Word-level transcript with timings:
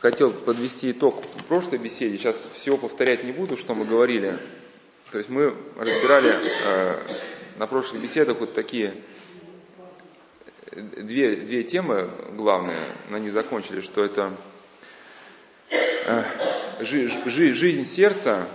хотел 0.00 0.32
подвести 0.32 0.90
итог 0.90 1.22
прошлой 1.48 1.78
беседе. 1.78 2.16
Сейчас 2.16 2.48
всего 2.54 2.76
повторять 2.76 3.24
не 3.24 3.32
буду, 3.32 3.56
что 3.56 3.74
мы 3.74 3.84
говорили. 3.84 4.38
То 5.10 5.18
есть 5.18 5.30
мы 5.30 5.54
разбирали 5.76 6.40
э, 6.64 7.02
на 7.58 7.66
прошлых 7.66 8.02
беседах 8.02 8.38
вот 8.40 8.54
такие 8.54 8.94
две, 10.74 11.36
две 11.36 11.62
темы 11.62 12.10
главные, 12.32 12.80
на 13.10 13.18
них 13.18 13.32
закончили, 13.32 13.80
что 13.80 14.02
это 14.02 14.32
э, 15.70 16.24
жи, 16.80 17.08
жи, 17.26 17.52
жизнь 17.52 17.84
сердца, 17.84 18.46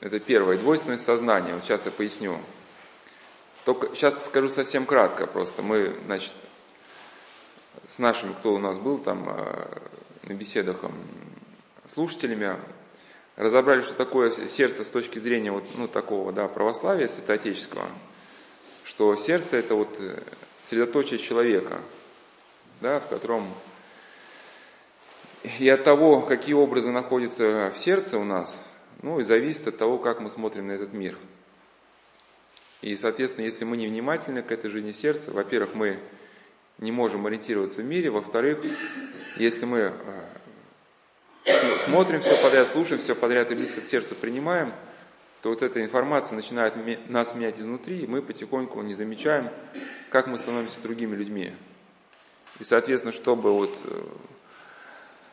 это 0.00 0.20
первое, 0.20 0.58
двойственность 0.58 1.04
сознания. 1.04 1.54
Вот 1.54 1.64
сейчас 1.64 1.86
я 1.86 1.90
поясню. 1.90 2.38
Только 3.64 3.94
сейчас 3.94 4.26
скажу 4.26 4.48
совсем 4.48 4.86
кратко 4.86 5.26
просто. 5.26 5.62
Мы, 5.62 5.96
значит, 6.04 6.32
с 7.88 7.98
нашими, 7.98 8.32
кто 8.34 8.54
у 8.54 8.58
нас 8.58 8.76
был 8.78 8.98
там 8.98 9.28
э, 9.28 9.78
на 10.26 10.34
беседах 10.34 10.84
слушателями, 11.86 12.56
разобрали, 13.36 13.80
что 13.80 13.94
такое 13.94 14.30
сердце 14.30 14.84
с 14.84 14.88
точки 14.88 15.18
зрения 15.18 15.52
вот, 15.52 15.64
ну, 15.76 15.86
такого 15.88 16.32
да, 16.32 16.48
православия 16.48 17.06
святоотеческого, 17.06 17.88
что 18.84 19.14
сердце 19.14 19.58
это 19.58 19.74
вот 19.74 19.96
э, 20.00 20.22
средоточие 20.60 21.18
человека, 21.18 21.80
да, 22.80 22.98
в 22.98 23.08
котором 23.08 23.52
и 25.60 25.68
от 25.68 25.84
того, 25.84 26.22
какие 26.22 26.54
образы 26.54 26.90
находятся 26.90 27.70
в 27.72 27.78
сердце 27.78 28.18
у 28.18 28.24
нас, 28.24 28.64
ну 29.02 29.20
и 29.20 29.22
зависит 29.22 29.68
от 29.68 29.78
того, 29.78 29.98
как 29.98 30.20
мы 30.20 30.28
смотрим 30.28 30.66
на 30.66 30.72
этот 30.72 30.92
мир. 30.92 31.16
И, 32.82 32.96
соответственно, 32.96 33.44
если 33.44 33.64
мы 33.64 33.76
не 33.76 33.86
внимательны 33.86 34.42
к 34.42 34.50
этой 34.50 34.70
жизни 34.70 34.90
сердца, 34.90 35.30
во-первых, 35.30 35.74
мы 35.74 36.00
не 36.78 36.92
можем 36.92 37.26
ориентироваться 37.26 37.82
в 37.82 37.84
мире, 37.84 38.10
во-вторых, 38.10 38.58
если 39.36 39.64
мы 39.64 39.94
э, 41.44 41.78
смотрим 41.78 42.20
все 42.20 42.40
подряд, 42.42 42.68
слушаем 42.68 43.00
все 43.00 43.14
подряд 43.14 43.50
и 43.50 43.54
близко 43.54 43.80
к 43.80 43.84
сердцу 43.84 44.14
принимаем, 44.14 44.72
то 45.42 45.50
вот 45.50 45.62
эта 45.62 45.82
информация 45.82 46.34
начинает 46.34 46.74
нас 47.08 47.34
менять 47.34 47.58
изнутри, 47.58 48.00
и 48.00 48.06
мы 48.06 48.20
потихоньку 48.20 48.82
не 48.82 48.94
замечаем, 48.94 49.50
как 50.10 50.26
мы 50.26 50.38
становимся 50.38 50.80
другими 50.80 51.14
людьми. 51.14 51.52
И, 52.58 52.64
соответственно, 52.64 53.12
чтобы 53.12 53.52
вот 53.52 53.78
э, 53.84 54.02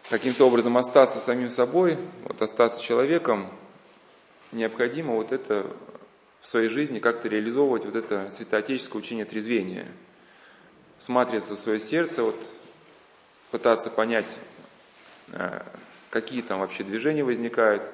каким-то 0.10 0.46
образом 0.46 0.78
остаться 0.78 1.20
самим 1.20 1.50
собой, 1.50 1.98
вот 2.24 2.42
остаться 2.42 2.82
человеком, 2.82 3.52
необходимо 4.52 5.16
вот 5.16 5.32
это 5.32 5.66
в 6.42 6.48
своей 6.48 6.70
жизни 6.70 7.00
как-то 7.00 7.28
реализовывать 7.28 7.86
вот 7.86 7.96
это 7.96 8.30
святоотеческое 8.30 9.02
учение 9.02 9.26
трезвения. 9.26 9.88
Смотреться 11.04 11.58
в 11.58 11.60
свое 11.60 11.82
сердце, 11.82 12.24
вот, 12.24 12.50
пытаться 13.52 13.90
понять, 13.90 14.40
э, 15.34 15.60
какие 16.10 16.42
там 16.42 16.62
вообще 16.62 16.86
движения 16.86 17.26
возникают, 17.26 17.92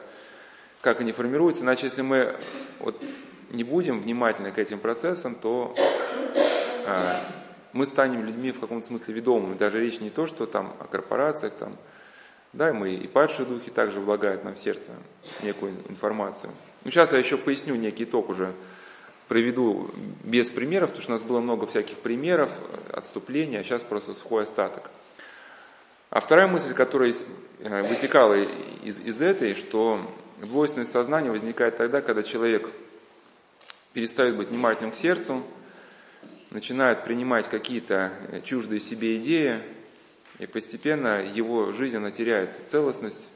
как 0.82 1.02
они 1.02 1.12
формируются. 1.12 1.64
Иначе, 1.64 1.88
если 1.88 2.04
мы 2.04 2.36
вот 2.78 3.02
не 3.50 3.64
будем 3.64 4.00
внимательны 4.00 4.52
к 4.52 4.60
этим 4.60 4.78
процессам, 4.78 5.34
то 5.34 5.74
э, 6.86 7.20
мы 7.74 7.88
станем 7.88 8.26
людьми 8.26 8.52
в 8.52 8.60
каком-то 8.60 8.86
смысле 8.86 9.16
ведомыми. 9.16 9.58
Даже 9.58 9.80
речь 9.80 10.00
не 10.00 10.12
то, 10.12 10.28
что 10.28 10.46
там 10.46 10.76
о 10.80 10.84
корпорациях, 10.84 11.54
там, 11.56 11.78
да, 12.54 12.73
мы 12.73 12.94
и 12.94 13.08
падшие 13.08 13.48
духи 13.48 13.72
также 13.72 14.02
влагают 14.02 14.44
нам 14.44 14.54
в 14.54 14.60
сердце 14.60 14.92
некую 15.42 15.73
информацию. 15.90 16.54
Ну, 16.84 16.92
сейчас 16.92 17.12
я 17.12 17.18
еще 17.18 17.40
поясню 17.40 17.73
некий 17.73 18.04
итог 18.04 18.30
уже, 18.30 18.54
проведу 19.30 19.92
без 20.24 20.50
примеров, 20.50 20.90
потому 20.90 21.04
что 21.04 21.12
у 21.12 21.16
нас 21.16 21.24
было 21.24 21.40
много 21.40 21.68
всяких 21.68 21.98
примеров, 21.98 22.52
отступления, 22.92 23.60
а 23.60 23.64
сейчас 23.64 23.84
просто 23.84 24.14
сухой 24.16 24.44
остаток. 24.44 24.90
А 26.10 26.20
вторая 26.20 26.48
мысль, 26.48 26.74
которая 26.74 27.14
э, 27.60 27.84
вытекала 27.88 28.34
из, 28.84 29.00
из 29.00 29.22
этой, 29.22 29.54
что 29.54 30.02
двойственность 30.42 30.92
сознания 30.92 31.30
возникает 31.30 31.78
тогда, 31.78 32.02
когда 32.02 32.24
человек 32.24 32.68
перестает 33.94 34.36
быть 34.36 34.50
внимательным 34.50 34.92
к 34.92 34.96
сердцу, 34.96 35.44
начинает 36.50 37.04
принимать 37.04 37.48
какие-то 37.48 38.12
э, 38.32 38.42
чуждые 38.42 38.80
себе 38.80 39.18
идеи, 39.18 39.62
и 40.39 40.48
постепенно 40.48 41.22
его 41.22 41.72
жизнь, 41.73 41.98
она 41.98 42.10
теряет 42.10 42.56
целостность, 42.68 43.30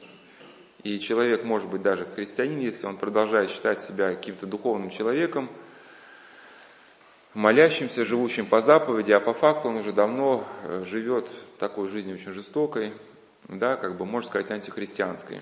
и 0.82 0.98
человек 0.98 1.44
может 1.44 1.68
быть 1.70 1.82
даже 1.82 2.04
христианин, 2.04 2.58
если 2.58 2.86
он 2.88 2.96
продолжает 2.96 3.50
считать 3.50 3.82
себя 3.82 4.12
каким-то 4.12 4.46
духовным 4.46 4.90
человеком, 4.90 5.48
молящимся, 7.34 8.04
живущим 8.04 8.46
по 8.46 8.60
заповеди, 8.60 9.12
а 9.12 9.20
по 9.20 9.34
факту 9.34 9.68
он 9.68 9.76
уже 9.76 9.92
давно 9.92 10.44
э, 10.62 10.84
живет 10.84 11.30
такой 11.58 11.88
жизнью 11.88 12.16
очень 12.16 12.32
жестокой, 12.32 12.92
да, 13.48 13.76
как 13.76 13.96
бы, 13.96 14.06
можно 14.06 14.28
сказать, 14.28 14.50
антихристианской. 14.50 15.40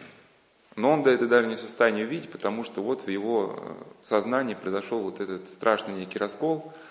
Но 0.75 0.93
он 0.93 1.07
это 1.07 1.27
даже 1.27 1.47
не 1.47 1.57
в 1.57 1.61
состоянии 1.61 2.05
увидеть, 2.05 2.31
потому 2.31 2.65
что 2.65 2.83
вот 2.83 3.05
в 3.05 3.09
его 3.09 3.57
э, 3.57 3.73
сознании 4.03 4.55
произошел 4.55 4.99
вот 5.01 5.21
этот 5.21 5.49
страшный 5.49 5.95
некий 5.95 6.19
раскол– 6.19 6.73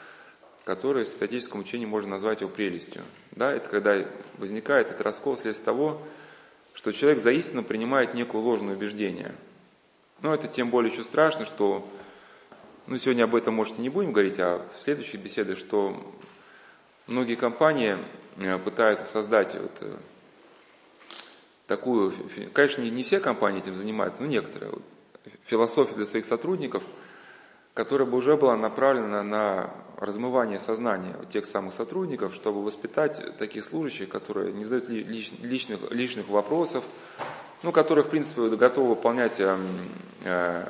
который 0.63 1.05
в 1.05 1.09
статическом 1.09 1.61
учении 1.61 1.85
можно 1.85 2.11
назвать 2.11 2.41
его 2.41 2.49
прелестью. 2.49 3.03
Да, 3.31 3.51
это 3.51 3.67
когда 3.69 4.05
возникает 4.37 4.87
этот 4.87 5.01
раскол 5.01 5.35
вследствие 5.35 5.65
того, 5.65 6.01
что 6.73 6.91
человек 6.91 7.21
за 7.21 7.31
истину 7.31 7.63
принимает 7.63 8.13
некое 8.13 8.41
ложное 8.41 8.75
убеждение. 8.75 9.33
Но 10.21 10.33
это 10.33 10.47
тем 10.47 10.69
более 10.69 10.91
еще 10.91 11.03
страшно, 11.03 11.45
что, 11.45 11.87
ну 12.87 12.97
сегодня 12.97 13.23
об 13.23 13.35
этом, 13.35 13.53
может, 13.53 13.77
не 13.77 13.89
будем 13.89 14.11
говорить, 14.11 14.39
а 14.39 14.65
в 14.73 14.77
следующих 14.81 15.21
беседах, 15.21 15.57
что 15.57 15.95
многие 17.07 17.35
компании 17.35 17.97
э, 18.37 18.57
пытаются 18.57 19.05
создать 19.05 19.55
вот 19.55 19.77
э, 19.81 19.95
такую, 21.67 22.13
конечно, 22.53 22.81
не 22.81 23.03
все 23.03 23.19
компании 23.19 23.61
этим 23.61 23.75
занимаются, 23.75 24.21
но 24.21 24.27
некоторые, 24.27 24.73
философию 25.45 25.95
для 25.95 26.05
своих 26.05 26.25
сотрудников– 26.25 26.83
которая 27.73 28.07
бы 28.07 28.17
уже 28.17 28.35
была 28.35 28.57
направлена 28.57 29.23
на 29.23 29.69
размывание 29.97 30.59
сознания 30.59 31.15
тех 31.31 31.45
самых 31.45 31.73
сотрудников, 31.73 32.35
чтобы 32.35 32.63
воспитать 32.63 33.37
таких 33.37 33.63
служащих, 33.63 34.09
которые 34.09 34.51
не 34.51 34.65
задают 34.65 34.89
личных, 34.89 35.91
личных 35.91 36.27
вопросов, 36.27 36.83
ну, 37.63 37.71
которые, 37.71 38.03
в 38.03 38.09
принципе, 38.09 38.49
готовы 38.49 38.89
выполнять 38.89 39.39
э, 39.39 39.57
э, 40.25 40.65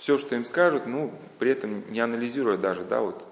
все, 0.00 0.18
что 0.18 0.34
им 0.34 0.44
скажут, 0.44 0.86
ну, 0.86 1.14
при 1.38 1.52
этом 1.52 1.90
не 1.92 2.00
анализируя 2.00 2.56
даже, 2.56 2.82
да, 2.82 3.00
вот, 3.00 3.22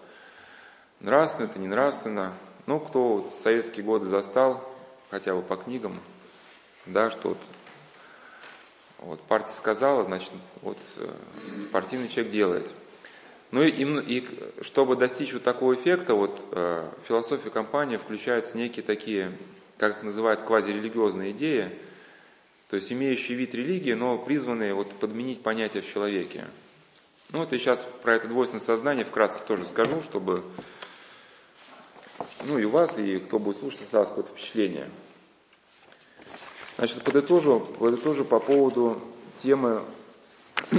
нравственно 1.00 1.46
это, 1.46 1.58
не 1.58 1.66
нравственно. 1.66 2.32
Ну, 2.66 2.78
кто 2.78 3.16
вот 3.16 3.34
советские 3.42 3.84
годы 3.84 4.06
застал, 4.06 4.62
хотя 5.10 5.34
бы 5.34 5.42
по 5.42 5.56
книгам, 5.56 5.98
да, 6.86 7.10
что 7.10 7.30
вот 7.30 7.38
вот, 8.98 9.20
партия 9.22 9.54
сказала, 9.54 10.02
значит, 10.04 10.32
вот 10.60 10.78
э, 10.96 11.08
партийный 11.72 12.08
человек 12.08 12.32
делает. 12.32 12.70
Ну 13.52 13.62
и, 13.62 13.70
и, 13.70 14.18
и 14.18 14.28
чтобы 14.62 14.96
достичь 14.96 15.32
вот 15.32 15.44
такого 15.44 15.74
эффекта, 15.74 16.14
вот 16.14 16.40
э, 16.50 16.90
философия 17.06 17.50
компании 17.50 17.96
включаются 17.96 18.58
некие 18.58 18.84
такие, 18.84 19.32
как 19.78 19.98
их 19.98 20.02
называют, 20.02 20.42
квазирелигиозные 20.42 21.30
идеи, 21.30 21.70
то 22.68 22.76
есть 22.76 22.92
имеющие 22.92 23.36
вид 23.36 23.54
религии, 23.54 23.94
но 23.94 24.18
призванные 24.18 24.74
вот 24.74 24.92
подменить 24.94 25.42
понятие 25.42 25.82
в 25.82 25.90
человеке. 25.90 26.46
Ну 27.30 27.40
вот 27.40 27.52
я 27.52 27.58
сейчас 27.58 27.86
про 28.02 28.16
это 28.16 28.28
двойственное 28.28 28.64
сознание 28.64 29.04
вкратце 29.04 29.40
тоже 29.46 29.66
скажу, 29.66 30.02
чтобы 30.02 30.42
ну 32.46 32.58
и 32.58 32.64
вас, 32.64 32.98
и 32.98 33.18
кто 33.18 33.38
будет 33.38 33.58
слушать, 33.58 33.82
осталось 33.82 34.08
какое-то 34.08 34.30
впечатление. 34.30 34.88
Значит, 36.76 37.02
подытожу, 37.02 37.60
подытожу 37.60 38.24
по 38.24 38.38
поводу 38.38 39.00
темы 39.42 39.82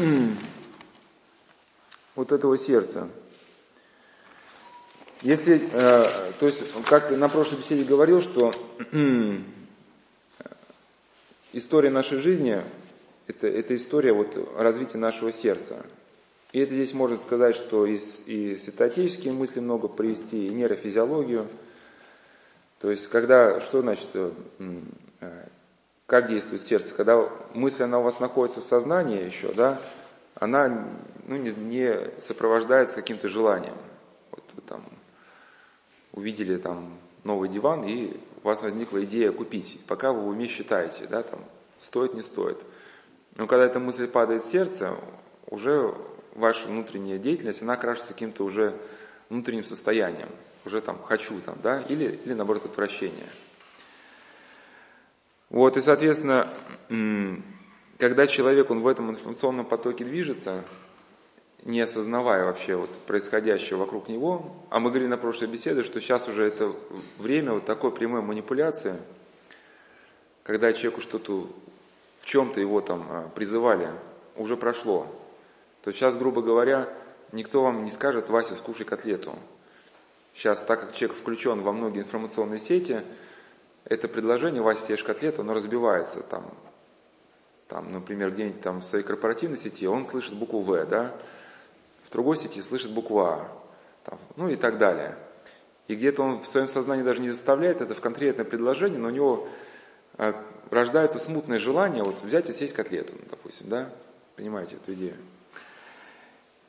вот 2.16 2.32
этого 2.32 2.58
сердца. 2.58 3.10
Если, 5.22 5.70
э, 5.72 6.32
то 6.40 6.46
есть, 6.46 6.62
как 6.86 7.12
на 7.12 7.28
прошлой 7.28 7.58
беседе 7.58 7.84
говорил, 7.84 8.22
что 8.22 8.54
история 11.54 11.90
нашей 11.90 12.20
жизни 12.20 12.62
это, 13.28 13.48
это 13.48 13.76
история 13.76 14.12
вот 14.12 14.38
развития 14.58 14.98
нашего 14.98 15.32
сердца. 15.32 15.86
И 16.52 16.60
это 16.60 16.74
здесь 16.74 16.94
можно 16.94 17.16
сказать, 17.18 17.56
что 17.56 17.86
и, 17.86 18.00
и 18.26 18.56
святоотеческие 18.56 19.34
мысли 19.34 19.60
много 19.60 19.88
привести, 19.88 20.48
и 20.48 20.50
нейрофизиологию. 20.50 21.48
То 22.80 22.90
есть, 22.90 23.08
когда, 23.08 23.62
что 23.62 23.82
значит 23.82 24.08
э, 24.14 24.32
как 26.08 26.28
действует 26.28 26.64
сердце? 26.64 26.96
Когда 26.96 27.30
мысль, 27.54 27.84
она 27.84 28.00
у 28.00 28.04
вас 28.04 28.20
находится 28.20 28.62
в 28.62 28.66
сознании 28.66 29.24
еще, 29.24 29.52
да, 29.54 29.80
она 30.34 30.88
ну, 31.28 31.36
не, 31.36 31.52
не 31.52 32.10
сопровождается 32.22 32.96
каким-то 32.96 33.30
желанием. 33.30 33.78
Вот 34.32 34.44
вы 34.56 34.64
там 34.64 34.84
увидели 36.14 36.58
там 36.58 36.98
новый 37.24 37.48
диван, 37.48 37.84
и 37.84 38.18
у 38.44 38.48
вас 38.48 38.62
возникла 38.62 39.04
идея 39.04 39.32
купить. 39.32 39.80
Пока 39.88 40.12
вы 40.12 40.22
в 40.22 40.28
уме 40.28 40.48
считаете, 40.48 41.08
да, 41.08 41.24
там, 41.24 41.40
стоит, 41.80 42.14
не 42.14 42.22
стоит. 42.22 42.58
Но 43.36 43.48
когда 43.48 43.66
эта 43.66 43.80
мысль 43.80 44.08
падает 44.08 44.44
в 44.44 44.50
сердце, 44.50 44.96
уже 45.48 45.94
ваша 46.36 46.68
внутренняя 46.68 47.18
деятельность, 47.18 47.62
она 47.62 47.74
окрашивается 47.74 48.14
каким-то 48.14 48.44
уже 48.44 48.76
внутренним 49.30 49.64
состоянием. 49.64 50.30
Уже 50.66 50.82
там 50.82 51.02
хочу, 51.04 51.40
там, 51.42 51.58
да, 51.64 51.82
или, 51.88 52.20
или 52.26 52.34
наоборот 52.34 52.66
отвращение. 52.66 53.28
Вот, 55.50 55.78
и, 55.78 55.82
соответственно, 55.82 56.54
когда 57.98 58.28
человек, 58.28 58.70
он 58.70 58.82
в 58.82 58.88
этом 58.88 59.10
информационном 59.10 59.66
потоке 59.66 60.06
движется, 60.06 60.64
не 61.64 61.82
осознавая 61.82 62.46
вообще 62.46 62.76
вот 62.76 62.90
происходящего 63.08 63.80
вокруг 63.80 64.08
него, 64.08 64.56
а 64.70 64.80
мы 64.80 64.90
говорили 64.90 65.10
на 65.10 65.18
прошлой 65.18 65.48
беседе, 65.48 65.84
что 65.84 66.00
сейчас 66.00 66.28
уже 66.28 66.46
это 66.46 66.74
время 67.18 67.54
вот 67.54 67.66
такой 67.66 67.92
прямой 67.92 68.22
манипуляции, 68.22 68.96
когда 70.44 70.72
человеку 70.74 71.02
что-то, 71.02 71.48
в 72.20 72.26
чем-то 72.26 72.60
его 72.60 72.82
там 72.82 73.06
а, 73.10 73.30
призывали, 73.36 73.90
уже 74.36 74.58
прошло. 74.58 75.08
То 75.84 75.92
сейчас, 75.92 76.16
грубо 76.16 76.42
говоря, 76.42 76.90
никто 77.32 77.62
вам 77.62 77.84
не 77.84 77.92
скажет, 77.92 78.30
Вася, 78.30 78.56
скушай 78.56 78.86
котлету. 78.86 79.38
Сейчас, 80.34 80.64
так 80.64 80.80
как 80.80 80.94
человек 80.94 81.18
включен 81.18 81.62
во 81.62 81.74
многие 81.74 82.00
информационные 82.00 82.60
сети, 82.60 83.02
это 83.84 84.08
предложение, 84.08 84.62
Вася, 84.62 84.86
съешь 84.86 85.04
котлету, 85.04 85.42
оно 85.42 85.54
разбивается 85.54 86.22
там, 86.22 86.54
там, 87.68 87.92
например, 87.92 88.32
где-нибудь 88.32 88.62
там 88.62 88.80
в 88.80 88.86
своей 88.86 89.04
корпоративной 89.04 89.58
сети, 89.58 89.88
он 89.88 90.06
слышит 90.06 90.36
букву 90.36 90.62
В, 90.62 90.86
да, 90.86 91.16
в 92.10 92.12
другой 92.12 92.38
сети 92.38 92.60
слышит 92.62 92.92
букву 92.92 93.20
А, 93.20 93.48
там, 94.04 94.18
ну 94.36 94.50
и 94.50 94.56
так 94.56 94.80
далее. 94.80 95.16
И 95.88 95.96
где-то 95.96 96.24
он 96.24 96.40
в 96.40 96.48
своем 96.48 96.68
сознании 96.68 97.04
даже 97.04 97.22
не 97.22 97.30
заставляет 97.30 97.82
это 97.82 97.94
в 97.94 98.02
конкретное 98.02 98.46
предложение, 98.46 99.00
но 99.00 99.10
у 99.10 99.12
него 99.12 99.48
э, 100.18 100.34
рождается 100.72 101.20
смутное 101.20 101.60
желание 101.60 102.04
вот 102.04 102.22
взять 102.24 102.50
и 102.50 102.54
съесть 102.54 102.74
котлету, 102.74 103.14
допустим, 103.30 103.70
да, 103.70 103.90
понимаете 104.36 104.76
эту 104.76 104.94
идею. 104.94 105.18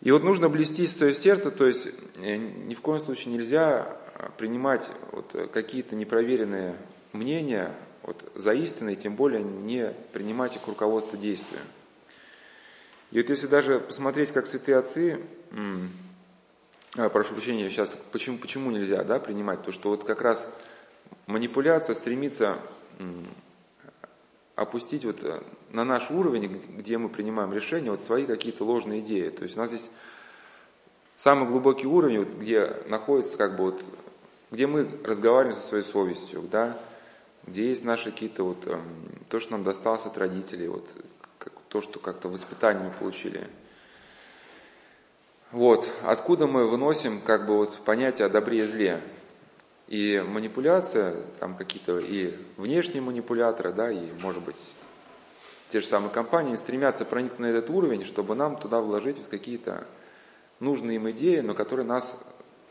И 0.03 0.11
вот 0.11 0.23
нужно 0.23 0.51
блести 0.51 0.87
свое 0.87 1.15
сердце, 1.15 1.51
то 1.51 1.67
есть 1.67 1.89
э, 2.17 2.37
ни 2.37 2.75
в 2.75 2.83
коем 2.83 3.01
случае 3.01 3.33
нельзя 3.33 3.97
э, 4.17 4.29
принимать 4.37 4.91
вот 5.13 5.51
какие-то 5.53 5.97
непроверенные 5.97 6.77
мнения 7.13 7.75
вот, 8.03 8.31
за 8.35 8.53
истиной, 8.53 8.95
тем 8.95 9.17
более 9.17 9.43
не 9.43 9.95
принимать 10.13 10.57
их 10.57 10.67
руководство 10.67 11.19
действия. 11.19 11.61
И 13.11 13.21
вот 13.21 13.29
если 13.29 13.47
даже 13.47 13.81
посмотреть, 13.81 14.33
как 14.33 14.47
святые 14.47 14.79
отцы, 14.79 15.21
а, 16.97 17.09
прошу 17.09 17.35
прощения, 17.35 17.69
сейчас, 17.71 17.99
почему, 18.13 18.39
почему 18.39 18.71
нельзя 18.71 19.03
да, 19.05 19.19
принимать, 19.19 19.63
то 19.63 19.73
что 19.73 19.91
вот 19.91 20.05
как 20.05 20.21
раз 20.21 20.51
манипуляция 21.27 21.95
стремится 21.95 22.59
опустить 24.61 25.05
вот 25.07 25.25
э, 25.25 25.41
на 25.71 25.85
наш 25.85 26.11
уровень, 26.11 26.61
где 26.77 26.99
мы 26.99 27.09
принимаем 27.09 27.53
решения, 27.53 27.91
вот 27.91 28.03
свои 28.03 28.27
какие-то 28.27 28.65
ложные 28.65 29.01
идеи. 29.01 29.31
То 29.31 29.45
есть 29.45 29.57
у 29.57 29.61
нас 29.61 29.71
здесь 29.71 29.91
самый 31.17 31.49
глубокий 31.49 31.87
уровень, 31.87 32.19
вот, 32.19 32.35
где 32.35 32.77
находится 32.87 33.39
как 33.39 33.57
бы 33.57 33.71
вот, 33.71 33.83
где 34.51 34.67
мы 34.67 34.87
разговариваем 35.03 35.59
со 35.59 35.67
своей 35.67 35.85
совестью, 35.85 36.43
да, 36.43 36.79
где 37.47 37.69
есть 37.69 37.85
наши 37.85 38.11
какие-то 38.11 38.45
вот, 38.45 38.67
эм, 38.67 38.83
то, 39.31 39.41
что 39.41 39.53
нам 39.53 39.63
досталось 39.63 40.05
от 40.05 40.19
родителей, 40.19 40.69
вот, 40.69 40.95
то, 41.71 41.81
что 41.81 42.01
как-то 42.01 42.29
воспитание 42.29 42.85
мы 42.85 42.91
получили. 42.91 43.49
Вот, 45.53 45.89
откуда 46.03 46.47
мы 46.47 46.67
выносим 46.67 47.21
как 47.21 47.47
бы 47.47 47.57
вот 47.57 47.79
понятие 47.85 48.27
о 48.27 48.29
добре 48.29 48.61
и 48.61 48.67
зле. 48.67 49.01
И 49.87 50.23
манипуляция, 50.25 51.17
там 51.41 51.57
какие-то 51.57 51.99
и 51.99 52.37
внешние 52.57 53.03
манипуляторы, 53.03 53.73
да, 53.73 53.91
и, 53.91 54.13
может 54.21 54.45
быть, 54.45 54.57
те 55.71 55.81
же 55.81 55.87
самые 55.87 56.11
компании 56.11 56.55
стремятся 56.57 57.05
проникнуть 57.05 57.41
на 57.41 57.47
этот 57.47 57.71
уровень, 57.71 58.05
чтобы 58.05 58.35
нам 58.35 58.57
туда 58.57 58.81
вложить 58.81 59.19
вот 59.19 59.29
какие-то 59.29 59.87
нужные 60.61 60.97
им 60.97 61.11
идеи, 61.11 61.41
но 61.41 61.55
которые 61.55 61.87
нас 61.87 62.17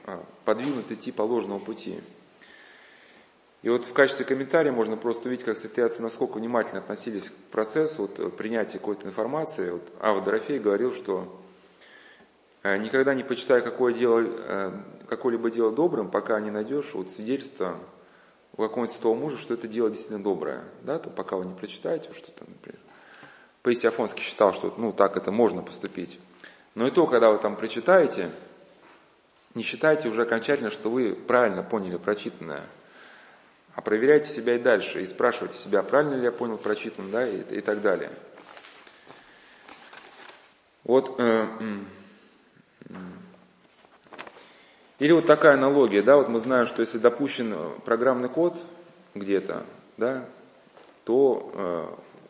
а, 0.06 0.24
подвинут 0.46 0.92
идти 0.92 1.12
по 1.12 1.24
ложному 1.24 1.60
пути. 1.60 2.00
И 3.62 3.70
вот 3.70 3.84
в 3.84 3.92
качестве 3.92 4.26
комментария 4.26 4.72
можно 4.72 4.96
просто 4.96 5.28
увидеть, 5.28 5.46
как 5.46 5.58
святые 5.58 5.86
отцы 5.86 6.02
насколько 6.02 6.38
внимательно 6.38 6.80
относились 6.80 7.30
к 7.30 7.34
процессу 7.52 8.04
вот, 8.04 8.20
э, 8.20 8.30
принятия 8.30 8.80
какой-то 8.80 9.08
информации. 9.08 9.72
Вот 9.72 9.84
Ава 10.00 10.22
Дорофей 10.22 10.60
говорил, 10.60 10.94
что 10.94 11.42
э, 12.64 12.78
никогда 12.78 13.14
не 13.14 13.24
почитай 13.24 13.62
какое 13.62 13.94
дело, 13.94 14.22
э, 14.22 14.72
какое-либо 15.10 15.52
дело 15.52 15.74
добрым, 15.74 16.10
пока 16.10 16.40
не 16.40 16.52
найдешь 16.52 16.94
вот 16.94 17.12
свидетельство 17.12 17.78
у 18.54 18.62
какого-нибудь 18.62 18.96
святого 18.96 19.16
мужа, 19.16 19.38
что 19.38 19.56
это 19.56 19.68
дело 19.68 19.90
действительно 19.90 20.24
доброе. 20.24 20.64
Да, 20.84 20.98
то 20.98 21.10
пока 21.10 21.36
вы 21.36 21.46
не 21.46 21.54
прочитаете, 21.54 22.14
что 22.14 22.32
там, 22.32 22.48
например, 22.48 22.80
Паисий 23.62 23.90
Афонский 23.90 24.22
считал, 24.22 24.54
что 24.54 24.74
ну 24.78 24.94
так 24.94 25.18
это 25.18 25.34
можно 25.34 25.64
поступить. 25.64 26.18
Но 26.76 26.88
и 26.88 26.92
то, 26.92 27.06
когда 27.08 27.30
вы 27.30 27.40
там 27.40 27.58
прочитаете, 27.58 28.32
не 29.54 29.64
считайте 29.64 30.08
уже 30.08 30.22
окончательно, 30.22 30.70
что 30.70 30.90
вы 30.90 31.14
правильно 31.14 31.62
поняли 31.62 31.98
прочитанное– 31.98 32.64
а 33.80 33.82
проверяйте 33.82 34.30
себя 34.30 34.56
и 34.56 34.60
дальше, 34.60 35.02
и 35.02 35.06
спрашивайте 35.06 35.58
себя, 35.58 35.82
правильно 35.84 36.16
ли 36.16 36.24
я 36.24 36.34
понял 36.34 36.58
прочитан, 36.58 37.10
да, 37.12 37.26
и, 37.26 37.40
и 37.60 37.62
так 37.62 37.82
далее. 37.82 38.12
Вот, 40.84 41.16
э, 41.18 41.48
или 45.00 45.14
вот 45.14 45.28
такая 45.28 45.54
аналогия, 45.54 46.02
да, 46.02 46.18
вот 46.18 46.28
мы 46.28 46.42
знаем, 46.42 46.68
что 46.68 46.82
если 46.82 46.98
допущен 46.98 47.56
программный 47.86 48.28
код 48.28 48.58
где-то, 49.16 49.64
да, 49.96 50.26
то 51.06 51.50
э, 51.54 51.86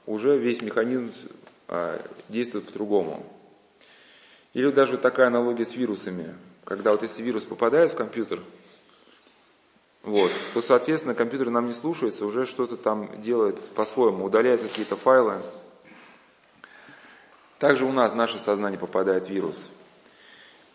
уже 0.06 0.38
весь 0.38 0.62
механизм 0.62 1.12
э, 1.68 2.00
действует 2.28 2.68
по-другому. 2.68 3.26
Или 4.54 4.70
даже 4.70 5.00
такая 5.00 5.26
аналогия 5.26 5.66
с 5.66 5.76
вирусами, 5.76 6.36
когда 6.64 6.92
вот 6.92 7.02
если 7.02 7.24
вирус 7.24 7.44
попадает 7.44 7.92
в 7.92 7.96
компьютер, 7.96 8.40
вот, 10.04 10.32
то, 10.54 10.62
соответственно, 10.62 11.14
компьютер 11.14 11.50
нам 11.50 11.68
не 11.68 11.74
слушается, 11.74 12.26
уже 12.26 12.46
что-то 12.46 12.78
там 12.78 13.22
делает 13.22 13.60
по-своему, 13.70 14.26
удаляет 14.26 14.62
какие-то 14.62 14.96
файлы. 14.96 15.42
Также 17.60 17.86
у 17.86 17.92
нас 17.92 18.12
в 18.12 18.16
наше 18.16 18.40
сознание 18.40 18.80
попадает 18.80 19.30
вирус. 19.30 19.70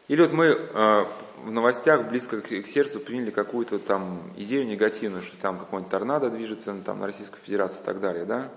Или 0.08 0.20
вот 0.20 0.32
мы 0.32 0.46
э, 0.46 1.06
в 1.44 1.50
новостях 1.50 2.08
близко 2.08 2.42
к, 2.42 2.66
сердцу 2.66 3.00
приняли 3.00 3.30
какую-то 3.30 3.78
там 3.78 4.30
идею 4.36 4.66
негативную, 4.66 5.22
что 5.22 5.36
там 5.38 5.58
какой-нибудь 5.58 5.90
торнадо 5.90 6.28
движется 6.28 6.74
там, 6.84 7.00
на 7.00 7.06
Российскую 7.06 7.40
Федерацию 7.42 7.80
и 7.80 7.84
так 7.84 8.00
далее, 8.00 8.26
да? 8.26 8.50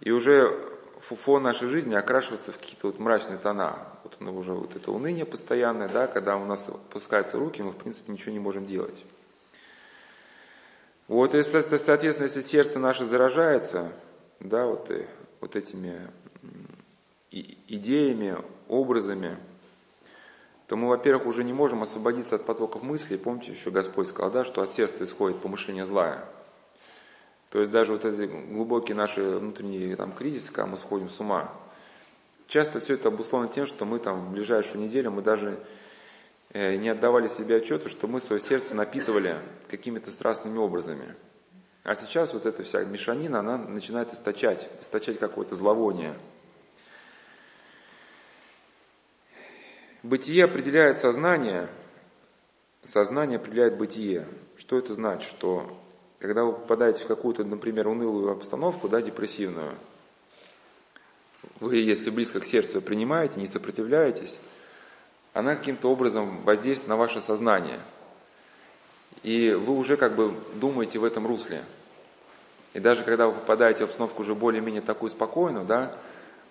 И 0.00 0.10
уже 0.10 0.54
фон 1.00 1.42
нашей 1.42 1.68
жизни 1.68 1.94
окрашивается 1.94 2.52
в 2.52 2.58
какие-то 2.58 2.88
вот 2.88 2.98
мрачные 2.98 3.38
тона. 3.38 3.78
Вот 4.02 4.16
ну, 4.20 4.36
уже 4.36 4.52
вот 4.52 4.76
это 4.76 4.90
уныние 4.92 5.24
постоянное, 5.24 5.88
да, 5.88 6.06
когда 6.06 6.36
у 6.36 6.44
нас 6.44 6.68
опускаются 6.68 7.38
руки, 7.38 7.62
мы 7.62 7.70
в 7.70 7.76
принципе 7.76 8.12
ничего 8.12 8.32
не 8.32 8.38
можем 8.38 8.66
делать. 8.66 9.04
Вот, 11.06 11.34
и, 11.34 11.42
соответственно, 11.42 12.24
если 12.24 12.40
сердце 12.40 12.78
наше 12.78 13.04
заражается, 13.04 13.92
да, 14.40 14.66
вот, 14.66 14.90
и, 14.90 15.06
вот 15.40 15.54
этими 15.54 16.10
идеями, 17.30 18.38
образами, 18.68 19.36
то 20.66 20.76
мы, 20.76 20.88
во-первых, 20.88 21.26
уже 21.26 21.44
не 21.44 21.52
можем 21.52 21.82
освободиться 21.82 22.36
от 22.36 22.46
потоков 22.46 22.82
мыслей. 22.82 23.18
Помните, 23.18 23.52
еще 23.52 23.70
Господь 23.70 24.08
сказал, 24.08 24.30
да, 24.30 24.44
что 24.44 24.62
от 24.62 24.70
сердца 24.70 25.04
исходит 25.04 25.40
помышление 25.40 25.84
злая. 25.84 26.24
То 27.50 27.60
есть 27.60 27.70
даже 27.70 27.92
вот 27.92 28.04
эти 28.06 28.26
глубокие 28.26 28.96
наши 28.96 29.22
внутренние 29.22 29.94
там, 29.96 30.12
кризисы, 30.12 30.52
когда 30.52 30.70
мы 30.70 30.76
сходим 30.78 31.10
с 31.10 31.20
ума, 31.20 31.52
часто 32.46 32.80
все 32.80 32.94
это 32.94 33.08
обусловлено 33.08 33.52
тем, 33.52 33.66
что 33.66 33.84
мы 33.84 33.98
там 33.98 34.26
в 34.26 34.32
ближайшую 34.32 34.82
неделю, 34.82 35.10
мы 35.10 35.20
даже 35.20 35.50
Э, 35.50 35.83
не 36.54 36.88
отдавали 36.88 37.28
себе 37.28 37.56
отчета, 37.56 37.88
что 37.88 38.06
мы 38.06 38.20
свое 38.20 38.40
сердце 38.40 38.74
напитывали 38.74 39.40
какими-то 39.68 40.10
страстными 40.12 40.58
образами. 40.58 41.14
А 41.82 41.96
сейчас 41.96 42.32
вот 42.32 42.46
эта 42.46 42.62
вся 42.62 42.84
мешанина, 42.84 43.40
она 43.40 43.58
начинает 43.58 44.12
источать, 44.12 44.70
источать 44.80 45.18
какое-то 45.18 45.56
зловоние. 45.56 46.14
Бытие 50.02 50.44
определяет 50.44 50.96
сознание, 50.96 51.68
сознание 52.84 53.36
определяет 53.36 53.76
бытие. 53.76 54.26
Что 54.56 54.78
это 54.78 54.94
значит? 54.94 55.28
Что 55.28 55.76
когда 56.20 56.44
вы 56.44 56.52
попадаете 56.52 57.04
в 57.04 57.06
какую-то, 57.06 57.44
например, 57.44 57.88
унылую 57.88 58.30
обстановку, 58.30 58.88
да, 58.88 59.02
депрессивную, 59.02 59.74
вы, 61.60 61.76
если 61.76 62.10
близко 62.10 62.40
к 62.40 62.44
сердцу 62.44 62.80
принимаете, 62.80 63.40
не 63.40 63.46
сопротивляетесь, 63.46 64.40
она 65.34 65.56
каким-то 65.56 65.90
образом 65.90 66.42
воздействует 66.44 66.88
на 66.88 66.96
ваше 66.96 67.20
сознание. 67.20 67.80
И 69.22 69.50
вы 69.52 69.76
уже 69.76 69.96
как 69.96 70.14
бы 70.14 70.34
думаете 70.54 70.98
в 70.98 71.04
этом 71.04 71.26
русле. 71.26 71.64
И 72.72 72.80
даже 72.80 73.04
когда 73.04 73.26
вы 73.26 73.34
попадаете 73.34 73.84
в 73.84 73.88
обстановку 73.88 74.22
уже 74.22 74.34
более-менее 74.34 74.80
такую 74.80 75.10
спокойную, 75.10 75.66
да, 75.66 75.96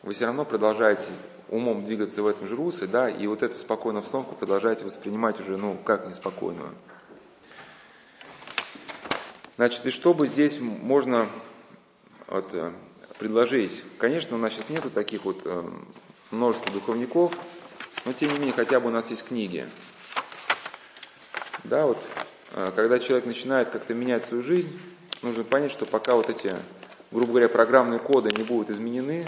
вы 0.04 0.14
все 0.14 0.26
равно 0.26 0.44
продолжаете 0.44 1.08
умом 1.50 1.86
двигаться 1.86 2.22
в 2.22 2.28
этом 2.28 2.46
же 2.46 2.56
русле, 2.56 2.88
да, 2.88 3.10
и 3.10 3.26
вот 3.26 3.42
эту 3.42 3.58
спокойную 3.58 4.02
обстановку 4.02 4.36
продолжаете 4.36 4.86
воспринимать 4.86 5.40
уже, 5.40 5.56
ну, 5.56 5.78
как 5.84 6.08
неспокойную. 6.08 6.74
Значит, 9.56 9.86
и 9.86 9.92
что 9.92 10.14
бы 10.14 10.28
здесь 10.28 10.60
можно 10.60 11.28
вот, 12.28 12.54
э, 12.54 12.72
предложить? 13.20 13.84
Конечно, 13.98 14.36
у 14.36 14.40
нас 14.40 14.54
сейчас 14.54 14.70
нету 14.70 14.90
таких 14.90 15.26
вот 15.26 15.42
э, 15.46 15.64
множества 16.32 16.74
духовников, 16.74 17.34
но 18.06 18.14
тем 18.14 18.32
не 18.32 18.38
менее, 18.40 18.54
хотя 18.54 18.80
бы 18.80 18.88
у 18.88 18.92
нас 18.92 19.10
есть 19.10 19.26
книги. 19.26 19.68
Да, 21.64 21.86
вот, 21.86 21.98
э, 22.54 22.72
когда 22.76 23.00
человек 23.00 23.26
начинает 23.26 23.70
как-то 23.70 23.94
менять 23.94 24.24
свою 24.24 24.44
жизнь, 24.44 24.78
нужно 25.22 25.44
понять, 25.44 25.72
что 25.72 25.86
пока 25.86 26.16
вот 26.16 26.30
эти, 26.30 26.54
грубо 27.12 27.28
говоря, 27.28 27.50
программные 27.50 28.00
коды 28.00 28.30
не 28.36 28.44
будут 28.44 28.70
изменены, 28.70 29.26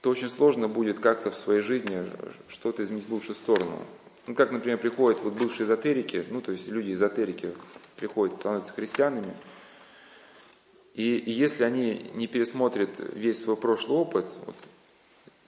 то 0.00 0.10
очень 0.10 0.28
сложно 0.28 0.68
будет 0.68 1.00
как-то 1.00 1.30
в 1.30 1.34
своей 1.34 1.60
жизни 1.60 2.04
что-то 2.48 2.84
изменить 2.84 3.08
в 3.08 3.12
лучшую 3.12 3.34
сторону. 3.34 3.78
Ну, 4.26 4.34
как, 4.34 4.52
например, 4.52 4.78
приходят 4.78 5.20
вот 5.22 5.32
бывшие 5.32 5.64
эзотерики, 5.64 6.24
ну, 6.30 6.40
то 6.40 6.52
есть 6.52 6.68
люди 6.68 6.92
эзотерики 6.92 7.52
приходят, 7.96 8.36
становятся 8.36 8.72
христианами, 8.72 9.34
и, 10.94 11.16
и 11.16 11.30
если 11.30 11.64
они 11.64 12.10
не 12.14 12.26
пересмотрят 12.26 12.90
весь 13.14 13.42
свой 13.42 13.56
прошлый 13.56 13.98
опыт, 13.98 14.26
вот, 14.44 14.56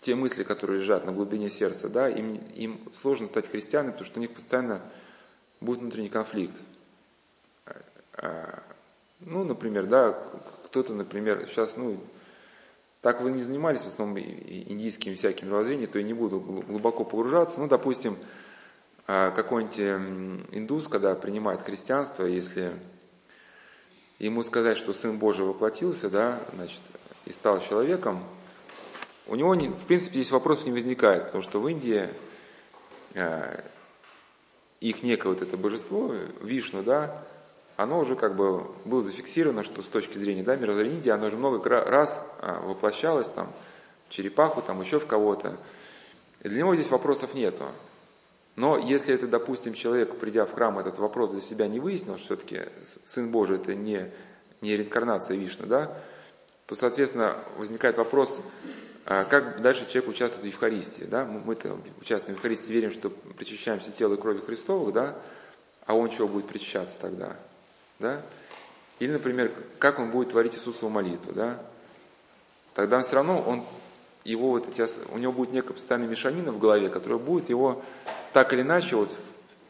те 0.05 0.15
мысли, 0.15 0.43
которые 0.43 0.81
лежат 0.81 1.07
на 1.07 1.13
глубине 1.13 1.51
сердца, 1.51 1.89
да, 1.89 2.11
им, 2.11 2.35
им 2.55 2.79
сложно 2.93 3.27
стать 3.27 3.51
христианами, 3.51 3.93
потому 3.93 4.07
что 4.07 4.19
у 4.19 4.21
них 4.21 4.35
постоянно 4.35 4.83
будет 5.63 5.81
внутренний 5.81 6.11
конфликт. 6.11 6.55
А, 8.13 8.63
ну, 9.21 9.45
например, 9.45 9.87
да, 9.87 10.13
кто-то, 10.67 10.93
например, 10.93 11.47
сейчас, 11.49 11.79
ну, 11.79 11.99
так 13.01 13.23
вы 13.23 13.33
не 13.33 13.43
занимались 13.43 13.81
в 13.81 13.87
основном 13.87 14.19
индийскими 14.19 15.15
всякими 15.15 15.49
мировоззрениями, 15.49 15.91
то 15.91 15.99
я 15.99 16.05
не 16.05 16.13
буду 16.13 16.39
глубоко 16.39 17.05
погружаться. 17.05 17.59
Ну, 17.59 17.67
допустим, 17.67 18.19
а, 19.07 19.31
какой-нибудь 19.31 19.81
индус, 20.53 20.87
когда 20.87 21.15
принимает 21.15 21.63
христианство, 21.63 22.27
если 22.27 22.79
ему 24.19 24.43
сказать, 24.43 24.77
что 24.77 24.93
Сын 24.93 25.19
Божий 25.19 25.47
воплотился, 25.47 26.11
да, 26.11 26.43
значит, 26.55 26.83
и 27.25 27.33
стал 27.33 27.61
человеком, 27.61 28.23
у 29.27 29.35
него, 29.37 29.55
не, 29.55 29.69
в 29.69 29.87
принципе, 29.87 30.15
здесь 30.15 30.31
вопросов 30.31 30.67
не 30.67 30.73
возникает, 30.73 31.27
потому 31.27 31.43
что 31.43 31.61
в 31.61 31.69
Индии 31.69 32.09
э, 33.15 33.63
их 34.81 35.03
некое 35.03 35.29
вот 35.29 35.43
это 35.43 35.57
божество, 35.57 36.15
Вишну, 36.43 36.83
да, 36.83 37.25
оно 37.77 37.99
уже 37.99 38.17
как 38.17 38.37
бы 38.37 38.67
было 38.85 39.03
зафиксировано, 39.03 39.63
что 39.63 39.83
с 39.83 39.87
точки 39.87 40.19
зрения 40.19 40.43
да, 40.43 40.57
мировоззрения 40.57 40.97
Индии, 40.97 41.11
оно 41.11 41.27
уже 41.27 41.37
много 41.37 41.69
раз 41.69 42.25
а, 42.41 42.61
воплощалось 42.61 43.29
там, 43.29 43.53
в 44.09 44.13
черепаху, 44.13 44.63
там 44.63 44.81
еще 44.81 44.99
в 44.99 45.07
кого-то. 45.07 45.57
И 46.43 46.49
для 46.49 46.59
него 46.59 46.75
здесь 46.75 46.91
вопросов 46.91 47.35
нету. 47.35 47.65
Но 48.55 48.79
если 48.79 49.15
это, 49.15 49.27
допустим, 49.27 49.75
человек, 49.75 50.17
придя 50.19 50.47
в 50.47 50.53
храм, 50.53 50.79
этот 50.79 50.99
вопрос 50.99 51.31
для 51.31 51.41
себя 51.41 51.67
не 51.67 51.81
выяснил, 51.81 52.17
что 52.17 52.37
все-таки 52.37 52.69
Сын 53.05 53.31
Божий 53.31 53.57
это 53.57 53.75
не, 53.75 54.13
не 54.61 54.77
реинкарнация 54.77 55.37
Вишны, 55.37 55.67
да, 55.67 55.97
то, 56.67 56.77
соответственно, 56.77 57.39
возникает 57.57 57.97
вопрос, 57.97 58.41
как 59.05 59.61
дальше 59.61 59.87
человек 59.87 60.11
участвует 60.11 60.45
в 60.45 60.47
Евхаристии. 60.47 61.05
Да? 61.05 61.25
Мы-то 61.25 61.79
участвуем 62.01 62.37
в 62.37 62.39
Евхаристии, 62.39 62.73
верим, 62.73 62.91
что 62.91 63.11
причащаемся 63.11 63.93
тела 63.93 64.15
и 64.15 64.17
крови 64.17 64.41
Христовых, 64.41 64.95
да? 64.95 65.17
а 65.87 65.95
он 65.95 66.09
чего 66.09 66.27
будет 66.29 66.47
причащаться 66.47 66.99
тогда? 66.99 67.37
Да? 67.99 68.23
Или, 68.99 69.13
например, 69.13 69.53
как 69.79 69.99
он 69.99 70.11
будет 70.11 70.31
творить 70.31 70.55
Иисусову 70.55 70.91
молитву, 70.91 71.33
да? 71.33 71.61
Тогда 72.75 73.03
все 73.03 73.17
равно 73.17 73.41
он, 73.41 73.65
его 74.25 74.51
вот 74.51 74.69
эти, 74.69 74.89
у 75.13 75.19
него 75.19 75.33
будет 75.33 75.53
некая 75.53 75.75
постоянная 75.75 76.09
мешанина 76.09 76.53
в 76.53 76.59
голове, 76.59 76.89
которая 76.89 77.19
будет 77.19 77.49
его 77.49 77.83
так 78.33 78.53
или 78.53 78.63
иначе 78.63 78.97
вот 78.97 79.17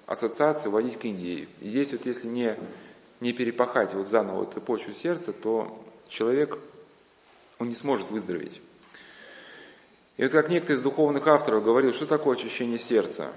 ассоциацию 0.07 0.71
водить 0.71 0.99
к 0.99 1.05
Индии. 1.05 1.49
И 1.61 1.69
здесь 1.69 1.93
вот 1.93 2.07
если 2.07 2.29
не, 2.29 2.57
не 3.21 3.33
перепахать 3.33 3.95
вот 3.95 4.07
заново 4.07 4.45
эту 4.45 4.61
почву 4.61 4.93
сердца, 4.93 5.33
то 5.33 5.83
человек, 6.09 6.59
он 7.59 7.69
не 7.69 7.75
сможет 7.75 8.11
выздороветь. 8.11 8.61
И 10.17 10.23
вот 10.23 10.33
как 10.33 10.49
некто 10.49 10.75
из 10.75 10.81
духовных 10.81 11.27
авторов 11.27 11.65
говорил, 11.65 11.93
что 11.93 12.07
такое 12.07 12.37
очищение 12.37 12.79
сердца. 12.79 13.33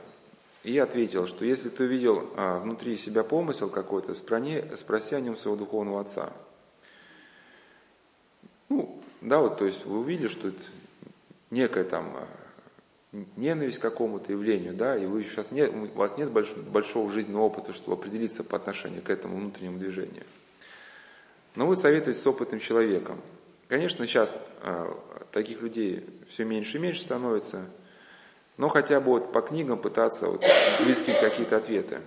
И 0.63 0.77
ответил, 0.77 1.27
что 1.27 1.45
если 1.45 1.69
ты 1.69 1.85
увидел 1.85 2.29
а, 2.35 2.59
внутри 2.59 2.97
себя 2.97 3.23
помысел 3.23 3.69
какой-то, 3.69 4.13
спроси 4.13 5.15
о 5.15 5.21
нем 5.21 5.37
своего 5.37 5.57
духовного 5.57 6.01
отца. 6.01 6.33
Ну, 8.69 9.01
да, 9.21 9.39
вот, 9.39 9.57
то 9.57 9.65
есть 9.65 9.85
вы 9.85 9.99
увидели, 9.99 10.27
что 10.27 10.49
это 10.49 10.61
некая 11.51 11.83
там 11.83 12.17
а, 12.17 12.27
ненависть 13.37 13.79
к 13.79 13.81
какому-то 13.81 14.31
явлению, 14.31 14.73
да, 14.73 14.97
и 14.97 15.05
вы 15.05 15.23
сейчас 15.23 15.51
нет, 15.51 15.73
у 15.73 15.97
вас 15.97 16.17
нет 16.17 16.31
больш, 16.31 16.51
большого 16.51 17.09
жизненного 17.11 17.43
опыта, 17.43 17.73
чтобы 17.73 17.97
определиться 17.97 18.43
по 18.43 18.57
отношению 18.57 19.01
к 19.01 19.09
этому 19.09 19.37
внутреннему 19.37 19.79
движению. 19.79 20.25
Но 21.55 21.65
вы 21.65 21.75
советуете 21.75 22.19
с 22.19 22.27
опытным 22.27 22.59
человеком. 22.59 23.19
Конечно, 23.67 24.05
сейчас 24.05 24.41
э, 24.61 24.93
таких 25.31 25.61
людей 25.61 26.05
все 26.29 26.45
меньше 26.45 26.77
и 26.77 26.79
меньше 26.79 27.01
становится, 27.01 27.65
но 28.55 28.69
хотя 28.69 29.01
бы 29.01 29.11
вот 29.11 29.33
по 29.33 29.41
книгам 29.41 29.77
пытаться 29.77 30.27
вот 30.27 30.43
выискивать 30.79 31.19
какие-то 31.19 31.57
ответы. 31.57 31.99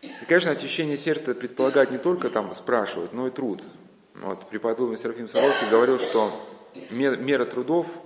И, 0.00 0.24
конечно, 0.26 0.50
очищение 0.50 0.96
сердца 0.96 1.32
предполагает 1.32 1.92
не 1.92 1.98
только 1.98 2.28
там 2.28 2.52
спрашивать, 2.54 3.12
но 3.12 3.28
и 3.28 3.30
труд. 3.30 3.62
Вот, 4.14 4.48
преподобный 4.48 4.98
Серафим 4.98 5.28
Саровский 5.28 5.70
говорил, 5.70 6.00
что 6.00 6.44
мера 6.90 7.44
трудов 7.44 8.02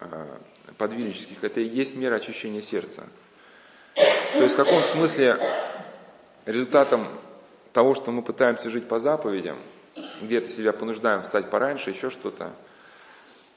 э, 0.00 0.38
подвижнических– 0.76 1.38
это 1.42 1.60
и 1.60 1.64
есть 1.64 1.96
мера 1.96 2.16
очищения 2.16 2.60
сердца. 2.60 3.04
То 3.94 4.42
есть 4.42 4.52
в 4.54 4.56
каком 4.56 4.82
смысле 4.82 5.40
результатом 6.44 7.08
того, 7.72 7.94
что 7.94 8.12
мы 8.12 8.22
пытаемся 8.22 8.68
жить 8.68 8.86
по 8.86 8.98
заповедям, 8.98 9.56
где-то 10.22 10.48
себя 10.48 10.72
понуждаем 10.72 11.22
встать 11.22 11.50
пораньше, 11.50 11.90
еще 11.90 12.10
что-то, 12.10 12.52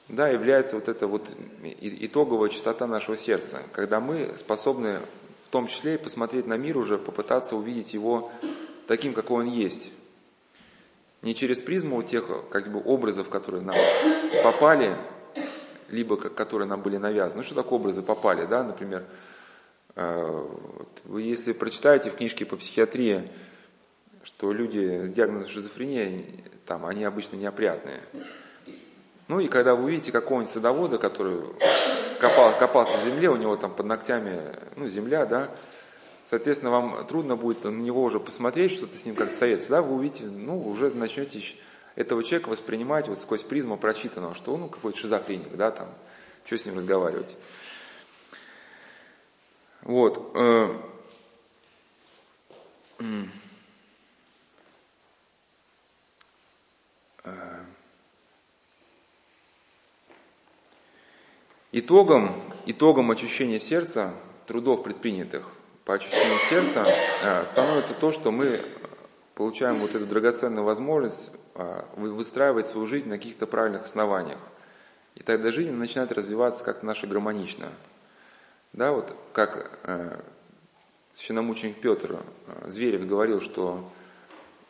да, 0.08 0.28
является 0.28 0.76
вот 0.76 0.88
эта 0.88 1.06
вот 1.06 1.28
итоговая 1.62 2.48
чистота 2.48 2.86
нашего 2.86 3.16
сердца, 3.16 3.62
когда 3.72 4.00
мы 4.00 4.34
способны 4.36 5.00
в 5.48 5.50
том 5.50 5.66
числе 5.66 5.94
и 5.94 5.98
посмотреть 5.98 6.46
на 6.46 6.58
мир 6.58 6.76
уже, 6.76 6.98
попытаться 6.98 7.56
увидеть 7.56 7.94
его 7.94 8.30
таким, 8.86 9.14
какой 9.14 9.44
он 9.44 9.50
есть. 9.50 9.92
Не 11.22 11.34
через 11.34 11.58
призму 11.58 12.02
тех 12.02 12.26
как 12.50 12.70
бы, 12.70 12.82
образов, 12.84 13.28
которые 13.28 13.62
нам 13.62 13.76
попали, 14.42 14.96
либо 15.88 16.16
которые 16.16 16.68
нам 16.68 16.82
были 16.82 16.98
навязаны. 16.98 17.38
Ну, 17.38 17.42
что 17.42 17.54
такое 17.54 17.78
образы 17.78 18.02
попали, 18.02 18.46
да, 18.46 18.62
например, 18.62 19.04
э, 19.96 20.46
вы 21.04 21.22
если 21.22 21.52
прочитаете 21.52 22.10
в 22.10 22.16
книжке 22.16 22.44
по 22.44 22.56
психиатрии, 22.56 23.30
что 24.24 24.52
люди 24.52 25.04
с 25.04 25.10
диагнозом 25.10 25.48
шизофрения, 25.48 26.24
там, 26.66 26.86
они 26.86 27.04
обычно 27.04 27.36
неопрятные. 27.36 28.00
Ну 29.28 29.40
и 29.40 29.48
когда 29.48 29.74
вы 29.74 29.84
увидите 29.84 30.12
какого-нибудь 30.12 30.52
садовода, 30.52 30.98
который 30.98 31.42
копал, 32.18 32.56
копался 32.58 32.98
в 32.98 33.04
земле, 33.04 33.28
у 33.28 33.36
него 33.36 33.56
там 33.56 33.74
под 33.74 33.86
ногтями, 33.86 34.40
ну, 34.76 34.88
земля, 34.88 35.26
да, 35.26 35.50
соответственно, 36.24 36.70
вам 36.70 37.06
трудно 37.06 37.36
будет 37.36 37.64
на 37.64 37.68
него 37.68 38.02
уже 38.02 38.20
посмотреть, 38.20 38.72
что-то 38.72 38.96
с 38.96 39.04
ним 39.04 39.14
как-то 39.14 39.34
советоваться, 39.34 39.70
да, 39.70 39.82
вы 39.82 39.96
увидите, 39.96 40.26
ну, 40.26 40.58
уже 40.58 40.90
начнете 40.90 41.42
этого 41.94 42.22
человека 42.22 42.48
воспринимать 42.48 43.08
вот 43.08 43.18
сквозь 43.18 43.42
призму 43.42 43.76
прочитанного, 43.76 44.34
что 44.34 44.54
он 44.54 44.60
ну, 44.60 44.68
какой-то 44.68 44.98
шизофреник, 44.98 45.56
да, 45.56 45.70
там, 45.70 45.88
что 46.44 46.56
с 46.56 46.64
ним 46.64 46.76
разговаривать. 46.76 47.36
Вот. 49.82 50.32
Э, 50.34 50.74
итогом, 61.78 62.34
итогом 62.66 63.10
очищения 63.10 63.58
сердца, 63.58 64.12
трудов 64.46 64.82
предпринятых 64.82 65.46
по 65.84 65.94
очищению 65.94 66.38
сердца, 66.48 66.86
э, 67.22 67.44
становится 67.46 67.94
то, 67.94 68.12
что 68.12 68.30
мы 68.30 68.60
получаем 69.34 69.78
вот 69.78 69.94
эту 69.94 70.04
драгоценную 70.04 70.64
возможность 70.64 71.30
а, 71.54 71.88
выстраивать 71.96 72.66
свою 72.66 72.86
жизнь 72.86 73.08
на 73.08 73.18
каких-то 73.18 73.46
правильных 73.46 73.84
основаниях. 73.84 74.38
И 75.14 75.22
тогда 75.24 75.50
жизнь 75.50 75.72
начинает 75.72 76.12
развиваться 76.12 76.64
как-то 76.64 76.86
наше 76.86 77.06
гармонично. 77.06 77.68
Да, 78.72 78.92
вот 78.92 79.14
как 79.32 79.78
э, 79.82 80.20
священномученик 81.14 81.80
Петр 81.80 82.20
э, 82.46 82.68
Зверев 82.68 83.06
говорил, 83.06 83.40
что 83.40 83.88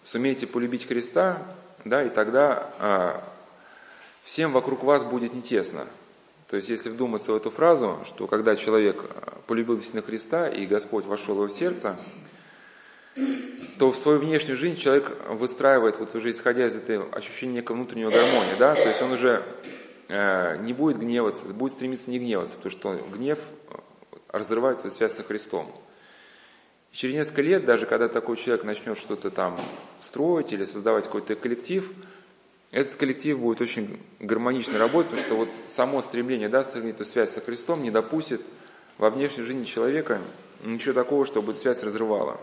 сумейте 0.02 0.46
полюбить 0.46 0.86
Христа, 0.86 1.42
да, 1.84 2.02
и 2.02 2.08
тогда 2.08 2.70
э, 2.78 3.20
всем 4.22 4.52
вокруг 4.52 4.82
вас 4.82 5.04
будет 5.04 5.34
не 5.34 5.42
тесно. 5.42 5.86
То 6.48 6.56
есть, 6.56 6.70
если 6.70 6.88
вдуматься 6.88 7.32
в 7.32 7.36
эту 7.36 7.50
фразу, 7.50 7.98
что 8.06 8.26
когда 8.26 8.56
человек 8.56 9.04
полюбил 9.46 9.74
действительно 9.74 10.02
Христа, 10.02 10.48
и 10.48 10.66
Господь 10.66 11.04
вошел 11.04 11.34
в 11.34 11.38
его 11.38 11.48
сердце, 11.50 11.98
то 13.78 13.92
в 13.92 13.96
свою 13.96 14.18
внешнюю 14.18 14.56
жизнь 14.56 14.76
человек 14.76 15.14
выстраивает, 15.28 15.98
вот 15.98 16.14
уже 16.14 16.30
исходя 16.30 16.66
из 16.66 16.74
этого 16.74 17.12
ощущения 17.14 17.54
некой 17.54 17.76
внутреннего 17.76 18.10
гармонии, 18.10 18.56
да, 18.58 18.74
то 18.74 18.88
есть 18.88 19.02
он 19.02 19.12
уже 19.12 19.44
э, 20.08 20.56
не 20.62 20.72
будет 20.72 20.98
гневаться, 20.98 21.52
будет 21.52 21.72
стремиться 21.72 22.10
не 22.10 22.18
гневаться, 22.18 22.56
потому 22.56 22.72
что 22.72 22.94
гнев 23.14 23.38
разрывает 24.28 24.80
эту 24.80 24.90
связь 24.90 25.14
со 25.14 25.24
Христом. 25.24 25.70
И 26.92 26.96
через 26.96 27.14
несколько 27.14 27.42
лет, 27.42 27.64
даже 27.66 27.84
когда 27.86 28.08
такой 28.08 28.36
человек 28.36 28.64
начнет 28.64 28.96
что-то 28.96 29.30
там 29.30 29.58
строить 30.00 30.52
или 30.52 30.64
создавать 30.64 31.04
какой-то 31.04 31.34
коллектив, 31.34 31.90
этот 32.70 32.96
коллектив 32.96 33.38
будет 33.38 33.60
очень 33.60 33.98
гармонично 34.20 34.78
работать, 34.78 35.10
потому 35.10 35.26
что 35.26 35.36
вот 35.36 35.48
само 35.68 36.02
стремление 36.02 36.48
да, 36.48 36.62
сохранить 36.62 36.96
эту 36.96 37.06
связь 37.06 37.30
со 37.30 37.40
Христом 37.40 37.82
не 37.82 37.90
допустит 37.90 38.42
во 38.98 39.10
внешней 39.10 39.44
жизни 39.44 39.64
человека 39.64 40.20
ничего 40.62 40.92
такого, 40.92 41.24
чтобы 41.24 41.52
эту 41.52 41.60
связь 41.60 41.82
разрывала. 41.82 42.38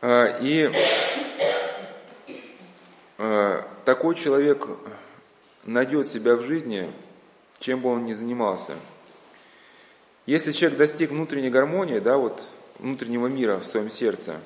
А, 0.00 0.38
и 0.40 0.72
а, 3.18 3.68
такой 3.84 4.14
человек 4.14 4.66
найдет 5.64 6.08
себя 6.08 6.36
в 6.36 6.42
жизни, 6.42 6.90
чем 7.58 7.80
бы 7.80 7.90
он 7.90 8.04
ни 8.04 8.14
занимался. 8.14 8.76
Если 10.24 10.52
человек 10.52 10.78
достиг 10.78 11.10
внутренней 11.10 11.50
гармонии, 11.50 11.98
да, 11.98 12.16
вот 12.16 12.48
внутреннего 12.78 13.26
мира 13.26 13.58
в 13.58 13.64
своем 13.64 13.90
сердце, 13.90 14.40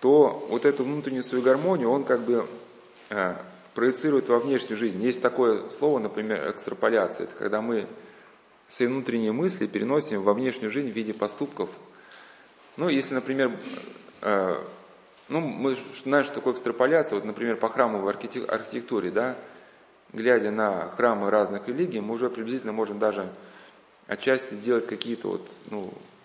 то 0.00 0.46
вот 0.48 0.64
эту 0.64 0.84
внутреннюю 0.84 1.22
свою 1.22 1.44
гармонию 1.44 1.90
он 1.90 2.04
как 2.04 2.20
бы 2.20 2.46
а, 3.10 3.40
проецирует 3.74 4.28
во 4.28 4.38
внешнюю 4.38 4.78
жизнь. 4.78 5.02
Есть 5.02 5.22
такое 5.22 5.68
слово, 5.70 5.98
например, 5.98 6.50
экстраполяция. 6.50 7.24
Это 7.24 7.36
когда 7.36 7.60
мы 7.60 7.86
свои 8.68 8.88
внутренние 8.88 9.32
мысли 9.32 9.66
переносим 9.66 10.22
во 10.22 10.32
внешнюю 10.32 10.70
жизнь 10.70 10.90
в 10.90 10.94
виде 10.94 11.12
поступков. 11.12 11.68
Ну, 12.76 12.88
если, 12.88 13.14
например, 13.14 13.58
э, 14.22 14.56
ну, 15.28 15.40
мы 15.40 15.76
знаем, 16.02 16.24
что 16.24 16.34
такое 16.34 16.54
экстраполяция, 16.54 17.16
вот, 17.16 17.24
например, 17.24 17.56
по 17.56 17.68
храмовой 17.68 18.12
архитектуре, 18.12 19.10
да, 19.10 19.36
глядя 20.12 20.50
на 20.50 20.88
храмы 20.90 21.30
разных 21.30 21.68
религий, 21.68 22.00
мы 22.00 22.14
уже 22.14 22.30
приблизительно 22.30 22.72
можем 22.72 22.98
даже 22.98 23.28
отчасти 24.06 24.54
сделать 24.54 24.86
какие-то 24.86 25.28
вот, 25.28 25.50
ну, 25.70 25.92
э, 25.92 26.19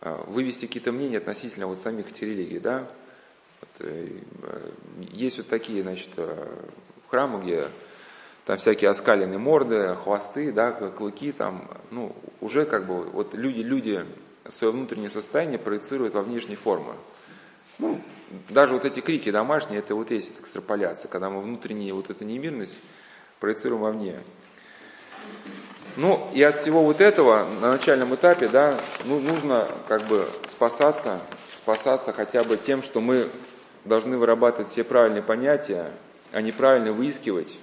вывести 0.00 0.66
какие-то 0.66 0.92
мнения 0.92 1.18
относительно 1.18 1.66
вот 1.66 1.78
самих 1.78 2.10
этих 2.10 2.22
религий, 2.22 2.58
да. 2.58 2.88
Вот, 3.60 3.86
э, 3.86 4.20
есть 5.10 5.38
вот 5.38 5.48
такие, 5.48 5.82
значит, 5.82 6.10
храмы, 7.08 7.42
где 7.42 7.68
там 8.44 8.56
всякие 8.56 8.90
оскаленные 8.90 9.38
морды, 9.38 9.94
хвосты, 9.94 10.52
да, 10.52 10.72
клыки, 10.72 11.32
там, 11.32 11.70
ну, 11.90 12.16
уже 12.40 12.64
как 12.64 12.86
бы 12.86 13.02
вот 13.02 13.34
люди, 13.34 13.60
люди 13.60 14.06
свое 14.46 14.72
внутреннее 14.72 15.10
состояние 15.10 15.58
проецируют 15.58 16.14
во 16.14 16.22
внешние 16.22 16.56
формы. 16.56 16.94
Ну, 17.78 18.00
даже 18.48 18.74
вот 18.74 18.84
эти 18.84 19.00
крики 19.00 19.30
домашние, 19.30 19.80
это 19.80 19.94
вот 19.94 20.10
есть 20.10 20.32
экстраполяция, 20.40 21.08
когда 21.08 21.30
мы 21.30 21.42
внутреннюю 21.42 21.94
вот 21.94 22.10
эту 22.10 22.24
немирность 22.24 22.80
проецируем 23.38 23.82
вовне. 23.82 24.20
Ну, 25.98 26.30
и 26.32 26.40
от 26.44 26.54
всего 26.54 26.84
вот 26.84 27.00
этого 27.00 27.48
на 27.60 27.72
начальном 27.72 28.14
этапе, 28.14 28.46
да, 28.46 28.78
ну, 29.04 29.18
нужно 29.18 29.66
как 29.88 30.02
бы 30.02 30.28
спасаться, 30.48 31.20
спасаться 31.56 32.12
хотя 32.12 32.44
бы 32.44 32.56
тем, 32.56 32.84
что 32.84 33.00
мы 33.00 33.26
должны 33.84 34.16
вырабатывать 34.16 34.68
все 34.68 34.84
правильные 34.84 35.24
понятия, 35.24 35.90
а 36.30 36.40
не 36.40 36.52
правильно 36.52 36.92
выискивать. 36.92 37.58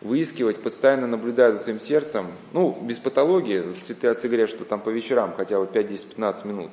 Выискивать, 0.00 0.60
постоянно 0.60 1.06
наблюдая 1.06 1.52
за 1.52 1.60
своим 1.60 1.78
сердцем, 1.78 2.32
ну, 2.52 2.76
без 2.82 2.98
патологии, 2.98 3.72
святые 3.84 4.10
отцы 4.10 4.26
говорят, 4.26 4.50
что 4.50 4.64
там 4.64 4.80
по 4.80 4.88
вечерам 4.88 5.32
хотя 5.36 5.60
бы 5.60 5.68
5, 5.68 5.86
10, 5.86 6.08
15 6.08 6.44
минут, 6.44 6.72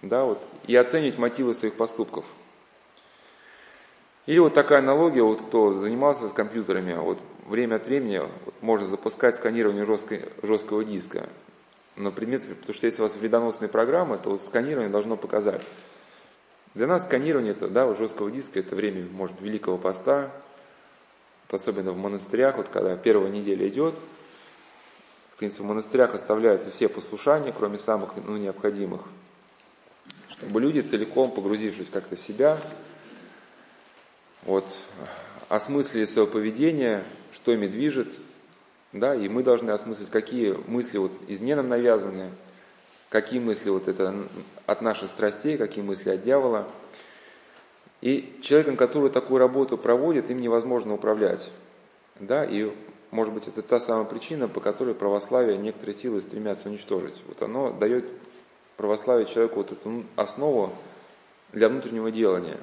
да, 0.00 0.24
вот, 0.24 0.42
и 0.66 0.74
оценить 0.74 1.18
мотивы 1.18 1.52
своих 1.52 1.74
поступков. 1.74 2.24
Или 4.24 4.38
вот 4.38 4.54
такая 4.54 4.78
аналогия, 4.78 5.24
вот 5.24 5.42
кто 5.42 5.74
занимался 5.74 6.26
с 6.26 6.32
компьютерами, 6.32 6.94
вот 6.94 7.18
время 7.46 7.76
от 7.76 7.86
времени 7.86 8.22
можно 8.60 8.86
запускать 8.86 9.36
сканирование 9.36 9.84
жесткой, 9.84 10.24
жесткого 10.42 10.84
диска 10.84 11.28
на 11.96 12.10
предмет, 12.10 12.46
потому 12.46 12.74
что 12.74 12.86
если 12.86 13.00
у 13.00 13.04
вас 13.04 13.16
вредоносные 13.16 13.68
программы, 13.68 14.18
то 14.18 14.36
сканирование 14.38 14.90
должно 14.90 15.16
показать. 15.16 15.64
Для 16.74 16.86
нас 16.86 17.04
сканирование 17.04 17.52
это, 17.52 17.68
да, 17.68 17.92
жесткого 17.94 18.30
диска 18.30 18.58
это 18.60 18.76
время, 18.76 19.06
может, 19.10 19.40
Великого 19.40 19.78
Поста, 19.78 20.30
вот 21.48 21.60
особенно 21.60 21.92
в 21.92 21.96
монастырях, 21.96 22.56
вот 22.56 22.68
когда 22.68 22.96
первая 22.96 23.30
неделя 23.30 23.66
идет, 23.68 23.94
в 25.34 25.38
принципе, 25.38 25.62
в 25.62 25.66
монастырях 25.66 26.14
оставляются 26.14 26.70
все 26.70 26.88
послушания, 26.88 27.52
кроме 27.52 27.78
самых 27.78 28.16
ну, 28.16 28.36
необходимых, 28.36 29.02
чтобы 30.28 30.60
люди, 30.60 30.80
целиком 30.80 31.30
погрузившись 31.30 31.90
как-то 31.90 32.16
в 32.16 32.20
себя, 32.20 32.58
вот, 34.42 34.64
осмыслили 35.48 36.04
свое 36.04 36.26
поведение, 36.26 37.04
что 37.32 37.52
ими 37.52 37.66
движет, 37.66 38.12
да, 38.92 39.14
и 39.14 39.28
мы 39.28 39.42
должны 39.42 39.70
осмыслить, 39.70 40.10
какие 40.10 40.52
мысли 40.68 40.98
вот 40.98 41.12
извне 41.28 41.56
нам 41.56 41.68
навязаны, 41.68 42.30
какие 43.08 43.40
мысли 43.40 43.70
вот 43.70 43.88
это 43.88 44.14
от 44.66 44.82
наших 44.82 45.10
страстей, 45.10 45.56
какие 45.58 45.84
мысли 45.84 46.10
от 46.10 46.22
дьявола– 46.22 46.68
и 48.00 48.38
человеком, 48.42 48.76
который 48.76 49.10
такую 49.10 49.38
работу 49.38 49.78
проводит, 49.78 50.30
им 50.30 50.40
невозможно 50.40 50.94
управлять. 50.94 51.50
Да, 52.20 52.44
и 52.44 52.72
может 53.10 53.32
быть 53.32 53.48
это 53.48 53.62
та 53.62 53.80
самая 53.80 54.04
причина, 54.04 54.48
по 54.48 54.60
которой 54.60 54.94
православие 54.94 55.56
некоторые 55.56 55.94
силы 55.94 56.20
стремятся 56.20 56.68
уничтожить. 56.68 57.20
Вот 57.26 57.42
оно 57.42 57.72
дает 57.72 58.04
православие 58.76 59.26
человеку 59.26 59.56
вот 59.56 59.72
эту 59.72 60.04
основу 60.16 60.72
для 61.52 61.68
внутреннего 61.68 62.10
делания. 62.10 62.58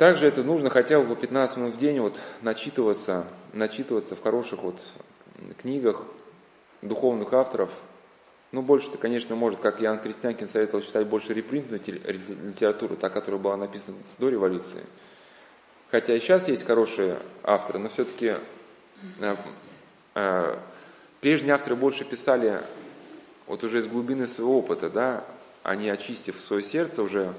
Также 0.00 0.28
это 0.28 0.42
нужно 0.42 0.70
хотя 0.70 0.98
бы 0.98 1.14
по 1.14 1.20
15 1.20 1.58
минут 1.58 1.74
в 1.74 1.78
день 1.78 2.00
вот 2.00 2.18
начитываться, 2.40 3.26
начитываться 3.52 4.16
в 4.16 4.22
хороших 4.22 4.62
вот 4.62 4.80
книгах 5.58 6.04
духовных 6.80 7.34
авторов, 7.34 7.68
ну, 8.50 8.62
больше-то, 8.62 8.96
конечно, 8.96 9.36
может, 9.36 9.60
как 9.60 9.78
Ян 9.78 9.98
Крестьянкин 9.98 10.48
советовал 10.48 10.82
читать 10.82 11.06
больше 11.06 11.34
репринтную 11.34 11.82
литературу, 11.84 12.96
та, 12.96 13.10
которая 13.10 13.38
была 13.38 13.58
написана 13.58 13.98
до 14.18 14.30
революции. 14.30 14.86
Хотя 15.90 16.14
и 16.14 16.18
сейчас 16.18 16.48
есть 16.48 16.64
хорошие 16.64 17.18
авторы, 17.42 17.78
но 17.78 17.90
все-таки 17.90 18.36
э, 19.20 19.36
э, 20.14 20.56
прежние 21.20 21.52
авторы 21.52 21.76
больше 21.76 22.06
писали 22.06 22.62
вот 23.46 23.62
уже 23.64 23.80
из 23.80 23.86
глубины 23.86 24.26
своего 24.26 24.60
опыта, 24.60 24.88
да, 24.88 25.24
они, 25.62 25.90
очистив 25.90 26.40
свое 26.40 26.62
сердце, 26.62 27.02
уже 27.02 27.34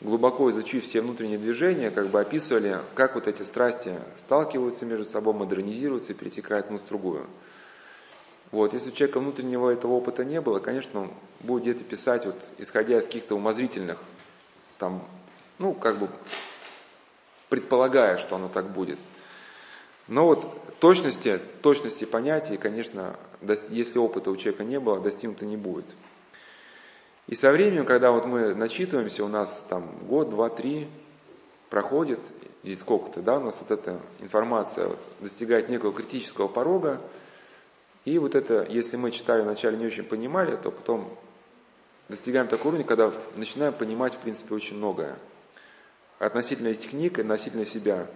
глубоко 0.00 0.50
изучив 0.50 0.84
все 0.84 1.00
внутренние 1.00 1.38
движения, 1.38 1.90
как 1.90 2.08
бы 2.08 2.20
описывали, 2.20 2.80
как 2.94 3.14
вот 3.14 3.28
эти 3.28 3.42
страсти 3.42 3.94
сталкиваются 4.16 4.86
между 4.86 5.04
собой, 5.04 5.34
модернизируются 5.34 6.12
и 6.12 6.16
перетекают 6.16 6.66
одну 6.66 6.78
с 6.78 6.82
другую. 6.82 7.26
Вот, 8.50 8.74
если 8.74 8.90
у 8.90 8.92
человека 8.92 9.20
внутреннего 9.20 9.70
этого 9.70 9.92
опыта 9.92 10.24
не 10.24 10.40
было, 10.40 10.58
конечно, 10.58 11.02
он 11.02 11.10
будет 11.40 11.62
где-то 11.62 11.84
писать, 11.84 12.26
вот, 12.26 12.36
исходя 12.58 12.98
из 12.98 13.04
каких-то 13.04 13.36
умозрительных, 13.36 13.98
там, 14.78 15.06
ну, 15.58 15.72
как 15.72 15.98
бы, 15.98 16.08
предполагая, 17.48 18.16
что 18.16 18.36
оно 18.36 18.48
так 18.48 18.70
будет. 18.70 18.98
Но 20.08 20.26
вот 20.26 20.80
точности, 20.80 21.40
точности 21.62 22.04
понятий, 22.04 22.56
конечно, 22.56 23.16
если 23.68 23.98
опыта 23.98 24.30
у 24.30 24.36
человека 24.36 24.64
не 24.64 24.80
было, 24.80 24.98
достигнуто 24.98 25.46
не 25.46 25.56
будет. 25.56 25.84
И 27.30 27.36
со 27.36 27.52
временем, 27.52 27.86
когда 27.86 28.10
вот 28.10 28.26
мы 28.26 28.56
начитываемся, 28.56 29.24
у 29.24 29.28
нас 29.28 29.64
там 29.68 29.88
год, 30.08 30.30
два, 30.30 30.50
три 30.50 30.88
проходит, 31.68 32.18
и 32.64 32.74
сколько-то, 32.74 33.22
да, 33.22 33.38
у 33.38 33.44
нас 33.44 33.56
вот 33.60 33.70
эта 33.70 34.00
информация 34.18 34.90
достигает 35.20 35.68
некого 35.68 35.92
критического 35.92 36.48
порога, 36.48 37.00
и 38.04 38.18
вот 38.18 38.34
это, 38.34 38.66
если 38.68 38.96
мы 38.96 39.12
читали 39.12 39.42
вначале 39.42 39.76
не 39.76 39.86
очень 39.86 40.02
понимали, 40.02 40.56
то 40.56 40.72
потом 40.72 41.16
достигаем 42.08 42.48
такого 42.48 42.70
уровня, 42.70 42.84
когда 42.84 43.12
начинаем 43.36 43.74
понимать, 43.74 44.14
в 44.14 44.18
принципе, 44.18 44.52
очень 44.52 44.76
многое. 44.76 45.16
Относительно 46.18 46.66
этих 46.66 46.90
книг 46.90 47.18
и 47.18 47.22
относительно 47.22 47.64
себя. 47.64 48.08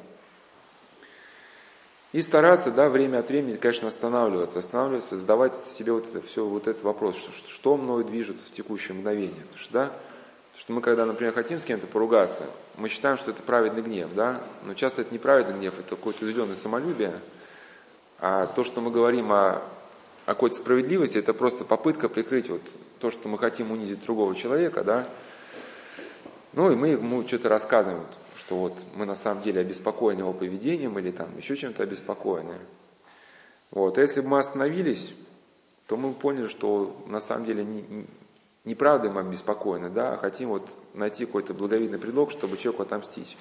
И 2.14 2.22
стараться, 2.22 2.70
да, 2.70 2.90
время 2.90 3.18
от 3.18 3.28
времени, 3.28 3.56
конечно, 3.56 3.88
останавливаться, 3.88 4.60
останавливаться, 4.60 5.16
задавать 5.16 5.56
себе 5.76 5.90
вот 5.90 6.06
это 6.06 6.24
все, 6.24 6.46
вот 6.46 6.68
этот 6.68 6.84
вопрос, 6.84 7.16
что, 7.16 7.32
что 7.50 7.76
мною 7.76 8.04
движет 8.04 8.36
в 8.36 8.52
текущее 8.52 8.94
мгновение. 8.94 9.42
Потому 9.42 9.58
что, 9.58 9.72
да, 9.72 9.92
что 10.56 10.72
мы, 10.74 10.80
когда, 10.80 11.06
например, 11.06 11.34
хотим 11.34 11.58
с 11.58 11.64
кем-то 11.64 11.88
поругаться, 11.88 12.44
мы 12.76 12.88
считаем, 12.88 13.16
что 13.16 13.32
это 13.32 13.42
праведный 13.42 13.82
гнев, 13.82 14.10
да, 14.14 14.44
но 14.62 14.74
часто 14.74 15.02
это 15.02 15.10
не 15.10 15.18
праведный 15.18 15.58
гнев, 15.58 15.74
это 15.76 15.96
какое-то 15.96 16.24
уделенное 16.24 16.54
самолюбие, 16.54 17.18
а 18.20 18.46
то, 18.46 18.62
что 18.62 18.80
мы 18.80 18.92
говорим 18.92 19.32
о, 19.32 19.62
о 20.24 20.34
какой-то 20.34 20.54
справедливости, 20.54 21.18
это 21.18 21.34
просто 21.34 21.64
попытка 21.64 22.08
прикрыть 22.08 22.48
вот 22.48 22.62
то, 23.00 23.10
что 23.10 23.28
мы 23.28 23.38
хотим 23.38 23.72
унизить 23.72 24.04
другого 24.04 24.36
человека, 24.36 24.84
да. 24.84 25.08
Ну 26.52 26.70
и 26.70 26.76
мы 26.76 26.90
ему 26.90 27.26
что-то 27.26 27.48
рассказываем, 27.48 28.06
что 28.46 28.56
вот 28.56 28.74
мы 28.94 29.06
на 29.06 29.14
самом 29.14 29.42
деле 29.42 29.60
обеспокоены 29.60 30.20
его 30.20 30.32
поведением 30.32 30.98
или 30.98 31.10
там 31.10 31.34
еще 31.36 31.56
чем-то 31.56 31.82
обеспокоены. 31.82 32.58
Вот. 33.70 33.96
А 33.96 34.02
если 34.02 34.20
бы 34.20 34.28
мы 34.28 34.38
остановились, 34.38 35.14
то 35.86 35.96
мы 35.96 36.12
поняли, 36.12 36.46
что 36.46 37.02
на 37.06 37.20
самом 37.20 37.46
деле 37.46 37.64
не, 37.64 37.82
не, 37.82 38.06
неправда 38.64 39.10
мы 39.10 39.20
обеспокоены, 39.20 39.88
да, 39.88 40.12
а 40.12 40.16
хотим 40.16 40.50
вот 40.50 40.70
найти 40.92 41.24
какой-то 41.24 41.54
благовидный 41.54 41.98
предлог, 41.98 42.30
чтобы 42.30 42.56
человеку 42.58 42.82
отомстить. 42.82 43.36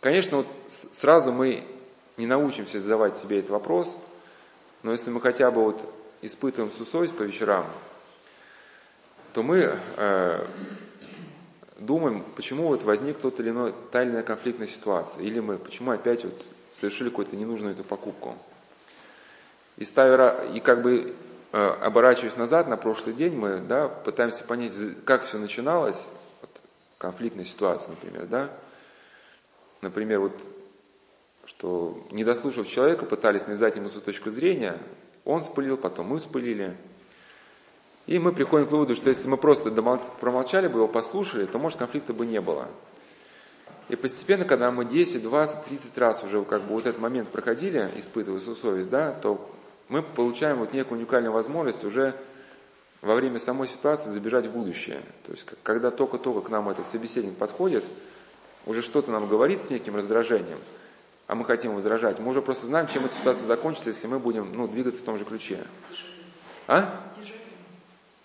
Конечно, 0.00 0.38
вот 0.38 0.46
сразу 0.92 1.32
мы 1.32 1.66
не 2.16 2.26
научимся 2.26 2.80
задавать 2.80 3.14
себе 3.14 3.40
этот 3.40 3.50
вопрос, 3.50 3.94
но 4.82 4.92
если 4.92 5.10
мы 5.10 5.20
хотя 5.20 5.50
бы 5.50 5.64
вот 5.64 5.94
испытываем 6.22 6.72
сусовесть 6.72 7.16
по 7.16 7.22
вечерам, 7.22 7.66
то 9.34 9.42
мы 9.42 9.78
э, 9.96 10.46
думаем, 11.78 12.24
почему 12.36 12.68
вот 12.68 12.82
возник 12.82 13.18
тот 13.18 13.38
или 13.40 13.50
иной, 13.50 13.74
та 13.90 14.02
или 14.02 14.10
иная 14.10 14.22
конфликтная 14.22 14.66
ситуация, 14.66 15.22
или 15.22 15.40
мы, 15.40 15.58
почему 15.58 15.92
опять 15.92 16.24
вот 16.24 16.44
совершили 16.74 17.08
какую-то 17.08 17.36
ненужную 17.36 17.74
эту 17.74 17.84
покупку. 17.84 18.36
И 19.76 19.84
ставя, 19.84 20.44
и 20.52 20.60
как 20.60 20.82
бы 20.82 21.14
э, 21.52 21.56
оборачиваясь 21.56 22.36
назад 22.36 22.68
на 22.68 22.76
прошлый 22.76 23.14
день, 23.14 23.34
мы 23.34 23.58
да, 23.58 23.88
пытаемся 23.88 24.44
понять, 24.44 24.72
как 25.04 25.24
все 25.24 25.38
начиналось, 25.38 26.04
вот, 26.40 26.50
конфликтная 26.98 27.44
ситуация, 27.44 27.90
например, 27.90 28.26
да. 28.26 28.50
Например, 29.80 30.20
вот, 30.20 30.32
что 31.46 32.04
не 32.10 32.24
дослушав 32.24 32.66
человека, 32.66 33.06
пытались 33.06 33.46
навязать 33.46 33.76
ему 33.76 33.88
свою 33.88 34.04
точку 34.04 34.30
зрения, 34.30 34.78
он 35.24 35.40
спылил, 35.40 35.76
потом 35.76 36.08
мы 36.08 36.18
спылили. 36.18 36.76
И 38.08 38.18
мы 38.18 38.32
приходим 38.32 38.66
к 38.66 38.70
выводу, 38.70 38.94
что 38.94 39.10
если 39.10 39.28
мы 39.28 39.36
просто 39.36 39.70
промолчали 39.70 40.66
бы, 40.66 40.78
его 40.78 40.88
послушали, 40.88 41.44
то, 41.44 41.58
может, 41.58 41.78
конфликта 41.78 42.14
бы 42.14 42.24
не 42.24 42.40
было. 42.40 42.68
И 43.90 43.96
постепенно, 43.96 44.46
когда 44.46 44.70
мы 44.70 44.86
10, 44.86 45.22
20, 45.22 45.64
30 45.64 45.98
раз 45.98 46.24
уже 46.24 46.42
как 46.44 46.62
бы 46.62 46.72
вот 46.72 46.86
этот 46.86 46.98
момент 46.98 47.28
проходили, 47.28 47.90
испытывая 47.96 48.40
свою 48.40 48.56
совесть, 48.56 48.88
да, 48.88 49.12
то 49.12 49.50
мы 49.90 50.02
получаем 50.02 50.56
вот 50.56 50.72
некую 50.72 50.98
уникальную 50.98 51.32
возможность 51.32 51.84
уже 51.84 52.14
во 53.02 53.14
время 53.14 53.38
самой 53.38 53.68
ситуации 53.68 54.08
забежать 54.08 54.46
в 54.46 54.52
будущее. 54.52 55.02
То 55.26 55.32
есть, 55.32 55.44
когда 55.62 55.90
только-только 55.90 56.40
к 56.40 56.48
нам 56.48 56.70
этот 56.70 56.86
собеседник 56.86 57.36
подходит, 57.36 57.84
уже 58.64 58.80
что-то 58.80 59.12
нам 59.12 59.28
говорит 59.28 59.60
с 59.60 59.68
неким 59.68 59.96
раздражением, 59.96 60.60
а 61.26 61.34
мы 61.34 61.44
хотим 61.44 61.74
возражать, 61.74 62.20
мы 62.20 62.30
уже 62.30 62.40
просто 62.40 62.66
знаем, 62.68 62.86
чем 62.86 63.04
эта 63.04 63.14
ситуация 63.14 63.46
закончится, 63.46 63.90
если 63.90 64.06
мы 64.06 64.18
будем 64.18 64.50
ну, 64.54 64.66
двигаться 64.66 65.02
в 65.02 65.04
том 65.04 65.18
же 65.18 65.26
ключе. 65.26 65.58
А? 66.66 67.04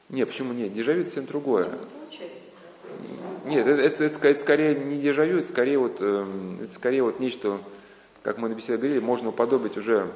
Нет, 0.10 0.28
почему 0.28 0.54
нет? 0.54 0.74
Дежавю 0.74 1.04
совсем 1.04 1.26
другое. 1.26 1.68
Нет, 3.46 3.68
это, 3.68 3.82
это, 3.82 4.04
это, 4.06 4.28
это 4.28 4.39
скорее 4.39 4.76
не 4.76 5.00
дежавю, 5.00 5.39
это 5.39 5.48
скорее 5.48 5.78
вот, 5.78 5.98
э, 6.00 6.58
это 6.63 6.74
скорее 6.74 7.04
вот 7.04 7.20
нечто, 7.20 7.60
как 8.22 8.38
мы 8.38 8.48
на 8.48 8.54
беседе 8.54 8.78
говорили, 8.78 9.00
можно 9.00 9.30
уподобить 9.30 9.76
уже 9.76 10.10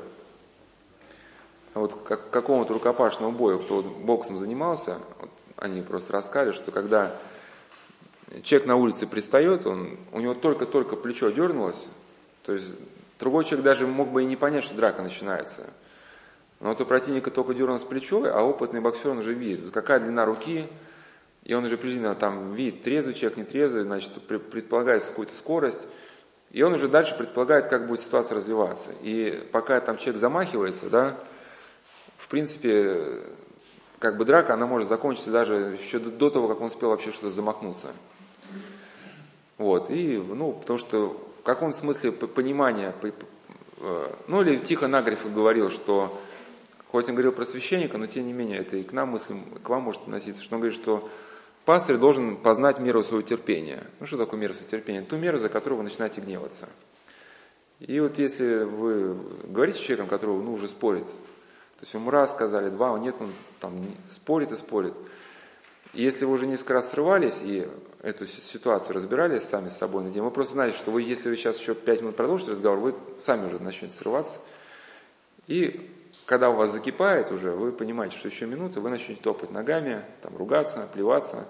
вот 1.73 1.93
как, 2.05 2.29
какому-то 2.29 2.73
рукопашному 2.73 3.31
бою, 3.31 3.59
кто 3.59 3.81
вот 3.81 3.85
боксом 3.85 4.37
занимался, 4.37 4.99
вот 5.19 5.29
они 5.57 5.81
просто 5.81 6.13
рассказали, 6.13 6.53
что 6.53 6.71
когда 6.71 7.15
человек 8.43 8.67
на 8.67 8.75
улице 8.75 9.07
пристает, 9.07 9.65
он, 9.65 9.97
у 10.11 10.19
него 10.19 10.33
только-только 10.33 10.95
плечо 10.95 11.29
дернулось, 11.29 11.85
то 12.43 12.53
есть 12.53 12.67
другой 13.19 13.43
человек 13.43 13.65
даже 13.65 13.87
мог 13.87 14.09
бы 14.09 14.23
и 14.23 14.25
не 14.25 14.35
понять, 14.35 14.63
что 14.63 14.75
драка 14.75 15.01
начинается. 15.01 15.67
Но 16.59 16.69
вот 16.69 16.81
у 16.81 16.85
противника 16.85 17.29
только 17.29 17.53
дернулось 17.53 17.83
плечо, 17.83 18.23
а 18.25 18.41
опытный 18.41 18.81
боксер 18.81 19.11
он 19.11 19.19
уже 19.19 19.33
видит, 19.33 19.71
какая 19.71 19.99
длина 19.99 20.25
руки, 20.25 20.67
и 21.43 21.53
он 21.53 21.63
уже 21.65 21.77
приблизительно 21.77 22.15
там 22.15 22.53
видит, 22.53 22.81
трезвый 22.81 23.13
человек, 23.13 23.37
нетрезвый, 23.37 23.83
значит, 23.83 24.11
предполагает 24.27 25.05
какую-то 25.05 25.33
скорость, 25.33 25.87
и 26.51 26.63
он 26.63 26.73
уже 26.73 26.87
дальше 26.87 27.15
предполагает, 27.15 27.67
как 27.67 27.87
будет 27.87 27.99
ситуация 28.01 28.37
развиваться. 28.37 28.91
И 29.01 29.47
пока 29.51 29.79
там 29.81 29.97
человек 29.97 30.19
замахивается, 30.19 30.89
да, 30.89 31.17
в 32.17 32.27
принципе, 32.27 33.21
как 33.99 34.17
бы 34.17 34.25
драка, 34.25 34.53
она 34.53 34.65
может 34.65 34.87
закончиться 34.87 35.31
даже 35.31 35.77
еще 35.81 35.99
до, 35.99 36.09
до 36.09 36.29
того, 36.29 36.47
как 36.47 36.59
он 36.59 36.67
успел 36.67 36.89
вообще 36.89 37.11
что-то 37.11 37.29
замахнуться. 37.29 37.93
Вот, 39.57 39.89
и, 39.89 40.17
ну, 40.17 40.53
потому 40.53 40.77
что 40.79 41.19
в 41.39 41.43
каком 41.43 41.73
смысле 41.73 42.11
понимания, 42.11 42.93
э, 43.01 44.11
ну, 44.27 44.41
или 44.41 44.57
Тихо 44.57 44.87
Нагрев 44.87 45.31
говорил, 45.33 45.69
что, 45.69 46.19
хоть 46.91 47.09
он 47.09 47.15
говорил 47.15 47.31
про 47.31 47.45
священника, 47.45 47.97
но 47.97 48.07
тем 48.07 48.25
не 48.25 48.33
менее, 48.33 48.59
это 48.59 48.77
и 48.77 48.83
к 48.83 48.93
нам 48.93 49.09
мысль, 49.09 49.35
к 49.63 49.69
вам 49.69 49.83
может 49.83 50.01
относиться, 50.03 50.41
что 50.41 50.55
он 50.55 50.61
говорит, 50.61 50.79
что 50.79 51.09
Пастырь 51.67 51.97
должен 51.97 52.37
познать 52.37 52.79
меру 52.79 53.03
своего 53.03 53.27
терпения. 53.27 53.87
Ну 53.99 54.05
что 54.05 54.17
такое 54.17 54.39
мера 54.39 54.53
своего 54.53 54.69
терпения? 54.69 55.01
Ту 55.01 55.17
меру, 55.17 55.37
за 55.37 55.49
которую 55.49 55.79
вы 55.79 55.83
начинаете 55.83 56.21
гневаться. 56.21 56.69
И 57.81 57.99
вот 57.99 58.17
если 58.17 58.63
вы 58.63 59.13
говорите 59.43 59.77
с 59.77 59.81
человеком, 59.81 60.07
которого 60.07 60.41
ну, 60.41 60.53
уже 60.53 60.69
спорит, 60.69 61.07
то 61.07 61.81
есть 61.81 61.93
ему 61.93 62.09
раз 62.09 62.31
сказали, 62.31 62.69
два, 62.69 62.95
а 62.95 62.97
нет, 62.97 63.15
он 63.19 63.33
там 63.59 63.83
спорит 64.07 64.53
и 64.53 64.55
спорит. 64.55 64.93
И 65.91 66.01
если 66.03 66.23
вы 66.23 66.35
уже 66.35 66.47
несколько 66.47 66.75
раз 66.75 66.89
срывались 66.89 67.41
и 67.43 67.67
эту 68.01 68.25
ситуацию 68.27 68.95
разбирались 68.95 69.43
сами 69.43 69.67
с 69.67 69.75
собой 69.75 70.05
на 70.05 70.09
день, 70.09 70.23
вы 70.23 70.31
просто 70.31 70.53
знаете, 70.53 70.77
что 70.77 70.91
вы, 70.91 71.01
если 71.01 71.29
вы 71.29 71.35
сейчас 71.35 71.59
еще 71.59 71.75
пять 71.75 71.99
минут 71.99 72.15
продолжите 72.15 72.51
разговор, 72.51 72.79
вы 72.79 72.95
сами 73.19 73.45
уже 73.45 73.61
начнете 73.61 73.93
срываться. 73.93 74.39
И 75.47 75.91
когда 76.27 76.49
у 76.49 76.53
вас 76.53 76.71
закипает 76.71 77.31
уже, 77.31 77.51
вы 77.51 77.71
понимаете, 77.71 78.17
что 78.17 78.27
еще 78.27 78.45
минуты, 78.45 78.81
вы 78.81 78.89
начнете 78.89 79.21
топать 79.21 79.49
ногами, 79.49 80.03
там, 80.21 80.35
ругаться, 80.35 80.85
плеваться. 80.93 81.47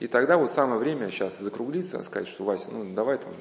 И 0.00 0.08
тогда 0.08 0.36
вот 0.36 0.50
самое 0.50 0.80
время 0.80 1.10
сейчас 1.10 1.38
закруглиться, 1.38 2.02
сказать, 2.02 2.28
что 2.28 2.42
Вася, 2.42 2.70
ну 2.72 2.92
давай 2.92 3.18
там 3.18 3.32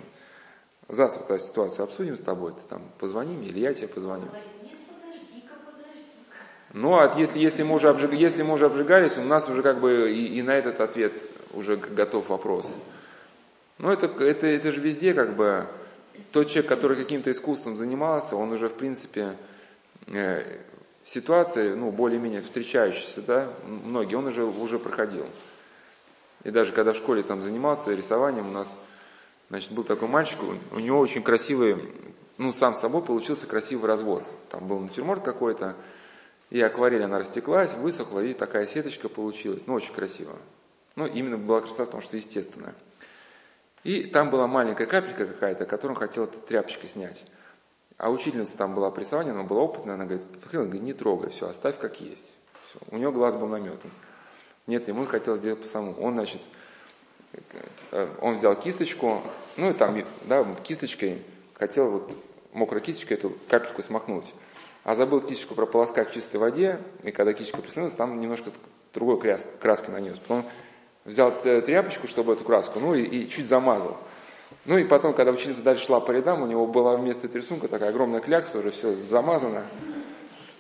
завтра 0.90 1.24
эту 1.34 1.44
ситуацию 1.44 1.86
обсудим 1.86 2.18
с 2.18 2.22
тобой, 2.22 2.54
ты 2.54 2.62
там 2.70 2.84
позвони 3.00 3.36
мне, 3.36 3.48
или 3.48 3.60
я 3.60 3.74
тебе 3.74 3.88
позвоню. 3.88 4.28
Ну, 6.72 7.00
а 7.00 7.12
если, 7.18 7.40
если, 7.40 7.64
мы 7.64 7.76
уже 7.76 7.90
обжиг, 7.90 8.14
если 8.14 8.44
мы 8.44 8.54
уже 8.54 8.68
обжигались, 8.68 9.18
у 9.18 9.24
нас 9.24 9.50
уже 9.50 9.64
как 9.64 9.80
бы 9.80 10.12
и, 10.12 10.38
и 10.38 10.42
на 10.44 10.52
этот 10.52 10.82
ответ 10.82 11.14
уже 11.54 11.78
готов 11.78 12.30
вопрос. 12.30 12.72
Ну, 13.80 13.90
это, 13.90 14.06
это, 14.24 14.46
это 14.46 14.72
же 14.72 14.82
везде 14.82 15.16
как 15.16 15.36
бы 15.36 15.66
тот 16.32 16.50
человек, 16.50 16.70
который 16.70 16.96
каким-то 16.96 17.32
искусством 17.32 17.76
занимался, 17.76 18.36
он 18.36 18.52
уже 18.52 18.70
в 18.70 18.74
принципе 18.74 19.36
ситуации, 21.04 21.74
ну, 21.74 21.92
более-менее 21.92 22.42
встречающиеся, 22.42 23.22
да, 23.22 23.54
многие, 23.66 24.16
он 24.16 24.28
уже, 24.28 24.44
уже 24.44 24.80
проходил. 24.80 25.28
И 26.44 26.52
даже 26.52 26.72
когда 26.72 26.94
в 26.94 26.98
школе 26.98 27.24
там 27.24 27.42
занимался 27.42 27.94
рисованием, 27.94 28.48
у 28.48 28.52
нас, 28.52 28.78
значит, 29.50 29.72
был 29.72 29.84
такой 29.84 30.08
мальчик, 30.08 30.40
у 30.72 30.80
него 30.80 31.00
очень 31.00 31.24
красивый, 31.24 31.92
ну, 32.38 32.52
сам 32.54 32.76
собой 32.76 33.04
получился 33.04 33.48
красивый 33.48 33.88
развод. 33.88 34.24
Там 34.50 34.68
был 34.68 34.80
натюрморт 34.80 35.24
какой-то, 35.24 35.76
и 36.50 36.62
акварель 36.62 37.04
она 37.04 37.20
растеклась, 37.20 37.74
высохла, 37.74 38.22
и 38.22 38.34
такая 38.34 38.68
сеточка 38.68 39.10
получилась. 39.10 39.68
Ну, 39.68 39.74
очень 39.74 39.94
красиво. 39.94 40.38
Ну, 40.96 41.06
именно 41.06 41.38
была 41.38 41.62
красота 41.62 41.86
в 41.86 41.90
том, 41.90 42.02
что 42.02 42.18
естественная. 42.18 42.76
И 43.84 44.04
там 44.04 44.30
была 44.30 44.48
маленькая 44.48 44.86
капелька 44.86 45.26
какая-то, 45.26 45.66
которую 45.66 45.96
он 45.96 46.00
хотел 46.00 46.28
тряпочкой 46.28 46.90
снять. 46.90 47.26
А 47.98 48.10
учительница 48.12 48.58
там 48.58 48.76
была 48.76 48.92
при 48.92 49.04
Саване, 49.04 49.32
она 49.32 49.44
была 49.44 49.62
опытная, 49.62 49.96
она 49.96 50.06
говорит, 50.06 50.26
говорит, 50.52 50.82
не 50.82 50.94
трогай, 50.94 51.32
все, 51.32 51.50
оставь 51.50 51.80
как 51.80 52.00
есть. 52.00 52.38
Все. 52.70 52.80
У 52.92 52.98
нее 52.98 53.12
глаз 53.12 53.36
был 53.36 53.48
наметан. 53.48 53.90
Нет, 54.68 54.88
ему 54.88 55.06
хотелось 55.06 55.40
сделать 55.40 55.62
по 55.62 55.68
самому. 55.68 55.96
Он, 56.00 56.14
значит, 56.14 56.42
э, 57.92 58.08
он 58.22 58.36
взял 58.36 58.56
кисточку, 58.56 59.22
ну 59.56 59.72
и 59.72 59.74
там, 59.74 59.98
да, 60.26 60.46
кисточкой 60.64 61.24
хотел 61.56 61.90
вот 61.90 62.16
мокрой 62.54 62.82
кисточкой 62.82 63.18
эту 63.18 63.34
капельку 63.48 63.82
смахнуть. 63.82 64.34
А 64.84 64.96
забыл 64.96 65.22
кисточку 65.22 65.56
прополоскать 65.56 66.12
в 66.12 66.14
чистой 66.14 66.38
воде, 66.38 66.80
и 67.04 67.12
когда 67.12 67.34
кисточка 67.34 67.62
присоединилась, 67.62 67.96
там 67.96 68.20
немножко 68.20 68.52
другой 68.94 69.20
краски 69.60 69.90
нанес. 69.90 70.20
Потом 70.20 70.46
взял 71.04 71.34
э, 71.44 71.62
тряпочку, 71.62 72.08
чтобы 72.08 72.34
эту 72.34 72.44
краску, 72.44 72.80
ну 72.80 72.94
и, 72.94 73.04
и 73.04 73.30
чуть 73.30 73.48
замазал. 73.48 73.98
Ну 74.66 74.78
и 74.78 74.84
потом, 74.84 75.14
когда 75.14 75.32
ученица 75.32 75.62
дальше 75.62 75.86
шла 75.86 76.00
по 76.00 76.12
рядам, 76.12 76.42
у 76.42 76.48
него 76.48 76.68
была 76.68 76.96
вместо 76.96 77.28
рисунка 77.28 77.68
такая 77.68 77.90
огромная 77.90 78.22
клякса, 78.22 78.60
уже 78.60 78.72
все 78.72 78.94
замазано. 78.94 79.66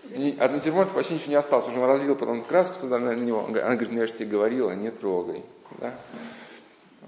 И 0.09 0.37
от 0.39 0.51
натюрморта 0.51 0.93
почти 0.93 1.15
ничего 1.15 1.31
не 1.31 1.35
осталось. 1.35 1.67
Уже 1.67 1.79
он 1.79 1.85
разлил 1.85 2.15
потом 2.15 2.43
краску 2.43 2.79
туда 2.79 2.97
на 2.99 3.13
него. 3.13 3.45
Она 3.45 3.75
говорит, 3.75 3.91
ну 3.91 3.99
я 3.99 4.07
же 4.07 4.13
тебе 4.13 4.27
говорила, 4.27 4.71
не 4.71 4.91
трогай. 4.91 5.43
Да? 5.79 5.93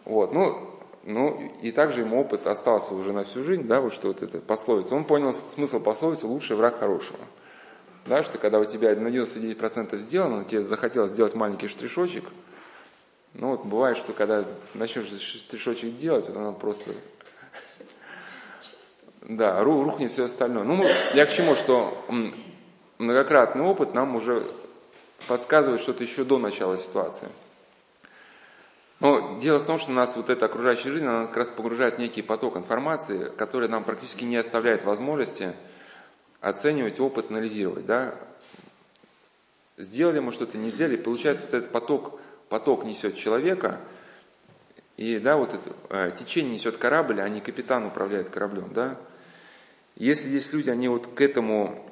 Вот, 0.05 0.33
ну, 0.33 0.69
ну, 1.03 1.51
и 1.61 1.71
также 1.71 2.01
ему 2.01 2.19
опыт 2.19 2.45
остался 2.47 2.93
уже 2.93 3.13
на 3.13 3.23
всю 3.23 3.43
жизнь, 3.43 3.63
да, 3.63 3.79
вот 3.79 3.93
что 3.93 4.09
вот 4.09 4.21
это 4.21 4.39
пословица. 4.39 4.95
Он 4.95 5.05
понял 5.05 5.33
смысл 5.33 5.79
пословицы 5.79 6.27
«лучший 6.27 6.57
враг 6.57 6.79
хорошего». 6.79 7.19
Да, 8.05 8.23
что 8.23 8.37
когда 8.37 8.59
у 8.59 8.65
тебя 8.65 8.95
на 8.95 9.07
99% 9.07 9.97
сделано, 9.97 10.43
тебе 10.43 10.63
захотелось 10.63 11.11
сделать 11.11 11.35
маленький 11.35 11.67
штришочек– 11.67 12.25
ну 13.33 13.49
вот 13.49 13.65
бывает, 13.65 13.97
что 13.97 14.13
когда 14.13 14.45
начнешь 14.73 15.07
штришочек 15.21 15.97
делать, 15.97 16.27
вот 16.27 16.37
оно 16.37 16.53
просто... 16.53 16.91
Да, 19.21 19.63
рухнет 19.63 20.11
все 20.11 20.25
остальное. 20.25 20.63
Ну, 20.63 20.83
я 21.13 21.25
к 21.25 21.31
чему, 21.31 21.55
что 21.55 22.05
многократный 22.97 23.63
опыт 23.63 23.93
нам 23.93 24.15
уже 24.15 24.43
подсказывает 25.27 25.81
что-то 25.81 26.03
еще 26.03 26.23
до 26.23 26.37
начала 26.37 26.77
ситуации. 26.77 27.27
Но 28.99 29.37
дело 29.39 29.59
в 29.59 29.65
том, 29.65 29.79
что 29.79 29.91
нас 29.91 30.15
вот 30.15 30.29
эта 30.29 30.47
окружающая 30.47 30.91
жизнь, 30.91 31.05
она 31.05 31.27
как 31.27 31.37
раз 31.37 31.49
погружает 31.49 31.95
в 31.95 31.99
некий 31.99 32.21
поток 32.21 32.57
информации, 32.57 33.31
который 33.37 33.69
нам 33.69 33.83
практически 33.83 34.25
не 34.25 34.35
оставляет 34.35 34.83
возможности 34.83 35.53
оценивать 36.41 36.99
опыт, 36.99 37.31
анализировать. 37.31 37.85
Да? 37.85 38.15
Сделали 39.77 40.19
мы 40.19 40.33
что-то, 40.33 40.57
не 40.57 40.69
сделали, 40.69 40.97
получается 40.97 41.43
вот 41.45 41.53
этот 41.53 41.71
поток 41.71 42.19
поток 42.49 42.83
несет 42.83 43.15
человека, 43.15 43.79
и 44.97 45.17
да, 45.19 45.37
вот 45.37 45.53
это 45.53 45.73
э, 45.89 46.11
течение 46.19 46.55
несет 46.55 46.77
корабль, 46.77 47.21
а 47.21 47.29
не 47.29 47.39
капитан 47.39 47.85
управляет 47.85 48.29
кораблем, 48.29 48.73
да. 48.73 48.99
Если 49.95 50.29
здесь 50.29 50.51
люди, 50.53 50.69
они 50.69 50.87
вот 50.87 51.07
к 51.07 51.21
этому 51.21 51.85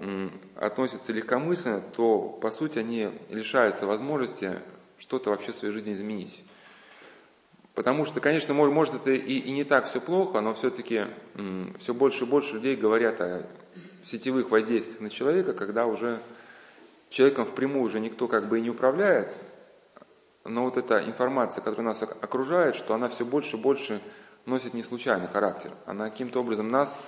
относятся 0.55 1.11
легкомысленно, 1.11 1.81
то, 1.81 2.19
по 2.19 2.51
сути, 2.51 2.79
они 2.79 3.09
лишаются 3.29 3.85
возможности 3.85 4.59
что-то 4.97 5.29
вообще 5.29 5.51
в 5.51 5.55
своей 5.55 5.73
жизни 5.73 5.93
изменить. 5.93 6.43
Потому 7.75 8.05
что, 8.05 8.21
конечно, 8.21 8.53
может, 8.53 8.73
может 8.73 8.95
это 8.95 9.11
и, 9.11 9.39
и 9.39 9.51
не 9.51 9.63
так 9.63 9.87
все 9.87 10.01
плохо, 10.01 10.41
но 10.41 10.53
все-таки 10.53 11.05
все 11.79 11.93
больше 11.93 12.23
и 12.23 12.27
больше 12.27 12.55
людей 12.55 12.75
говорят 12.75 13.21
о 13.21 13.45
сетевых 14.03 14.49
воздействиях 14.49 14.99
на 14.99 15.09
человека, 15.09 15.53
когда 15.53 15.85
уже 15.85 16.21
человеком 17.09 17.45
впрямую 17.45 17.83
уже 17.83 17.99
никто 17.99 18.27
как 18.27 18.47
бы 18.49 18.59
и 18.59 18.61
не 18.61 18.69
управляет, 18.69 19.31
но 20.47 20.63
вот 20.63 20.77
эта 20.77 21.03
информация, 21.03 21.61
которая 21.61 21.87
нас 21.87 22.01
окружает, 22.03 22.75
что 22.75 22.93
она 22.93 23.09
все 23.09 23.25
больше 23.25 23.57
и 23.57 23.59
больше 23.59 24.01
носит 24.45 24.73
не 24.73 24.83
случайный 24.83 25.27
характер. 25.27 25.71
Она 25.85 26.09
каким-то 26.09 26.39
образом 26.39 26.69
нас 26.69 26.99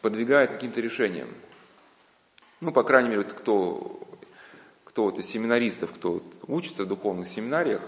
подвигает 0.00 0.50
к 0.50 0.54
каким-то 0.54 0.80
решениям. 0.80 1.28
Ну, 2.60 2.72
по 2.72 2.82
крайней 2.82 3.08
мере, 3.08 3.24
кто, 3.24 4.00
кто 4.84 5.04
вот 5.04 5.18
из 5.18 5.26
семинаристов, 5.26 5.92
кто 5.92 6.12
вот 6.12 6.24
учится 6.46 6.84
в 6.84 6.88
духовных 6.88 7.26
семинариях, 7.26 7.82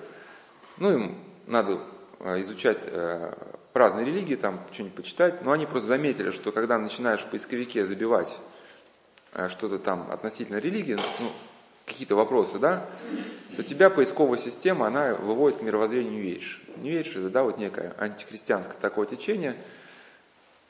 ну, 0.79 0.93
им 0.93 1.19
надо 1.47 1.81
а, 2.21 2.41
изучать 2.41 2.79
э, 2.85 3.33
разные 3.75 4.07
религии, 4.07 4.35
там 4.35 4.61
что-нибудь 4.73 4.97
почитать, 4.97 5.45
но 5.45 5.53
они 5.53 5.67
просто 5.67 5.89
заметили, 5.89 6.31
что 6.31 6.53
когда 6.53 6.79
начинаешь 6.79 7.21
в 7.21 7.27
поисковике 7.27 7.85
забивать 7.85 8.37
э, 9.33 9.49
что-то 9.49 9.79
там 9.79 10.11
относительно 10.11 10.57
религии, 10.57 10.97
ну, 11.21 11.29
какие-то 11.85 12.17
вопросы, 12.17 12.59
да, 12.59 12.87
то 13.57 13.63
тебя 13.63 13.91
поисковая 13.91 14.39
система, 14.39 14.87
она 14.87 15.15
выводит 15.15 15.59
к 15.59 15.63
мировоззрению 15.63 16.13
New 16.13 16.37
Age. 16.37 16.81
New 16.81 17.01
Age 17.01 17.21
это, 17.21 17.31
да, 17.31 17.43
вот 17.43 17.59
некое 17.59 17.95
антихристианское 17.99 18.77
такое 18.81 19.07
течение. 19.07 19.57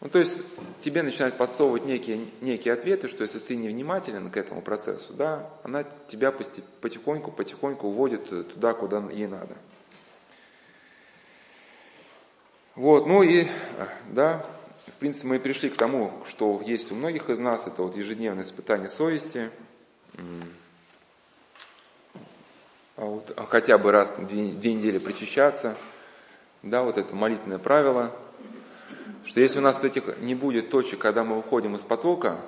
Ну, 0.00 0.10
то 0.10 0.18
есть 0.18 0.38
тебе 0.80 1.02
начинают 1.02 1.38
подсовывать 1.38 1.86
некие, 1.86 2.26
некие 2.42 2.74
ответы, 2.74 3.08
что 3.08 3.22
если 3.22 3.38
ты 3.38 3.56
не 3.56 3.68
внимателен 3.68 4.30
к 4.30 4.36
этому 4.36 4.60
процессу, 4.60 5.14
да, 5.14 5.50
она 5.62 5.84
тебя 6.08 6.30
потихоньку, 6.30 7.30
потихоньку 7.32 7.88
уводит 7.88 8.28
туда, 8.52 8.74
куда 8.74 9.02
ей 9.10 9.28
надо. 9.28 9.56
Вот, 12.74 13.06
ну 13.06 13.22
и, 13.22 13.46
да, 14.10 14.44
в 14.88 14.98
принципе, 14.98 15.28
мы 15.28 15.38
пришли 15.38 15.70
к 15.70 15.76
тому, 15.76 16.12
что 16.28 16.60
есть 16.60 16.90
у 16.92 16.96
многих 16.96 17.30
из 17.30 17.38
нас, 17.38 17.66
это 17.66 17.84
вот 17.84 17.96
ежедневное 17.96 18.44
испытание 18.44 18.88
совести, 18.88 19.50
вот, 22.96 23.32
а 23.36 23.46
хотя 23.46 23.78
бы 23.78 23.90
раз 23.90 24.10
в 24.10 24.26
две, 24.26 24.52
две 24.52 24.74
недели 24.74 24.98
причащаться, 24.98 25.76
да, 26.62 26.82
вот 26.82 26.96
это 26.96 27.14
молитвенное 27.14 27.58
правило, 27.58 28.12
что 29.24 29.40
если 29.40 29.58
у 29.58 29.62
нас 29.62 29.82
этих 29.82 30.18
не 30.20 30.34
будет 30.34 30.70
точек, 30.70 30.98
когда 31.00 31.24
мы 31.24 31.36
выходим 31.36 31.74
из 31.74 31.82
потока 31.82 32.40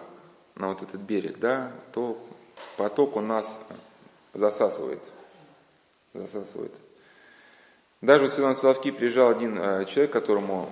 на 0.55 0.69
вот 0.69 0.83
этот 0.83 1.01
берег, 1.01 1.39
да, 1.39 1.73
то 1.93 2.19
поток 2.77 3.17
у 3.17 3.21
нас 3.21 3.59
засасывает, 4.35 5.03
засасывает. 6.15 6.73
Даже 8.03 8.25
вот 8.25 8.35
сюда 8.35 8.49
на 8.49 8.55
Соловки 8.55 8.91
приезжал 8.91 9.31
один 9.31 9.59
э, 9.59 9.85
человек, 9.87 10.13
которому 10.13 10.71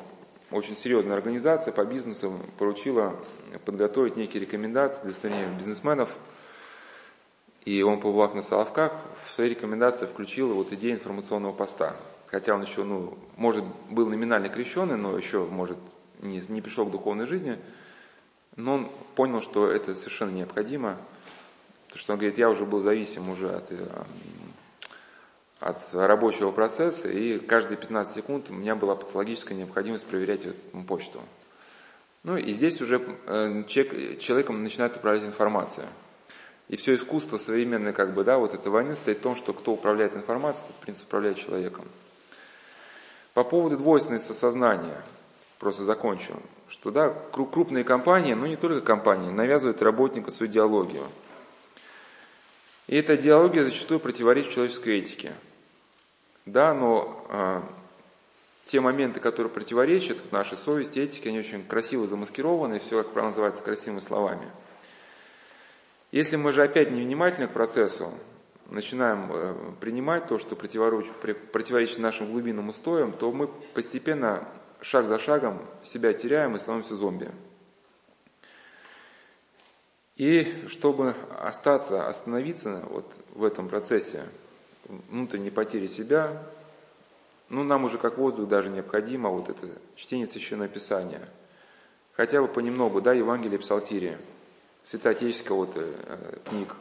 очень 0.50 0.76
серьезная 0.76 1.16
организация 1.16 1.72
по 1.72 1.84
бизнесу 1.84 2.38
поручила 2.58 3.16
подготовить 3.64 4.16
некие 4.16 4.42
рекомендации 4.42 5.02
для 5.02 5.12
страны 5.12 5.56
бизнесменов. 5.56 6.14
И 7.64 7.82
он, 7.82 8.00
побывав 8.00 8.34
на 8.34 8.42
Соловках, 8.42 8.92
в 9.24 9.30
свои 9.30 9.48
рекомендации 9.50 10.06
включил 10.06 10.54
вот 10.54 10.72
идею 10.72 10.94
информационного 10.94 11.52
поста. 11.52 11.96
Хотя 12.26 12.54
он 12.54 12.62
еще, 12.62 12.84
ну, 12.84 13.16
может, 13.36 13.64
был 13.90 14.08
номинально 14.08 14.48
крещенный, 14.48 14.96
но 14.96 15.16
еще, 15.16 15.44
может, 15.44 15.78
не, 16.20 16.42
не 16.48 16.60
пришел 16.60 16.86
к 16.86 16.90
духовной 16.90 17.26
жизни. 17.26 17.58
Но 18.56 18.74
он 18.74 18.90
понял, 19.14 19.40
что 19.40 19.66
это 19.70 19.94
совершенно 19.94 20.30
необходимо. 20.30 20.96
Потому 21.86 22.00
что 22.00 22.12
он 22.12 22.18
говорит, 22.18 22.38
я 22.38 22.50
уже 22.50 22.64
был 22.64 22.80
зависим 22.80 23.30
уже 23.30 23.50
от 23.50 23.72
э, 23.72 23.86
от 25.64 25.78
рабочего 25.94 26.50
процесса, 26.50 27.08
и 27.08 27.38
каждые 27.38 27.78
15 27.78 28.14
секунд 28.14 28.50
у 28.50 28.52
меня 28.52 28.74
была 28.74 28.96
патологическая 28.96 29.56
необходимость 29.56 30.04
проверять 30.04 30.46
почту. 30.86 31.22
Ну 32.22 32.36
и 32.36 32.52
здесь 32.52 32.82
уже 32.82 33.00
э, 33.26 33.64
человек, 33.66 34.20
человеком 34.20 34.62
начинает 34.62 34.96
управлять 34.96 35.24
информация. 35.24 35.86
И 36.68 36.76
все 36.76 36.94
искусство 36.94 37.36
современное, 37.36 37.92
как 37.92 38.14
бы, 38.14 38.24
да, 38.24 38.38
вот 38.38 38.54
этой 38.54 38.68
войны 38.68 38.96
стоит 38.96 39.18
в 39.18 39.22
том, 39.22 39.36
что 39.36 39.52
кто 39.52 39.72
управляет 39.72 40.16
информацией, 40.16 40.66
тот, 40.68 40.76
в 40.76 40.80
принципе, 40.80 41.06
управляет 41.06 41.36
человеком. 41.36 41.84
По 43.34 43.44
поводу 43.44 43.76
двойственности 43.76 44.32
сознания, 44.32 45.02
просто 45.58 45.84
закончу, 45.84 46.40
что, 46.68 46.90
да, 46.90 47.10
крупные 47.32 47.84
компании, 47.84 48.34
но 48.34 48.46
не 48.46 48.56
только 48.56 48.80
компании, 48.80 49.30
навязывают 49.30 49.82
работнику 49.82 50.30
свою 50.30 50.50
идеологию. 50.50 51.08
И 52.86 52.96
эта 52.96 53.16
идеология 53.16 53.64
зачастую 53.64 54.00
противоречит 54.00 54.52
человеческой 54.52 54.98
этике. 54.98 55.34
Да, 56.46 56.74
но 56.74 57.26
э, 57.30 57.62
те 58.66 58.80
моменты, 58.80 59.20
которые 59.20 59.50
противоречат 59.50 60.32
нашей 60.32 60.58
совести, 60.58 60.98
этике, 60.98 61.30
они 61.30 61.38
очень 61.38 61.64
красиво 61.64 62.06
замаскированы, 62.06 62.76
и 62.76 62.78
все, 62.78 63.02
как 63.02 63.12
правило, 63.12 63.30
называется 63.30 63.62
красивыми 63.62 64.00
словами. 64.00 64.50
Если 66.14 66.36
мы 66.36 66.52
же 66.52 66.62
опять 66.62 66.92
невнимательны 66.92 67.48
к 67.48 67.52
процессу, 67.52 68.12
начинаем 68.70 69.32
э, 69.32 69.72
принимать 69.80 70.28
то, 70.28 70.38
что 70.38 70.54
противоречит, 70.54 71.98
нашим 71.98 72.30
глубинным 72.30 72.68
устоям, 72.68 73.10
то 73.10 73.32
мы 73.32 73.48
постепенно, 73.48 74.48
шаг 74.80 75.08
за 75.08 75.18
шагом, 75.18 75.60
себя 75.82 76.12
теряем 76.12 76.54
и 76.54 76.60
становимся 76.60 76.94
зомби. 76.94 77.32
И 80.14 80.66
чтобы 80.68 81.16
остаться, 81.40 82.06
остановиться 82.06 82.84
вот 82.90 83.12
в 83.30 83.42
этом 83.42 83.68
процессе, 83.68 84.22
внутренней 85.08 85.50
потери 85.50 85.88
себя, 85.88 86.44
ну, 87.48 87.64
нам 87.64 87.86
уже 87.86 87.98
как 87.98 88.18
воздух 88.18 88.46
даже 88.48 88.70
необходимо 88.70 89.30
вот 89.30 89.48
это 89.48 89.66
чтение 89.96 90.28
Священного 90.28 90.68
Писания. 90.68 91.28
Хотя 92.12 92.40
бы 92.40 92.46
понемногу, 92.46 93.00
да, 93.00 93.12
Евангелие, 93.14 93.58
Псалтирия, 93.58 94.16
святоотеческого 94.84 95.56
вот, 95.56 95.72
э, 95.74 96.38
книг. 96.48 96.76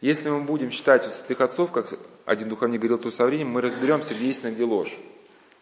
Если 0.00 0.30
мы 0.30 0.40
будем 0.40 0.70
читать 0.70 1.06
у 1.06 1.10
святых 1.10 1.40
отцов, 1.40 1.72
как 1.72 1.86
один 2.24 2.48
духовник 2.48 2.80
говорил, 2.80 2.98
то 2.98 3.10
со 3.10 3.26
временем 3.26 3.50
мы 3.50 3.60
разберемся, 3.60 4.14
где 4.14 4.26
истина, 4.26 4.50
где 4.50 4.64
ложь. 4.64 4.96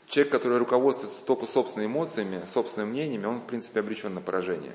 Человек, 0.09 0.33
который 0.33 0.59
руководствуется 0.59 1.25
только 1.25 1.47
собственными 1.47 1.91
эмоциями, 1.91 2.45
собственными 2.45 2.91
мнениями, 2.91 3.27
он, 3.27 3.41
в 3.41 3.47
принципе, 3.47 3.81
обречен 3.81 4.15
на 4.15 4.21
поражение. 4.21 4.75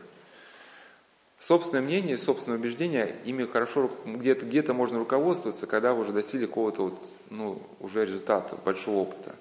Собственное 1.40 1.82
мнение, 1.82 2.18
собственное 2.18 2.58
убеждение, 2.58 3.18
ими 3.24 3.46
хорошо 3.46 3.90
где-то 4.06 4.46
где 4.46 4.62
можно 4.74 5.00
руководствоваться, 5.00 5.68
когда 5.68 5.94
вы 5.94 6.02
уже 6.02 6.12
достигли 6.12 6.46
какого-то 6.46 6.84
вот, 6.84 7.00
ну, 7.30 7.62
уже 7.80 8.06
результата, 8.06 8.56
большого 8.64 8.98
опыта. 9.00 9.36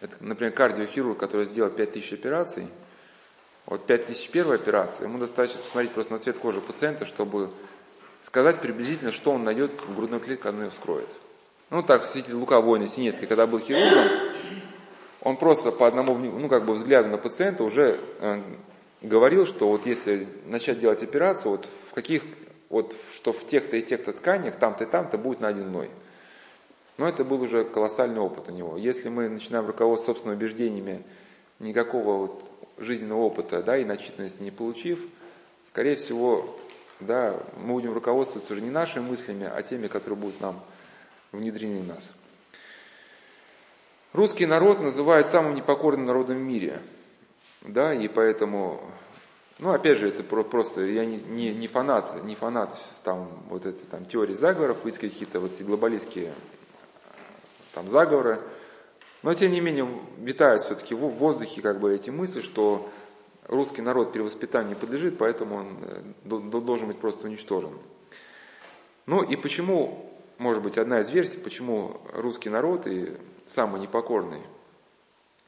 Это, 0.00 0.16
например, 0.20 0.52
кардиохирург, 0.52 1.18
который 1.18 1.46
сделал 1.46 1.70
5000 1.70 2.12
операций, 2.12 2.68
вот 3.66 3.86
5000 3.86 4.30
первой 4.30 4.56
операции, 4.56 5.04
ему 5.04 5.18
достаточно 5.18 5.60
посмотреть 5.60 5.92
просто 5.92 6.12
на 6.12 6.18
цвет 6.18 6.38
кожи 6.38 6.60
пациента, 6.60 7.06
чтобы 7.06 7.50
сказать 8.20 8.60
приблизительно, 8.60 9.12
что 9.12 9.32
он 9.32 9.44
найдет 9.44 9.82
в 9.82 9.94
грудной 9.96 10.20
клетке, 10.20 10.44
когда 10.44 10.58
он 10.58 10.64
ее 10.64 10.70
вскроет. 10.70 11.08
Ну, 11.70 11.82
так, 11.82 12.04
святитель 12.04 12.34
Лука 12.34 12.60
Война 12.60 12.86
Синецкий, 12.86 13.26
когда 13.26 13.46
был 13.46 13.58
хирургом, 13.58 14.08
он 15.22 15.36
просто 15.38 15.72
по 15.72 15.86
одному, 15.86 16.16
ну, 16.16 16.48
как 16.48 16.66
бы 16.66 16.74
взгляду 16.74 17.08
на 17.08 17.16
пациента 17.16 17.64
уже 17.64 17.98
э, 18.20 18.42
говорил, 19.00 19.46
что 19.46 19.68
вот 19.68 19.86
если 19.86 20.28
начать 20.46 20.78
делать 20.78 21.02
операцию, 21.02 21.52
вот 21.52 21.68
в 21.90 21.94
каких, 21.94 22.22
вот 22.68 22.94
что 23.10 23.32
в 23.32 23.46
тех-то 23.46 23.76
и 23.76 23.82
тех-то 23.82 24.12
тканях, 24.12 24.56
там-то 24.56 24.84
и 24.84 24.86
там-то 24.86 25.16
будет 25.16 25.40
найден 25.40 25.72
ной. 25.72 25.90
Но 26.98 27.08
это 27.08 27.24
был 27.24 27.42
уже 27.42 27.64
колоссальный 27.64 28.20
опыт 28.20 28.48
у 28.48 28.52
него. 28.52 28.76
Если 28.76 29.08
мы 29.08 29.28
начинаем 29.28 29.66
руководствоваться 29.66 30.12
собственными 30.12 30.38
убеждениями, 30.38 31.04
никакого 31.58 32.18
вот 32.18 32.50
жизненного 32.78 33.20
опыта, 33.20 33.62
да, 33.62 33.76
и 33.76 33.84
начитанности 33.84 34.42
не 34.42 34.50
получив, 34.50 35.00
скорее 35.64 35.96
всего, 35.96 36.58
да, 37.00 37.40
мы 37.56 37.74
будем 37.74 37.92
руководствоваться 37.92 38.52
уже 38.52 38.62
не 38.62 38.70
нашими 38.70 39.08
мыслями, 39.08 39.50
а 39.52 39.62
теми, 39.62 39.88
которые 39.88 40.18
будут 40.18 40.40
нам 40.40 40.60
внедрены 41.32 41.80
в 41.80 41.86
нас. 41.86 42.12
Русский 44.12 44.46
народ 44.46 44.80
называют 44.80 45.26
самым 45.26 45.54
непокорным 45.54 46.06
народом 46.06 46.36
в 46.36 46.40
мире– 46.40 46.80
да, 47.64 47.94
и 47.94 48.08
поэтому, 48.08 48.82
ну, 49.58 49.72
опять 49.72 49.98
же, 49.98 50.08
это 50.08 50.22
просто, 50.22 50.82
я 50.82 51.06
не, 51.06 51.16
не, 51.16 51.54
не 51.54 51.66
фанат, 51.66 52.22
не 52.24 52.34
фанат 52.34 52.78
там 53.02 53.28
вот 53.48 53.64
этой 53.64 53.86
там 53.86 54.04
теории 54.04 54.34
заговоров, 54.34 54.84
искать 54.84 55.12
какие-то 55.12 55.40
вот 55.40 55.54
эти 55.54 55.62
глобалистские 55.62 56.34
там 57.72 57.88
заговоры, 57.88 58.42
но 59.24 59.34
тем 59.34 59.50
не 59.50 59.60
менее 59.60 59.88
витают 60.18 60.62
все-таки 60.62 60.94
в 60.94 60.98
воздухе 60.98 61.62
как 61.62 61.80
бы 61.80 61.94
эти 61.94 62.10
мысли, 62.10 62.42
что 62.42 62.90
русский 63.48 63.80
народ 63.80 64.12
перевоспитанию 64.12 64.76
подлежит, 64.76 65.16
поэтому 65.16 65.56
он 65.56 65.78
э, 66.26 66.60
должен 66.60 66.88
быть 66.88 66.98
просто 66.98 67.26
уничтожен. 67.26 67.72
Ну 69.06 69.22
и 69.22 69.34
почему, 69.36 70.12
может 70.36 70.62
быть, 70.62 70.76
одна 70.76 71.00
из 71.00 71.08
версий, 71.08 71.38
почему 71.38 72.02
русский 72.12 72.50
народ 72.50 72.86
и 72.86 73.16
самый 73.46 73.80
непокорный 73.80 74.42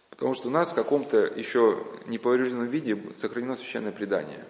Потому 0.08 0.32
что 0.34 0.48
у 0.48 0.50
нас 0.50 0.70
в 0.70 0.74
каком-то 0.74 1.18
еще 1.18 1.84
неповрежденном 2.06 2.68
виде 2.68 2.98
сохранено 3.12 3.56
священное 3.56 3.92
предание. 3.92 4.42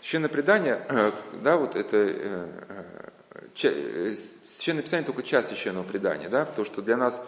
Священное 0.00 0.30
предание, 0.30 0.82
э, 0.88 1.12
да, 1.42 1.58
вот 1.58 1.76
это 1.76 1.98
э, 1.98 2.46
священное 3.54 4.82
писание 4.82 5.04
только 5.04 5.22
часть 5.22 5.48
священного 5.48 5.84
предания, 5.84 6.30
да, 6.30 6.46
потому 6.46 6.64
что 6.64 6.80
для 6.80 6.96
нас, 6.96 7.22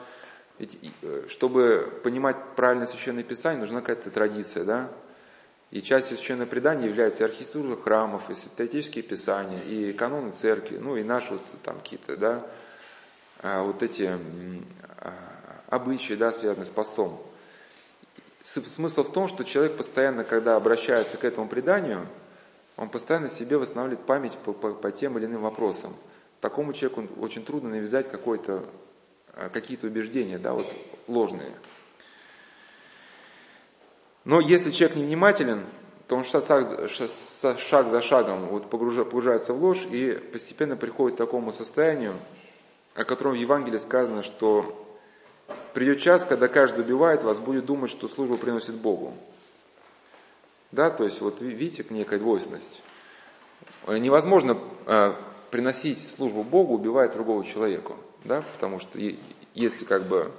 чтобы 1.29 2.01
понимать 2.03 2.37
правильное 2.57 2.87
священное 2.87 3.25
писание, 3.25 3.61
нужна 3.61 3.81
какая-то 3.81 4.11
традиция, 4.11 4.65
да. 4.65 4.91
И 5.71 5.83
частью 5.83 6.17
священного 6.17 6.49
предания 6.49 6.87
является 6.87 7.25
архитектура 7.25 7.77
храмов, 7.77 8.31
и 8.31 8.35
святотеческие 8.35 9.03
писания, 9.03 9.63
и 9.63 9.93
каноны 9.93 10.31
церкви, 10.31 10.79
ну 10.79 10.97
и 10.97 11.03
наши 11.03 11.33
вот 11.33 11.43
там 11.65 11.79
какие-то, 11.79 12.17
да, 12.17 12.47
а, 13.43 13.63
вот 13.63 13.83
эти 13.83 14.09
а, 15.01 15.13
обычаи, 15.69 16.15
да, 16.15 16.33
связанные 16.33 16.67
с 16.67 16.71
постом. 16.71 17.21
Смысл 18.43 19.05
в 19.05 19.13
том, 19.13 19.27
что 19.27 19.43
человек 19.43 19.77
постоянно, 19.77 20.23
когда 20.23 20.57
обращается 20.57 21.17
к 21.17 21.25
этому 21.25 21.49
преданию, 21.49 22.07
он 22.77 22.89
постоянно 22.89 23.29
себе 23.29 23.57
восстанавливает 23.57 24.05
память 24.07 24.37
по, 24.45 24.53
по, 24.53 24.75
по 24.75 24.91
тем 24.91 25.19
или 25.19 25.27
иным 25.27 25.43
вопросам. 25.43 25.95
Такому 26.41 26.73
человеку 26.73 27.05
очень 27.21 27.45
трудно 27.45 27.71
навязать 27.71 28.11
какое-то, 28.11 28.63
а, 28.63 28.65
какие-то 29.53 29.87
убеждения, 29.87 30.39
да, 30.39 30.53
вот 30.53 30.67
ложные. 31.09 31.55
Но 34.25 34.41
если 34.41 34.71
человек 34.71 34.97
невнимателен, 34.97 35.67
то 36.09 36.17
он 36.17 36.25
шаг, 36.25 36.45
шаг 37.59 37.89
за 37.89 38.01
шагом 38.01 38.47
вот 38.47 38.71
погружается 38.71 39.53
в 39.53 39.63
ложь 39.63 39.87
и 39.91 40.13
постепенно 40.33 40.77
приходит 40.77 41.17
к 41.17 41.19
такому 41.19 41.53
состоянию, 41.53 42.15
о 42.95 43.05
котором 43.05 43.33
в 43.33 43.37
Евангелии 43.37 43.79
сказано, 43.79 44.23
что 44.23 44.81
придет 45.73 46.01
час, 46.01 46.25
когда 46.25 46.49
каждый 46.49 46.81
убивает 46.81 47.23
вас, 47.23 47.39
будет 47.39 47.67
думать, 47.67 47.91
что 47.91 48.09
службу 48.09 48.37
приносит 48.37 48.75
Богу. 48.75 49.15
Да, 50.73 50.91
то 50.91 51.05
есть 51.05 51.21
вот 51.21 51.41
видите 51.41 51.85
некая 51.91 52.19
двойственность. 52.19 52.83
Невозможно 53.87 54.59
э, 54.87 55.15
приносить 55.51 56.03
службу 56.03 56.43
Богу, 56.43 56.75
убивая 56.75 57.09
другого 57.09 57.45
человека. 57.45 57.95
Да, 58.25 58.43
потому 58.55 58.81
что 58.81 58.99
если 59.55 59.85
как 59.85 60.05
бы 60.05 60.33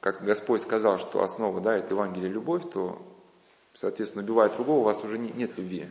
как 0.00 0.24
Господь 0.24 0.62
сказал, 0.62 0.98
что 0.98 1.22
основа 1.22 1.60
да, 1.60 1.76
это 1.76 1.94
Евангелие 1.94 2.28
любовь, 2.28 2.64
то, 2.72 3.00
соответственно, 3.74 4.24
убивая 4.24 4.48
другого, 4.48 4.80
у 4.80 4.82
вас 4.82 5.04
уже 5.04 5.16
нет 5.16 5.56
любви. 5.56 5.88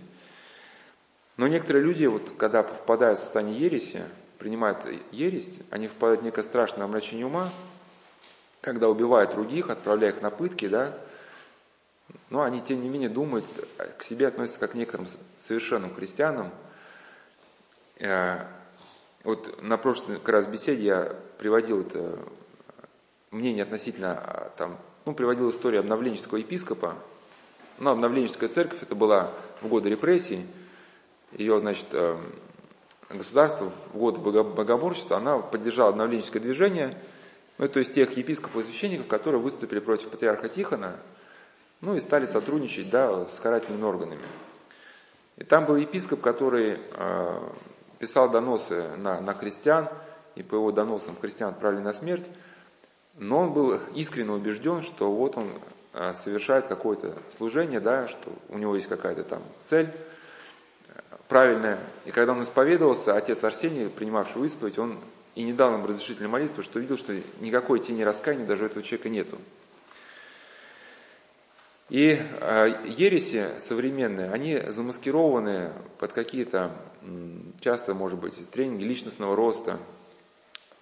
Но 1.38 1.48
некоторые 1.48 1.86
люди, 1.86 2.06
вот, 2.06 2.34
когда 2.38 2.62
впадают 2.62 3.20
в 3.20 3.24
состояние 3.24 3.58
ереси, 3.58 4.04
принимают 4.38 4.86
ересь, 5.12 5.62
они 5.70 5.88
впадают 5.88 6.22
в 6.22 6.26
некое 6.26 6.44
страшное 6.44 6.84
омрачение 6.84 7.26
ума, 7.26 7.52
когда 8.60 8.90
убивают 8.90 9.32
других, 9.32 9.70
отправляя 9.70 10.12
их 10.12 10.22
на 10.22 10.30
пытки, 10.30 10.68
да, 10.68 10.98
но 12.30 12.42
они, 12.42 12.60
тем 12.62 12.82
не 12.82 12.90
менее, 12.90 13.10
думают, 13.10 13.46
к 13.98 14.04
себе 14.04 14.28
относятся 14.28 14.60
как 14.60 14.72
к 14.72 14.76
некоторым 14.76 15.08
совершенным 15.40 15.96
христианам. 15.96 16.52
Вот 19.24 19.62
на 19.62 19.78
прошлой 19.78 20.18
как 20.18 20.30
раз 20.30 20.48
беседе 20.48 20.84
я 20.84 21.16
приводил 21.38 21.82
это 21.82 22.18
мнение 23.30 23.64
относительно, 23.64 24.52
там, 24.58 24.80
ну, 25.06 25.14
приводил 25.14 25.50
историю 25.52 25.82
обновленческого 25.82 26.38
епископа. 26.38 26.96
Ну, 27.78 27.92
обновленческая 27.92 28.50
церковь, 28.50 28.82
это 28.82 28.96
была 28.96 29.32
в 29.62 29.68
годы 29.68 29.90
репрессий. 29.90 30.48
Ее, 31.34 31.60
значит, 31.60 31.86
эм, 31.94 32.34
государство 33.10 33.72
в 33.94 33.98
годы 33.98 34.20
богоборчества, 34.20 35.18
она 35.18 35.38
поддержала 35.38 35.90
обновленческое 35.90 36.42
движение, 36.42 36.98
ну, 37.60 37.68
то 37.68 37.80
есть 37.80 37.94
тех 37.94 38.12
епископов 38.18 38.64
и 38.64 38.64
священников, 38.64 39.08
которые 39.08 39.40
выступили 39.40 39.80
против 39.80 40.10
патриарха 40.10 40.50
Тихона, 40.50 40.96
ну, 41.80 41.96
и 41.96 42.00
стали 42.00 42.26
сотрудничать, 42.26 42.90
да, 42.90 43.28
с 43.28 43.40
карательными 43.40 43.84
органами. 43.84 44.26
И 45.38 45.44
там 45.44 45.66
был 45.66 45.76
епископ, 45.76 46.22
который 46.22 46.80
э, 46.92 47.50
писал 48.02 48.32
доносы 48.32 48.98
на, 48.98 49.22
на 49.22 49.34
христиан, 49.36 49.88
и 50.36 50.42
по 50.42 50.56
его 50.56 50.72
доносам 50.72 51.16
христиан 51.16 51.52
отправили 51.52 51.82
на 51.82 51.94
смерть. 51.94 52.28
Но 53.18 53.42
он 53.42 53.54
был 53.54 53.80
искренне 53.94 54.32
убежден, 54.32 54.82
что 54.82 55.12
вот 55.12 55.38
он 55.38 55.52
а, 55.94 56.16
совершает 56.16 56.66
какое-то 56.66 57.16
служение, 57.38 57.80
да, 57.80 58.08
что 58.08 58.32
у 58.50 58.58
него 58.58 58.76
есть 58.76 58.88
какая-то 58.88 59.24
там 59.24 59.44
цель 59.62 59.90
э, 60.88 61.00
правильная. 61.28 61.78
И 62.06 62.12
когда 62.12 62.32
он 62.32 62.42
исповедовался, 62.42 63.16
отец 63.16 63.44
Арсений, 63.44 63.88
принимавший 63.88 64.44
исповедь, 64.48 64.80
он 64.80 64.98
и 65.36 65.44
не 65.44 65.54
дал 65.54 65.70
нам 65.70 65.86
разрешительной 65.86 66.30
молитвы, 66.30 66.64
что 66.64 66.80
видел, 66.80 66.98
что 66.98 67.14
никакой 67.40 67.80
тени 67.82 68.02
раскаяния 68.02 68.48
даже 68.48 68.64
у 68.64 68.66
этого 68.66 68.82
человека 68.84 69.10
нету. 69.10 69.38
И 71.92 72.18
э, 72.18 72.74
ереси 72.86 73.60
современные, 73.60 74.32
они 74.32 74.58
замаскированы 74.70 75.74
под 76.00 76.14
какие-то, 76.14 76.72
часто, 77.60 77.94
может 77.94 78.18
быть, 78.18 78.50
тренинги 78.50 78.86
личностного 78.86 79.36
роста, 79.36 79.78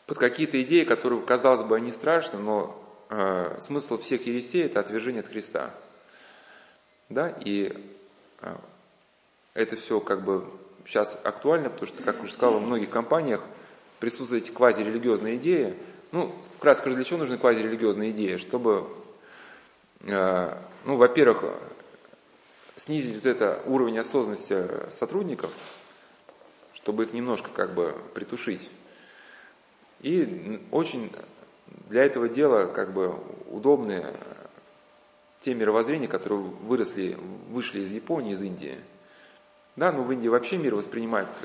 под 0.05 0.19
какие-то 0.19 0.61
идеи, 0.61 0.83
которые, 0.83 1.19
казалось 1.23 1.63
бы, 1.63 1.75
они 1.75 1.91
страшны, 1.91 2.37
но 2.37 2.79
э, 3.09 3.57
смысл 3.59 3.97
всех 3.97 4.27
ересей– 4.27 4.63
это 4.65 4.81
отвержение 4.81 5.21
от 5.21 5.29
Христа. 5.29 5.73
Да, 7.09 7.29
и 7.43 7.73
э, 8.41 8.55
это 9.55 9.77
все 9.77 9.99
как 9.99 10.23
бы 10.23 10.45
сейчас 10.85 11.19
актуально, 11.23 11.71
потому 11.71 11.87
что, 11.87 12.03
как 12.03 12.21
уже 12.21 12.33
сказал, 12.33 12.59
в 12.59 12.63
многих 12.67 12.91
компаниях 12.91 13.41
присутствуют 13.99 14.43
эти 14.43 14.51
квазирелигиозные 14.51 15.37
идеи. 15.37 15.75
Ну, 16.11 16.35
вкратце 16.57 16.81
скажу, 16.81 16.97
для 16.97 17.03
чего 17.03 17.17
нужны 17.17 17.39
квазирелигиозные 17.39 18.11
идеи? 18.11 18.35
Чтобы, 18.35 18.87
ну, 20.01 20.95
во-первых, 20.95 21.43
снизить 22.75 23.15
вот 23.15 23.25
это 23.25 23.61
уровень 23.65 23.99
осознанности 23.99 24.89
сотрудников, 24.91 25.51
чтобы 26.73 27.03
их 27.03 27.13
немножко 27.13 27.49
как 27.49 27.73
бы 27.73 27.95
притушить. 28.13 28.69
И 30.01 30.65
очень 30.71 31.11
для 31.89 32.05
этого 32.05 32.29
дела 32.29 32.67
как 32.67 32.93
бы 32.93 33.13
удобны 33.49 34.05
те 35.41 35.53
мировоззрения, 35.53 36.07
которые 36.07 36.39
выросли, 36.39 37.17
вышли 37.49 37.81
из 37.81 37.91
Японии, 37.91 38.33
из 38.33 38.41
Индии. 38.41 38.77
Да, 39.75 39.91
но 39.91 40.03
в 40.03 40.11
Индии 40.11 40.27
вообще 40.27 40.57
мир 40.57 40.75
воспринимается 40.75 41.39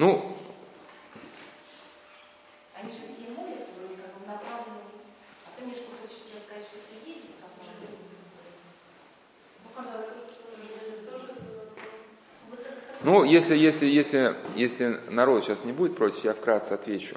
Ну, 0.00 0.34
они 2.74 2.90
же 2.90 3.00
все 3.00 3.34
молятся, 3.36 3.72
вроде 3.78 3.96
как 4.00 4.26
направлены. 4.26 4.80
А 5.44 5.50
ты 5.58 5.70
что 5.74 5.90
хочешь 6.00 6.24
рассказать, 6.34 6.64
что 6.64 6.78
ты 6.88 7.10
есть? 7.10 7.20
Ну, 13.02 13.24
если, 13.24 13.54
если, 13.54 13.84
если, 13.84 14.36
если 14.56 15.00
народ 15.10 15.44
сейчас 15.44 15.66
не 15.66 15.72
будет 15.72 15.98
против, 15.98 16.24
я 16.24 16.32
вкратце 16.32 16.72
отвечу. 16.72 17.16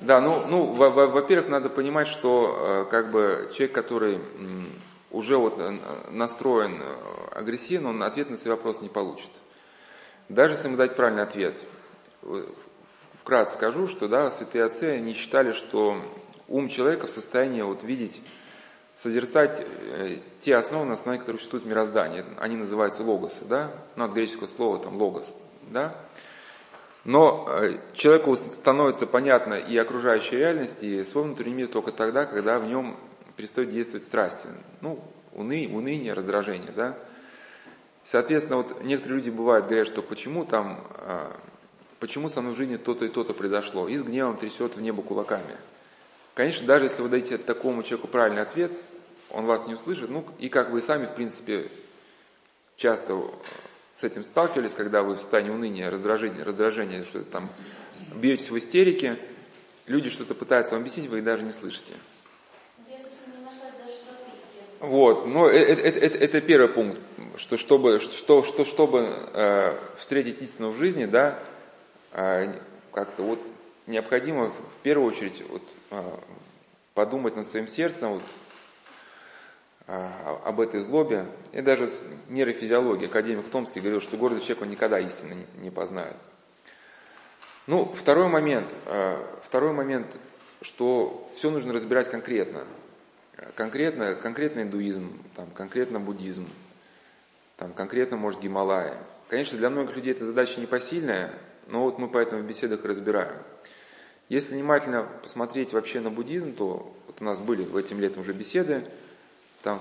Да, 0.00 0.20
ну, 0.20 0.44
ну 0.48 0.72
во-первых, 0.72 1.48
надо 1.48 1.68
понимать, 1.68 2.08
что 2.08 2.86
э, 2.86 2.90
как 2.90 3.12
бы 3.12 3.48
человек, 3.54 3.72
который 3.72 4.20
уже 5.12 5.36
вот 5.36 5.60
э, 5.60 5.78
настроен 6.10 6.82
э, 6.82 7.38
агрессивно, 7.38 7.90
он 7.90 8.02
ответ 8.02 8.30
на 8.30 8.36
свой 8.36 8.56
вопрос 8.56 8.80
не 8.80 8.88
получит. 8.88 9.30
Даже 10.32 10.54
если 10.54 10.68
ему 10.68 10.76
дать 10.76 10.96
правильный 10.96 11.22
ответ, 11.22 11.58
вкратце 13.20 13.54
скажу, 13.54 13.86
что 13.86 14.08
да, 14.08 14.30
святые 14.30 14.64
отцы 14.64 14.98
не 14.98 15.12
считали, 15.12 15.52
что 15.52 16.00
ум 16.48 16.68
человека 16.68 17.06
в 17.06 17.10
состоянии 17.10 17.62
вот 17.62 17.82
видеть, 17.82 18.22
созерцать 18.96 19.60
э, 19.60 20.18
те 20.40 20.56
основы, 20.56 20.86
на 20.86 20.94
основе 20.94 21.18
которых 21.18 21.40
существует 21.40 21.66
мироздание. 21.66 22.24
Они 22.38 22.56
называются 22.56 23.02
логосы, 23.02 23.44
да, 23.44 23.72
ну 23.96 24.04
от 24.04 24.12
греческого 24.12 24.46
слова 24.46 24.78
там 24.78 24.96
логос, 24.96 25.36
да. 25.62 25.96
Но 27.04 27.46
э, 27.48 27.78
человеку 27.94 28.36
становится 28.36 29.06
понятна 29.06 29.54
и 29.54 29.76
окружающая 29.76 30.38
реальность, 30.38 30.82
и 30.82 31.02
свой 31.04 31.24
внутренний 31.24 31.54
мир 31.54 31.68
только 31.68 31.92
тогда, 31.92 32.26
когда 32.26 32.58
в 32.58 32.64
нем 32.64 32.96
перестает 33.36 33.70
действовать 33.70 34.04
страсти. 34.04 34.48
Ну, 34.80 35.02
уны, 35.32 35.68
уныние, 35.72 36.12
раздражение, 36.12 36.72
да. 36.72 36.96
Соответственно, 38.04 38.56
вот 38.56 38.82
некоторые 38.82 39.18
люди 39.18 39.30
бывают, 39.30 39.66
говорят, 39.66 39.86
что 39.86 40.02
почему 40.02 40.44
там, 40.44 40.84
а, 40.96 41.36
почему 42.00 42.28
со 42.28 42.40
мной 42.40 42.54
в 42.54 42.56
жизни 42.56 42.76
то-то 42.76 43.04
и 43.04 43.08
то-то 43.08 43.32
произошло, 43.32 43.88
и 43.88 43.96
с 43.96 44.02
гневом 44.02 44.36
трясет 44.36 44.76
в 44.76 44.80
небо 44.80 45.02
кулаками. 45.02 45.56
Конечно, 46.34 46.66
даже 46.66 46.86
если 46.86 47.02
вы 47.02 47.08
дадите 47.08 47.38
такому 47.38 47.82
человеку 47.82 48.08
правильный 48.08 48.42
ответ, 48.42 48.72
он 49.30 49.46
вас 49.46 49.66
не 49.66 49.74
услышит, 49.74 50.10
ну 50.10 50.24
и 50.38 50.48
как 50.48 50.70
вы 50.70 50.82
сами, 50.82 51.06
в 51.06 51.14
принципе, 51.14 51.70
часто 52.76 53.22
с 53.94 54.02
этим 54.02 54.24
сталкивались, 54.24 54.74
когда 54.74 55.02
вы 55.02 55.14
в 55.14 55.18
состоянии 55.18 55.50
уныния, 55.50 55.90
раздражения, 55.90 56.44
раздражения, 56.44 57.04
что-то 57.04 57.30
там 57.30 57.50
бьетесь 58.14 58.50
в 58.50 58.58
истерике, 58.58 59.18
люди 59.86 60.08
что-то 60.10 60.34
пытаются 60.34 60.74
вам 60.74 60.82
объяснить, 60.82 61.08
вы 61.08 61.18
их 61.18 61.24
даже 61.24 61.42
не 61.42 61.52
слышите. 61.52 61.94
Вот, 64.82 65.28
но 65.28 65.48
это, 65.48 65.80
это, 65.80 65.98
это, 66.00 66.18
это 66.18 66.40
первый 66.40 66.68
пункт, 66.68 66.98
что 67.36 67.56
чтобы, 67.56 68.00
что, 68.00 68.42
что, 68.42 68.64
чтобы 68.64 69.14
э, 69.32 69.78
встретить 69.96 70.42
истину 70.42 70.70
в 70.70 70.76
жизни, 70.76 71.04
да, 71.04 71.38
а, 72.10 72.52
как-то 72.92 73.22
вот 73.22 73.38
необходимо 73.86 74.50
в 74.50 74.82
первую 74.82 75.06
очередь 75.06 75.40
вот, 75.48 75.62
а, 75.92 76.18
подумать 76.94 77.36
над 77.36 77.46
своим 77.46 77.68
сердцем 77.68 78.14
вот, 78.14 78.22
а, 79.86 80.40
об 80.44 80.60
этой 80.60 80.80
злобе. 80.80 81.26
И 81.52 81.62
даже 81.62 81.88
нейрофизиология, 82.28 83.06
академик 83.06 83.48
Томский 83.50 83.78
говорил, 83.78 84.00
что 84.00 84.16
гордый 84.16 84.40
человек 84.40 84.62
он 84.62 84.70
никогда 84.70 84.98
истины 84.98 85.46
не 85.58 85.70
познает. 85.70 86.16
Ну, 87.68 87.84
второй 87.94 88.26
момент, 88.26 88.74
второй 89.44 89.72
момент, 89.72 90.18
что 90.60 91.30
все 91.36 91.50
нужно 91.50 91.72
разбирать 91.72 92.10
конкретно. 92.10 92.66
Конкретно, 93.56 94.14
конкретно 94.14 94.60
индуизм, 94.60 95.22
там, 95.34 95.50
конкретно 95.50 96.00
буддизм, 96.00 96.48
там, 97.56 97.72
конкретно, 97.72 98.16
может, 98.16 98.40
Гималая. 98.40 98.98
Конечно, 99.28 99.58
для 99.58 99.70
многих 99.70 99.96
людей 99.96 100.12
эта 100.12 100.24
задача 100.24 100.60
непосильная, 100.60 101.32
но 101.66 101.84
вот 101.84 101.98
мы 101.98 102.08
поэтому 102.08 102.42
в 102.42 102.46
беседах 102.46 102.84
разбираем. 102.84 103.36
Если 104.28 104.54
внимательно 104.54 105.02
посмотреть 105.22 105.72
вообще 105.72 106.00
на 106.00 106.10
буддизм, 106.10 106.54
то 106.54 106.94
вот 107.06 107.16
у 107.20 107.24
нас 107.24 107.38
были 107.38 107.62
в 107.62 107.76
этим 107.76 108.00
летом 108.00 108.20
уже 108.20 108.32
беседы, 108.32 108.84
там 109.62 109.80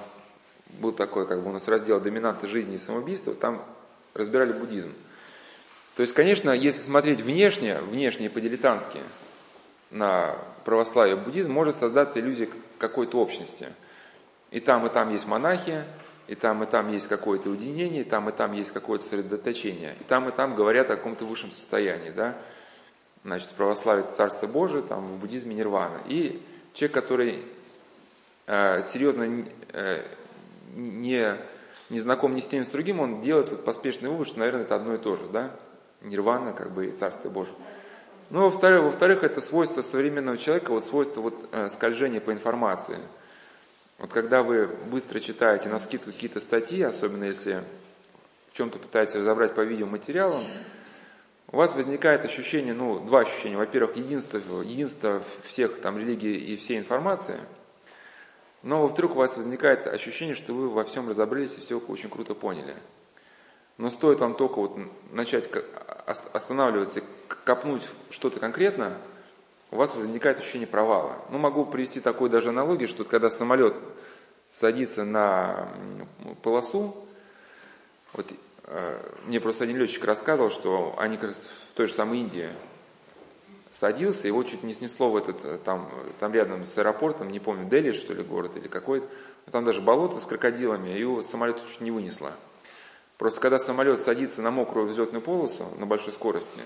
был 0.80 0.92
такой, 0.92 1.28
как 1.28 1.42
бы 1.42 1.50
у 1.50 1.54
нас 1.54 1.68
раздел 1.68 2.00
«Доминанты 2.00 2.48
жизни 2.48 2.76
и 2.76 2.80
самоубийства», 2.80 3.34
там 3.34 3.66
разбирали 4.14 4.54
буддизм. 4.54 4.94
То 5.96 6.02
есть, 6.02 6.14
конечно, 6.14 6.52
если 6.52 6.82
смотреть 6.82 7.22
внешне, 7.22 7.80
внешне 7.82 8.30
по-дилетантски 8.30 9.00
на 9.90 10.38
православие 10.64 11.18
буддизм, 11.18 11.52
может 11.52 11.76
создаться 11.76 12.20
иллюзия 12.20 12.50
какой-то 12.82 13.20
общности. 13.20 13.70
И 14.50 14.60
там, 14.60 14.86
и 14.86 14.90
там 14.90 15.12
есть 15.12 15.26
монахи, 15.28 15.86
и 16.28 16.36
там, 16.36 16.64
и 16.64 16.66
там 16.66 16.90
есть 16.90 17.08
какое-то 17.08 17.50
уединение, 17.50 18.02
и 18.02 18.04
там, 18.04 18.28
и 18.28 18.32
там 18.32 18.52
есть 18.52 18.72
какое-то 18.72 19.06
сосредоточение, 19.06 19.96
и 20.00 20.04
там, 20.04 20.28
и 20.28 20.32
там 20.32 20.56
говорят 20.56 20.90
о 20.90 20.98
каком-то 20.98 21.26
высшем 21.26 21.52
состоянии, 21.52 22.10
да, 22.10 22.38
значит, 23.24 23.50
в 23.50 23.54
православии 23.54 24.06
Царство 24.16 24.48
Божие, 24.48 24.84
там, 24.84 25.08
в 25.08 25.20
буддизме 25.20 25.56
Нирвана. 25.56 26.02
И 26.08 26.42
человек, 26.74 26.96
который 26.96 27.46
э, 28.48 28.82
серьезно 28.82 29.46
э, 29.74 30.04
не, 30.74 31.38
не 31.90 32.00
знаком 32.00 32.36
ни 32.36 32.42
с 32.42 32.48
тем, 32.48 32.62
ни 32.62 32.66
с 32.66 32.70
другим, 32.70 33.00
он 33.00 33.22
делает 33.22 33.50
вот 33.50 33.64
поспешный 33.64 34.10
вывод, 34.10 34.28
что, 34.28 34.40
наверное, 34.40 34.64
это 34.64 34.76
одно 34.76 34.96
и 34.96 34.98
то 34.98 35.16
же, 35.16 35.28
да, 35.28 35.52
Нирвана, 36.02 36.54
как 36.54 36.72
бы, 36.72 36.88
и 36.88 36.92
Царство 36.92 37.30
Божие. 37.30 37.56
Ну, 38.32 38.46
во-вторых, 38.46 38.84
во-вторых, 38.86 39.24
это 39.24 39.42
свойство 39.42 39.82
современного 39.82 40.38
человека, 40.38 40.72
вот 40.72 40.86
свойство 40.86 41.22
вот, 41.22 41.50
э, 41.52 41.68
скольжения 41.70 42.20
по 42.20 42.32
информации– 42.32 42.98
вот 44.02 44.12
когда 44.12 44.42
вы 44.42 44.66
быстро 44.66 45.20
читаете 45.20 45.70
на 45.70 45.80
скидку 45.80 46.12
какие-то 46.12 46.40
статьи, 46.40 46.82
особенно 46.82 47.26
если 47.26 47.64
в 48.52 48.58
чем-то 48.58 48.80
пытаетесь 48.80 49.14
разобрать 49.14 49.54
по 49.54 49.62
видеоматериалам, 49.62 50.44
у 51.52 51.58
вас 51.58 51.76
возникает 51.76 52.26
ощущение, 52.26 52.74
ну, 52.74 53.00
два 53.00 53.20
ощущения. 53.20 53.58
Во-первых, 53.58 53.98
единство, 53.98 54.40
единство 54.64 55.22
всех 55.44 55.82
там 55.82 56.00
религий 56.00 56.34
и 56.34 56.56
всей 56.56 56.80
информации. 56.80 57.40
Но, 58.64 58.82
во-вторых, 58.82 59.12
у 59.12 59.20
вас 59.20 59.38
возникает 59.38 59.86
ощущение, 59.86 60.34
что 60.34 60.54
вы 60.54 60.70
во 60.70 60.84
всем 60.84 61.08
разобрались 61.08 61.60
и 61.60 61.62
все 61.62 61.78
очень 61.78 62.10
круто 62.10 62.34
поняли. 62.34 62.76
Но 63.78 63.90
стоит 63.90 64.20
вам 64.20 64.36
только 64.36 64.56
вот 64.60 64.78
начать 65.12 65.50
останавливаться, 66.34 67.02
копнуть 67.46 67.88
что-то 68.10 68.40
конкретно– 68.40 68.98
у 69.72 69.78
вас 69.78 69.96
возникает 69.96 70.40
ощущение 70.40 70.68
провала. 70.68 71.20
Ну, 71.30 71.38
могу 71.38 71.66
привести 71.66 72.02
такую 72.02 72.30
даже 72.30 72.50
аналогию, 72.50 72.88
что 72.88 73.06
когда 73.06 73.30
самолет 73.30 73.74
садится 74.50 75.06
на 75.06 75.70
полосу, 76.44 76.94
вот 78.12 78.32
э, 78.66 79.12
мне 79.26 79.40
просто 79.40 79.64
один 79.64 79.78
летчик 79.78 80.04
рассказывал, 80.04 80.52
что 80.52 80.94
они 80.98 81.16
как 81.16 81.30
раз 81.30 81.50
в 81.72 81.74
той 81.74 81.88
же 81.88 81.94
самой 81.94 82.20
Индии 82.20 82.50
садился, 83.72 84.28
его 84.28 84.44
чуть 84.44 84.64
не 84.64 84.74
снесло 84.74 85.10
в 85.10 85.16
этот, 85.16 85.46
э, 85.46 85.58
там, 85.64 85.90
там 86.20 86.34
рядом 86.34 86.66
с 86.66 86.78
аэропортом, 86.78 87.32
не 87.32 87.40
помню, 87.40 87.70
Дели, 87.70 87.94
что 87.94 88.14
ли, 88.14 88.24
город 88.24 88.58
или 88.58 88.68
какой-то, 88.68 89.08
там 89.52 89.64
даже 89.64 89.82
болото 89.82 90.20
с 90.20 90.26
крокодилами, 90.26 90.90
и 90.90 91.00
его 91.00 91.22
самолет 91.22 91.66
чуть 91.66 91.80
не 91.80 91.92
вынесло. 91.92 92.34
Просто 93.22 93.40
когда 93.40 93.60
самолет 93.60 94.00
садится 94.00 94.42
на 94.42 94.50
мокрую 94.50 94.88
взлетную 94.88 95.22
полосу 95.22 95.68
на 95.78 95.86
большой 95.86 96.12
скорости, 96.12 96.60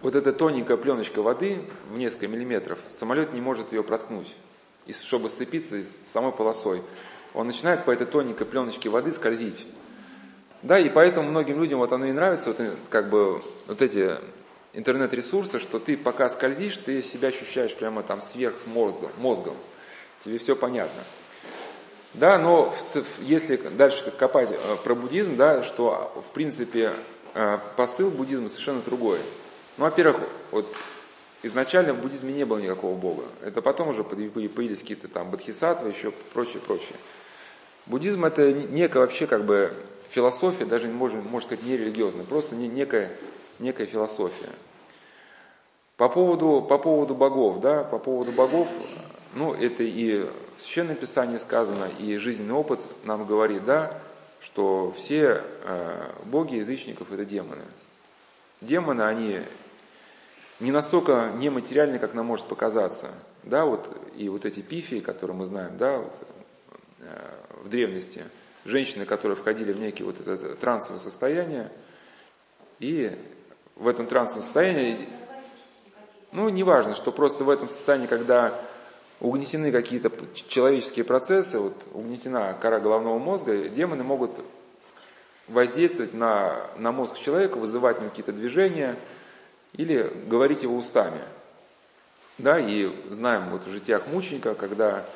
вот 0.00 0.14
эта 0.14 0.32
тоненькая 0.32 0.78
пленочка 0.78 1.20
воды 1.20 1.58
в 1.90 1.98
несколько 1.98 2.28
миллиметров, 2.28 2.78
самолет 2.88 3.34
не 3.34 3.42
может 3.42 3.74
ее 3.74 3.82
проткнуть, 3.82 4.34
и 4.86 4.94
чтобы 4.94 5.28
сцепиться 5.28 5.84
с 5.84 6.10
самой 6.14 6.32
полосой. 6.32 6.82
Он 7.34 7.46
начинает 7.46 7.84
по 7.84 7.90
этой 7.90 8.06
тоненькой 8.06 8.46
пленочке 8.46 8.88
воды 8.88 9.12
скользить. 9.12 9.66
Да, 10.62 10.78
и 10.78 10.88
поэтому 10.88 11.28
многим 11.28 11.60
людям 11.60 11.80
вот 11.80 11.92
оно 11.92 12.06
и 12.06 12.12
нравится, 12.12 12.48
вот, 12.48 12.60
э, 12.60 12.74
как 12.88 13.10
бы 13.10 13.42
вот 13.66 13.82
эти 13.82 14.16
интернет-ресурсы, 14.72 15.58
что 15.58 15.78
ты 15.78 15.98
пока 15.98 16.30
скользишь, 16.30 16.78
ты 16.78 17.02
себя 17.02 17.28
ощущаешь 17.28 17.74
прямо 17.74 18.02
там 18.02 18.22
сверх 18.22 18.66
мозга, 18.66 19.12
мозгом. 19.18 19.58
Тебе 20.24 20.38
все 20.38 20.56
понятно. 20.56 21.02
Да, 22.14 22.38
но 22.38 22.74
если 23.20 23.56
дальше 23.56 24.10
копать 24.10 24.50
э, 24.50 24.76
про 24.84 24.94
буддизм, 24.94 25.36
да, 25.36 25.62
что 25.62 26.12
в 26.28 26.32
принципе 26.34 26.92
э, 27.34 27.58
посыл 27.76 28.10
буддизма 28.10 28.48
совершенно 28.48 28.82
другой. 28.82 29.18
Ну, 29.78 29.84
во-первых, 29.84 30.20
вот 30.50 30.66
изначально 31.42 31.94
в 31.94 32.02
буддизме 32.02 32.34
не 32.34 32.44
было 32.44 32.58
никакого 32.58 32.94
бога. 32.96 33.24
Это 33.42 33.62
потом 33.62 33.88
уже 33.88 34.04
появились 34.04 34.80
какие-то 34.80 35.08
там 35.08 35.30
бодхисаттвы, 35.30 35.88
еще 35.88 36.10
прочее, 36.34 36.60
прочее. 36.60 36.96
Буддизм 37.86 38.26
это 38.26 38.52
некая 38.52 39.00
вообще 39.00 39.26
как 39.26 39.44
бы 39.44 39.72
философия, 40.10 40.66
даже 40.66 40.88
можно, 40.88 41.22
можно 41.22 41.48
сказать, 41.48 41.64
не 41.64 41.78
религиозная, 41.78 42.24
просто 42.24 42.54
некая, 42.54 43.10
некая 43.58 43.86
философия. 43.86 44.50
По 45.96 46.08
поводу, 46.08 46.64
по 46.68 46.78
поводу 46.78 47.14
богов, 47.14 47.60
да, 47.60 47.84
по 47.84 47.98
поводу 47.98 48.32
богов, 48.32 48.68
ну, 49.34 49.54
это 49.54 49.82
и 49.82 50.28
в 50.56 50.62
Священном 50.62 50.96
Писании 50.96 51.38
сказано, 51.38 51.88
и 51.98 52.16
жизненный 52.18 52.54
опыт 52.54 52.80
нам 53.04 53.26
говорит, 53.26 53.64
да, 53.64 53.98
что 54.40 54.92
все 54.96 55.42
э, 55.62 56.10
боги 56.24 56.56
язычников 56.56 57.12
это 57.12 57.24
демоны. 57.24 57.64
Демоны, 58.60 59.02
они 59.02 59.40
не 60.60 60.70
настолько 60.70 61.32
нематериальны, 61.36 61.98
как 61.98 62.14
нам 62.14 62.26
может 62.26 62.46
показаться. 62.46 63.10
Да, 63.42 63.64
вот, 63.64 63.96
и 64.16 64.28
вот 64.28 64.44
эти 64.44 64.60
пифии, 64.60 65.00
которые 65.00 65.36
мы 65.36 65.46
знаем, 65.46 65.76
да, 65.76 65.98
вот, 65.98 66.12
э, 67.00 67.30
в 67.64 67.68
древности, 67.68 68.24
женщины, 68.64 69.04
которые 69.04 69.36
входили 69.36 69.72
в 69.72 69.78
некие 69.78 70.06
вот 70.06 70.20
это 70.20 70.54
трансовое 70.54 71.00
состояние, 71.00 71.70
и 72.78 73.18
в 73.76 73.88
этом 73.88 74.06
трансовом 74.06 74.42
состоянии, 74.42 75.08
ну, 76.32 76.48
неважно, 76.48 76.94
что 76.94 77.12
просто 77.12 77.44
в 77.44 77.50
этом 77.50 77.68
состоянии, 77.68 78.06
когда 78.06 78.60
угнетены 79.22 79.70
какие-то 79.70 80.10
человеческие 80.48 81.04
процессы, 81.04 81.58
вот 81.58 81.80
угнетена 81.92 82.54
кора 82.54 82.80
головного 82.80 83.18
мозга, 83.18 83.68
демоны 83.68 84.02
могут 84.02 84.32
воздействовать 85.46 86.12
на, 86.12 86.66
на 86.76 86.90
мозг 86.90 87.16
человека, 87.16 87.56
вызывать 87.56 87.98
в 87.98 88.00
нем 88.00 88.10
какие-то 88.10 88.32
движения 88.32 88.96
или 89.74 90.12
говорить 90.26 90.64
его 90.64 90.76
устами. 90.76 91.22
Да, 92.38 92.58
и 92.58 92.90
знаем 93.10 93.50
вот 93.50 93.64
в 93.64 93.70
житиях 93.70 94.08
мученика, 94.08 94.54
когда 94.56 95.06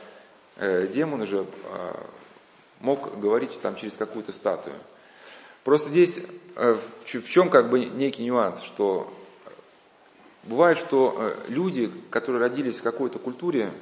э, 0.56 0.86
демон 0.86 1.22
уже 1.22 1.38
э, 1.64 1.94
мог 2.78 3.18
говорить 3.18 3.60
там 3.60 3.74
через 3.74 3.94
какую-то 3.94 4.30
статую. 4.30 4.76
Просто 5.64 5.88
здесь 5.88 6.20
э, 6.54 6.78
в, 7.04 7.20
в 7.22 7.28
чем 7.28 7.50
как 7.50 7.70
бы 7.70 7.86
некий 7.86 8.24
нюанс, 8.24 8.62
что 8.62 9.12
бывает, 10.44 10.78
что 10.78 11.16
э, 11.18 11.34
люди, 11.48 11.90
которые 12.10 12.40
родились 12.40 12.78
в 12.78 12.82
какой-то 12.82 13.18
культуре, 13.18 13.72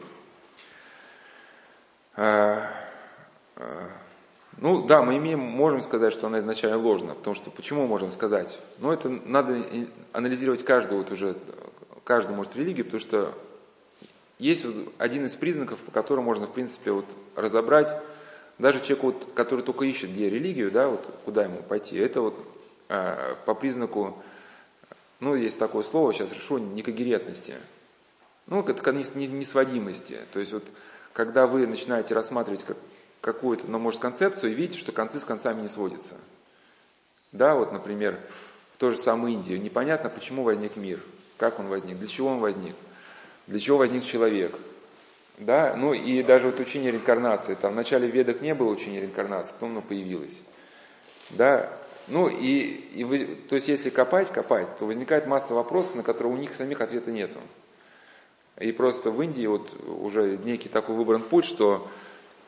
ну 2.17 2.67
да, 4.87 5.03
мы 5.03 5.17
имеем, 5.17 5.41
можем 5.41 5.83
сказать, 5.83 6.13
что 6.13 6.29
она 6.29 6.39
изначально 6.39 6.79
ложна, 6.79 7.15
потому 7.15 7.35
что 7.35 7.51
почему 7.51 7.87
можем 7.87 8.13
сказать? 8.13 8.59
Ну 8.79 8.93
это 8.93 9.09
надо 9.09 9.67
анализировать 10.13 10.65
каждую 10.65 11.03
вот 11.03 11.11
уже, 11.11 11.37
каждую, 12.05 12.37
может, 12.37 12.55
религию, 12.57 12.85
потому 12.85 13.01
что 13.01 13.35
есть 14.39 14.65
вот 14.65 14.93
один 14.99 15.25
из 15.25 15.35
признаков, 15.35 15.81
по 15.81 15.91
которому 15.91 16.27
можно, 16.27 16.47
в 16.47 16.53
принципе, 16.53 16.93
вот 16.93 17.07
разобрать 17.37 17.89
даже 18.59 18.81
человеку, 18.81 19.07
вот, 19.07 19.33
который 19.35 19.65
только 19.65 19.85
ищет 19.85 20.11
где 20.11 20.31
религию, 20.31 20.71
да, 20.71 20.89
вот 20.89 21.05
куда 21.25 21.45
ему 21.45 21.63
пойти, 21.63 21.97
это 21.97 22.21
вот 22.21 22.35
э, 22.89 23.35
по 23.47 23.55
признаку, 23.55 24.23
ну, 25.21 25.35
есть 25.35 25.59
такое 25.59 25.83
слово, 25.83 26.13
сейчас 26.13 26.33
решу, 26.33 26.59
некогерентности. 26.59 27.55
Ну, 28.47 28.63
это 28.63 28.93
несводимости. 28.93 30.19
То 30.33 30.41
есть 30.41 30.53
вот, 30.53 30.65
когда 31.15 31.47
вы 31.47 31.67
начинаете 31.67 32.13
рассматривать 32.15 32.65
как 32.65 32.77
какую-то, 33.23 33.67
ну, 33.71 33.79
может, 33.79 34.01
концепцию 34.01 34.53
и 34.53 34.55
видите, 34.55 34.79
что 34.79 34.93
концы 34.93 35.19
с 35.19 35.25
концами 35.25 35.63
не 35.63 35.69
сводятся. 35.69 36.17
Да, 37.33 37.55
вот, 37.55 37.73
например, 37.73 38.21
в 38.75 38.77
той 38.77 38.93
же 38.93 38.99
самой 38.99 39.33
Индии 39.33 39.55
непонятно, 39.55 40.11
почему 40.11 40.43
возник 40.43 40.77
мир, 40.77 41.01
как 41.39 41.59
он 41.59 41.69
возник, 41.69 41.99
для 41.99 42.07
чего 42.07 42.29
он 42.29 42.39
возник, 42.39 42.77
для 43.47 43.61
чего 43.61 43.79
возник 43.79 44.05
человек. 44.05 44.55
Да, 45.39 45.75
ну 45.75 45.95
и 45.95 46.23
даже 46.23 46.47
вот 46.47 46.61
учение 46.61 46.93
реинкарнации, 46.93 47.55
там 47.55 47.73
в 47.73 47.77
начале 47.77 48.09
ведах 48.09 48.41
не 48.43 48.55
было 48.55 48.71
учения 48.71 49.01
реинкарнации, 49.01 49.55
потом 49.55 49.71
оно 49.71 49.83
появилось. 49.83 50.45
Да, 51.31 51.73
Ну 52.07 52.29
и, 52.29 52.61
и 52.95 53.05
вы, 53.05 53.25
то 53.49 53.55
есть 53.55 53.67
если 53.69 53.89
копать, 53.89 54.31
копать, 54.31 54.79
то 54.79 54.85
возникает 54.85 55.27
масса 55.27 55.55
вопросов, 55.55 55.95
на 55.97 56.03
которые 56.03 56.35
у 56.35 56.37
них 56.37 56.55
самих 56.55 56.83
ответа 56.83 57.11
нету. 57.11 57.41
И 58.59 58.71
просто 58.73 59.11
в 59.11 59.21
Индии 59.23 59.47
вот 59.47 59.73
уже 59.87 60.39
некий 60.39 60.69
такой 60.69 60.95
выбран 60.95 61.23
путь, 61.23 61.45
что 61.45 61.89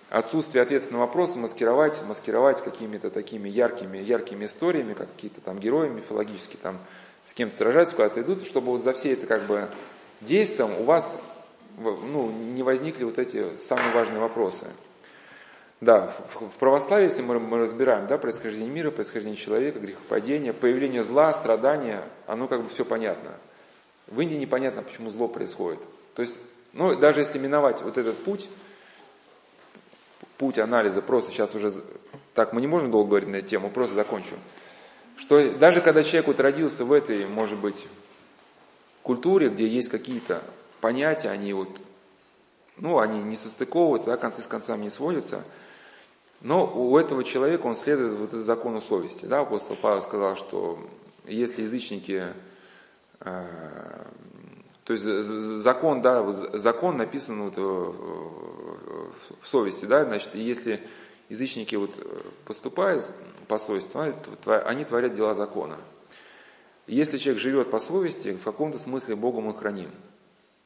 отсутствие 0.08 0.62
ответа 0.62 0.92
на 0.92 1.00
вопросы 1.00 1.38
маскировать, 1.38 2.00
маскировать 2.06 2.62
какими-то 2.62 3.10
такими 3.10 3.48
яркими, 3.48 3.98
яркими 3.98 4.46
историями, 4.46 4.94
как 4.94 5.12
какие-то 5.12 5.40
там 5.40 5.58
герои 5.58 5.88
мифологические, 5.88 6.58
там 6.62 6.78
с 7.24 7.34
кем-то 7.34 7.56
сражаются, 7.56 7.96
куда-то 7.96 8.20
идут, 8.20 8.44
чтобы 8.44 8.68
вот 8.68 8.82
за 8.82 8.92
все 8.92 9.12
это 9.12 9.26
как 9.26 9.46
бы 9.46 9.68
действием 10.20 10.80
у 10.80 10.84
вас 10.84 11.18
ну, 11.78 12.30
не 12.30 12.62
возникли 12.62 13.04
вот 13.04 13.18
эти 13.18 13.56
самые 13.58 13.92
важные 13.92 14.20
вопросы. 14.20 14.66
Да, 15.80 16.14
в, 16.32 16.48
в 16.48 16.52
православии, 16.52 17.04
если 17.04 17.20
мы, 17.20 17.38
мы 17.38 17.58
разбираем 17.58 18.06
да, 18.06 18.16
происхождение 18.16 18.70
мира, 18.70 18.90
происхождение 18.90 19.36
человека, 19.36 19.78
грехопадение, 19.78 20.54
появление 20.54 21.02
зла, 21.02 21.34
страдания, 21.34 22.02
оно 22.26 22.48
как 22.48 22.62
бы 22.62 22.68
все 22.70 22.84
понятно. 22.84 23.32
В 24.06 24.20
Индии 24.20 24.36
непонятно, 24.36 24.82
почему 24.82 25.10
зло 25.10 25.28
происходит. 25.28 25.80
То 26.14 26.22
есть, 26.22 26.38
ну, 26.72 26.96
даже 26.96 27.20
если 27.20 27.38
миновать 27.38 27.82
вот 27.82 27.98
этот 27.98 28.16
путь, 28.22 28.48
путь 30.38 30.58
анализа, 30.58 31.02
просто 31.02 31.32
сейчас 31.32 31.54
уже, 31.54 31.72
так 32.34 32.52
мы 32.52 32.60
не 32.60 32.66
можем 32.66 32.90
долго 32.90 33.10
говорить 33.10 33.28
на 33.28 33.36
эту 33.36 33.48
тему, 33.48 33.70
просто 33.70 33.94
закончу. 33.94 34.34
Что 35.16 35.54
даже 35.54 35.80
когда 35.80 36.02
человек 36.02 36.26
вот 36.26 36.40
родился 36.40 36.84
в 36.84 36.92
этой, 36.92 37.26
может 37.26 37.58
быть, 37.58 37.86
культуре, 39.02 39.48
где 39.48 39.66
есть 39.66 39.88
какие-то 39.88 40.42
понятия, 40.80 41.30
они 41.30 41.52
вот, 41.52 41.80
ну, 42.76 42.98
они 42.98 43.22
не 43.22 43.36
состыковываются, 43.36 44.10
да, 44.10 44.16
концы 44.16 44.42
с 44.42 44.46
концами 44.46 44.84
не 44.84 44.90
сводятся, 44.90 45.42
но 46.42 46.66
у 46.66 46.98
этого 46.98 47.24
человека 47.24 47.66
он 47.66 47.74
следует 47.74 48.18
вот 48.18 48.32
закону 48.32 48.80
совести. 48.80 49.26
Да? 49.26 49.40
Апостол 49.40 49.76
Павел 49.80 50.02
сказал, 50.02 50.36
что 50.36 50.78
если 51.24 51.62
язычники, 51.62 52.26
то 53.18 54.92
есть 54.92 55.04
закон, 55.04 56.00
да, 56.02 56.22
закон 56.56 56.96
написан 56.96 57.50
вот 57.50 57.56
в 59.40 59.46
совести, 59.46 59.86
да, 59.86 60.04
значит, 60.04 60.34
если 60.34 60.86
язычники 61.28 61.74
вот 61.74 61.94
поступают 62.44 63.12
по 63.48 63.58
совести, 63.58 63.90
они 64.66 64.84
творят 64.84 65.14
дела 65.14 65.34
закона. 65.34 65.78
Если 66.86 67.18
человек 67.18 67.42
живет 67.42 67.70
по 67.70 67.80
совести, 67.80 68.36
в 68.36 68.44
каком-то 68.44 68.78
смысле 68.78 69.16
Богом 69.16 69.48
он 69.48 69.56
храним. 69.56 69.90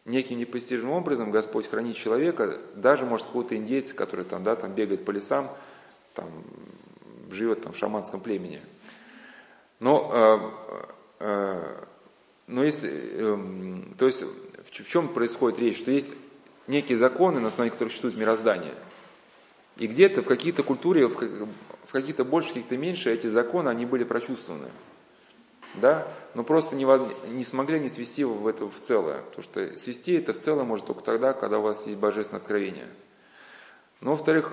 Неким 0.05 0.39
непостижимым 0.39 0.95
образом 0.95 1.31
Господь 1.31 1.69
хранит 1.69 1.97
человека, 1.97 2.61
даже, 2.75 3.07
может, 3.07 3.27
какого-то 3.27 3.57
индейца, 3.57 3.95
который 3.95 4.25
там, 4.25 4.43
да, 4.45 4.57
там 4.57 4.75
бегает 4.75 5.05
по 5.05 5.13
лесам, 5.13 5.57
там, 6.15 6.29
живет 7.31 7.63
там, 7.63 7.73
в 7.73 7.77
шаманском 7.77 8.21
племени. 8.21 8.61
Но, 9.79 10.11
э, 10.13 11.25
э, 11.25 11.85
но 12.51 12.65
если, 12.65 12.91
э, 12.93 13.83
то 13.99 14.07
есть 14.07 14.23
в, 14.23 14.71
в 14.71 14.89
чем 14.89 15.09
происходит 15.09 15.59
речь? 15.59 15.79
Что 15.79 15.91
есть 15.91 16.15
некие 16.67 16.99
законы, 16.99 17.41
на 17.41 17.49
основании 17.49 17.73
которых 17.73 17.93
существует 17.93 18.17
мироздание. 18.17 18.75
И 19.77 19.87
где-то 19.87 20.23
в 20.23 20.27
какие-то 20.27 20.63
культуре, 20.63 21.07
в, 21.07 21.15
в 21.15 21.93
каких-то 21.93 22.25
больше, 22.25 22.49
каких-то 22.49 22.77
меньше 22.77 23.13
эти 23.13 23.29
законы, 23.29 23.69
они 23.69 23.87
были 23.87 24.05
прочувствованы 24.05 24.71
да, 25.75 26.09
но 26.35 26.43
просто 26.43 26.75
не, 26.75 26.85
не 27.29 27.45
смогли 27.45 27.79
не 27.79 27.89
свести 27.89 28.25
в 28.25 28.47
это 28.47 28.67
в 28.67 28.81
целое, 28.81 29.23
потому 29.23 29.43
что 29.43 29.77
свести 29.77 30.15
это 30.15 30.33
в 30.33 30.39
целое 30.39 30.65
может 30.65 30.87
только 30.87 31.03
тогда, 31.03 31.33
когда 31.33 31.59
у 31.59 31.63
вас 31.63 31.87
есть 31.87 31.99
божественное 31.99 32.41
откровение. 32.41 32.89
Но, 34.01 34.13
во-вторых, 34.13 34.53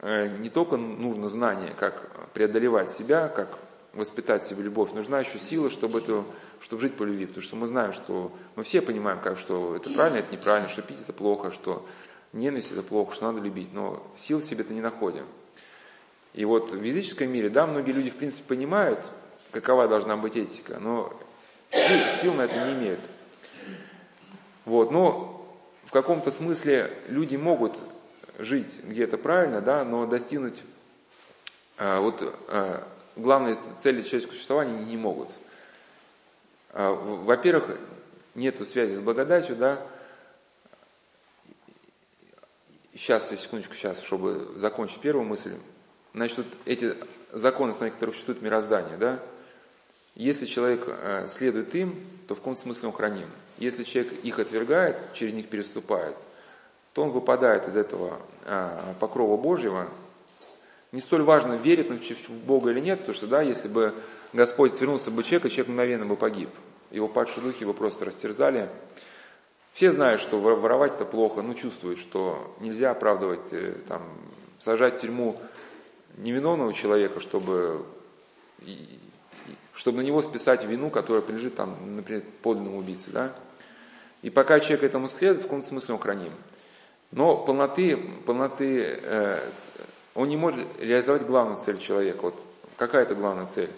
э, 0.00 0.38
не 0.38 0.50
только 0.50 0.76
нужно 0.76 1.28
знание, 1.28 1.74
как 1.78 2.30
преодолевать 2.30 2.90
себя, 2.90 3.28
как 3.28 3.58
воспитать 3.94 4.42
в 4.42 4.48
себе 4.48 4.62
любовь, 4.62 4.92
нужна 4.92 5.20
еще 5.20 5.38
сила, 5.38 5.68
чтобы, 5.68 5.98
это, 5.98 6.24
чтобы 6.60 6.82
жить 6.82 6.94
по 6.94 7.02
любви, 7.02 7.26
потому 7.26 7.42
что 7.42 7.56
мы 7.56 7.66
знаем, 7.66 7.92
что 7.92 8.32
мы 8.56 8.64
все 8.64 8.80
понимаем, 8.80 9.20
как, 9.20 9.38
что 9.38 9.76
это 9.76 9.90
правильно, 9.90 10.18
это 10.18 10.32
неправильно, 10.34 10.68
что 10.68 10.82
пить 10.82 11.00
это 11.02 11.12
плохо, 11.12 11.50
что 11.50 11.86
ненависть 12.32 12.72
это 12.72 12.82
плохо, 12.82 13.14
что 13.14 13.30
надо 13.30 13.44
любить, 13.44 13.72
но 13.72 14.02
сил 14.16 14.40
себе 14.40 14.64
это 14.64 14.72
не 14.72 14.80
находим. 14.80 15.26
И 16.32 16.44
вот 16.46 16.72
в 16.72 16.82
физическом 16.82 17.30
мире, 17.30 17.50
да, 17.50 17.66
многие 17.66 17.92
люди 17.92 18.10
в 18.10 18.16
принципе 18.16 18.48
понимают, 18.48 18.98
какова 19.50 19.86
должна 19.86 20.16
быть 20.16 20.36
этика, 20.36 20.78
но 20.80 21.12
сил, 21.70 21.98
сил 22.20 22.34
на 22.34 22.42
это 22.42 22.66
не 22.66 22.72
имеют. 22.72 23.00
Вот, 24.64 24.90
но 24.90 25.46
в 25.84 25.90
каком-то 25.92 26.30
смысле 26.30 26.96
люди 27.08 27.36
могут 27.36 27.76
жить 28.38 28.80
где-то 28.82 29.18
правильно, 29.18 29.60
да, 29.60 29.84
но 29.84 30.06
достигнуть 30.06 30.62
а, 31.76 32.00
вот 32.00 32.22
главной 33.16 33.56
цели 33.78 34.02
человеческого 34.02 34.34
существования 34.34 34.84
не, 34.84 34.96
могут. 34.96 35.28
А, 36.70 36.92
во-первых, 36.92 37.78
нету 38.34 38.64
связи 38.64 38.94
с 38.94 39.00
благодатью, 39.00 39.56
да. 39.56 39.84
Сейчас, 42.94 43.30
секундочку, 43.30 43.74
сейчас, 43.74 44.02
чтобы 44.02 44.52
закончить 44.56 45.00
первую 45.00 45.26
мысль. 45.26 45.56
Значит, 46.14 46.38
вот 46.38 46.46
эти 46.66 46.94
законы, 47.32 47.72
на 47.78 47.90
которых 47.90 48.14
существует 48.14 48.42
мироздание, 48.42 48.96
да, 48.98 49.18
если 50.14 50.44
человек 50.44 50.84
э, 50.86 51.26
следует 51.28 51.74
им, 51.74 51.94
то 52.28 52.34
в 52.34 52.38
каком 52.38 52.54
смысле 52.54 52.88
он 52.88 52.94
храним. 52.94 53.28
Если 53.56 53.84
человек 53.84 54.12
их 54.24 54.38
отвергает, 54.38 54.98
через 55.14 55.32
них 55.32 55.48
переступает, 55.48 56.16
то 56.92 57.02
он 57.02 57.10
выпадает 57.10 57.66
из 57.68 57.76
этого 57.76 58.20
э, 58.44 58.94
покрова 59.00 59.40
Божьего. 59.40 59.88
Не 60.92 61.00
столь 61.00 61.22
важно, 61.22 61.54
верит 61.54 61.90
он 61.90 61.98
в 62.00 62.30
Бога 62.44 62.70
или 62.70 62.80
нет, 62.80 63.00
потому 63.00 63.16
что, 63.16 63.26
да, 63.26 63.40
если 63.42 63.68
бы 63.68 63.94
Господь 64.32 64.78
вернулся 64.80 65.10
бы 65.10 65.22
человека, 65.22 65.48
человек 65.48 65.68
мгновенно 65.68 66.06
бы 66.06 66.16
погиб. 66.16 66.50
Его 66.90 67.08
падшие 67.08 67.42
духи 67.42 67.62
его 67.62 67.72
просто 67.72 68.04
растерзали. 68.04 68.68
Все 69.72 69.90
знают, 69.90 70.20
что 70.20 70.38
воровать 70.38 70.92
это 70.92 71.06
плохо, 71.06 71.40
но 71.40 71.54
чувствуют, 71.54 71.98
что 71.98 72.54
нельзя 72.60 72.90
оправдывать, 72.90 73.52
э, 73.52 73.74
там, 73.88 74.02
сажать 74.58 74.98
в 74.98 75.00
тюрьму 75.00 75.40
невиновного 76.18 76.74
человека, 76.74 77.20
чтобы 77.20 77.86
чтобы 79.74 79.98
на 79.98 80.02
него 80.02 80.22
списать 80.22 80.64
вину, 80.64 80.90
которая 80.90 81.22
принадлежит, 81.22 81.56
там, 81.56 81.96
например, 81.96 82.22
подлинному 82.42 82.78
убийце. 82.78 83.10
Да? 83.10 83.34
И 84.20 84.30
пока 84.30 84.60
человек 84.60 84.84
этому 84.84 85.08
следует, 85.08 85.40
в 85.40 85.44
каком 85.44 85.62
смысле 85.62 85.94
он 85.94 86.00
храним. 86.00 86.32
Но 87.10 87.36
полноты, 87.36 87.96
полноты 88.26 89.00
э, 89.02 89.40
он 90.22 90.28
не 90.28 90.36
может 90.36 90.64
реализовать 90.78 91.26
главную 91.26 91.58
цель 91.58 91.78
человека. 91.78 92.22
Вот 92.22 92.46
какая 92.76 93.02
это 93.02 93.16
главная 93.16 93.46
цель? 93.46 93.70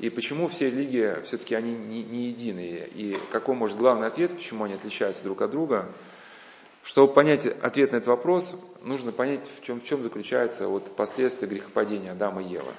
И 0.00 0.10
почему 0.10 0.48
все 0.48 0.68
религии 0.70 1.22
все-таки 1.22 1.54
они 1.54 1.72
не, 1.72 2.02
не 2.02 2.26
единые? 2.26 2.88
И 2.88 3.16
какой 3.30 3.54
может 3.54 3.78
главный 3.78 4.08
ответ, 4.08 4.34
почему 4.34 4.64
они 4.64 4.74
отличаются 4.74 5.22
друг 5.22 5.40
от 5.40 5.52
друга? 5.52 5.88
Чтобы 6.82 7.12
понять 7.12 7.46
ответ 7.46 7.92
на 7.92 7.98
этот 7.98 8.08
вопрос, 8.08 8.56
нужно 8.82 9.12
понять, 9.12 9.48
в 9.60 9.64
чем, 9.64 9.80
в 9.80 9.84
чем 9.84 10.02
заключается 10.02 10.66
вот 10.66 10.96
последствия 10.96 11.46
грехопадения 11.46 12.10
Адама 12.10 12.42
и 12.42 12.48
Евы. 12.48 12.72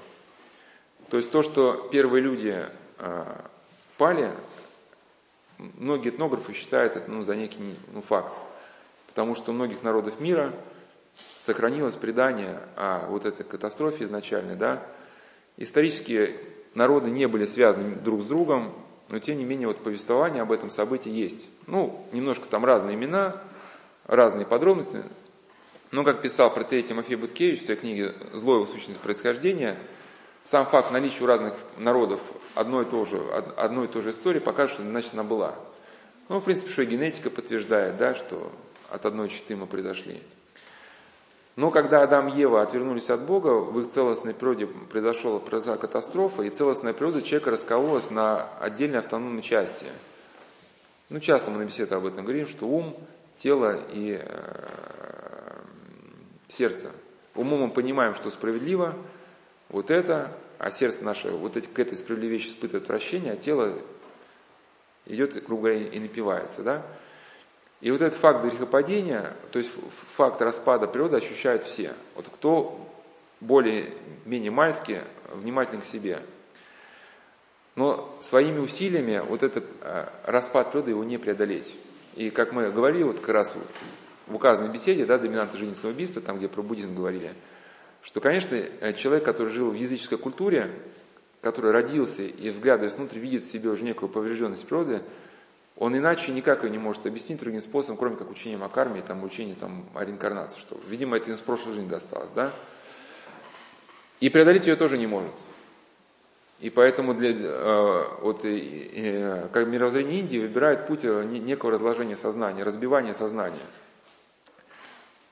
То 1.09 1.15
есть 1.15 1.31
то, 1.31 1.41
что 1.41 1.87
первые 1.89 2.21
люди 2.21 2.65
э, 2.99 3.25
пали, 3.97 4.29
многие 5.57 6.09
этнографы 6.09 6.51
считают 6.51 6.97
это 6.97 7.09
ну, 7.09 7.21
за 7.21 7.37
некий 7.37 7.77
ну, 7.93 8.01
факт. 8.01 8.33
Потому 9.07 9.35
что 9.35 9.51
у 9.51 9.55
многих 9.55 9.83
народов 9.83 10.19
мира 10.19 10.53
сохранилось 11.45 11.95
предание 11.95 12.61
о 12.77 13.07
вот 13.09 13.25
этой 13.25 13.43
катастрофе 13.45 14.05
изначальной. 14.05 14.55
Да? 14.55 14.85
Исторические 15.57 16.39
народы 16.73 17.09
не 17.09 17.27
были 17.27 17.45
связаны 17.45 17.95
друг 17.95 18.21
с 18.21 18.25
другом, 18.25 18.73
но 19.09 19.19
тем 19.19 19.37
не 19.37 19.43
менее 19.43 19.67
вот 19.67 19.83
повествование 19.83 20.41
об 20.41 20.51
этом 20.51 20.69
событии 20.69 21.11
есть. 21.11 21.51
Ну, 21.67 22.07
немножко 22.13 22.47
там 22.47 22.63
разные 22.63 22.95
имена, 22.95 23.41
разные 24.05 24.45
подробности. 24.45 25.03
Но, 25.91 26.03
как 26.03 26.21
писал 26.21 26.51
про 26.53 26.63
Тимофей 26.63 27.15
Буткевич 27.15 27.61
в 27.61 27.65
своей 27.65 27.79
книге 27.79 28.15
«Злое 28.31 28.65
сущность 28.65 29.01
происхождения», 29.01 29.77
сам 30.43 30.65
факт 30.65 30.91
наличия 30.91 31.23
у 31.23 31.27
разных 31.27 31.53
народов 31.77 32.19
одной 32.55 32.85
и 32.85 32.89
той 32.89 33.05
же, 33.05 33.17
одной 33.57 33.85
и 33.85 33.87
той 33.89 34.01
же 34.01 34.11
истории 34.11 34.39
покажет, 34.39 34.75
что 34.75 34.83
значит 34.83 35.13
она 35.13 35.23
была. 35.23 35.55
Ну, 36.29 36.39
в 36.39 36.43
принципе, 36.43 36.71
что 36.71 36.81
и 36.81 36.85
генетика 36.85 37.29
подтверждает, 37.29 37.97
да, 37.97 38.15
что 38.15 38.51
от 38.89 39.05
одной 39.05 39.29
черты 39.29 39.55
мы 39.55 39.67
произошли. 39.67 40.21
Но 41.55 41.69
когда 41.69 42.01
Адам 42.01 42.29
и 42.29 42.37
Ева 42.37 42.63
отвернулись 42.63 43.09
от 43.11 43.21
Бога, 43.21 43.49
в 43.49 43.79
их 43.79 43.87
целостной 43.89 44.33
природе 44.33 44.65
произошла, 44.65 45.37
произошла 45.39 45.77
катастрофа, 45.77 46.41
и 46.41 46.49
целостная 46.49 46.93
природа 46.93 47.21
человека 47.21 47.51
раскололась 47.51 48.09
на 48.09 48.49
отдельные 48.59 48.99
автономные 48.99 49.43
части. 49.43 49.85
Ну, 51.09 51.19
часто 51.19 51.51
мы 51.51 51.59
на 51.59 51.65
беседах 51.65 51.99
об 51.99 52.07
этом 52.07 52.23
говорим, 52.23 52.47
что 52.47 52.65
ум, 52.65 52.97
тело 53.37 53.79
и 53.91 54.19
э, 54.19 55.57
сердце. 56.47 56.91
Умом 57.35 57.61
мы 57.61 57.69
понимаем, 57.69 58.15
что 58.15 58.31
справедливо, 58.31 58.95
вот 59.69 59.91
это, 59.91 60.31
а 60.57 60.71
сердце 60.71 61.03
наше 61.03 61.29
вот 61.29 61.55
эти, 61.55 61.67
к 61.67 61.77
этой 61.77 61.97
справедливой 61.97 62.37
вещи 62.37 62.47
испытывает 62.47 62.83
отвращение, 62.83 63.33
а 63.33 63.35
тело 63.35 63.77
идет, 65.05 65.43
грубо 65.45 65.63
говоря, 65.63 65.87
и 65.87 65.99
напивается. 65.99 66.63
Да? 66.63 66.83
И 67.83 67.91
вот 67.91 68.01
этот 68.01 68.17
факт 68.17 68.41
грехопадения, 68.45 69.33
то 69.51 69.59
есть 69.59 69.69
факт 70.15 70.41
распада 70.41 70.87
природы 70.87 71.17
ощущают 71.17 71.63
все. 71.63 71.93
Вот 72.15 72.29
кто 72.29 72.79
более-менее 73.41 74.51
мальски 74.51 75.01
внимательны 75.33 75.81
к 75.81 75.83
себе. 75.85 76.21
Но 77.75 78.17
своими 78.21 78.59
усилиями 78.59 79.21
вот 79.27 79.43
этот 79.43 79.65
э, 79.81 80.07
распад 80.23 80.71
природы 80.71 80.91
его 80.91 81.03
не 81.03 81.17
преодолеть. 81.17 81.75
И 82.15 82.29
как 82.29 82.53
мы 82.53 82.71
говорили, 82.71 83.03
вот 83.03 83.19
как 83.19 83.35
раз 83.35 83.53
в 84.27 84.33
указанной 84.33 84.71
беседе, 84.71 85.05
да, 85.05 85.17
доминанты 85.17 85.57
жизни 85.57 85.73
самоубийства, 85.73 86.21
там, 86.21 86.37
где 86.37 86.47
про 86.47 86.61
буддизм 86.61 86.95
говорили, 86.95 87.33
что, 88.01 88.21
конечно, 88.21 88.55
э, 88.55 88.93
человек, 88.93 89.25
который 89.25 89.49
жил 89.49 89.71
в 89.71 89.75
языческой 89.75 90.19
культуре, 90.19 90.71
который 91.41 91.71
родился 91.71 92.21
и, 92.21 92.49
вглядываясь 92.49 92.95
внутрь, 92.95 93.19
видит 93.19 93.43
в 93.43 93.51
себе 93.51 93.71
уже 93.71 93.83
некую 93.83 94.07
поврежденность 94.07 94.65
природы, 94.65 95.01
он 95.75 95.97
иначе 95.97 96.31
никак 96.31 96.63
ее 96.63 96.69
не 96.69 96.77
может 96.77 97.05
объяснить 97.05 97.39
другим 97.39 97.61
способом, 97.61 97.97
кроме 97.97 98.15
как 98.15 98.29
учением 98.29 98.63
о 98.63 98.69
карме, 98.69 99.01
там, 99.01 99.23
учением 99.23 99.55
там, 99.55 99.89
о 99.95 100.05
реинкарнации, 100.05 100.59
что, 100.59 100.77
видимо, 100.87 101.17
это 101.17 101.31
из 101.31 101.39
прошлой 101.39 101.73
жизни 101.73 101.89
досталось, 101.89 102.29
да? 102.35 102.51
И 104.19 104.29
преодолеть 104.29 104.67
ее 104.67 104.75
тоже 104.75 104.97
не 104.97 105.07
может. 105.07 105.33
И 106.59 106.69
поэтому 106.69 107.13
для, 107.13 107.31
э, 107.31 108.03
вот, 108.21 108.45
э, 108.45 109.49
как 109.51 109.67
мировоззрение 109.67 110.19
Индии 110.19 110.37
выбирает 110.37 110.87
путь 110.87 111.01
э, 111.03 111.23
некого 111.25 111.71
разложения 111.71 112.15
сознания, 112.15 112.63
разбивания 112.63 113.13
сознания. 113.13 113.65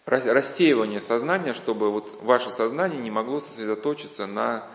Рассеивание 0.05 0.99
сознания, 0.99 1.53
чтобы 1.53 1.91
вот 1.91 2.21
ваше 2.21 2.49
сознание 2.49 2.99
не 2.99 3.11
могло 3.11 3.39
сосредоточиться 3.39 4.25
на 4.25 4.67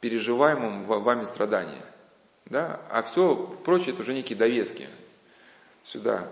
переживаемом 0.00 0.84
вами 0.86 1.24
страдании. 1.24 1.82
Да? 2.46 2.80
А 2.90 3.02
все 3.02 3.36
прочее 3.64 3.92
это 3.92 4.00
уже 4.00 4.14
некие 4.14 4.36
довески 4.36 4.88
сюда. 5.84 6.28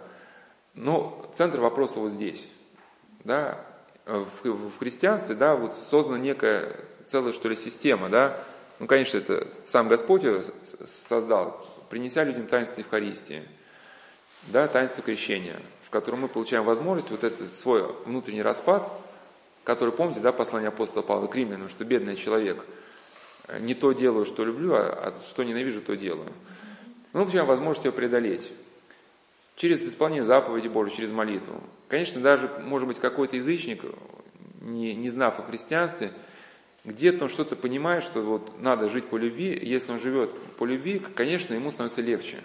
Но 0.75 1.29
центр 1.33 1.61
вопроса 1.61 2.01
вот 2.01 2.13
здесь. 2.13 2.49
Да? 3.25 3.65
В, 4.07 4.45
в 4.45 4.79
христианстве 4.79 5.35
да, 5.35 5.57
вот 5.57 5.77
создана 5.91 6.19
некая 6.19 6.77
целая 7.09 7.33
что 7.33 7.49
ли 7.49 7.57
система, 7.57 8.09
да, 8.09 8.39
ну, 8.79 8.87
конечно, 8.87 9.19
это 9.19 9.49
сам 9.67 9.89
Господь 9.89 10.23
его 10.23 10.41
создал, 10.87 11.67
принеся 11.91 12.23
людям 12.23 12.47
таинство 12.47 12.81
Евхаристии, 12.81 13.43
да, 14.49 14.69
таинство 14.69 15.03
крещения, 15.03 15.57
в 15.85 15.91
котором 15.91 16.21
мы 16.21 16.29
получаем 16.29 16.65
возможность 16.65 17.11
вот 17.11 17.25
этот 17.25 17.53
свой 17.53 17.93
внутренний 18.05 18.43
распад, 18.43 18.93
который, 19.65 19.93
помните, 19.93 20.21
да, 20.21 20.33
послание 20.33 20.69
апостола 20.69 21.03
Павла 21.03 21.27
к 21.27 21.35
римлянам, 21.35 21.69
что 21.69 21.85
бедный 21.85 22.17
человек, 22.17 22.65
не 23.61 23.75
то 23.75 23.93
делаю, 23.93 24.25
что 24.25 24.45
люблю, 24.45 24.75
а, 24.75 25.13
а 25.17 25.21
что 25.27 25.43
ненавижу, 25.43 25.81
то 25.81 25.97
делаю. 25.97 26.33
Мы 27.13 27.23
получаем 27.23 27.47
возможность 27.47 27.85
его 27.85 27.97
преодолеть 27.97 28.53
через 29.59 29.87
исполнение 29.87 30.25
заповеди 30.25 30.69
Божьей, 30.69 30.97
через 30.97 31.11
молитву. 31.11 31.61
Конечно, 31.89 32.21
даже, 32.21 32.49
может 32.65 32.87
быть, 32.87 33.01
какой-то 33.01 33.37
язычник, 33.37 33.83
не, 34.61 34.95
не 34.95 35.11
знав 35.11 35.41
о 35.41 35.43
христианстве, 35.43 36.13
где-то 36.85 37.25
он 37.25 37.29
что-то 37.29 37.57
понимает, 37.57 38.05
что 38.05 38.23
вот 38.23 38.61
надо 38.61 38.89
жить 38.89 39.07
по 39.07 39.17
любви, 39.17 39.59
если 39.61 39.91
он 39.91 39.99
живет 39.99 40.33
по 40.57 40.65
любви, 40.65 41.03
конечно, 41.15 41.55
ему 41.55 41.73
становится 41.73 42.01
легче. 42.01 42.39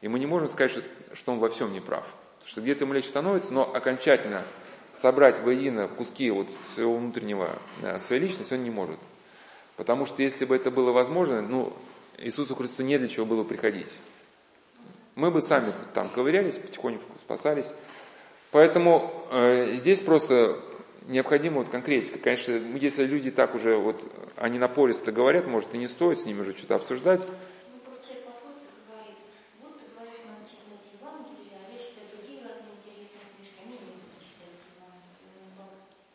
И 0.00 0.08
мы 0.08 0.18
не 0.18 0.24
можем 0.24 0.48
сказать, 0.48 0.70
что, 0.70 0.82
что 1.12 1.32
он 1.32 1.40
во 1.40 1.50
всем 1.50 1.74
не 1.74 1.80
прав. 1.80 2.06
Потому 2.38 2.50
что 2.50 2.60
где-то 2.62 2.84
ему 2.84 2.94
легче 2.94 3.10
становится, 3.10 3.52
но 3.52 3.70
окончательно 3.70 4.46
собрать 4.94 5.40
воедино 5.42 5.88
куски 5.88 6.30
вот 6.30 6.48
своего 6.74 6.96
внутреннего, 6.96 7.58
своей 8.00 8.22
личности 8.22 8.54
он 8.54 8.64
не 8.64 8.70
может. 8.70 8.98
Потому 9.76 10.06
что 10.06 10.22
если 10.22 10.46
бы 10.46 10.56
это 10.56 10.70
было 10.70 10.90
возможно, 10.90 11.42
ну, 11.42 11.74
Иисусу 12.16 12.54
Христу 12.54 12.82
не 12.82 12.96
для 12.96 13.08
чего 13.08 13.26
было 13.26 13.44
приходить. 13.44 13.90
Мы 15.20 15.30
бы 15.30 15.42
сами 15.42 15.74
там 15.92 16.08
ковырялись, 16.08 16.56
потихоньку 16.56 17.04
спасались. 17.20 17.70
Поэтому 18.52 19.26
э, 19.30 19.74
здесь 19.74 20.00
просто 20.00 20.58
необходима 21.08 21.58
вот 21.58 21.68
конкретика. 21.68 22.18
Конечно, 22.18 22.52
если 22.52 23.04
люди 23.04 23.30
так 23.30 23.54
уже, 23.54 23.76
вот, 23.76 24.02
они 24.36 24.58
напористо 24.58 25.12
говорят, 25.12 25.46
может 25.46 25.74
и 25.74 25.78
не 25.78 25.88
стоит 25.88 26.18
с 26.18 26.24
ними 26.24 26.40
уже 26.40 26.56
что-то 26.56 26.76
обсуждать. 26.76 27.20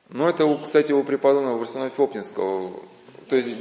Ну, 0.10 0.28
это, 0.28 0.58
кстати, 0.64 0.94
у 0.94 1.04
преподобного 1.04 1.60
Варсонофа 1.60 1.94
Фопнинского. 1.94 2.82
То 3.30 3.36
есть, 3.36 3.56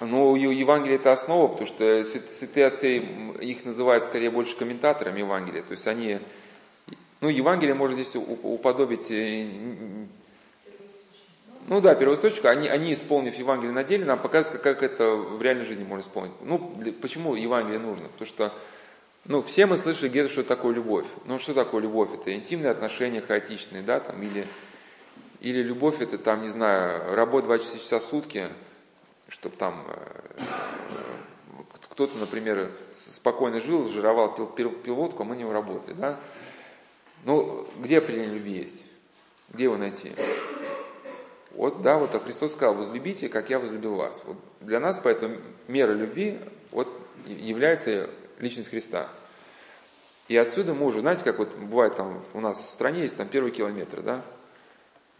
ну, 0.00 0.36
Евангелие 0.36 0.96
это 0.96 1.12
основа, 1.12 1.48
потому 1.48 1.66
что 1.66 2.04
святые 2.04 2.66
отцы, 2.66 2.98
их 2.98 3.64
называют 3.64 4.04
скорее 4.04 4.30
больше 4.30 4.56
комментаторами 4.56 5.20
Евангелия. 5.20 5.62
То 5.62 5.72
есть 5.72 5.86
они 5.88 6.20
ну, 7.20 7.28
Евангелие 7.28 7.74
можно 7.74 7.96
здесь 7.96 8.14
уподобить, 8.14 9.10
э, 9.10 9.48
ну 11.66 11.80
да, 11.80 11.96
первоисточник, 11.96 12.44
они, 12.44 12.68
они 12.68 12.92
исполнив 12.94 13.34
Евангелие 13.34 13.72
на 13.72 13.82
деле, 13.82 14.04
нам 14.04 14.20
показывают, 14.20 14.62
как 14.62 14.84
это 14.84 15.16
в 15.16 15.42
реальной 15.42 15.64
жизни 15.64 15.82
можно 15.82 16.02
исполнить. 16.02 16.32
Ну, 16.42 16.74
для, 16.76 16.92
почему 16.92 17.34
Евангелие 17.34 17.80
нужно? 17.80 18.08
Потому 18.08 18.28
что, 18.28 18.54
ну, 19.24 19.42
все 19.42 19.66
мы 19.66 19.76
слышали 19.78 20.08
где-то, 20.08 20.30
что 20.30 20.44
такое 20.44 20.74
любовь. 20.74 21.06
Ну, 21.24 21.40
что 21.40 21.54
такое 21.54 21.82
любовь? 21.82 22.10
Это 22.14 22.32
интимные 22.32 22.70
отношения 22.70 23.20
хаотичные, 23.20 23.82
да, 23.82 23.98
там, 23.98 24.22
или, 24.22 24.46
или 25.40 25.60
любовь, 25.60 26.00
это 26.00 26.18
там, 26.18 26.42
не 26.42 26.50
знаю, 26.50 27.16
работа 27.16 27.48
24 27.48 27.82
часа 27.82 27.98
в 27.98 28.04
сутки, 28.04 28.46
чтобы 29.28 29.56
там 29.56 29.86
э, 29.88 30.42
э, 30.88 31.62
кто-то, 31.90 32.16
например, 32.18 32.70
спокойно 32.94 33.60
жил, 33.60 33.88
жировал, 33.88 34.34
пил, 34.34 34.46
пил, 34.46 34.70
пил 34.72 34.94
водку, 34.94 35.22
а 35.22 35.26
мы 35.26 35.36
не 35.36 35.44
работали, 35.44 35.94
да. 35.94 36.18
Ну, 37.24 37.66
где 37.78 37.98
определение 37.98 38.34
любви 38.34 38.58
есть? 38.58 38.86
Где 39.50 39.64
его 39.64 39.76
найти? 39.76 40.12
Вот, 41.50 41.82
да, 41.82 41.98
вот 41.98 42.14
а 42.14 42.20
Христос 42.20 42.52
сказал, 42.52 42.74
возлюбите, 42.76 43.28
как 43.28 43.50
я 43.50 43.58
возлюбил 43.58 43.96
вас. 43.96 44.22
Вот 44.24 44.36
для 44.60 44.78
нас 44.78 45.00
поэтому 45.02 45.38
мера 45.66 45.92
любви 45.92 46.38
вот, 46.70 46.88
является 47.26 48.08
личность 48.38 48.70
Христа. 48.70 49.08
И 50.28 50.36
отсюда 50.36 50.74
мы 50.74 50.86
уже, 50.86 51.00
знаете, 51.00 51.24
как 51.24 51.38
вот 51.38 51.52
бывает 51.56 51.96
там 51.96 52.22
у 52.34 52.40
нас 52.40 52.58
в 52.58 52.70
стране 52.70 53.00
есть 53.00 53.16
там 53.16 53.28
первый 53.28 53.50
километр, 53.50 54.02
да? 54.02 54.22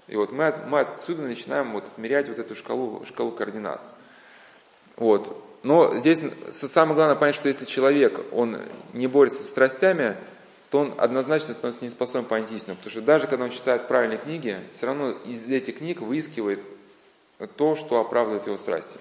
И 0.06 0.16
вот 0.16 0.32
мы, 0.32 0.54
мы 0.68 0.80
отсюда 0.80 1.22
начинаем 1.22 1.72
вот 1.72 1.84
отмерять 1.84 2.28
вот 2.28 2.38
эту 2.38 2.54
шкалу, 2.54 3.04
шкалу 3.04 3.32
координат. 3.32 3.80
Вот. 4.99 5.44
Но 5.62 5.99
здесь 5.99 6.20
самое 6.51 6.94
главное 6.94 7.16
понять, 7.16 7.34
что 7.34 7.49
если 7.49 7.64
человек, 7.64 8.20
он 8.32 8.59
не 8.92 9.07
борется 9.07 9.42
с 9.42 9.49
страстями, 9.49 10.16
то 10.70 10.80
он 10.80 10.94
однозначно 10.99 11.55
становится 11.55 11.84
неспособен 11.84 12.26
понять 12.26 12.53
истину. 12.53 12.76
Потому 12.76 12.90
что 12.90 13.01
даже 13.01 13.26
когда 13.26 13.44
он 13.44 13.51
читает 13.51 13.88
правильные 13.88 14.18
книги, 14.18 14.59
все 14.72 14.86
равно 14.86 15.11
из 15.11 15.49
этих 15.49 15.78
книг 15.78 16.01
выискивает 16.01 16.61
то, 17.57 17.74
что 17.74 18.01
оправдывает 18.01 18.46
его 18.46 18.57
страсти. 18.57 18.99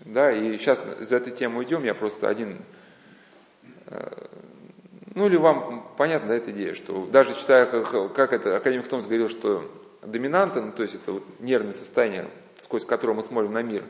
Да, 0.00 0.32
и 0.32 0.58
сейчас 0.58 0.84
за 1.00 1.16
этой 1.16 1.32
темы 1.32 1.58
уйдем, 1.60 1.84
я 1.84 1.94
просто 1.94 2.28
один... 2.28 2.58
Э, 3.86 4.10
ну 5.14 5.26
или 5.26 5.36
вам 5.36 5.94
понятна 5.96 6.30
да, 6.30 6.34
эта 6.34 6.50
идея, 6.50 6.74
что 6.74 7.06
даже 7.06 7.34
читая, 7.34 7.66
как, 7.66 8.12
как 8.12 8.32
это, 8.32 8.56
академик 8.56 8.88
Томс 8.88 9.06
говорил, 9.06 9.28
что 9.28 9.70
доминанта, 10.02 10.60
ну, 10.60 10.72
то 10.72 10.82
есть 10.82 10.96
это 10.96 11.12
вот 11.12 11.24
нервное 11.38 11.74
состояние, 11.74 12.28
сквозь 12.58 12.84
которое 12.84 13.12
мы 13.12 13.22
смотрим 13.22 13.52
на 13.52 13.62
мир, 13.62 13.84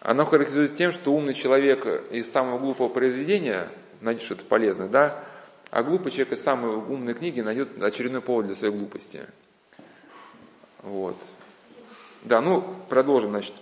оно 0.00 0.24
характеризуется 0.26 0.76
тем, 0.76 0.92
что 0.92 1.12
умный 1.12 1.34
человек 1.34 1.86
из 2.10 2.30
самого 2.30 2.58
глупого 2.58 2.88
произведения 2.88 3.68
найдет 4.00 4.22
что-то 4.22 4.44
полезное, 4.44 4.88
да, 4.88 5.24
а 5.70 5.82
глупый 5.82 6.12
человек 6.12 6.34
из 6.34 6.42
самой 6.42 6.74
умной 6.74 7.14
книги 7.14 7.40
найдет 7.40 7.82
очередной 7.82 8.20
повод 8.20 8.46
для 8.46 8.54
своей 8.54 8.74
глупости. 8.74 9.26
Вот. 10.82 11.16
Да, 12.22 12.40
ну, 12.40 12.76
продолжим, 12.88 13.30
значит. 13.30 13.54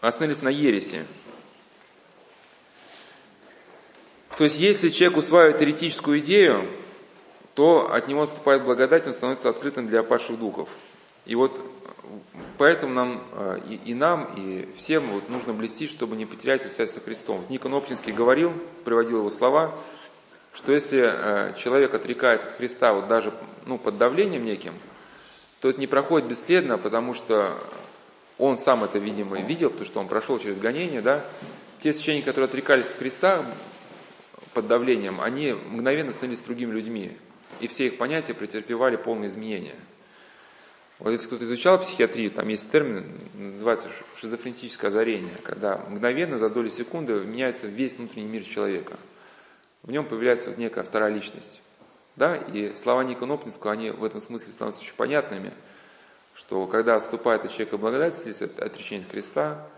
Остановились 0.00 0.42
на 0.42 0.48
ереси. 0.48 1.04
То 4.38 4.44
есть, 4.44 4.58
если 4.58 4.88
человек 4.88 5.18
усваивает 5.18 5.58
теоретическую 5.58 6.18
идею, 6.18 6.68
то 7.54 7.92
от 7.92 8.08
него 8.08 8.22
отступает 8.22 8.64
благодать, 8.64 9.06
он 9.06 9.12
становится 9.12 9.48
открытым 9.48 9.88
для 9.88 10.02
падших 10.02 10.38
духов. 10.38 10.68
И 11.24 11.34
вот 11.34 11.60
поэтому 12.58 12.92
нам 12.92 13.24
э, 13.32 13.60
и, 13.68 13.74
и 13.90 13.94
нам, 13.94 14.32
и 14.36 14.68
всем 14.76 15.10
вот 15.10 15.28
нужно 15.28 15.52
блестить, 15.52 15.90
чтобы 15.90 16.16
не 16.16 16.26
потерять 16.26 16.70
связь 16.72 16.92
со 16.92 17.00
Христом. 17.00 17.44
Никон 17.48 17.74
Оптинский 17.74 18.12
говорил, 18.12 18.52
приводил 18.84 19.18
его 19.18 19.30
слова, 19.30 19.74
что 20.52 20.72
если 20.72 21.02
э, 21.02 21.54
человек 21.56 21.94
отрекается 21.94 22.48
от 22.48 22.54
Христа 22.54 22.92
вот 22.92 23.08
даже 23.08 23.32
ну, 23.66 23.78
под 23.78 23.98
давлением 23.98 24.44
неким, 24.44 24.74
то 25.60 25.68
это 25.68 25.80
не 25.80 25.86
проходит 25.86 26.28
бесследно, 26.28 26.78
потому 26.78 27.14
что 27.14 27.56
он 28.38 28.58
сам 28.58 28.84
это, 28.84 28.98
видимо, 28.98 29.40
видел, 29.40 29.70
потому 29.70 29.86
что 29.86 30.00
он 30.00 30.08
прошел 30.08 30.38
через 30.38 30.58
гонение, 30.58 31.00
да. 31.00 31.24
Те 31.80 31.92
священники, 31.92 32.24
которые 32.24 32.46
отрекались 32.46 32.86
от 32.86 32.96
Христа 32.96 33.44
под 34.52 34.66
давлением, 34.66 35.20
они 35.20 35.52
мгновенно 35.52 36.12
становились 36.12 36.42
другими 36.42 36.72
людьми, 36.72 37.16
и 37.60 37.66
все 37.66 37.86
их 37.86 37.98
понятия 37.98 38.34
претерпевали 38.34 38.96
полное 38.96 39.28
изменение. 39.28 39.74
Вот 40.98 41.10
если 41.10 41.26
кто-то 41.26 41.44
изучал 41.44 41.80
психиатрию, 41.80 42.30
там 42.30 42.48
есть 42.48 42.70
термин, 42.70 43.18
называется 43.34 43.88
шизофреническое 44.16 44.90
озарение, 44.90 45.34
когда 45.42 45.78
мгновенно 45.88 46.38
за 46.38 46.48
доли 46.48 46.68
секунды 46.68 47.14
меняется 47.24 47.66
весь 47.66 47.96
внутренний 47.96 48.28
мир 48.28 48.44
человека– 48.44 48.98
в 49.84 49.90
нем 49.90 50.06
появляется 50.06 50.48
вот 50.48 50.58
некая 50.58 50.82
вторая 50.82 51.12
личность. 51.12 51.60
Да? 52.16 52.36
И 52.36 52.72
слова 52.72 53.04
Ника 53.04 53.26
Нопнинского, 53.26 53.72
они 53.72 53.90
в 53.90 54.02
этом 54.02 54.18
смысле 54.20 54.52
становятся 54.52 54.82
очень 54.82 54.94
понятными. 54.94 55.52
что 56.34 56.66
когда 56.66 56.96
отступает 56.96 57.44
от 57.44 57.52
человека 57.52 57.76
благодать, 57.76 58.14
вследствие 58.16 58.50
отречения 58.66 59.04
Христа, 59.04 59.68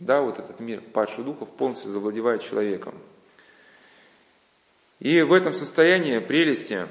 да, 0.00 0.20
вот 0.20 0.38
этот 0.38 0.60
мир 0.60 0.80
падших 0.80 1.24
духов 1.24 1.48
полностью 1.48 1.90
завладевает 1.92 2.42
человеком. 2.42 2.94
И 4.98 5.22
в 5.22 5.32
этом 5.32 5.54
состоянии 5.54 6.18
прелести 6.18 6.86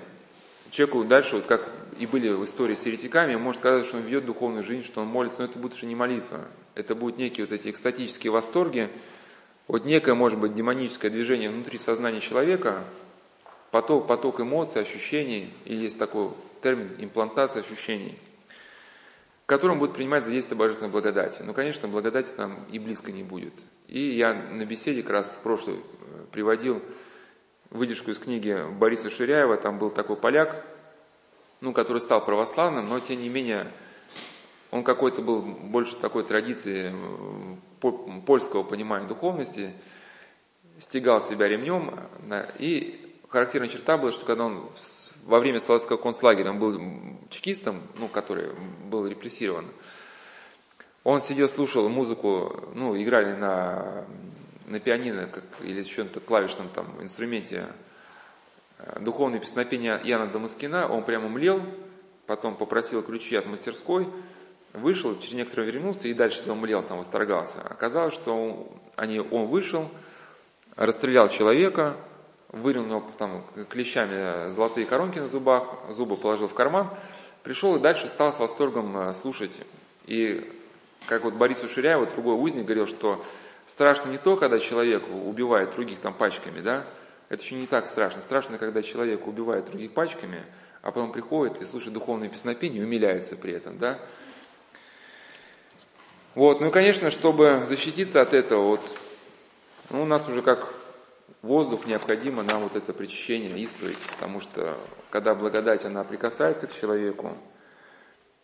человеку 0.71 1.03
дальше, 1.03 1.35
вот 1.35 1.45
как 1.45 1.69
и 1.99 2.05
были 2.05 2.29
в 2.29 2.43
истории 2.43 2.75
с 2.75 2.85
еретиками, 2.85 3.35
может 3.35 3.61
казаться, 3.61 3.87
что 3.87 3.97
он 3.97 4.03
ведет 4.03 4.25
духовную 4.25 4.63
жизнь, 4.63 4.83
что 4.83 5.01
он 5.01 5.07
молится, 5.07 5.39
но 5.39 5.45
это 5.45 5.59
будет 5.59 5.73
уже 5.73 5.85
не 5.85 5.95
молитва. 5.95 6.47
Это 6.75 6.95
будут 6.95 7.17
некие 7.17 7.45
вот 7.45 7.53
эти 7.53 7.69
экстатические 7.69 8.31
восторги, 8.31 8.89
вот 9.67 9.85
некое, 9.85 10.13
может 10.13 10.39
быть, 10.39 10.53
демоническое 10.53 11.11
движение 11.11 11.49
внутри 11.49 11.77
сознания 11.77 12.21
человека, 12.21 12.85
поток, 13.71 14.07
поток 14.07 14.39
эмоций, 14.39 14.81
ощущений, 14.81 15.53
или 15.65 15.83
есть 15.83 15.99
такой 15.99 16.29
термин 16.61 16.89
имплантация 16.99 17.63
ощущений, 17.63 18.17
которым 19.45 19.79
будет 19.79 19.93
принимать 19.93 20.23
задействие 20.23 20.57
божественной 20.57 20.91
благодати. 20.91 21.41
Но, 21.41 21.53
конечно, 21.53 21.87
благодати 21.87 22.31
там 22.31 22.65
и 22.71 22.79
близко 22.79 23.11
не 23.11 23.23
будет. 23.23 23.53
И 23.87 23.99
я 23.99 24.33
на 24.33 24.65
беседе 24.65 25.01
как 25.01 25.11
раз 25.11 25.31
в 25.31 25.39
прошлый 25.39 25.77
э, 25.77 26.25
приводил 26.31 26.81
выдержку 27.69 28.11
из 28.11 28.19
книги 28.19 28.57
Бориса 28.77 29.09
Ширяева, 29.09 29.57
там 29.57 29.79
был 29.79 29.89
такой 29.89 30.15
поляк, 30.15 30.65
ну, 31.61 31.73
который 31.73 32.01
стал 32.01 32.23
православным, 32.23 32.87
но 32.89 32.99
тем 32.99 33.21
не 33.21 33.29
менее 33.29 33.71
он 34.71 34.83
какой-то 34.83 35.21
был 35.21 35.41
больше 35.41 35.95
такой 35.95 36.23
традиции 36.23 36.93
польского 38.25 38.63
понимания 38.63 39.07
духовности, 39.07 39.73
стегал 40.79 41.21
себя 41.21 41.47
ремнем, 41.47 41.99
и 42.59 43.15
характерная 43.29 43.69
черта 43.69 43.97
была, 43.97 44.11
что 44.11 44.25
когда 44.25 44.45
он 44.45 44.69
во 45.25 45.39
время 45.39 45.59
Соловецкого 45.59 45.97
концлагеря, 45.97 46.51
он 46.51 46.59
был 46.59 46.81
чекистом, 47.29 47.81
ну, 47.97 48.07
который 48.07 48.53
был 48.85 49.05
репрессирован, 49.07 49.67
он 51.03 51.21
сидел, 51.21 51.47
слушал 51.47 51.87
музыку, 51.89 52.69
ну, 52.75 53.01
играли 53.01 53.33
на, 53.33 54.05
на 54.65 54.79
пианино 54.79 55.27
как, 55.27 55.43
или 55.61 55.81
чем-то 55.83 56.19
клавишном 56.19 56.69
там 56.69 57.01
инструменте 57.01 57.65
э, 57.65 57.71
духовное 58.99 59.39
песнопение 59.39 59.99
Яна 60.03 60.28
Дамаскина, 60.28 60.88
он 60.88 61.03
прямо 61.03 61.30
млел, 61.30 61.61
потом 62.25 62.55
попросил 62.55 63.01
ключи 63.03 63.36
от 63.36 63.45
мастерской, 63.45 64.07
вышел, 64.73 65.17
через 65.19 65.34
некоторое 65.34 65.63
время 65.63 65.80
вернулся 65.80 66.07
и 66.07 66.13
дальше 66.13 66.49
он 66.49 66.59
млел, 66.59 66.84
там 66.84 66.99
восторгался. 66.99 67.61
Оказалось, 67.61 68.13
что 68.13 68.34
он, 68.34 68.67
они, 68.95 69.19
он 69.19 69.47
вышел, 69.47 69.89
расстрелял 70.75 71.30
человека, 71.30 71.95
него 72.53 73.03
там 73.17 73.43
клещами 73.69 74.49
золотые 74.49 74.86
коронки 74.86 75.19
на 75.19 75.28
зубах, 75.28 75.63
зубы 75.89 76.15
положил 76.15 76.47
в 76.47 76.53
карман, 76.53 76.89
пришел 77.43 77.75
и 77.75 77.80
дальше 77.80 78.07
стал 78.07 78.32
с 78.32 78.39
восторгом 78.39 78.95
э, 78.97 79.13
слушать. 79.13 79.61
И 80.05 80.49
как 81.07 81.23
вот 81.23 81.34
Борис 81.34 81.63
Уширяев, 81.63 81.99
вот 81.99 82.09
другой 82.11 82.36
узник, 82.36 82.65
говорил, 82.65 82.88
что 82.88 83.23
страшно 83.65 84.09
не 84.09 84.17
то, 84.17 84.38
когда 84.38 84.59
человек 84.59 85.03
убивает 85.09 85.73
других 85.73 85.99
там 85.99 86.13
пачками, 86.13 86.59
да, 86.59 86.86
это 87.30 87.41
еще 87.41 87.55
не 87.55 87.67
так 87.67 87.88
страшно. 87.88 88.21
Страшно, 88.21 88.57
когда 88.57 88.82
человек 88.82 89.28
убивает 89.28 89.65
других 89.65 89.93
пачками, 89.93 90.43
а 90.82 90.91
потом 90.91 91.11
приходит 91.11 91.61
и 91.61 91.65
слушает 91.65 91.93
духовные 91.93 92.30
песнопения 92.30 92.82
и 92.82 92.84
умиляется 92.84 93.36
при 93.36 93.53
этом, 93.53 93.78
да. 93.78 93.99
Вот, 96.36 96.61
ну 96.61 96.67
и, 96.67 96.71
конечно, 96.71 97.09
чтобы 97.09 97.63
защититься 97.65 98.21
от 98.21 98.34
этого, 98.34 98.63
вот, 98.63 98.95
ну, 99.89 100.03
у 100.03 100.05
нас 100.05 100.28
уже 100.30 100.41
как 100.41 100.71
воздух 101.41 101.86
необходимо 101.86 102.43
нам 102.43 102.61
вот 102.63 102.75
это 102.75 102.93
причащение, 102.93 103.63
исправить, 103.65 103.97
потому 104.13 104.39
что 104.39 104.78
когда 105.09 105.34
благодать, 105.34 105.84
она 105.84 106.03
прикасается 106.03 106.67
к 106.67 106.80
человеку, 106.80 107.36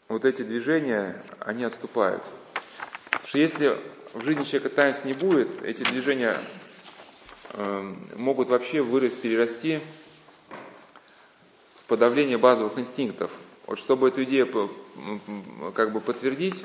вот 0.07 0.25
эти 0.25 0.41
движения, 0.41 1.21
они 1.39 1.63
отступают. 1.63 2.23
Потому 3.05 3.27
что 3.27 3.37
если 3.37 3.77
в 4.13 4.23
жизни 4.23 4.43
человека 4.43 4.69
таинств 4.69 5.05
не 5.05 5.13
будет, 5.13 5.63
эти 5.63 5.83
движения 5.83 6.37
могут 8.15 8.49
вообще 8.49 8.81
вырасти, 8.81 9.17
перерасти 9.17 9.79
в 11.75 11.87
подавление 11.87 12.37
базовых 12.37 12.77
инстинктов. 12.79 13.31
Вот 13.67 13.79
чтобы 13.79 14.09
эту 14.09 14.23
идею 14.23 14.71
как 15.73 15.91
бы 15.93 16.01
подтвердить, 16.01 16.63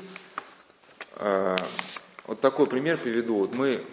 э, 1.17 1.55
вот 2.27 2.41
такой 2.41 2.67
пример 2.67 2.97
приведу. 2.97 3.37
Вот 3.37 3.53
мы 3.53 3.85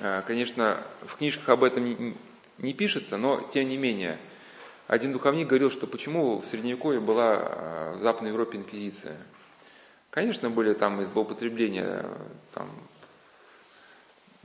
Э, 0.00 0.22
конечно, 0.26 0.80
в 1.02 1.16
книжках 1.16 1.48
об 1.48 1.64
этом 1.64 1.84
не, 1.84 2.14
не 2.58 2.72
пишется, 2.72 3.16
но 3.16 3.40
тем 3.52 3.68
не 3.68 3.76
менее, 3.76 4.18
один 4.86 5.12
духовник 5.12 5.48
говорил, 5.48 5.70
что 5.70 5.86
почему 5.86 6.40
в 6.40 6.46
Средневековье 6.46 7.00
была 7.00 7.36
э, 7.36 7.94
в 7.98 8.02
Западной 8.02 8.30
Европе 8.30 8.58
инквизиция. 8.58 9.16
Конечно, 10.10 10.50
были 10.50 10.72
там 10.72 11.00
и 11.00 11.04
злоупотребления, 11.04 12.04
там, 12.54 12.70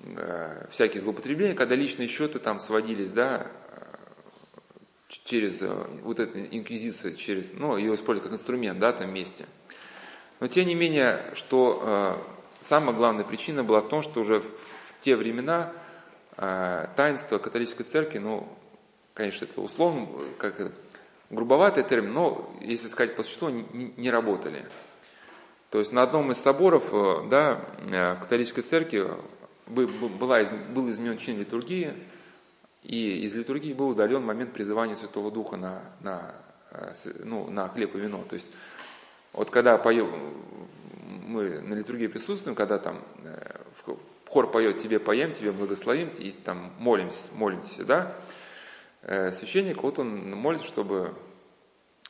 э, 0.04 0.68
всякие 0.72 1.02
злоупотребления, 1.02 1.56
когда 1.56 1.76
личные 1.76 2.08
счеты 2.08 2.40
там 2.40 2.60
сводились, 2.60 3.12
да, 3.12 3.48
через 5.26 5.62
вот 6.02 6.20
эту 6.20 6.40
инквизицию, 6.40 7.16
через, 7.16 7.54
ну, 7.54 7.78
ее 7.78 7.96
используют 7.96 8.24
как 8.24 8.34
инструмент, 8.34 8.80
да, 8.80 8.94
там 8.94 9.10
вместе. 9.10 9.46
Но 10.40 10.48
тем 10.48 10.68
не 10.68 10.76
менее, 10.76 11.32
что 11.34 12.20
самая 12.64 12.96
главная 12.96 13.24
причина 13.24 13.64
была 13.64 13.82
в 13.82 13.90
том, 13.90 14.02
что 14.02 14.22
уже 14.22 14.44
те 15.02 15.16
времена 15.16 15.74
э, 16.38 16.88
таинство 16.96 17.38
католической 17.38 17.84
церкви, 17.84 18.20
ну, 18.20 18.48
конечно, 19.14 19.46
это 19.46 19.62
условно, 19.62 20.08
как 20.38 20.72
грубоватый 21.30 21.84
термин, 21.84 22.14
но, 22.14 22.56
если 22.62 22.88
сказать 22.88 23.16
по 23.16 23.24
существу, 23.24 23.50
не, 23.50 23.94
не 23.98 24.10
работали. 24.10 24.66
То 25.70 25.80
есть 25.80 25.92
на 25.92 26.04
одном 26.04 26.32
из 26.32 26.38
соборов 26.38 26.86
э, 26.92 27.28
да, 27.30 27.66
э, 27.80 28.16
в 28.16 28.20
католической 28.22 28.62
церкви 28.62 29.08
была, 29.68 30.44
был 30.74 30.90
изменен 30.90 31.18
чин 31.18 31.40
литургии, 31.40 31.94
и 32.84 33.26
из 33.26 33.36
литургии 33.36 33.74
был 33.74 33.90
удален 33.90 34.24
момент 34.24 34.54
призывания 34.54 34.96
Святого 34.96 35.32
Духа 35.32 35.58
на, 35.58 35.82
на, 36.02 36.36
ну, 37.24 37.50
на 37.50 37.70
хлеб 37.70 37.96
и 37.96 38.00
вино. 38.00 38.24
То 38.28 38.36
есть 38.36 38.52
вот 39.32 39.50
когда 39.50 39.78
поем, 39.78 40.12
мы 41.26 41.62
на 41.62 41.74
литургии 41.74 42.08
присутствуем, 42.08 42.56
когда 42.56 42.78
там 42.78 43.04
хор 44.28 44.50
поет 44.50 44.78
«Тебе 44.80 45.00
поем, 45.00 45.32
Тебе 45.32 45.52
благословим», 45.52 46.10
и 46.10 46.32
там 46.32 46.74
молимся, 46.80 47.30
молимся, 47.34 47.86
да, 47.86 48.16
э, 49.04 49.32
священник, 49.32 49.84
вот 49.84 50.00
он 50.00 50.32
молится, 50.32 50.68
чтобы 50.68 51.14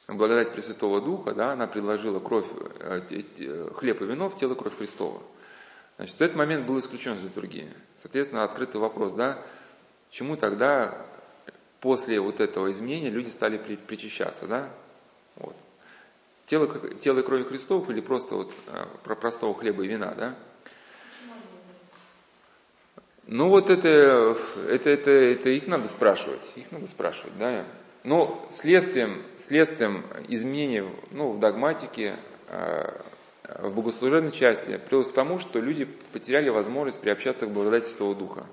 благодать 0.07 0.53
Пресвятого 0.53 1.01
Духа, 1.01 1.33
да, 1.33 1.51
она 1.51 1.67
предложила 1.67 2.19
кровь, 2.19 2.45
э, 2.79 3.69
хлеб 3.75 4.01
и 4.01 4.05
вино 4.05 4.29
в 4.29 4.37
тело 4.37 4.55
кровь 4.55 4.77
Христова. 4.77 5.21
Значит, 5.97 6.15
в 6.17 6.21
этот 6.21 6.35
момент 6.35 6.65
был 6.65 6.79
исключен 6.79 7.15
из 7.15 7.23
литургии. 7.23 7.71
Соответственно, 7.95 8.43
открытый 8.43 8.81
вопрос, 8.81 9.13
да, 9.13 9.39
чему 10.09 10.37
тогда 10.37 11.05
после 11.81 12.19
вот 12.19 12.39
этого 12.39 12.71
изменения 12.71 13.09
люди 13.09 13.29
стали 13.29 13.57
причащаться, 13.57 14.47
да? 14.47 14.69
Вот. 15.35 15.55
Тело, 16.45 16.67
тело 16.99 17.19
и 17.19 17.23
крови 17.23 17.43
Христов 17.43 17.89
или 17.89 18.01
просто 18.01 18.35
вот 18.35 18.53
э, 18.67 18.85
про 19.03 19.15
простого 19.15 19.53
хлеба 19.57 19.83
и 19.83 19.87
вина, 19.87 20.13
да? 20.15 20.35
Ну 23.25 23.49
вот 23.49 23.69
это, 23.69 24.37
это, 24.67 24.89
это, 24.89 25.09
это 25.09 25.49
их 25.49 25.67
надо 25.67 25.87
спрашивать, 25.87 26.53
их 26.55 26.71
надо 26.71 26.87
спрашивать, 26.87 27.37
да. 27.39 27.65
Но 28.03 28.45
следствием, 28.49 29.23
следствием 29.37 30.05
изменений 30.27 30.83
ну, 31.11 31.31
в 31.31 31.39
догматике, 31.39 32.17
а, 32.49 33.01
в 33.43 33.73
богослужебной 33.73 34.31
части 34.31 34.77
привелось 34.77 35.11
к 35.11 35.13
тому, 35.13 35.39
что 35.39 35.59
люди 35.59 35.85
потеряли 35.85 36.49
возможность 36.49 36.99
приобщаться 36.99 37.45
к 37.45 37.51
благодати 37.51 37.85
Святого 37.85 38.15
Духа. 38.15 38.45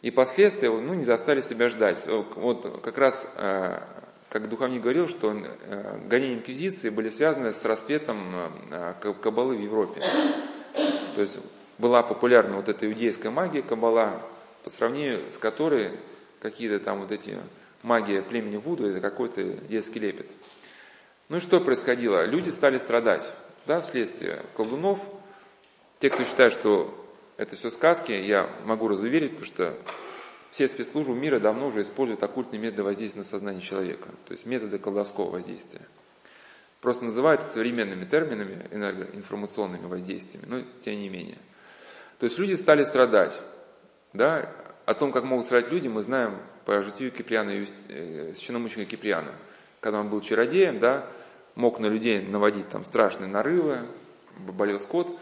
И 0.00 0.10
последствия 0.10 0.70
ну, 0.70 0.94
не 0.94 1.04
заставили 1.04 1.40
себя 1.40 1.68
ждать. 1.68 2.06
Вот 2.06 2.80
как 2.82 2.98
раз, 2.98 3.26
а, 3.34 3.82
как 4.30 4.48
духовник 4.48 4.82
говорил, 4.82 5.08
что 5.08 5.36
гонения 6.08 6.36
инквизиции 6.36 6.88
были 6.88 7.08
связаны 7.08 7.52
с 7.52 7.64
расцветом 7.64 8.18
кабалы 9.20 9.56
в 9.56 9.60
Европе. 9.60 10.00
То 11.16 11.20
есть 11.20 11.38
была 11.78 12.02
популярна 12.04 12.56
вот 12.56 12.68
эта 12.68 12.86
иудейская 12.86 13.32
магия, 13.32 13.62
кабала, 13.62 14.22
по 14.62 14.70
сравнению 14.70 15.20
с 15.32 15.38
которой 15.38 15.98
какие-то 16.40 16.78
там 16.78 17.00
вот 17.00 17.10
эти 17.10 17.36
магия 17.82 18.22
племени 18.22 18.56
Вуду, 18.56 18.86
это 18.86 19.00
какой-то 19.00 19.42
детский 19.42 19.98
лепет. 19.98 20.26
Ну 21.28 21.38
и 21.38 21.40
что 21.40 21.60
происходило? 21.60 22.24
Люди 22.24 22.50
стали 22.50 22.78
страдать, 22.78 23.32
да, 23.68 23.82
вследствие 23.82 24.42
колдунов. 24.56 24.98
Те, 26.00 26.08
кто 26.08 26.24
считает, 26.24 26.54
что 26.54 26.92
это 27.36 27.54
все 27.54 27.70
сказки, 27.70 28.12
я 28.12 28.48
могу 28.64 28.88
разуверить, 28.88 29.32
потому 29.32 29.46
что 29.46 29.78
все 30.50 30.66
спецслужбы 30.66 31.14
мира 31.14 31.38
давно 31.38 31.66
уже 31.66 31.82
используют 31.82 32.22
оккультные 32.22 32.58
методы 32.58 32.84
воздействия 32.84 33.20
на 33.20 33.24
сознание 33.24 33.60
человека, 33.60 34.08
то 34.24 34.32
есть 34.32 34.46
методы 34.46 34.78
колдовского 34.78 35.30
воздействия. 35.30 35.82
Просто 36.80 37.04
называются 37.04 37.52
современными 37.52 38.06
терминами, 38.06 38.66
энергоинформационными 38.70 39.86
воздействиями, 39.86 40.46
но 40.46 40.62
тем 40.80 40.98
не 40.98 41.10
менее. 41.10 41.38
То 42.18 42.24
есть 42.24 42.38
люди 42.38 42.54
стали 42.54 42.84
страдать. 42.84 43.40
Да? 44.14 44.50
О 44.86 44.94
том, 44.94 45.12
как 45.12 45.24
могут 45.24 45.44
страдать 45.44 45.70
люди, 45.70 45.88
мы 45.88 46.02
знаем 46.02 46.40
по 46.64 46.80
житию 46.80 47.10
Киприана, 47.10 47.50
э, 47.50 48.32
священномученика 48.32 48.92
Киприана. 48.92 49.34
Когда 49.80 50.00
он 50.00 50.08
был 50.08 50.20
чародеем, 50.20 50.78
да, 50.78 51.10
мог 51.58 51.80
на 51.80 51.86
людей 51.86 52.22
наводить 52.22 52.68
там 52.68 52.84
страшные 52.84 53.28
нарывы, 53.28 53.88
болел 54.38 54.78
скот. 54.78 55.18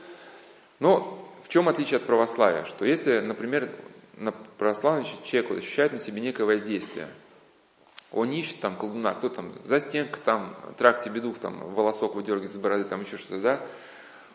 Но 0.78 1.18
в 1.42 1.48
чем 1.48 1.68
отличие 1.68 1.96
от 1.96 2.04
православия? 2.04 2.64
Что 2.64 2.84
если, 2.84 3.20
например, 3.20 3.70
на 4.16 4.32
православный 4.32 5.06
человек 5.24 5.50
ощущает 5.52 5.94
на 5.94 5.98
себе 5.98 6.20
некое 6.20 6.44
воздействие, 6.44 7.08
он 8.12 8.30
ищет 8.30 8.60
там 8.60 8.76
колдуна, 8.76 9.14
кто 9.14 9.30
там 9.30 9.54
за 9.64 9.80
стенкой, 9.80 10.22
там, 10.24 10.54
тракте 10.76 11.08
бедух, 11.08 11.38
там, 11.38 11.72
волосок 11.74 12.14
выдергивает 12.14 12.52
с 12.52 12.56
бороды, 12.56 12.84
там 12.84 13.00
еще 13.00 13.16
что-то, 13.16 13.40
да, 13.40 13.66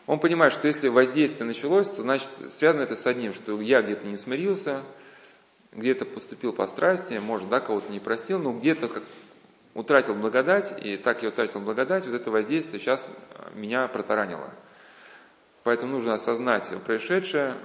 он 0.06 0.18
понимает, 0.18 0.52
что 0.52 0.66
если 0.66 0.88
воздействие 0.88 1.46
началось, 1.46 1.88
то 1.88 2.02
значит 2.02 2.28
связано 2.50 2.82
это 2.82 2.96
с 2.96 3.06
одним, 3.06 3.32
что 3.32 3.60
я 3.60 3.80
где-то 3.80 4.06
не 4.06 4.16
смирился, 4.16 4.82
где-то 5.72 6.04
поступил 6.04 6.52
по 6.52 6.66
страсти, 6.66 7.14
может, 7.14 7.48
да, 7.48 7.60
кого-то 7.60 7.92
не 7.92 8.00
простил, 8.00 8.40
но 8.40 8.52
где-то 8.52 8.88
как 8.88 9.04
утратил 9.74 10.14
благодать, 10.14 10.74
и 10.82 10.96
так 10.96 11.22
я 11.22 11.30
утратил 11.30 11.60
благодать, 11.60 12.06
вот 12.06 12.14
это 12.14 12.30
воздействие 12.30 12.80
сейчас 12.80 13.10
меня 13.54 13.88
протаранило. 13.88 14.50
Поэтому 15.64 15.92
нужно 15.92 16.14
осознать 16.14 16.68
происшедшее, 16.84 17.56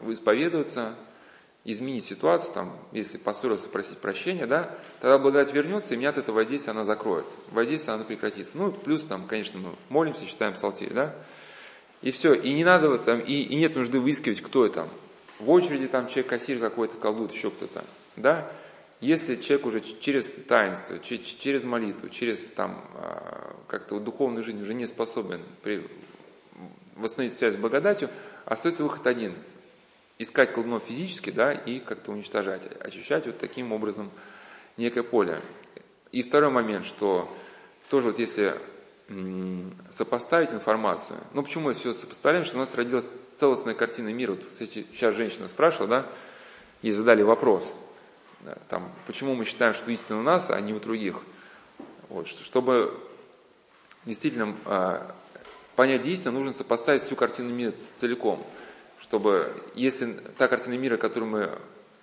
исповедоваться, 0.00 0.94
изменить 1.64 2.04
ситуацию, 2.04 2.54
там, 2.54 2.78
если 2.92 3.18
поссорился, 3.18 3.68
просить 3.68 3.98
прощения, 3.98 4.46
да, 4.46 4.70
тогда 5.00 5.18
благодать 5.18 5.52
вернется, 5.52 5.94
и 5.94 5.96
меня 5.96 6.10
от 6.10 6.18
этого 6.18 6.36
воздействия 6.36 6.70
она 6.70 6.84
закроет. 6.84 7.26
Воздействие 7.50 7.94
оно 7.94 8.04
прекратится. 8.04 8.56
Ну, 8.56 8.70
плюс 8.70 9.04
там, 9.04 9.26
конечно, 9.26 9.58
мы 9.58 9.74
молимся, 9.88 10.26
читаем 10.26 10.54
псалтирь, 10.54 10.92
да, 10.92 11.16
и 12.02 12.12
все. 12.12 12.34
И 12.34 12.52
не 12.54 12.64
надо 12.64 12.96
там, 12.98 13.18
и, 13.18 13.32
и 13.32 13.56
нет 13.56 13.74
нужды 13.74 13.98
выискивать, 13.98 14.42
кто 14.42 14.64
это. 14.64 14.88
В 15.40 15.50
очереди 15.50 15.88
там 15.88 16.06
человек 16.06 16.28
кассир 16.28 16.60
какой-то 16.60 16.98
колдует, 16.98 17.32
еще 17.32 17.50
кто-то, 17.50 17.84
да. 18.14 18.48
Если 19.06 19.36
человек 19.36 19.66
уже 19.66 19.80
через 20.00 20.28
таинство, 20.48 20.98
через 20.98 21.62
молитву, 21.62 22.08
через 22.08 22.44
там 22.46 22.84
а, 22.94 23.54
как-то 23.68 24.00
духовную 24.00 24.42
жизнь 24.42 24.60
уже 24.60 24.74
не 24.74 24.84
способен 24.84 25.42
при, 25.62 25.86
восстановить 26.96 27.34
связь 27.34 27.54
с 27.54 27.56
благодатью, 27.56 28.10
остается 28.46 28.82
выход 28.82 29.06
один– 29.06 29.36
искать 30.18 30.52
колдунов 30.52 30.82
физически, 30.88 31.30
да, 31.30 31.52
и 31.52 31.78
как-то 31.78 32.10
уничтожать, 32.10 32.62
очищать 32.80 33.26
вот 33.26 33.38
таким 33.38 33.70
образом 33.70 34.10
некое 34.76 35.04
поле. 35.04 35.40
И 36.10 36.22
второй 36.22 36.50
момент, 36.50 36.84
что 36.84 37.32
тоже 37.90 38.08
вот 38.08 38.18
если 38.18 38.54
сопоставить 39.88 40.50
информацию, 40.50 41.20
ну 41.32 41.44
почему 41.44 41.66
мы 41.66 41.74
все 41.74 41.92
сопоставляем, 41.92 42.44
что 42.44 42.56
у 42.56 42.58
нас 42.58 42.74
родилась 42.74 43.06
целостная 43.38 43.74
картина 43.74 44.12
мира. 44.12 44.32
Вот 44.32 44.44
сейчас 44.58 45.14
женщина 45.14 45.46
спрашивала, 45.46 45.88
да, 45.88 46.12
и 46.82 46.90
задали 46.90 47.22
вопрос, 47.22 47.72
там, 48.68 48.92
почему 49.06 49.34
мы 49.34 49.44
считаем, 49.44 49.74
что 49.74 49.90
истина 49.90 50.20
у 50.20 50.22
нас, 50.22 50.50
а 50.50 50.60
не 50.60 50.72
у 50.72 50.80
других. 50.80 51.16
Вот, 52.08 52.28
чтобы 52.28 52.98
действительно 54.04 54.54
а, 54.64 55.14
понять 55.74 56.06
истину, 56.06 56.34
нужно 56.34 56.52
сопоставить 56.52 57.02
всю 57.02 57.16
картину 57.16 57.52
мира 57.52 57.72
целиком 57.72 58.46
чтобы, 59.00 59.52
если 59.74 60.12
та 60.38 60.48
картина 60.48 60.74
мира, 60.74 60.96
которую 60.96 61.30
мы 61.30 61.50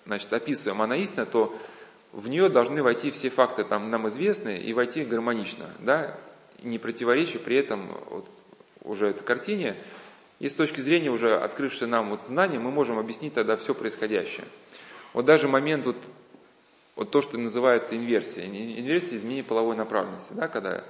значит, 0.06 0.32
описываем, 0.32 0.82
она 0.82 0.96
истина, 0.98 1.26
то 1.26 1.56
в 2.12 2.28
нее 2.28 2.50
должны 2.50 2.84
войти 2.84 3.12
все 3.12 3.30
факты 3.30 3.64
там, 3.64 3.90
нам 3.90 4.08
известные 4.10 4.62
и 4.62 4.74
войти 4.74 5.04
гармонично, 5.04 5.66
да, 5.80 6.18
не 6.62 6.78
противоречия 6.78 7.40
при 7.40 7.58
этом 7.58 7.90
вот, 8.10 8.30
уже 8.82 9.08
этой 9.08 9.24
картине. 9.24 9.76
И 10.40 10.50
с 10.50 10.54
точки 10.54 10.82
зрения 10.82 11.10
уже 11.10 11.36
открывшей 11.36 11.88
нам 11.88 12.10
вот 12.10 12.24
знания, 12.24 12.60
мы 12.60 12.70
можем 12.70 12.98
объяснить 13.00 13.34
тогда 13.34 13.58
все 13.58 13.74
происходящее. 13.74 14.46
Вот 15.14 15.26
даже 15.26 15.48
момент, 15.48 15.86
вот, 15.86 15.98
вот 16.96 17.12
то, 17.12 17.22
что 17.22 17.38
называется 17.38 17.96
инверсия, 17.96 18.46
инверсия 18.46 19.18
изменения 19.18 19.44
половой 19.44 19.76
направленности, 19.76 20.34
да, 20.34 20.48
когда, 20.48 20.84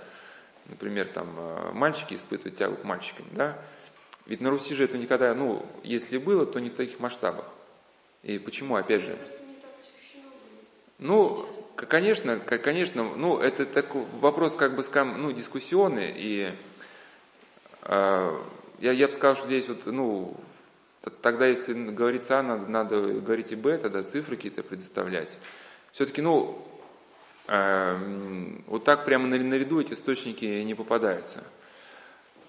например, 0.68 1.08
там, 1.08 1.34
э, 1.38 1.72
мальчики 1.74 2.16
испытывают 2.16 2.58
тягу 2.58 2.76
к 2.78 2.84
мальчикам, 2.84 3.26
да, 3.32 3.58
ведь 4.26 4.42
на 4.42 4.50
Руси 4.50 4.74
же 4.74 4.86
это 4.86 4.98
никогда, 4.98 5.34
ну, 5.34 5.66
если 5.84 6.18
было, 6.18 6.46
то 6.46 6.60
не 6.60 6.70
в 6.70 6.74
таких 6.74 7.00
масштабах. 7.00 7.46
И 8.24 8.40
почему, 8.40 8.76
опять 8.76 9.02
же? 9.02 9.18
Ну, 11.00 11.46
конечно, 11.76 12.40
конечно, 12.40 13.04
ну, 13.04 13.38
это 13.38 13.66
такой 13.66 14.06
вопрос 14.22 14.56
как 14.56 14.76
бы, 14.76 14.84
ну, 15.18 15.32
дискуссионный, 15.32 16.14
и 16.16 16.54
э, 17.82 18.42
я, 18.80 18.92
я 18.92 19.08
бы 19.08 19.14
сказал, 19.14 19.36
что 19.36 19.48
здесь 19.48 19.68
вот, 19.68 19.86
ну, 19.86 20.38
тогда, 21.22 21.48
если 21.48 21.74
говорится 21.74 22.40
А, 22.40 22.44
надо, 22.44 22.68
надо 22.68 23.02
говорить 23.20 23.52
и 23.52 23.56
Б, 23.56 23.78
тогда 23.78 24.04
цифры 24.04 24.38
какие-то 24.38 24.64
предоставлять. 24.64 25.38
Все-таки, 25.94 26.24
ну, 26.24 26.58
э, 27.48 28.60
вот 28.66 28.84
так 28.84 29.06
прямо 29.06 29.28
наряду 29.28 29.80
эти 29.80 29.94
источники 29.94 30.44
не 30.64 30.74
попадаются. 30.74 31.44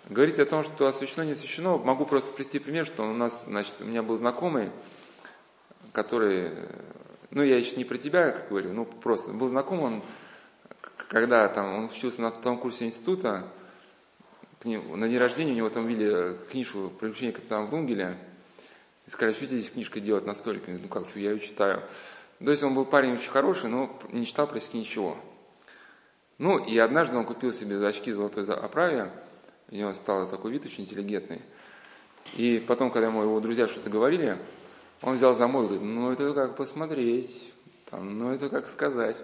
Говорить 0.09 0.39
о 0.39 0.47
том, 0.47 0.65
что 0.65 0.87
освящено, 0.87 1.25
не 1.25 1.33
освящено, 1.33 1.77
могу 1.77 2.07
просто 2.07 2.33
привести 2.33 2.59
пример, 2.59 2.87
что 2.87 3.03
у 3.03 3.13
нас, 3.13 3.45
значит, 3.45 3.75
у 3.81 3.85
меня 3.85 4.03
был 4.03 4.17
знакомый, 4.17 4.71
который, 5.93 6.53
ну 7.31 7.43
я 7.43 7.59
еще 7.59 7.77
не 7.77 7.85
про 7.85 7.99
тебя, 7.99 8.31
как 8.31 8.49
говорю, 8.49 8.73
ну 8.73 8.87
просто 8.87 9.35
был 9.35 9.49
знаком, 9.49 9.81
он, 9.81 10.03
когда 11.11 11.47
там, 11.49 11.75
он 11.75 11.85
учился 11.85 12.23
на 12.23 12.31
втором 12.31 12.57
курсе 12.57 12.87
института, 12.87 13.47
к 14.61 14.65
нему, 14.65 14.97
на 14.97 15.07
день 15.07 15.19
рождения 15.19 15.53
у 15.53 15.57
него 15.57 15.69
там 15.69 15.87
видели 15.87 16.35
книжку 16.51 16.89
«Приключения 16.89 17.35
капитана 17.35 17.67
Врунгеля», 17.67 18.17
и 19.07 19.11
сказали, 19.11 19.35
что 19.35 19.45
здесь 19.45 19.71
книжка 19.71 20.01
делать 20.01 20.25
на 20.25 20.33
столике? 20.33 20.79
Ну 20.81 20.89
как, 20.89 21.11
что, 21.11 21.21
я 21.21 21.33
ее 21.33 21.41
читаю. 21.41 21.83
То 22.43 22.51
есть 22.51 22.63
он 22.63 22.75
был 22.75 22.85
парень 22.85 23.15
очень 23.15 23.31
хороший, 23.31 23.69
но 23.69 23.91
не 24.11 24.27
читал 24.27 24.47
практически 24.47 24.77
ничего. 24.77 25.17
Ну 26.39 26.59
и 26.59 26.77
однажды 26.79 27.17
он 27.17 27.25
купил 27.25 27.53
себе 27.53 27.79
за 27.79 27.89
очки 27.89 28.13
золотой 28.13 28.45
оправе, 28.45 29.11
у 29.71 29.75
него 29.75 29.93
стал 29.93 30.29
такой 30.29 30.53
вид 30.53 30.65
очень 30.65 30.85
интеллигентный. 30.85 31.43
И 32.35 32.63
потом, 32.67 32.91
когда 32.91 33.09
ему 33.09 33.23
его 33.23 33.39
друзья 33.41 33.69
что-то 33.69 33.91
говорили, 33.91 34.39
он 35.03 35.17
взял 35.17 35.35
за 35.35 35.47
мой 35.47 35.65
и 35.65 35.67
говорит, 35.69 35.85
ну 35.85 36.11
это 36.11 36.33
как 36.33 36.57
посмотреть, 36.57 37.53
там, 37.91 38.19
ну 38.19 38.33
это 38.33 38.49
как 38.49 38.69
сказать. 38.69 39.23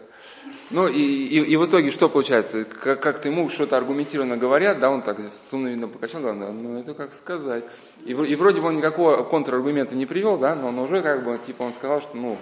Ну 0.70 0.86
и, 0.86 1.00
и, 1.00 1.40
и 1.40 1.56
в 1.56 1.66
итоге 1.66 1.90
что 1.90 2.08
получается? 2.08 2.64
Как, 2.64 3.02
как-то 3.02 3.28
ему 3.28 3.48
что-то 3.48 3.76
аргументированно 3.76 4.36
говорят, 4.36 4.78
да, 4.78 4.90
он 4.90 5.02
так 5.02 5.18
сумно 5.50 5.68
видно 5.68 5.88
покачал, 5.88 6.22
да, 6.22 6.32
ну 6.32 6.78
это 6.78 6.94
как 6.94 7.12
сказать. 7.12 7.64
И, 8.04 8.12
и 8.12 8.34
вроде 8.36 8.60
бы 8.60 8.68
он 8.68 8.76
никакого 8.76 9.24
контраргумента 9.24 9.94
не 9.94 10.06
привел, 10.06 10.38
да, 10.38 10.54
но 10.54 10.68
он 10.68 10.78
уже 10.78 11.02
как 11.02 11.24
бы, 11.24 11.38
типа 11.38 11.62
он 11.62 11.72
сказал, 11.72 12.00
что 12.00 12.16
ну, 12.16 12.38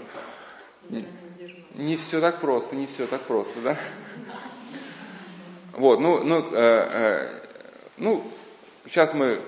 не, 1.74 1.96
все 1.96 2.20
так 2.20 2.40
просто, 2.40 2.76
не 2.76 2.86
все 2.86 3.06
так 3.06 3.22
просто, 3.22 3.60
да. 3.60 3.78
Вот, 5.72 6.00
ну, 6.00 6.24
ну, 6.24 6.50
э, 6.52 6.52
э, 6.54 7.40
ну, 7.96 8.24
сейчас 8.84 9.14
мы, 9.14 9.40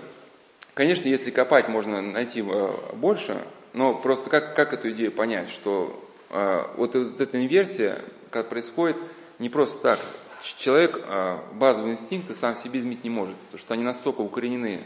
конечно, 0.75 1.09
если 1.09 1.31
копать, 1.31 1.69
можно 1.69 2.01
найти 2.01 2.45
э, 2.47 2.71
больше, 2.95 3.43
но 3.73 3.95
просто 3.95 4.31
как, 4.31 4.55
как 4.55 4.73
эту 4.73 4.91
идею 4.91 5.13
понять, 5.13 5.51
что 5.51 6.09
э, 6.31 6.65
вот, 6.77 6.95
вот 6.95 7.21
эта 7.21 7.43
инверсия, 7.43 7.99
как 8.31 8.49
происходит, 8.49 8.97
не 9.39 9.49
просто 9.49 9.79
так. 9.81 10.01
Человек 10.57 11.03
э, 11.05 11.39
базовые 11.55 11.95
инстинкты 11.95 12.35
сам 12.35 12.55
себе 12.55 12.79
изменить 12.79 13.05
не 13.05 13.11
может, 13.11 13.37
потому 13.37 13.59
что 13.59 13.75
они 13.75 13.83
настолько 13.83 14.21
укоренены 14.21 14.85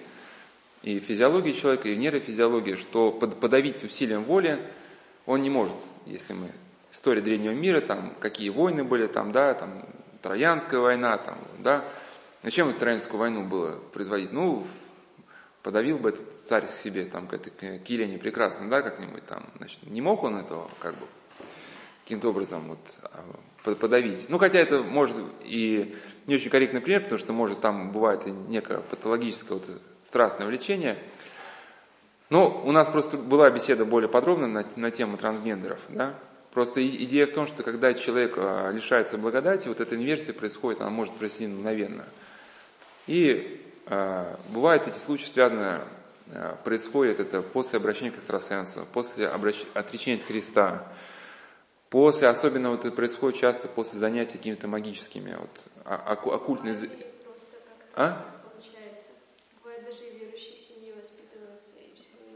и 0.83 0.99
в 1.01 1.05
физиологии 1.05 1.53
человека, 1.53 1.89
и 1.89 1.95
в 1.95 1.99
нейрофизиологии, 1.99 2.77
что 2.77 3.11
под, 3.11 3.41
подавить 3.41 3.83
усилием 3.85 4.25
воли 4.25 4.59
он 5.27 5.43
не 5.43 5.51
может, 5.51 5.77
если 6.07 6.33
мы 6.33 6.53
история 6.91 7.21
древнего 7.21 7.53
мира, 7.53 7.81
там, 7.81 8.15
какие 8.21 8.51
войны 8.51 8.85
были, 8.85 9.07
там, 9.07 9.33
да, 9.33 9.55
там, 9.55 9.87
Троянская 10.23 10.81
война, 10.81 11.19
там, 11.19 11.39
да, 11.59 11.85
Зачем 12.45 12.69
эту 12.69 12.81
Троянскую 12.81 13.19
войну 13.19 13.43
было 13.43 13.79
производить? 13.95 14.31
Ну, 14.31 14.67
подавил 15.63 15.99
бы 15.99 16.11
этот 16.11 16.31
царь 16.45 16.69
себе, 16.69 17.07
там, 17.07 17.27
к 17.27 17.33
этой 17.33 17.51
к 17.51 17.83
Килене 17.85 18.19
прекрасно, 18.19 18.69
да, 18.69 18.83
как-нибудь 18.83 19.25
там, 19.25 19.49
значит, 19.57 19.83
не 19.85 20.03
мог 20.03 20.23
он 20.25 20.37
этого, 20.37 20.71
как 20.79 20.95
бы, 20.99 21.07
каким-то 22.03 22.29
образом 22.29 22.69
вот 22.69 22.99
а, 23.65 23.75
подавить. 23.77 24.27
Ну, 24.29 24.37
хотя 24.37 24.59
это 24.59 24.83
может 24.83 25.17
и 25.43 25.97
не 26.27 26.35
очень 26.35 26.51
корректный 26.51 26.83
пример, 26.83 27.05
потому 27.05 27.19
что, 27.19 27.33
может, 27.33 27.63
там 27.63 27.93
бывает 27.93 28.27
и 28.27 28.31
некое 28.31 28.81
патологическое 28.81 29.57
вот 29.57 29.81
страстное 30.03 30.47
влечение. 30.47 31.03
Но 32.35 32.63
у 32.65 32.73
нас 32.73 32.89
просто 32.89 33.17
была 33.17 33.49
беседа 33.49 33.85
более 33.85 34.09
подробная 34.09 34.49
на, 34.49 34.67
на 34.77 34.91
тему 34.91 35.17
трансгендеров, 35.17 35.79
да. 35.89 36.15
Просто 36.53 36.87
идея 36.87 37.27
в 37.27 37.33
том, 37.33 37.47
что 37.47 37.63
когда 37.63 37.95
человек 37.95 38.35
а, 38.37 38.71
лишается 38.71 39.19
благодати, 39.19 39.69
вот 39.69 39.81
эта 39.81 39.95
инверсия 39.95 40.35
происходит, 40.35 40.81
она 40.81 40.91
может 40.91 41.15
произойти 41.15 41.47
мгновенно– 41.47 42.05
и 43.07 43.63
э, 43.87 44.37
бывают 44.49 44.89
эти 44.89 44.97
случаи 44.97 45.27
связаны, 45.27 45.83
э, 46.29 46.57
происходит 46.65 47.21
это 47.21 47.43
после 47.43 47.79
обращения 47.79 48.11
к 48.11 48.17
экстрасенсу, 48.17 48.87
после 48.93 49.29
обращ... 49.29 49.63
отречения 49.75 50.19
от 50.19 50.27
Христа, 50.27 50.89
после, 51.91 52.29
особенно 52.29 52.71
вот 52.71 52.87
это 52.87 52.97
происходит 52.97 53.39
часто 53.39 53.69
после 53.69 53.99
занятий 53.99 54.39
какими-то 54.39 54.69
магическими, 54.69 55.37
вот, 55.39 55.51
а, 55.85 56.13
оккультные... 56.15 56.77
А? 57.95 58.25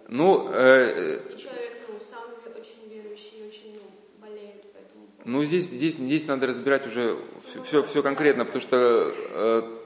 Ну, 0.09 0.49
э, 0.51 1.21
и 1.35 1.39
человек, 1.39 1.73
ну, 1.87 2.01
сам 2.09 2.23
очень 2.59 2.89
верующий, 2.91 3.47
очень 3.47 3.75
ну, 3.75 4.27
болеет, 4.27 4.65
поэтому... 4.73 5.07
Ну, 5.27 5.45
здесь, 5.45 5.67
здесь, 5.67 5.97
здесь 5.97 6.27
надо 6.27 6.47
разбирать 6.47 6.87
уже 6.87 7.19
все, 7.67 7.83
все 7.83 8.03
конкретно, 8.03 8.47
потому 8.47 8.63
что 8.63 9.13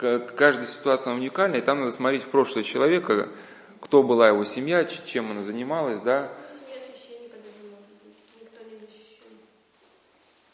э, 0.00 0.20
каждая 0.36 0.68
ситуация 0.68 1.12
уникальна, 1.12 1.56
и 1.56 1.60
там 1.60 1.80
надо 1.80 1.90
смотреть 1.90 2.22
в 2.22 2.28
прошлое 2.28 2.62
человека, 2.62 3.30
кто 3.80 4.04
была 4.04 4.28
его 4.28 4.44
семья, 4.44 4.84
чем 4.84 5.32
она 5.32 5.42
занималась, 5.42 5.98
да. 5.98 6.32
Защищен. 6.70 7.18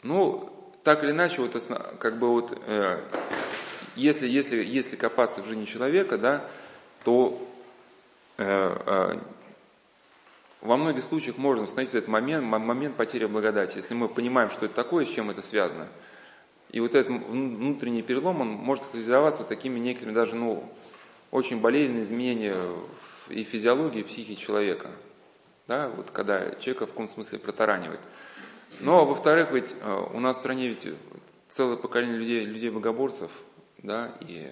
Ну, 0.01 0.49
так 0.83 1.03
или 1.03 1.11
иначе, 1.11 1.43
вот, 1.43 1.55
как 1.99 2.17
бы 2.17 2.27
вот, 2.29 2.57
э, 2.65 3.03
если, 3.95 4.27
если, 4.27 4.63
если 4.63 4.95
копаться 4.95 5.43
в 5.43 5.47
жизни 5.47 5.65
человека, 5.65 6.17
да, 6.17 6.45
то 7.03 7.39
э, 8.37 8.75
э, 8.85 9.19
во 10.61 10.75
многих 10.75 11.03
случаях 11.03 11.37
можно 11.37 11.63
установить 11.63 11.93
этот 11.93 12.09
момент, 12.09 12.43
момент 12.43 12.95
потери 12.95 13.25
благодати, 13.25 13.77
если 13.77 13.93
мы 13.93 14.09
понимаем, 14.09 14.49
что 14.49 14.65
это 14.65 14.75
такое, 14.75 15.05
с 15.05 15.09
чем 15.09 15.29
это 15.29 15.41
связано. 15.41 15.87
И 16.69 16.79
вот 16.81 16.95
этот 16.95 17.11
внутренний 17.11 18.03
перелом, 18.03 18.41
он 18.41 18.49
может 18.49 18.83
характеризоваться 18.85 19.43
такими 19.43 19.79
некоторыми 19.79 20.13
даже, 20.13 20.35
ну, 20.35 20.71
очень 21.31 21.61
болезненными 21.61 22.03
изменениями 22.03 22.75
и 23.29 23.43
физиологии, 23.43 24.01
и 24.01 24.03
психики 24.03 24.39
человека. 24.39 24.91
Да, 25.67 25.89
вот 25.89 26.11
когда 26.11 26.55
человека 26.55 26.87
в 26.87 26.89
каком 26.89 27.09
смысле 27.09 27.39
протаранивает. 27.39 27.99
Но, 28.79 29.05
во-вторых, 29.05 29.51
ведь 29.51 29.75
э, 29.79 30.03
у 30.13 30.19
нас 30.19 30.37
в 30.37 30.39
стране 30.39 30.67
ведь 30.67 30.87
целое 31.47 31.77
поколение 31.77 32.17
людей, 32.17 32.45
людей 32.45 32.69
богоборцев, 32.69 33.31
да, 33.77 34.11
и 34.19 34.51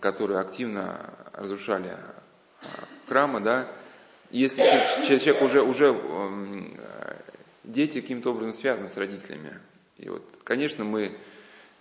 которые 0.00 0.40
активно 0.40 1.14
разрушали 1.32 1.90
э, 1.90 2.66
храмы, 3.06 3.40
да, 3.40 3.68
если 4.30 4.62
человек 5.06 5.42
уже, 5.42 5.62
уже 5.62 5.86
эм, 5.86 6.78
дети 7.64 8.00
каким-то 8.00 8.30
образом 8.30 8.52
связаны 8.52 8.88
с 8.88 8.96
родителями. 8.96 9.58
И 9.96 10.08
вот, 10.08 10.22
конечно, 10.44 10.84
мы 10.84 11.16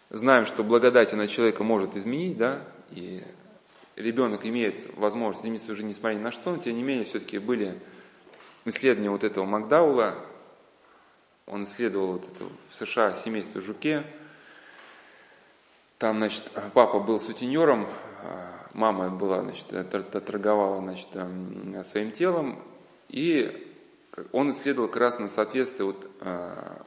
знаем, 0.10 0.46
что 0.46 0.64
благодать 0.64 1.14
она 1.14 1.28
человека 1.28 1.64
может 1.64 1.96
изменить, 1.96 2.38
да, 2.38 2.62
и 2.92 3.24
ребенок 3.96 4.46
имеет 4.46 4.96
возможность 4.96 5.44
изменить 5.44 5.62
свою 5.62 5.76
жизнь, 5.76 5.90
несмотря 5.90 6.16
ни 6.16 6.22
на 6.22 6.32
что, 6.32 6.52
но 6.52 6.58
тем 6.58 6.76
не 6.76 6.84
менее 6.84 7.06
все-таки 7.06 7.40
были 7.40 7.80
исследования 8.66 9.10
вот 9.10 9.24
этого 9.24 9.46
Макдаула, 9.46 10.16
он 11.46 11.64
исследовал 11.64 12.14
вот 12.14 12.26
это 12.26 12.44
в 12.70 12.76
США 12.76 13.16
семейство 13.16 13.62
Жуке, 13.62 14.04
там, 15.98 16.18
значит, 16.18 16.52
папа 16.74 17.00
был 17.00 17.20
сутенером, 17.20 17.88
а 18.22 18.57
мама 18.78 19.10
была, 19.10 19.42
значит, 19.42 19.68
торговала, 20.26 20.78
значит, 20.78 21.10
эм, 21.16 21.84
своим 21.84 22.12
телом, 22.12 22.64
и 23.10 23.76
он 24.32 24.52
исследовал 24.52 24.88
как 24.88 24.98
раз 24.98 25.20
на 25.20 25.28
соответствие 25.28 25.88
вот, 25.88 26.10
а, 26.22 26.86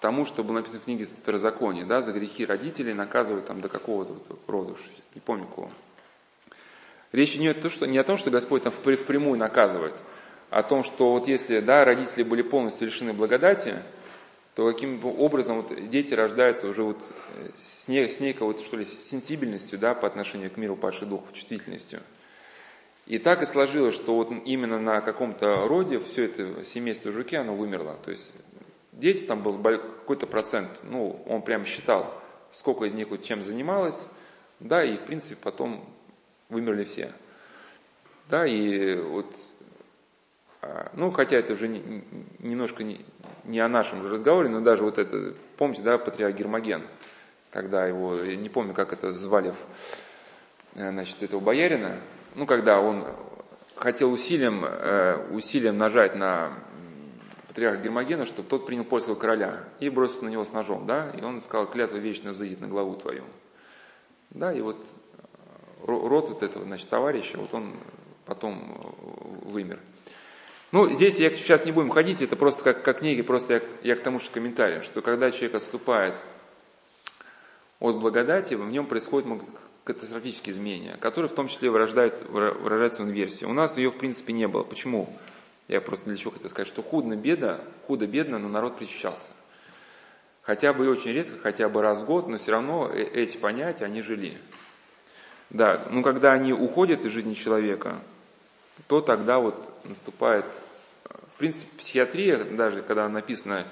тому, 0.00 0.26
что 0.26 0.44
было 0.44 0.56
написано 0.56 0.80
в 0.80 0.84
книге 0.84 1.06
Второзакония, 1.06 1.86
да, 1.86 2.02
за 2.02 2.12
грехи 2.12 2.44
родителей 2.44 2.92
наказывают 2.92 3.46
там 3.46 3.60
до 3.60 3.68
какого-то 3.68 4.12
вот 4.12 4.38
рода, 4.46 4.74
не 5.14 5.20
помню 5.20 5.46
кого. 5.46 5.70
Речь 7.10 7.36
не, 7.36 7.52
то, 7.54 7.70
что, 7.70 7.86
не 7.86 7.98
о 7.98 8.04
том, 8.04 8.18
что 8.18 8.30
Господь 8.30 8.62
там 8.62 8.72
впрямую 8.72 9.38
наказывает, 9.38 9.94
а 10.50 10.58
о 10.58 10.62
том, 10.62 10.84
что 10.84 11.12
вот 11.12 11.26
если 11.26 11.60
да, 11.60 11.84
родители 11.86 12.22
были 12.22 12.42
полностью 12.42 12.86
лишены 12.86 13.14
благодати, 13.14 13.82
то 14.54 14.70
каким 14.70 15.04
образом 15.04 15.62
вот 15.62 15.88
дети 15.88 16.12
рождаются 16.12 16.66
уже 16.68 16.82
вот 16.82 17.14
с, 17.56 17.88
не, 17.88 18.08
с 18.08 18.20
некой 18.20 18.46
вот, 18.46 18.60
что 18.60 18.76
ли, 18.76 18.84
сенсибельностью 18.84 19.78
да, 19.78 19.94
по 19.94 20.06
отношению 20.06 20.50
к 20.50 20.56
миру 20.56 20.76
падших 20.76 21.08
духов, 21.08 21.32
чувствительностью. 21.32 22.02
И 23.06 23.18
так 23.18 23.42
и 23.42 23.46
сложилось, 23.46 23.94
что 23.94 24.14
вот 24.14 24.30
именно 24.44 24.78
на 24.78 25.00
каком-то 25.00 25.66
роде 25.66 25.98
все 25.98 26.24
это 26.24 26.64
семейство 26.64 27.10
жуки, 27.12 27.34
оно 27.34 27.54
вымерло. 27.54 27.96
То 28.04 28.10
есть 28.10 28.32
дети 28.92 29.24
там 29.24 29.42
был 29.42 29.58
какой-то 29.58 30.26
процент, 30.26 30.68
ну, 30.82 31.22
он 31.26 31.42
прям 31.42 31.64
считал, 31.64 32.12
сколько 32.52 32.84
из 32.84 32.92
них 32.92 33.08
вот 33.08 33.24
чем 33.24 33.42
занималось, 33.42 33.98
да, 34.60 34.84
и 34.84 34.96
в 34.96 35.00
принципе 35.00 35.36
потом 35.36 35.84
вымерли 36.48 36.84
все. 36.84 37.12
Да, 38.28 38.46
и 38.46 38.96
вот, 38.96 39.26
ну, 40.94 41.10
хотя 41.10 41.36
это 41.36 41.54
уже 41.54 41.68
не, 41.68 42.04
немножко 42.38 42.84
не, 42.84 43.04
не 43.44 43.60
о 43.60 43.68
нашем 43.68 44.06
разговоре, 44.08 44.48
но 44.48 44.60
даже 44.60 44.84
вот 44.84 44.98
это, 44.98 45.34
помните, 45.56 45.82
да, 45.82 45.98
патриарх 45.98 46.36
Гермоген, 46.36 46.82
когда 47.50 47.86
его, 47.86 48.16
я 48.16 48.36
не 48.36 48.48
помню, 48.48 48.72
как 48.72 48.92
это 48.92 49.10
звали, 49.10 49.54
э, 50.74 50.90
значит, 50.90 51.22
этого 51.22 51.40
боярина, 51.40 51.96
ну, 52.34 52.46
когда 52.46 52.80
он 52.80 53.04
хотел 53.74 54.12
усилием, 54.12 54.64
э, 54.64 55.16
усилием 55.32 55.76
нажать 55.76 56.14
на 56.14 56.52
патриарха 57.48 57.82
Гермогена, 57.82 58.24
чтобы 58.24 58.48
тот 58.48 58.64
принял 58.64 58.84
польского 58.84 59.16
короля 59.16 59.64
и 59.80 59.90
бросился 59.90 60.24
на 60.24 60.28
него 60.28 60.44
с 60.44 60.52
ножом, 60.52 60.86
да, 60.86 61.10
и 61.10 61.22
он 61.22 61.42
сказал, 61.42 61.66
клятва 61.66 61.96
вечно 61.96 62.32
взыдет 62.32 62.60
на 62.60 62.68
главу 62.68 62.94
твою. 62.94 63.24
Да, 64.30 64.52
и 64.52 64.60
вот 64.60 64.78
род 65.84 66.28
вот 66.28 66.42
этого, 66.42 66.64
значит, 66.64 66.88
товарища, 66.88 67.36
вот 67.38 67.52
он 67.52 67.74
потом 68.24 68.80
вымер. 69.42 69.80
Ну, 70.72 70.88
здесь 70.88 71.18
я 71.18 71.28
сейчас 71.30 71.66
не 71.66 71.72
будем 71.72 71.90
ходить, 71.90 72.22
это 72.22 72.34
просто 72.34 72.64
как, 72.64 72.82
как 72.82 73.00
книги, 73.00 73.20
просто 73.20 73.54
я, 73.54 73.62
я 73.82 73.94
к 73.94 74.00
тому 74.00 74.18
же 74.18 74.30
комментарию, 74.30 74.82
что 74.82 75.02
когда 75.02 75.30
человек 75.30 75.56
отступает 75.56 76.16
от 77.78 78.00
благодати, 78.00 78.54
в 78.54 78.70
нем 78.70 78.86
происходят 78.86 79.28
катастрофические 79.84 80.54
изменения, 80.54 80.96
которые 80.96 81.28
в 81.28 81.34
том 81.34 81.48
числе 81.48 81.70
выражаются, 81.70 82.24
выражаются 82.24 83.02
в 83.02 83.06
инверсии. 83.06 83.44
У 83.44 83.52
нас 83.52 83.76
ее 83.76 83.90
в 83.90 83.98
принципе 83.98 84.32
не 84.32 84.48
было. 84.48 84.62
Почему? 84.62 85.14
Я 85.68 85.82
просто 85.82 86.08
для 86.08 86.16
чего 86.16 86.30
хотел 86.30 86.48
сказать, 86.48 86.68
что 86.68 86.82
худо-бедно, 86.82 87.60
худо-бедно, 87.86 88.38
но 88.38 88.48
народ 88.48 88.78
причащался. 88.78 89.30
Хотя 90.40 90.72
бы 90.72 90.86
и 90.86 90.88
очень 90.88 91.12
редко, 91.12 91.38
хотя 91.38 91.68
бы 91.68 91.82
раз 91.82 92.00
в 92.00 92.06
год, 92.06 92.28
но 92.28 92.38
все 92.38 92.52
равно 92.52 92.88
э, 92.90 93.02
эти 93.02 93.36
понятия, 93.36 93.84
они 93.84 94.00
жили. 94.00 94.38
Да, 95.50 95.86
ну 95.90 96.02
когда 96.02 96.32
они 96.32 96.54
уходят 96.54 97.04
из 97.04 97.12
жизни 97.12 97.34
человека, 97.34 98.00
то 98.88 99.00
тогда 99.00 99.38
вот 99.38 99.56
наступает, 99.84 100.44
в 101.34 101.38
принципе, 101.38 101.68
психиатрия, 101.78 102.44
даже 102.44 102.82
когда 102.82 103.08
написана 103.08 103.66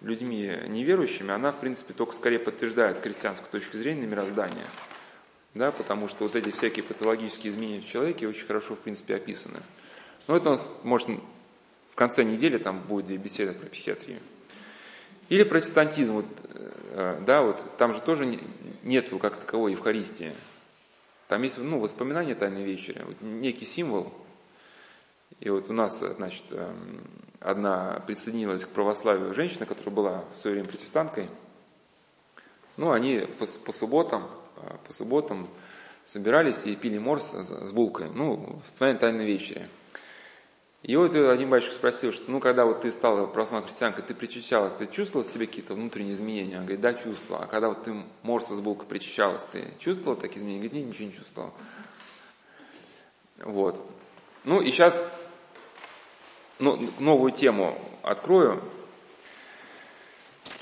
людьми 0.00 0.58
неверующими, 0.68 1.32
она, 1.32 1.52
в 1.52 1.60
принципе, 1.60 1.94
только 1.94 2.14
скорее 2.14 2.38
подтверждает 2.38 3.00
христианскую 3.00 3.50
точку 3.50 3.76
зрения 3.78 4.02
на 4.02 4.06
мироздание. 4.06 4.66
Да, 5.54 5.70
потому 5.70 6.08
что 6.08 6.24
вот 6.24 6.34
эти 6.34 6.50
всякие 6.50 6.82
патологические 6.82 7.52
изменения 7.52 7.82
в 7.82 7.86
человеке 7.86 8.26
очень 8.26 8.46
хорошо, 8.46 8.74
в 8.74 8.78
принципе, 8.78 9.16
описаны. 9.16 9.60
Но 10.26 10.36
это 10.36 10.48
у 10.48 10.52
нас, 10.52 10.68
может, 10.82 11.08
в 11.90 11.94
конце 11.94 12.24
недели 12.24 12.56
там 12.56 12.80
будет 12.80 13.06
две 13.06 13.18
беседы 13.18 13.52
про 13.52 13.66
психиатрию. 13.66 14.20
Или 15.28 15.44
протестантизм, 15.44 16.14
вот, 16.14 16.26
э, 16.44 17.22
да, 17.26 17.42
вот 17.42 17.60
там 17.76 17.92
же 17.92 18.00
тоже 18.00 18.38
нету 18.82 19.18
как 19.18 19.36
таковой 19.36 19.72
Евхаристии. 19.72 20.32
Там 21.28 21.42
есть 21.42 21.58
ну, 21.58 21.78
воспоминания 21.80 22.34
Тайной 22.34 22.64
Вечери, 22.64 23.02
вот 23.04 23.16
некий 23.20 23.64
символ, 23.64 24.12
и 25.40 25.50
вот 25.50 25.70
у 25.70 25.72
нас, 25.72 25.98
значит, 25.98 26.44
эм, 26.50 27.02
одна 27.40 28.02
присоединилась 28.06 28.64
к 28.64 28.68
православию 28.68 29.34
женщина, 29.34 29.66
которая 29.66 29.94
была 29.94 30.24
в 30.36 30.40
свое 30.40 30.56
время 30.56 30.68
протестанткой. 30.68 31.28
Ну, 32.76 32.92
они 32.92 33.26
по, 33.38 33.46
по 33.46 33.72
субботам, 33.72 34.28
э, 34.56 34.76
по 34.86 34.92
субботам 34.92 35.48
собирались 36.04 36.64
и 36.64 36.76
пили 36.76 36.98
морс 36.98 37.32
с 37.32 37.72
булкой, 37.72 38.10
ну, 38.10 38.60
в 38.78 38.78
тайной 38.78 39.26
вечери. 39.26 39.68
И 40.82 40.96
вот 40.96 41.14
один 41.14 41.48
батюшка 41.48 41.74
спросил, 41.74 42.12
что 42.12 42.28
ну 42.28 42.40
когда 42.40 42.64
вот 42.64 42.80
ты 42.80 42.90
стала 42.90 43.26
православной 43.26 43.68
христианкой, 43.68 44.02
ты 44.02 44.14
причащалась, 44.14 44.72
ты 44.72 44.86
чувствовала 44.86 45.24
в 45.24 45.30
себе 45.30 45.46
какие-то 45.46 45.74
внутренние 45.74 46.14
изменения? 46.14 46.56
Он 46.56 46.62
говорит, 46.62 46.80
да, 46.80 46.92
чувствовала. 46.94 47.44
А 47.44 47.46
когда 47.46 47.68
вот 47.68 47.84
ты 47.84 47.94
морса 48.22 48.56
с 48.56 48.60
булкой 48.60 48.88
причащалась, 48.88 49.44
ты 49.52 49.68
чувствовала 49.78 50.20
такие 50.20 50.40
изменения? 50.40 50.68
Говорит, 50.68 50.74
нет, 50.74 50.88
ничего 50.88 51.06
не 51.06 51.14
чувствовала. 51.14 51.52
Вот. 53.38 53.80
Ну 54.42 54.60
и 54.60 54.72
сейчас 54.72 55.04
ну, 56.58 56.90
новую 56.98 57.32
тему 57.32 57.78
открою. 58.02 58.62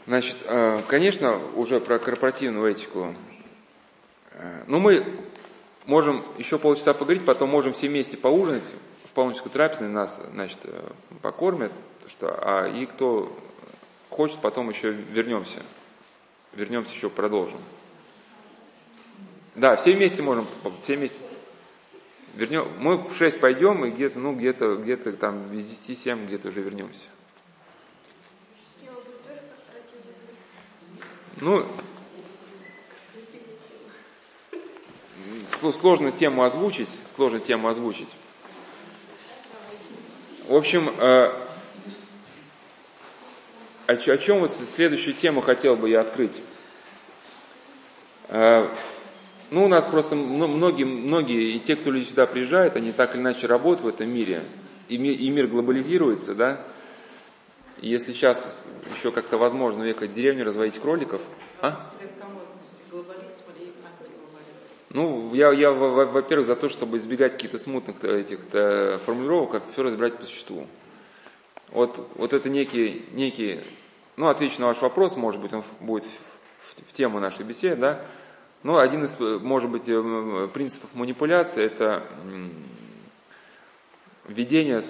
Значит, 0.07 0.37
э, 0.45 0.83
конечно, 0.89 1.39
уже 1.55 1.81
про 1.81 1.99
корпоративную 1.99 2.71
этику. 2.71 3.15
Э, 4.33 4.65
ну, 4.67 4.81
мы 4.81 5.05
можем 5.87 6.25
еще 6.39 6.59
полчаса 6.59 6.95
поговорить, 6.95 7.25
потом 7.25 7.51
можем 7.51 7.73
все 7.73 7.89
вместе 7.89 8.17
поужинать. 8.17 8.65
В 9.05 9.13
паломнической 9.13 9.51
трапезной 9.51 9.89
нас, 9.89 10.23
значит, 10.33 10.59
э, 10.65 10.91
покормят. 11.23 11.73
Что, 12.09 12.37
а 12.43 12.67
и 12.67 12.87
кто 12.87 13.37
хочет, 14.09 14.39
потом 14.39 14.71
еще 14.71 14.91
вернемся. 14.91 15.63
Вернемся, 16.55 16.93
еще 16.93 17.11
продолжим. 17.11 17.59
Да, 19.55 19.77
все 19.77 19.93
вместе 19.93 20.23
можем, 20.23 20.47
все 20.83 20.97
вместе. 20.97 21.17
Вернем, 22.35 22.71
мы 22.79 22.97
в 22.97 23.15
6 23.15 23.41
пойдем 23.41 23.85
и 23.85 23.91
где-то, 23.91 24.19
ну, 24.19 24.35
где-то, 24.35 24.77
где-то 24.77 25.13
там 25.13 25.49
без 25.49 25.67
10-7 25.67 26.27
где-то 26.27 26.49
уже 26.49 26.61
вернемся. 26.61 27.07
Ну, 31.41 31.67
сложно 35.73 36.13
тему 36.13 36.43
озвучить, 36.43 36.89
сложно 37.09 37.41
тему 37.41 37.69
озвучить. 37.69 38.09
В 40.47 40.55
общем, 40.55 40.93
э, 40.99 41.33
о, 43.87 43.97
чем 43.97 44.41
вот 44.41 44.53
следующую 44.53 45.15
тему 45.15 45.41
хотел 45.41 45.77
бы 45.77 45.89
я 45.89 46.01
открыть? 46.01 46.43
Э, 48.29 48.69
ну, 49.51 49.65
у 49.65 49.69
нас 49.69 49.87
просто 49.87 50.15
многие, 50.17 50.85
многие, 50.85 51.57
и 51.57 51.59
те, 51.59 51.77
кто 51.77 51.91
люди 51.91 52.09
сюда 52.09 52.27
приезжают, 52.27 52.77
они 52.77 52.93
так 52.93 53.15
или 53.15 53.21
иначе 53.21 53.47
работают 53.47 53.83
в 53.83 53.89
этом 53.89 54.13
мире, 54.13 54.45
и 54.89 54.97
мир, 54.97 55.19
и 55.19 55.29
мир 55.31 55.47
глобализируется, 55.49 56.35
да. 56.35 56.61
Если 57.81 58.13
сейчас 58.13 58.57
еще 58.95 59.11
как-то 59.11 59.39
возможно 59.39 59.83
уехать 59.83 60.11
в 60.11 60.13
деревню, 60.13 60.45
разводить 60.45 60.81
кроликов, 60.81 61.21
а? 61.61 61.85
Ну, 64.91 65.35
я, 65.35 65.53
я 65.53 65.71
во-первых, 65.73 66.47
за 66.47 66.57
то, 66.57 66.69
чтобы 66.69 66.99
избегать 66.99 67.33
каких-то 67.33 67.59
смутных 67.59 68.03
этих 68.05 68.41
формулировок, 69.05 69.53
как 69.53 69.63
все 69.73 69.83
разбирать 69.83 70.17
по 70.17 70.25
существу. 70.25 70.67
Вот, 71.69 72.09
вот 72.17 72.33
это 72.33 72.49
некий, 72.49 73.07
некий, 73.13 73.61
ну, 74.17 74.29
отвечу 74.29 74.61
на 74.61 74.67
ваш 74.67 74.81
вопрос, 74.81 75.17
может 75.17 75.41
быть, 75.41 75.53
он 75.53 75.63
будет 75.79 76.05
в, 76.05 76.09
в, 76.09 76.89
в 76.89 76.93
тему 76.93 77.21
нашей 77.21 77.45
беседы, 77.45 77.81
да. 77.81 78.05
Ну, 78.63 78.77
один 78.77 79.05
из, 79.05 79.19
может 79.19 79.71
быть, 79.71 79.89
э, 79.89 80.49
принципов 80.53 80.91
манипуляции– 80.95 81.63
это 81.65 82.03
введение, 84.29 84.83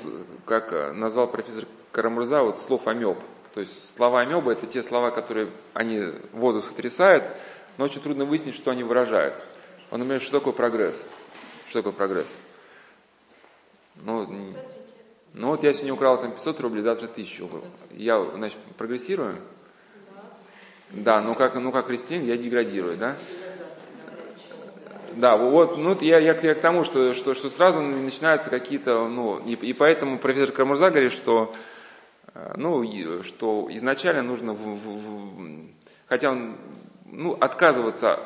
как 0.44 0.94
назвал 0.94 1.28
профессор 1.28 1.66
Карамурза, 1.92 2.42
вот 2.42 2.58
слов 2.58 2.88
амеб. 2.88 3.18
То 3.54 3.60
есть 3.60 3.94
слова 3.94 4.20
амебы– 4.20 4.52
это 4.54 4.66
те 4.66 4.82
слова, 4.82 5.12
которые 5.12 5.48
они 5.72 6.02
воду 6.32 6.62
сотрясают, 6.62 7.30
но 7.78 7.84
очень 7.84 8.00
трудно 8.00 8.24
выяснить, 8.24 8.56
что 8.56 8.72
они 8.72 8.82
выражают. 8.82 9.46
Он, 9.92 10.00
например, 10.00 10.20
что 10.20 10.38
такое 10.38 10.52
прогресс? 10.52 11.08
Что 11.68 11.78
такое 11.80 11.92
прогресс? 11.92 12.40
Ну, 14.02 14.54
ну 15.32 15.46
вот 15.48 15.62
я 15.62 15.72
сегодня 15.72 15.94
украл 15.94 16.20
там 16.20 16.32
500 16.32 16.60
рублей, 16.60 16.82
завтра 16.82 17.06
1000 17.06 17.44
украл. 17.44 17.64
Я, 17.92 18.20
значит, 18.34 18.58
прогрессирую? 18.76 19.36
Да, 20.90 21.20
ну 21.20 21.36
как, 21.36 21.54
ну 21.54 21.70
как 21.70 21.86
христиан 21.86 22.24
я 22.24 22.36
деградирую, 22.36 22.96
да? 22.96 23.16
Да, 25.16 25.36
вот, 25.36 25.76
ну 25.76 25.96
я, 26.00 26.18
я, 26.18 26.34
я 26.34 26.54
к 26.54 26.61
тому, 26.61 26.84
что, 26.84 27.14
что, 27.14 27.34
что 27.34 27.50
сразу 27.50 27.80
начинаются 27.80 28.48
какие-то, 28.48 29.08
ну, 29.08 29.38
и, 29.38 29.54
и 29.54 29.72
поэтому 29.72 30.18
профессор 30.18 30.52
Кармурза 30.54 30.90
говорит, 30.90 31.12
что, 31.12 31.52
э, 32.34 32.54
ну, 32.56 33.22
что 33.22 33.66
изначально 33.70 34.22
нужно, 34.22 34.52
в, 34.52 34.58
в, 34.58 34.88
в, 34.88 35.66
хотя 36.06 36.30
он, 36.30 36.56
ну, 37.06 37.32
отказываться 37.32 38.20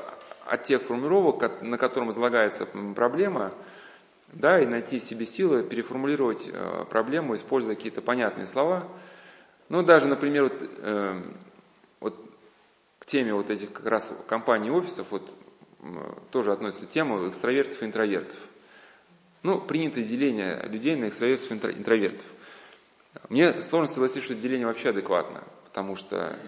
от 0.46 0.64
тех 0.64 0.82
формулировок, 0.82 1.62
на 1.62 1.78
котором 1.78 2.10
излагается 2.10 2.66
проблема, 2.94 3.52
да, 4.32 4.60
и 4.60 4.66
найти 4.66 4.98
в 4.98 5.04
себе 5.04 5.24
силы 5.24 5.62
переформулировать 5.62 6.50
э, 6.52 6.84
проблему, 6.90 7.34
используя 7.34 7.76
какие-то 7.76 8.02
понятные 8.02 8.46
слова. 8.46 8.88
Ну, 9.70 9.82
даже, 9.82 10.06
например, 10.06 10.44
вот, 10.44 10.54
э, 10.60 11.22
вот 12.00 12.14
к 12.98 13.06
теме 13.06 13.32
вот 13.32 13.48
этих 13.48 13.72
как 13.72 13.86
раз 13.86 14.12
компаний 14.28 14.70
офисов, 14.70 15.06
вот 15.10 15.22
тоже 16.30 16.52
относится 16.52 16.86
тема 16.86 17.28
экстравертов 17.28 17.82
и 17.82 17.86
интровертов. 17.86 18.38
Ну, 19.42 19.60
принято 19.60 20.02
деление 20.02 20.62
людей 20.68 20.96
на 20.96 21.08
экстравертов 21.08 21.50
и 21.50 21.54
интровертов. 21.54 22.26
Мне 23.28 23.62
сложно 23.62 23.92
согласиться, 23.92 24.22
что 24.22 24.34
деление 24.34 24.66
вообще 24.66 24.90
адекватно, 24.90 25.44
потому 25.64 25.96
что 25.96 26.38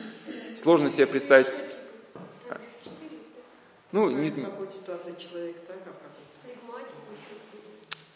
сложно 0.57 0.91
себе 0.91 1.07
представить... 1.07 1.49
Ну, 3.93 4.11
не... 4.11 4.29
А 4.29 4.51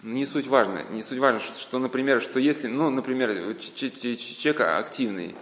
не 0.03 0.25
суть 0.25 0.47
важно, 0.47 0.83
не 0.91 1.03
суть 1.03 1.18
важно, 1.18 1.41
что, 1.41 1.59
что, 1.59 1.79
например, 1.79 2.23
что 2.23 2.41
если, 2.41 2.68
ну, 2.68 2.89
например, 2.89 3.55
человек 3.59 4.61
активный, 4.61 5.37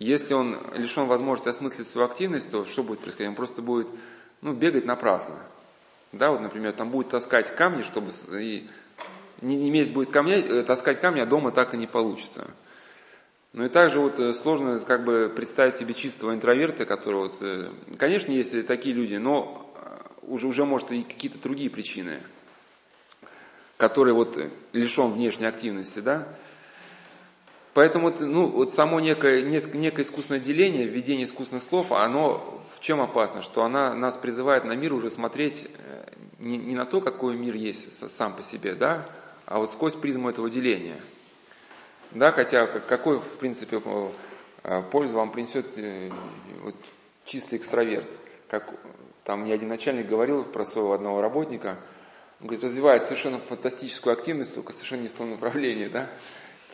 если 0.00 0.34
он 0.34 0.58
лишен 0.74 1.06
возможности 1.06 1.48
осмыслить 1.48 1.86
свою 1.86 2.08
активность, 2.08 2.50
то 2.50 2.64
что 2.64 2.82
будет 2.82 3.00
происходить? 3.00 3.28
Он 3.28 3.36
просто 3.36 3.62
будет, 3.62 3.86
ну, 4.44 4.52
бегать 4.52 4.84
напрасно. 4.84 5.34
Да, 6.12 6.30
вот, 6.30 6.40
например, 6.40 6.72
там 6.72 6.90
будет 6.90 7.08
таскать 7.08 7.54
камни, 7.56 7.82
чтобы 7.82 8.12
и 8.40 8.68
не, 9.40 9.56
не 9.56 9.70
месяц 9.72 9.90
будет 9.90 10.10
камней, 10.10 10.42
э, 10.42 10.62
таскать 10.62 11.00
камни, 11.00 11.18
а 11.18 11.26
дома 11.26 11.50
так 11.50 11.74
и 11.74 11.76
не 11.76 11.88
получится. 11.88 12.48
Ну 13.52 13.64
и 13.64 13.68
также 13.68 13.98
вот 13.98 14.20
э, 14.20 14.32
сложно 14.32 14.78
как 14.78 15.04
бы 15.04 15.32
представить 15.34 15.74
себе 15.74 15.94
чистого 15.94 16.32
интроверта, 16.32 16.84
который 16.84 17.16
вот, 17.16 17.38
э, 17.40 17.70
конечно, 17.98 18.30
есть 18.30 18.66
такие 18.68 18.94
люди, 18.94 19.16
но 19.16 19.74
уже, 20.22 20.46
уже 20.46 20.64
может 20.64 20.92
и 20.92 21.02
какие-то 21.02 21.38
другие 21.40 21.70
причины 21.70 22.20
который 23.76 24.12
вот 24.12 24.38
лишен 24.72 25.12
внешней 25.12 25.46
активности, 25.46 25.98
да. 25.98 26.28
Поэтому 27.74 28.12
ну, 28.20 28.46
вот 28.46 28.72
само 28.72 29.00
некое, 29.00 29.42
некое 29.42 30.02
искусственное 30.02 30.40
деление, 30.40 30.86
введение 30.86 31.26
искусственных 31.26 31.64
слов, 31.64 31.90
оно 31.90 32.62
в 32.76 32.80
чем 32.80 33.00
опасно? 33.00 33.42
Что 33.42 33.64
она 33.64 33.94
нас 33.94 34.16
призывает 34.16 34.64
на 34.64 34.72
мир 34.72 34.92
уже 34.92 35.10
смотреть 35.10 35.66
э, 35.66 36.06
не, 36.38 36.56
не 36.56 36.76
на 36.76 36.86
то, 36.86 37.00
какой 37.00 37.36
мир 37.36 37.56
есть 37.56 37.92
сам 38.10 38.34
по 38.34 38.42
себе, 38.42 38.74
да, 38.74 39.06
а 39.46 39.58
вот 39.58 39.72
сквозь 39.72 39.94
призму 39.94 40.30
этого 40.30 40.48
деления. 40.48 41.00
Да, 42.12 42.30
хотя 42.30 42.66
какой, 42.66 43.18
в 43.18 43.38
принципе, 43.38 43.82
э, 44.62 44.82
пользу 44.92 45.14
вам 45.14 45.32
принесет 45.32 45.76
э, 45.76 46.12
вот, 46.62 46.76
чистый 47.24 47.58
экстраверт. 47.58 48.08
Как 48.48 48.72
там 49.24 49.40
мне 49.40 49.52
один 49.52 49.68
начальник 49.68 50.06
говорил 50.06 50.44
про 50.44 50.64
своего 50.64 50.92
одного 50.92 51.20
работника– 51.20 51.78
он 52.40 52.48
говорит, 52.48 52.64
развивает 52.64 53.02
совершенно 53.02 53.38
фантастическую 53.38 54.12
активность, 54.12 54.54
только 54.54 54.72
совершенно 54.72 55.02
не 55.02 55.08
в 55.08 55.12
том 55.12 55.30
направлении, 55.30 55.86
да. 55.86 56.10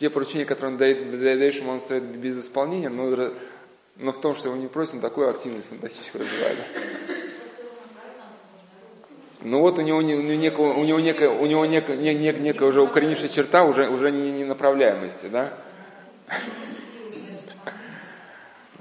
Те 0.01 0.09
поручения, 0.09 0.45
которые 0.45 0.71
он 0.71 0.77
дает, 0.77 1.11
даешь 1.11 1.57
ему, 1.57 1.73
он 1.73 1.79
стоит 1.79 2.01
без 2.01 2.43
исполнения, 2.43 2.89
но, 2.89 3.33
но 3.97 4.11
в 4.11 4.19
том, 4.19 4.33
что 4.33 4.49
его 4.49 4.57
не 4.57 4.67
просит, 4.67 4.95
он 4.95 4.99
такую 4.99 5.29
активность 5.29 5.69
фантастическую 5.69 6.23
развивает. 6.23 6.57
Ну 9.41 9.59
вот 9.59 9.77
у 9.77 9.83
него, 9.83 9.99
у 9.99 10.01
него, 10.01 10.19
некого, 10.21 10.73
у 10.73 10.83
него, 10.85 10.99
некая, 10.99 11.29
у 11.29 11.45
него 11.45 11.67
некая, 11.67 11.97
некая, 11.97 12.41
некая 12.41 12.69
уже 12.69 12.81
укоренившая 12.81 13.29
черта 13.29 13.63
уже, 13.63 13.87
уже 13.89 14.09
не, 14.09 14.31
не 14.31 14.43
направляемости, 14.43 15.27
да? 15.27 15.55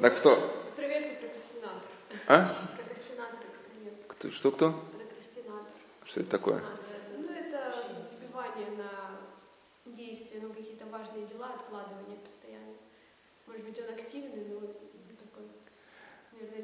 Так 0.00 0.16
что? 0.16 0.64
А? 2.28 2.48
Кто, 4.08 4.30
что 4.30 4.52
кто? 4.52 4.70
Прокрастинатор. 4.70 5.72
Что 6.06 6.20
это 6.22 6.30
такое? 6.30 6.62
действия, 10.00 10.40
ну, 10.42 10.52
какие-то 10.52 10.86
важные 11.20 11.26
дела, 11.26 11.52
откладывание 11.54 12.16
постоянно. 12.18 12.74
Может 13.46 13.64
быть, 13.64 13.78
он 13.78 13.94
активный, 13.94 14.44
но 14.48 14.60
такой... 15.18 15.44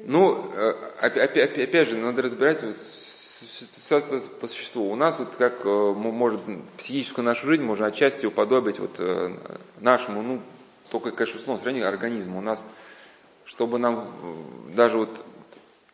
Ну, 0.03 0.51
э, 0.53 0.71
опять, 0.99 1.87
же, 1.87 1.97
надо 1.97 2.21
разбирать 2.21 2.63
вот 2.63 2.77
ситуацию 2.77 4.21
по 4.41 4.47
существу. 4.47 4.89
У 4.89 4.95
нас 4.95 5.19
вот 5.19 5.35
как 5.35 5.65
э, 5.65 5.93
может 5.93 6.41
психическую 6.77 7.25
нашу 7.25 7.47
жизнь 7.47 7.63
можно 7.63 7.87
отчасти 7.87 8.25
уподобить 8.25 8.79
вот 8.79 8.99
э, 8.99 9.35
нашему, 9.79 10.21
ну, 10.21 10.41
только, 10.89 11.11
конечно, 11.11 11.39
условно 11.39 11.61
сравнению 11.61 11.89
организму. 11.89 12.39
У 12.39 12.41
нас, 12.41 12.65
чтобы 13.45 13.77
нам 13.77 14.09
даже 14.73 14.97
вот 14.97 15.25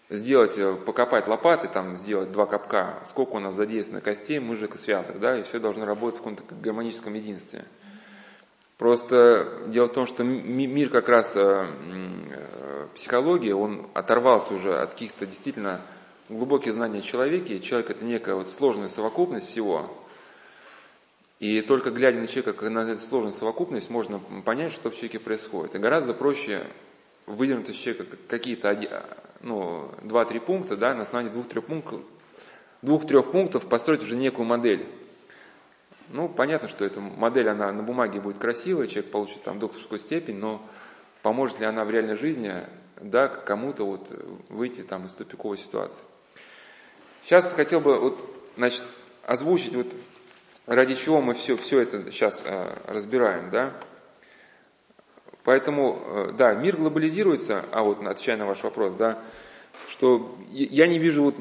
сделать, 0.09 0.59
покопать 0.85 1.27
лопаты, 1.27 1.67
там, 1.67 1.97
сделать 1.97 2.31
два 2.31 2.45
копка, 2.45 2.99
сколько 3.09 3.31
у 3.31 3.39
нас 3.39 3.55
задействовано 3.55 4.01
костей, 4.01 4.37
мышек 4.37 4.75
и 4.75 4.77
связок, 4.77 5.19
да, 5.19 5.39
и 5.39 5.43
все 5.43 5.59
должно 5.59 5.85
работать 5.85 6.19
в 6.19 6.23
каком-то 6.23 6.43
гармоническом 6.61 7.15
единстве. 7.15 7.65
Просто 8.77 9.63
дело 9.67 9.87
в 9.87 9.93
том, 9.93 10.07
что 10.07 10.23
мир 10.23 10.89
как 10.89 11.07
раз 11.07 11.35
э, 11.35 11.67
э, 11.67 12.87
психологии, 12.95 13.51
он 13.51 13.87
оторвался 13.93 14.53
уже 14.53 14.75
от 14.75 14.91
каких-то 14.93 15.25
действительно 15.25 15.81
глубоких 16.29 16.73
знаний 16.73 16.99
о 16.99 17.01
человеке. 17.03 17.59
Человек 17.59 17.91
это 17.91 18.03
некая 18.03 18.35
вот 18.35 18.49
сложная 18.49 18.89
совокупность 18.89 19.47
всего. 19.47 19.91
И 21.39 21.61
только 21.61 21.91
глядя 21.91 22.19
на 22.19 22.27
человека, 22.27 22.53
как 22.53 22.69
на 22.69 22.79
эту 22.79 23.03
сложную 23.03 23.33
совокупность, 23.33 23.89
можно 23.89 24.19
понять, 24.45 24.73
что 24.73 24.89
в 24.89 24.95
человеке 24.95 25.19
происходит. 25.19 25.75
И 25.75 25.79
гораздо 25.79 26.13
проще 26.13 26.65
выдернуть 27.25 27.69
из 27.69 27.75
человека 27.75 28.17
какие-то 28.27 28.77
ну, 29.41 29.91
два-три 30.03 30.39
пункта, 30.39 30.77
да, 30.77 30.95
на 30.95 31.03
основании 31.03 31.31
двух-трех 31.31 31.65
пунктов, 31.65 32.01
двух-трех 32.81 33.31
пунктов 33.31 33.67
построить 33.67 34.01
уже 34.01 34.15
некую 34.15 34.45
модель. 34.45 34.87
Ну, 36.09 36.29
понятно, 36.29 36.67
что 36.67 36.85
эта 36.85 36.99
модель, 36.99 37.49
она 37.49 37.71
на 37.71 37.83
бумаге 37.83 38.19
будет 38.19 38.37
красивая, 38.37 38.87
человек 38.87 39.11
получит 39.11 39.43
там 39.43 39.59
докторскую 39.59 39.99
степень, 39.99 40.37
но 40.37 40.61
поможет 41.21 41.59
ли 41.59 41.65
она 41.65 41.85
в 41.85 41.89
реальной 41.89 42.15
жизни, 42.15 42.53
да, 42.99 43.27
кому-то 43.27 43.85
вот 43.85 44.11
выйти 44.49 44.81
там 44.81 45.05
из 45.05 45.11
тупиковой 45.13 45.57
ситуации. 45.57 46.03
Сейчас 47.23 47.45
вот 47.45 47.53
хотел 47.53 47.79
бы 47.79 47.99
вот, 47.99 48.23
значит, 48.57 48.83
озвучить 49.25 49.75
вот 49.75 49.87
ради 50.65 50.95
чего 50.95 51.21
мы 51.21 51.33
все, 51.33 51.57
все 51.57 51.79
это 51.79 52.11
сейчас 52.11 52.43
э, 52.45 52.77
разбираем, 52.87 53.49
да. 53.49 53.73
Поэтому, 55.43 56.01
э, 56.05 56.31
да, 56.37 56.53
мир 56.53 56.77
глобализируется, 56.77 57.65
а 57.71 57.83
вот 57.83 58.05
отвечая 58.05 58.37
на 58.37 58.45
ваш 58.45 58.63
вопрос, 58.63 58.93
да, 58.95 59.23
что 59.89 60.35
я 60.51 60.87
не 60.87 60.99
вижу 60.99 61.23
вот 61.23 61.35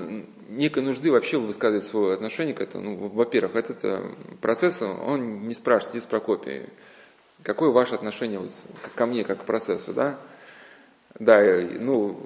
некой 0.49 0.83
нужды 0.83 1.11
вообще 1.11 1.39
высказывать 1.39 1.85
свое 1.85 2.15
отношение 2.15 2.55
к 2.55 2.61
этому. 2.61 2.85
Ну, 2.85 3.09
во-первых, 3.09 3.57
этот 3.57 3.85
э, 3.85 4.03
процесс, 4.41 4.83
он 4.83 5.49
не 5.49 5.55
спрашивает 5.55 5.97
из 5.97 6.05
Прокопия, 6.05 6.69
какое 7.43 7.71
ваше 7.71 7.95
отношение 7.95 8.39
вот 8.39 8.51
ко 8.95 9.07
мне, 9.07 9.25
как 9.25 9.43
к 9.43 9.45
процессу, 9.45 9.93
да? 9.93 10.19
Да, 11.19 11.41
ну, 11.79 12.19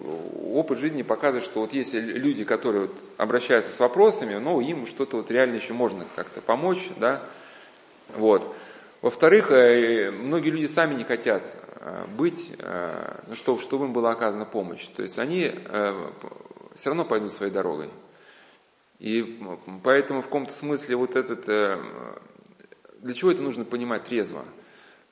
опыт 0.55 0.79
жизни 0.79 1.03
показывает, 1.03 1.45
что 1.45 1.61
вот 1.61 1.73
есть 1.73 1.95
люди, 1.95 2.45
которые 2.45 2.83
вот 2.83 2.97
обращаются 3.17 3.73
с 3.73 3.81
вопросами, 3.81 4.37
но 4.37 4.61
им 4.61 4.87
что-то 4.87 5.17
вот 5.17 5.31
реально 5.31 5.57
еще 5.57 5.73
можно 5.73 6.07
как-то 6.15 6.41
помочь, 6.41 6.89
да, 6.99 7.23
вот. 8.15 8.55
Во-вторых, 9.07 9.53
э, 9.53 10.11
многие 10.11 10.51
люди 10.51 10.67
сами 10.67 10.97
не 10.97 11.05
хотят 11.05 11.57
э, 11.79 12.07
быть, 12.19 12.53
э, 12.59 13.35
чтобы, 13.35 13.63
чтобы 13.63 13.85
им 13.85 13.93
была 13.93 14.11
оказана 14.11 14.45
помощь. 14.45 14.85
То 14.89 15.05
есть 15.05 15.17
они 15.21 15.55
все 16.75 16.91
равно 16.91 17.05
пойдут 17.05 17.33
своей 17.33 17.53
дорогой. 17.53 17.89
И 18.99 19.41
поэтому 19.85 20.23
в 20.23 20.25
каком-то 20.25 20.53
смысле 20.53 20.97
вот 20.97 21.15
этот... 21.15 21.47
Для 23.01 23.15
чего 23.15 23.31
это 23.31 23.43
нужно 23.43 23.65
понимать 23.65 24.07
трезво? 24.07 24.45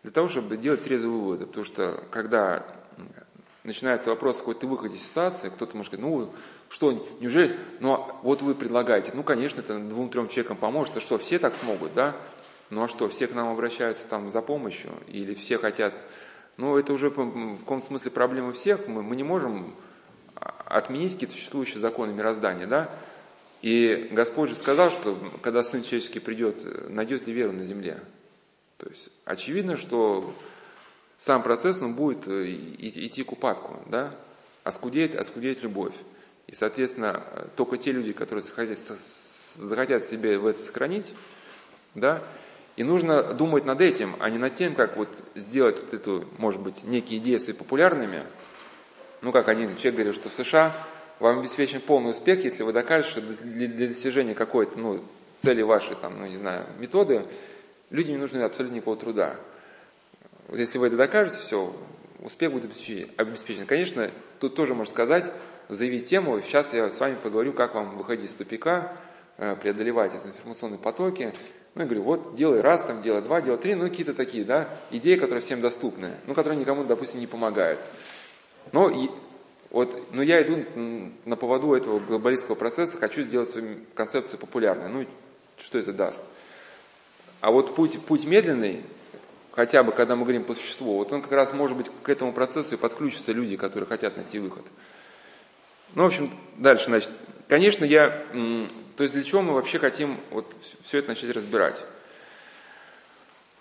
Для 0.03 0.11
того, 0.11 0.27
чтобы 0.27 0.57
делать 0.57 0.83
трезвые 0.83 1.17
выводы. 1.17 1.47
Потому 1.47 1.65
что 1.65 2.03
когда 2.11 2.67
начинается 3.63 4.11
вопрос 4.11 4.39
какой-то 4.39 4.67
выходе 4.67 4.97
из 4.97 5.07
ситуации, 5.07 5.51
кто-то 5.51 5.77
может 5.77 5.93
сказать, 5.93 6.05
ну 6.05 6.33
что, 6.69 7.07
неужели, 7.21 7.61
ну 7.79 8.05
вот 8.25 8.43
вы 8.43 8.57
предлагаете, 8.57 9.13
ну 9.15 9.23
конечно, 9.23 9.61
это 9.61 9.79
двум-трем 9.79 10.27
человекам 10.27 10.57
поможет, 10.57 10.97
а 10.97 11.01
что, 11.01 11.17
все 11.17 11.39
так 11.39 11.55
смогут, 11.55 11.95
да? 11.95 12.17
Ну 12.75 12.83
а 12.83 12.89
что, 12.89 13.09
все 13.09 13.29
к 13.29 13.35
нам 13.35 13.49
обращаются 13.49 14.09
там 14.09 14.31
за 14.31 14.43
помощью, 14.43 14.91
или 15.07 15.35
все 15.35 15.59
хотят, 15.59 16.03
ну 16.57 16.77
это 16.77 16.93
уже 16.93 17.09
в 17.09 17.59
каком-то 17.59 17.87
смысле 17.87 18.11
проблема 18.11 18.53
всех, 18.53 18.89
мы, 18.89 19.05
мы 19.05 19.15
не 19.15 19.23
можем 19.23 19.77
отменить 20.35 21.13
какие-то 21.13 21.37
существующие 21.37 21.79
законы 21.79 22.13
мироздания, 22.13 22.67
да? 22.67 22.91
И 23.63 24.09
Господь 24.11 24.51
же 24.51 24.57
сказал, 24.57 24.91
что 24.91 25.17
когда 25.41 25.63
Сын 25.63 25.85
Человеческий 25.85 26.19
придет, 26.19 26.91
найдет 26.91 27.29
ли 27.29 27.33
веру 27.33 27.53
на 27.53 27.63
земле? 27.63 28.03
То 28.79 28.89
есть 28.89 29.09
очевидно, 29.25 29.77
что 29.77 30.35
сам 31.17 31.45
процесс 31.45 31.81
он 31.81 31.95
будет 31.95 32.27
э, 32.27 32.51
идти 32.51 33.23
к 33.23 33.31
упадку, 33.31 33.85
да? 33.87 34.17
Оскудеет, 34.65 35.15
оскудеет 35.15 35.63
любовь. 35.63 35.95
И, 36.49 36.55
соответственно, 36.57 37.23
только 37.55 37.79
те 37.79 37.93
люди, 37.93 38.13
которые 38.13 38.43
захотят, 38.43 38.81
захотят 39.55 40.03
себе 40.03 40.39
в 40.39 40.47
это 40.47 40.59
сохранить, 40.59 41.15
да, 41.95 42.21
и 42.77 42.83
нужно 42.83 43.35
думать 43.35 43.65
над 43.65 43.81
этим, 43.81 44.17
а 44.19 44.31
не 44.31 44.39
над 44.39 44.55
тем, 44.55 44.75
как 44.75 44.97
вот 44.97 45.09
сделать 45.35 45.81
вот 45.81 45.95
эту, 45.95 46.25
может 46.39 46.61
быть, 46.61 46.83
некие 46.85 47.39
свои 47.39 47.55
популярными. 47.55 48.25
Ну, 49.23 49.33
как 49.33 49.49
один 49.49 49.77
человек 49.77 49.95
говорил, 49.95 50.13
что 50.13 50.29
в 50.29 50.35
США 50.35 50.75
вам 51.21 51.39
обеспечен 51.39 51.81
полный 51.81 52.11
успех, 52.11 52.43
если 52.45 52.65
вы 52.65 52.73
докажете, 52.73 53.11
что 53.11 53.21
для, 53.21 53.69
для 53.69 53.89
достижения 53.89 54.35
какой-то 54.35 54.79
ну, 54.79 55.01
цели 55.39 55.63
вашей, 55.63 55.97
там, 55.97 56.19
ну, 56.19 56.27
не 56.27 56.37
знаю, 56.37 56.67
методы, 56.79 57.25
людям 57.91 58.15
не 58.15 58.21
нужно 58.21 58.45
абсолютно 58.45 58.77
никакого 58.77 58.97
труда. 58.97 59.37
Вот 60.49 60.59
если 60.59 60.79
вы 60.79 60.89
это 60.89 60.97
докажете, 60.97 61.39
все, 61.39 61.75
успех 62.21 62.53
будет 62.53 62.73
обеспечен. 63.17 63.67
Конечно, 63.67 64.11
тут 64.41 64.57
тоже 64.57 64.75
можно 64.75 64.93
сказать, 64.93 65.33
заявить 65.69 66.09
тему, 66.09 66.41
сейчас 66.41 66.75
я 66.75 66.91
с 66.91 66.99
вами 66.99 67.15
поговорю, 67.15 67.53
как 67.53 67.75
вам 67.75 67.97
выходить 67.97 68.31
из 68.31 68.35
тупика, 68.35 68.97
э, 69.39 69.57
преодолевать 69.57 70.13
эти 70.15 70.27
информационные 70.27 70.79
потоки, 70.79 71.33
ну, 71.75 71.83
я 71.83 71.87
говорю, 71.87 72.03
вот 72.05 72.37
делай 72.37 72.61
раз, 72.61 72.83
там, 72.83 73.01
делай 73.01 73.21
два, 73.21 73.41
делай 73.41 73.59
три, 73.59 73.75
ну, 73.75 73.89
какие-то 73.89 74.15
такие, 74.15 74.45
да, 74.45 74.69
идеи, 74.91 75.17
которые 75.17 75.41
всем 75.43 75.61
доступны, 75.61 76.17
ну, 76.27 76.35
которые 76.35 76.59
никому, 76.59 76.85
допустим, 76.85 77.19
не 77.19 77.27
помогают. 77.27 77.81
Но, 78.73 78.89
и, 78.89 79.11
вот, 79.71 80.13
но 80.13 80.23
я 80.23 80.41
иду 80.43 80.65
на 81.25 81.37
поводу 81.37 81.75
этого 81.75 81.99
глобалистского 81.99 82.55
процесса, 82.55 82.97
хочу 82.97 83.25
сделать 83.25 83.51
свою 83.51 83.79
концепцию 83.95 84.39
популярной. 84.39 84.89
Ну, 84.89 85.07
что 85.59 85.79
это 85.79 85.93
даст? 85.93 86.25
А 87.41 87.51
вот 87.51 87.75
путь, 87.75 88.01
путь 88.01 88.25
медленный, 88.25 88.85
хотя 89.51 89.83
бы 89.83 89.91
когда 89.91 90.15
мы 90.15 90.23
говорим 90.23 90.45
по 90.45 90.55
существу, 90.55 90.97
вот 90.97 91.13
он 91.13 91.23
как 91.23 91.33
раз 91.33 91.53
может 91.53 91.77
быть 91.77 91.91
к 92.03 92.09
этому 92.09 92.33
процессу 92.33 92.77
и 92.77 92.79
подключатся 92.79 93.33
люди, 93.33 93.57
которые 93.57 93.89
хотят 93.89 94.17
найти 94.17 94.39
выход. 94.39 94.65
Ну, 95.97 96.05
в 96.05 96.07
общем, 96.07 96.33
дальше, 96.57 96.87
значит, 96.87 97.11
конечно, 97.49 97.85
я 97.85 98.27
то 98.97 99.03
есть 99.03 99.13
для 99.13 99.25
чего 99.25 99.43
мы 99.43 99.55
вообще 99.55 99.79
хотим 99.79 100.21
вот 100.31 100.55
все 100.83 100.99
это 100.99 101.09
начать 101.09 101.31
разбирать? 101.31 101.85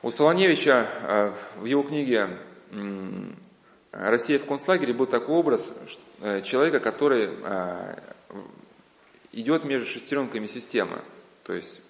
У 0.03 0.11
Солоневича 0.11 0.88
э, 1.01 1.34
в 1.57 1.65
его 1.65 1.81
книге 1.81 2.38
«Россия 3.91 4.38
в 4.38 4.45
концлагере» 4.45 4.93
был 4.93 5.07
такой 5.07 5.35
образ 5.35 5.73
э, 6.19 6.41
человека, 6.41 6.80
который 6.80 7.30
э, 7.31 7.95
идет 9.31 9.64
между 9.64 9.88
шестеренками 9.88 10.45
системы. 10.45 11.01
То 11.43 11.53
есть 11.53 11.81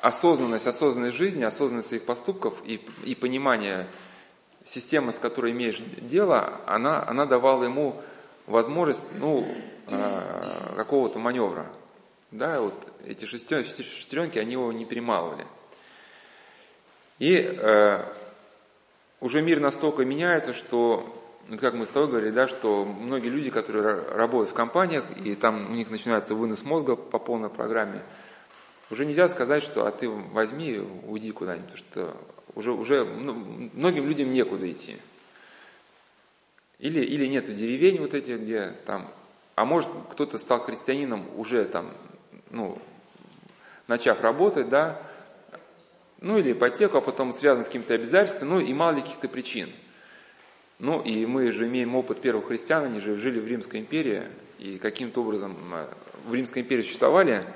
осознанность, 0.00 0.66
осознанность 0.66 1.16
жизни, 1.16 1.44
осознанность 1.44 1.88
своих 1.88 2.04
поступков 2.04 2.54
и, 2.64 2.80
и 3.04 3.14
понимание 3.14 3.86
системы, 4.64 5.12
с 5.12 5.18
которой 5.18 5.52
имеешь 5.52 5.78
дело, 5.78 6.60
она, 6.66 7.06
она 7.06 7.26
давала 7.26 7.64
ему 7.64 8.02
возможность, 8.46 9.08
ну, 9.12 9.46
э, 9.88 10.74
какого-то 10.76 11.18
маневра. 11.18 11.66
Да, 12.30 12.60
вот 12.60 12.74
эти 13.04 13.24
шестеренки, 13.24 14.38
они 14.38 14.52
его 14.52 14.72
не 14.72 14.84
перемалывали. 14.84 15.46
И 17.18 17.34
э, 17.34 18.04
уже 19.20 19.42
мир 19.42 19.60
настолько 19.60 20.04
меняется, 20.04 20.52
что, 20.52 21.06
вот 21.48 21.60
как 21.60 21.74
мы 21.74 21.86
с 21.86 21.90
тобой 21.90 22.08
говорили, 22.08 22.30
да, 22.30 22.46
что 22.46 22.84
многие 22.84 23.28
люди, 23.28 23.50
которые 23.50 24.02
работают 24.10 24.50
в 24.50 24.54
компаниях, 24.54 25.04
и 25.16 25.34
там 25.34 25.70
у 25.70 25.74
них 25.74 25.90
начинается 25.90 26.34
вынос 26.34 26.62
мозга 26.64 26.96
по 26.96 27.18
полной 27.18 27.48
программе, 27.48 28.02
уже 28.90 29.04
нельзя 29.04 29.28
сказать, 29.28 29.62
что 29.62 29.86
а 29.86 29.90
ты 29.90 30.08
возьми, 30.08 30.78
уйди 30.78 31.32
куда-нибудь, 31.32 31.70
потому 31.70 31.78
что 31.78 32.16
уже, 32.54 32.72
уже 32.72 33.04
ну, 33.04 33.70
многим 33.72 34.06
людям 34.06 34.30
некуда 34.30 34.70
идти. 34.70 34.96
Или, 36.78 37.00
или 37.00 37.26
нету 37.26 37.52
деревень 37.52 38.00
вот 38.00 38.12
этих, 38.12 38.40
где 38.40 38.74
там, 38.84 39.10
а 39.54 39.64
может 39.64 39.88
кто-то 40.10 40.36
стал 40.36 40.60
христианином 40.60 41.26
уже 41.38 41.64
там, 41.64 41.92
ну, 42.50 42.78
начав 43.86 44.20
работать, 44.20 44.68
да, 44.68 45.00
ну 46.20 46.38
или 46.38 46.52
ипотеку, 46.52 46.98
а 46.98 47.00
потом 47.00 47.32
связан 47.32 47.62
с 47.62 47.66
какими-то 47.66 47.94
обязательствами, 47.94 48.50
ну 48.50 48.60
и 48.60 48.72
мало 48.74 48.96
ли 48.96 49.02
каких-то 49.02 49.28
причин. 49.28 49.70
Ну 50.78 51.00
и 51.00 51.24
мы 51.24 51.52
же 51.52 51.66
имеем 51.66 51.94
опыт 51.94 52.20
первых 52.20 52.48
христиан, 52.48 52.84
они 52.84 53.00
же 53.00 53.16
жили 53.16 53.40
в 53.40 53.46
Римской 53.46 53.80
империи, 53.80 54.24
и 54.58 54.78
каким-то 54.78 55.22
образом 55.22 55.56
э, 55.72 55.88
в 56.26 56.34
Римской 56.34 56.62
империи 56.62 56.82
существовали, 56.82 57.46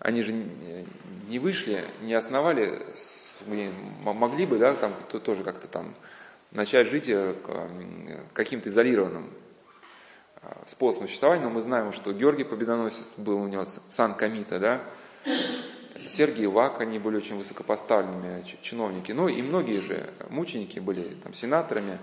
они 0.00 0.22
же 0.22 0.32
не 0.32 1.38
вышли, 1.38 1.84
не 2.00 2.14
основали, 2.14 2.80
могли 4.02 4.46
бы, 4.46 4.58
да, 4.58 4.74
там 4.74 4.94
тоже 5.22 5.44
как-то 5.44 5.68
там 5.68 5.94
начать 6.50 6.88
жить 6.88 7.08
э, 7.08 7.34
каким-то 8.32 8.68
изолированным 8.68 9.30
э, 10.42 10.48
способом 10.66 11.06
существования, 11.06 11.44
но 11.44 11.50
мы 11.50 11.62
знаем, 11.62 11.92
что 11.92 12.12
Георгий 12.12 12.44
Победоносец 12.44 13.14
был 13.16 13.40
у 13.40 13.48
него 13.48 13.64
сан 13.64 14.14
Камита, 14.14 14.58
да, 14.58 14.82
Сергий 16.06 16.46
Вак, 16.46 16.80
они 16.80 16.98
были 16.98 17.16
очень 17.16 17.36
высокопоставленными 17.36 18.44
чиновники, 18.62 19.12
ну 19.12 19.28
и 19.28 19.42
многие 19.42 19.80
же 19.80 20.10
мученики 20.28 20.78
были 20.78 21.02
там 21.22 21.34
сенаторами. 21.34 21.98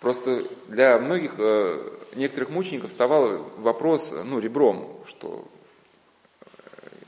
Просто 0.00 0.44
для 0.68 0.98
многих, 0.98 1.34
э, 1.38 1.90
некоторых 2.14 2.50
мучеников 2.50 2.90
вставал 2.90 3.50
вопрос, 3.58 4.12
ну, 4.24 4.40
ребром, 4.40 5.00
что 5.06 5.46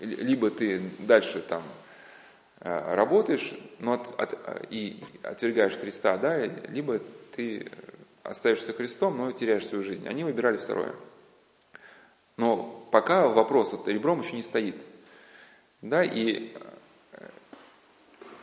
либо 0.00 0.50
ты 0.50 0.90
дальше 0.98 1.40
там 1.40 1.62
Э, 1.62 1.83
работаешь 2.64 3.52
но 3.78 3.92
от, 3.92 4.20
от, 4.20 4.66
и 4.70 4.96
отвергаешь 5.22 5.76
Христа, 5.76 6.16
да, 6.16 6.46
либо 6.46 7.00
ты 7.32 7.70
остаешься 8.22 8.72
Христом, 8.72 9.18
но 9.18 9.32
теряешь 9.32 9.66
свою 9.66 9.84
жизнь. 9.84 10.08
Они 10.08 10.24
выбирали 10.24 10.56
второе. 10.56 10.94
Но 12.36 12.88
пока 12.90 13.28
вопрос 13.28 13.72
вот 13.72 13.86
ребром 13.86 14.20
еще 14.20 14.34
не 14.34 14.42
стоит. 14.42 14.76
Да, 15.82 16.02
и 16.02 16.56
э, 17.12 17.28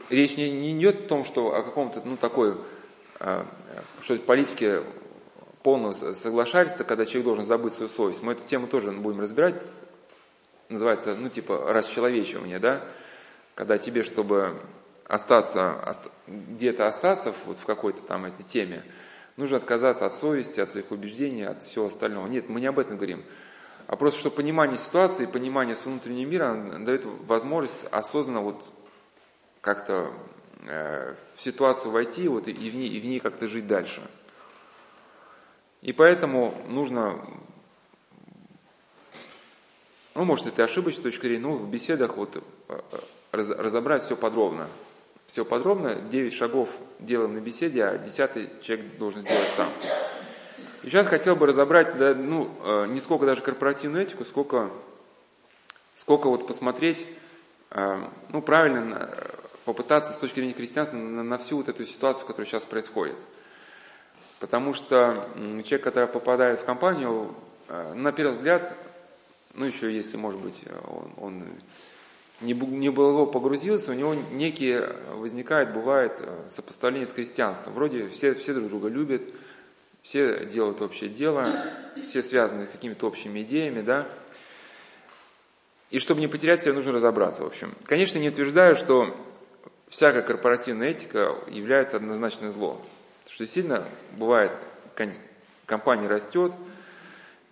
речь 0.10 0.38
не, 0.38 0.52
не 0.52 0.78
идет 0.78 1.06
о 1.06 1.08
том, 1.08 1.26
что 1.26 1.56
о 1.56 1.64
каком-то, 1.64 2.02
ну, 2.06 2.16
такой, 2.16 2.58
э, 3.20 3.44
что 4.02 4.16
политике 4.18 4.84
полного 5.64 5.92
соглашательства, 5.92 6.84
когда 6.84 7.06
человек 7.06 7.26
должен 7.26 7.46
забыть 7.46 7.74
свою 7.74 7.90
совесть. 7.90 8.22
Мы 8.22 8.34
эту 8.34 8.48
тему 8.48 8.68
тоже 8.68 8.92
будем 8.92 9.20
разбирать. 9.20 9.62
Называется, 10.70 11.16
ну, 11.16 11.30
типа, 11.30 11.74
расчеловечивание, 11.74 12.60
да 12.60 12.88
когда 13.56 13.78
тебе, 13.78 14.04
чтобы 14.04 14.62
остаться, 15.06 15.96
где-то 16.28 16.88
остаться 16.88 17.34
вот 17.46 17.60
в 17.60 17.66
какой-то 17.66 18.02
там 18.02 18.26
этой 18.26 18.44
теме, 18.44 18.84
нужно 19.38 19.58
отказаться 19.58 20.06
от 20.06 20.14
совести, 20.14 20.60
от 20.60 20.70
своих 20.70 20.92
убеждений, 20.92 21.44
от 21.44 21.64
всего 21.64 21.88
остального. 21.88 22.28
Нет, 22.28 22.50
мы 22.50 22.62
не 22.62 22.68
об 22.68 22.80
этом 22.80 22.96
говорим. 22.96 23.24
А 23.88 23.96
просто, 23.98 24.20
что 24.20 24.32
понимание 24.32 24.78
ситуации, 24.78 25.26
понимание 25.26 25.76
своего 25.76 25.94
внутреннего 25.94 26.30
мира 26.30 26.54
дает 26.80 27.04
возможность 27.06 27.86
осознанно 27.92 28.42
вот 28.42 28.64
как-то 29.60 30.14
э, 30.66 31.16
в 31.36 31.42
ситуацию 31.42 31.92
войти 31.92 32.28
вот, 32.28 32.48
и, 32.48 32.54
в 32.54 32.76
ней, 32.76 32.88
и 32.88 33.00
в 33.02 33.06
ней 33.06 33.20
как-то 33.20 33.48
жить 33.48 33.68
дальше. 33.68 34.02
И 35.82 35.94
поэтому 35.94 36.56
нужно, 36.68 37.26
ну, 40.16 40.24
может, 40.24 40.48
это 40.48 40.64
ошибочная 40.64 41.04
точка 41.04 41.24
зрения, 41.28 41.44
но 41.44 41.58
в 41.58 41.70
беседах 41.70 42.16
вот 42.18 42.42
э, 43.32 43.38
разобрать 43.38 44.04
все 44.04 44.16
подробно. 44.16 44.68
все 45.28 45.46
подробно. 45.46 45.96
Девять 45.96 46.34
шагов 46.34 46.70
делаем 47.00 47.34
на 47.34 47.40
беседе, 47.40 47.84
а 47.84 47.98
десятый 47.98 48.50
человек 48.62 48.98
должен 48.98 49.24
сделать 49.24 49.50
сам. 49.56 49.70
И 50.84 50.90
сейчас 50.90 51.08
хотел 51.08 51.36
бы 51.36 51.46
разобрать, 51.46 51.98
да, 51.98 52.16
ну, 52.16 52.52
э, 52.64 52.88
не 52.88 53.00
сколько 53.00 53.26
даже 53.26 53.42
корпоративную 53.42 54.04
этику, 54.04 54.26
сколько, 54.26 54.72
сколько 55.96 56.28
вот 56.28 56.48
посмотреть, 56.48 57.06
э, 57.70 58.04
ну, 58.30 58.42
правильно 58.42 59.12
попытаться 59.66 60.12
с 60.14 60.18
точки 60.18 60.36
зрения 60.36 60.54
христианства 60.54 60.98
на, 60.98 61.24
на 61.24 61.38
всю 61.38 61.58
вот 61.58 61.70
эту 61.70 61.86
ситуацию, 61.86 62.26
которая 62.26 62.48
сейчас 62.48 62.64
происходит. 62.64 63.18
Потому 64.40 64.74
что 64.74 65.30
человек, 65.36 65.84
который 65.84 66.08
попадает 66.08 66.60
в 66.60 66.66
компанию, 66.66 67.36
э, 67.68 67.94
на 67.94 68.12
первый 68.12 68.38
взгляд, 68.38 68.76
ну 69.54 69.66
еще 69.66 69.94
если, 69.94 70.18
может 70.18 70.42
быть, 70.42 70.64
он, 70.88 71.14
он 71.18 71.48
не, 72.42 72.54
не 72.54 72.90
было 72.90 73.26
погрузился, 73.26 73.92
у 73.92 73.94
него 73.94 74.16
некие 74.32 74.96
возникают, 75.14 75.72
бывает, 75.74 76.18
э, 76.20 76.40
сопоставления 76.50 77.06
с 77.06 77.14
христианством. 77.14 77.74
Вроде 77.74 78.10
все, 78.10 78.34
все 78.34 78.54
друг 78.54 78.70
друга 78.70 78.88
любят, 78.88 79.24
все 80.02 80.46
делают 80.46 80.82
общее 80.82 81.10
дело, 81.10 81.48
все 82.10 82.24
связаны 82.24 82.66
какими-то 82.66 83.08
общими 83.08 83.42
идеями, 83.42 83.82
да. 83.82 84.08
И 85.92 86.00
чтобы 86.00 86.22
не 86.22 86.28
потерять 86.28 86.62
себя, 86.62 86.74
нужно 86.74 86.94
разобраться, 86.94 87.44
в 87.44 87.48
общем. 87.48 87.76
Конечно, 87.86 88.18
не 88.18 88.30
утверждаю, 88.30 88.76
что 88.76 89.16
всякая 89.90 90.24
корпоративная 90.24 90.90
этика 90.90 91.36
является 91.48 91.98
однозначно 91.98 92.50
зло. 92.50 92.82
Потому 93.24 93.36
что 93.36 93.44
действительно 93.44 93.88
бывает, 94.18 94.52
компания 95.66 96.08
растет, 96.08 96.54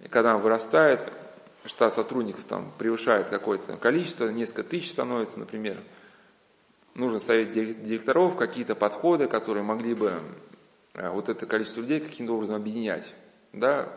и 0.02 0.08
когда 0.08 0.32
она 0.32 0.40
вырастает, 0.40 1.12
штат 1.70 1.94
сотрудников 1.94 2.46
там 2.46 2.72
превышает 2.80 3.30
какое-то 3.30 3.78
количество, 3.78 4.28
несколько 4.28 4.64
тысяч 4.64 4.92
становится, 4.92 5.40
например. 5.40 5.78
Нужно 6.96 7.20
совет 7.20 7.52
директоров, 7.52 8.36
какие-то 8.36 8.74
подходы, 8.74 9.28
которые 9.28 9.64
могли 9.64 9.94
бы 9.94 10.20
э, 10.96 11.10
вот 11.12 11.30
это 11.30 11.46
количество 11.46 11.82
людей 11.82 12.00
каким-то 12.00 12.34
образом 12.34 12.56
объединять. 12.56 13.14
Да? 13.54 13.96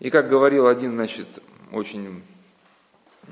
И 0.00 0.10
как 0.10 0.28
говорил 0.28 0.66
один, 0.66 0.92
значит, 0.94 1.28
очень, 1.70 2.24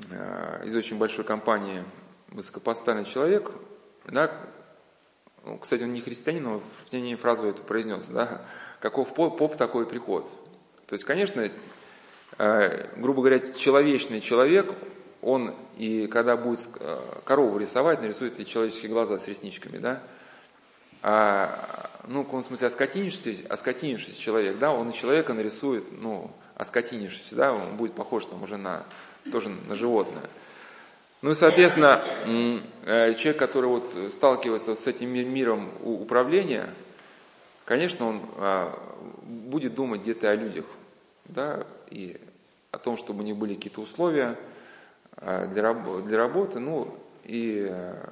э, 0.09 0.63
из 0.65 0.75
очень 0.75 0.97
большой 0.97 1.25
компании 1.25 1.83
высокопоставленный 2.29 3.05
человек, 3.05 3.51
да, 4.05 4.31
ну, 5.43 5.57
кстати, 5.57 5.83
он 5.83 5.91
не 5.91 5.99
христианин, 5.99 6.43
но 6.43 6.59
в 6.59 6.85
течение 6.85 7.17
фразу 7.17 7.43
эту 7.43 7.63
произнес, 7.63 8.05
да, 8.05 8.41
каков 8.79 9.13
поп, 9.13 9.37
поп 9.37 9.57
такой 9.57 9.85
приход. 9.85 10.29
То 10.87 10.93
есть, 10.93 11.03
конечно, 11.03 11.49
грубо 12.37 13.21
говоря, 13.21 13.39
человечный 13.53 14.21
человек, 14.21 14.73
он 15.21 15.53
и 15.77 16.07
когда 16.07 16.37
будет 16.37 16.61
э, 16.79 16.99
корову 17.23 17.57
рисовать, 17.57 18.01
нарисует 18.01 18.39
и 18.39 18.45
человеческие 18.45 18.91
глаза 18.91 19.19
с 19.19 19.27
ресничками, 19.27 19.77
да, 19.77 20.01
а, 21.03 21.89
ну, 22.07 22.23
в 22.23 22.41
смысле, 22.41 22.67
оскотинившийся, 22.67 23.43
оскотинившийся 23.47 24.19
человек, 24.19 24.57
да, 24.57 24.71
он 24.71 24.89
и 24.89 24.93
человека 24.93 25.33
нарисует, 25.33 25.85
ну, 25.91 26.31
оскотинившийся, 26.55 27.35
да, 27.35 27.53
он 27.53 27.77
будет 27.77 27.93
похож 27.93 28.25
там 28.25 28.41
уже 28.43 28.57
на, 28.57 28.83
тоже 29.31 29.49
на 29.49 29.75
животное. 29.75 30.23
Ну 31.21 31.31
и, 31.31 31.35
соответственно, 31.35 32.03
э, 32.85 33.13
человек, 33.15 33.37
который 33.37 33.67
вот 33.67 33.93
сталкивается 34.11 34.75
с 34.75 34.87
этим 34.87 35.09
миром 35.09 35.71
управления, 35.83 36.69
конечно, 37.65 38.07
он 38.07 38.21
а, 38.37 38.79
будет 39.23 39.75
думать 39.75 40.01
где-то 40.01 40.29
о 40.29 40.35
людях, 40.35 40.65
да, 41.27 41.65
и 41.89 42.19
о 42.71 42.77
том, 42.77 42.97
чтобы 42.97 43.23
них 43.23 43.35
были 43.37 43.55
какие-то 43.55 43.81
условия 43.81 44.37
а, 45.15 45.47
для, 45.47 45.73
для 45.73 46.17
работы, 46.17 46.59
ну, 46.59 46.97
и 47.23 47.67
э, 47.69 48.09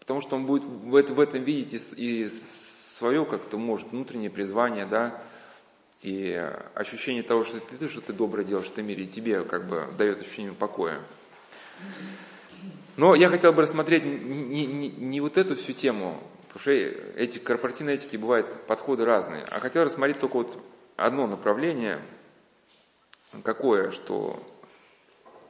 потому 0.00 0.20
что 0.20 0.36
он 0.36 0.46
будет 0.46 0.64
в, 0.64 0.94
это, 0.94 1.14
в 1.14 1.20
этом 1.20 1.42
видеть 1.42 1.94
и, 1.96 2.24
и 2.24 2.28
свое 2.28 3.24
как-то, 3.24 3.58
может, 3.58 3.88
внутреннее 3.90 4.30
призвание, 4.30 4.86
да, 4.86 5.22
и 6.02 6.34
ощущение 6.74 7.22
того, 7.22 7.44
что 7.44 7.58
ты, 7.60 7.88
что 7.88 8.00
ты 8.02 8.12
доброе 8.12 8.44
делаешь 8.44 8.68
в 8.68 8.72
этом 8.72 8.86
мире, 8.86 9.04
и 9.04 9.06
тебе 9.06 9.42
как 9.44 9.66
бы 9.66 9.86
дает 9.96 10.20
ощущение 10.20 10.52
покоя. 10.52 11.00
Но 12.96 13.14
я 13.14 13.28
хотел 13.28 13.52
бы 13.52 13.62
рассмотреть 13.62 14.04
не, 14.04 14.66
не, 14.66 14.88
не 14.88 15.20
вот 15.20 15.36
эту 15.36 15.56
всю 15.56 15.72
тему, 15.72 16.22
потому 16.48 16.60
что 16.60 16.70
эти 16.70 17.38
корпоративные 17.38 17.96
этики 17.96 18.16
бывают 18.16 18.56
подходы 18.66 19.04
разные, 19.04 19.44
а 19.50 19.58
хотел 19.58 19.84
рассмотреть 19.84 20.20
только 20.20 20.36
вот 20.36 20.62
одно 20.96 21.26
направление, 21.26 22.00
какое, 23.42 23.90
что, 23.90 24.42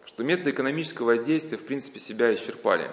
что 0.07 0.25
методы 0.25 0.51
экономического 0.51 1.07
воздействия 1.07 1.59
в 1.59 1.67
принципе 1.67 2.01
себя 2.01 2.35
исчерпали. 2.35 2.91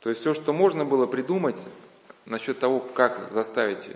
То 0.00 0.10
есть 0.10 0.20
все, 0.20 0.32
что 0.32 0.52
можно 0.52 0.84
было 0.84 1.06
придумать 1.06 1.66
насчет 2.24 2.58
того, 2.58 2.80
как 2.80 3.32
заставить 3.32 3.88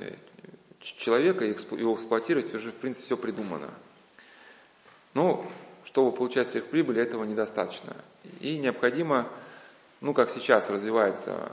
человека 0.80 1.44
его 1.44 1.94
эксплуатировать, 1.94 2.52
уже 2.54 2.72
в 2.72 2.76
принципе 2.76 3.06
все 3.06 3.16
придумано. 3.16 3.70
Ну, 5.14 5.46
чтобы 5.84 6.12
получать 6.12 6.48
сверхприбыль, 6.48 6.98
этого 6.98 7.24
недостаточно. 7.24 7.96
И 8.40 8.58
необходимо, 8.58 9.28
ну 10.00 10.14
как 10.14 10.30
сейчас 10.30 10.70
развивается 10.70 11.52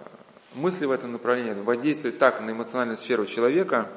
мысли 0.53 0.85
в 0.85 0.91
этом 0.91 1.11
направлении, 1.11 1.53
воздействовать 1.53 2.17
так 2.17 2.41
на 2.41 2.51
эмоциональную 2.51 2.97
сферу 2.97 3.25
человека, 3.25 3.91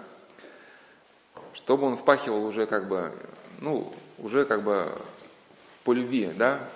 чтобы 1.54 1.86
он 1.86 1.96
впахивал 1.96 2.44
уже 2.44 2.66
как 2.66 2.88
бы, 2.88 3.12
ну, 3.60 3.92
уже 4.18 4.44
как 4.44 4.62
бы 4.62 4.98
по 5.84 5.92
любви, 5.92 6.32
да, 6.36 6.68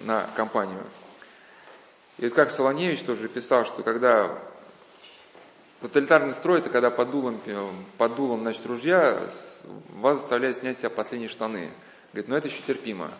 на 0.00 0.28
компанию. 0.36 0.84
И 2.18 2.24
вот 2.24 2.34
как 2.34 2.50
Солоневич 2.50 3.00
тоже 3.02 3.28
писал, 3.28 3.64
что 3.64 3.82
когда 3.82 4.38
тоталитарный 5.80 6.32
строй, 6.32 6.58
это 6.58 6.68
когда 6.68 6.90
под 6.90 7.10
дулом, 7.10 7.40
под 7.96 8.14
дулом 8.16 8.40
значит, 8.40 8.66
ружья 8.66 9.20
вас 9.90 10.18
заставляют 10.18 10.56
снять 10.56 10.76
с 10.76 10.80
себя 10.80 10.90
последние 10.90 11.28
штаны– 11.28 11.70
Говорит, 12.12 12.28
ну 12.28 12.36
это 12.36 12.48
еще 12.48 12.60
терпимо. 12.62 13.12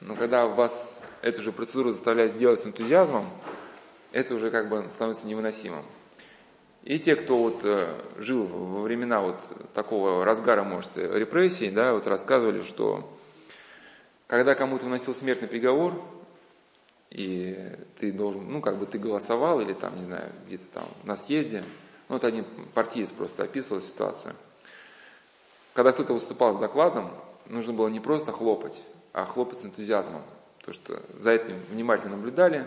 Но 0.00 0.16
когда 0.16 0.46
вас 0.46 1.02
эту 1.22 1.40
же 1.40 1.52
процедуру 1.52 1.92
заставляют 1.92 2.32
сделать 2.32 2.60
с 2.60 2.66
энтузиазмом, 2.66 3.30
это 4.10 4.34
уже 4.34 4.50
как 4.50 4.68
бы 4.68 4.88
становится 4.90 5.26
невыносимым. 5.26 5.84
И 6.84 6.98
те, 6.98 7.16
кто 7.16 7.38
вот 7.38 7.64
э, 7.64 7.98
жил 8.18 8.46
во 8.46 8.82
времена 8.82 9.22
вот 9.22 9.38
такого 9.72 10.22
разгара, 10.22 10.64
может, 10.64 10.90
репрессий, 10.98 11.70
да, 11.70 11.94
вот 11.94 12.06
рассказывали, 12.06 12.62
что 12.62 13.10
когда 14.26 14.54
кому-то 14.54 14.84
выносил 14.84 15.14
смертный 15.14 15.48
приговор, 15.48 15.94
и 17.10 17.56
ты 17.98 18.12
должен, 18.12 18.52
ну, 18.52 18.60
как 18.60 18.78
бы 18.78 18.84
ты 18.84 18.98
голосовал, 18.98 19.62
или 19.62 19.72
там, 19.72 19.96
не 19.96 20.04
знаю, 20.04 20.30
где-то 20.46 20.64
там 20.74 20.84
на 21.04 21.16
съезде, 21.16 21.64
ну, 22.08 22.16
вот 22.16 22.24
один 22.24 22.44
партиец 22.74 23.10
просто 23.12 23.44
описывал 23.44 23.80
ситуацию. 23.80 24.34
Когда 25.72 25.92
кто-то 25.92 26.12
выступал 26.12 26.52
с 26.52 26.58
докладом, 26.58 27.12
нужно 27.46 27.72
было 27.72 27.88
не 27.88 28.00
просто 28.00 28.30
хлопать, 28.30 28.84
а 29.14 29.24
хлопать 29.24 29.58
с 29.58 29.64
энтузиазмом. 29.64 30.22
Потому 30.58 30.74
что 30.74 31.02
за 31.18 31.30
этим 31.30 31.60
внимательно 31.70 32.16
наблюдали. 32.16 32.66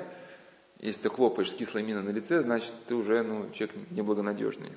Если 0.79 1.03
ты 1.03 1.09
хлопаешь 1.09 1.51
с 1.51 1.55
кислой 1.55 1.83
миной 1.83 2.03
на 2.03 2.09
лице, 2.09 2.41
значит 2.41 2.73
ты 2.87 2.95
уже 2.95 3.23
ну, 3.23 3.49
человек 3.51 3.75
неблагонадежный. 3.91 4.71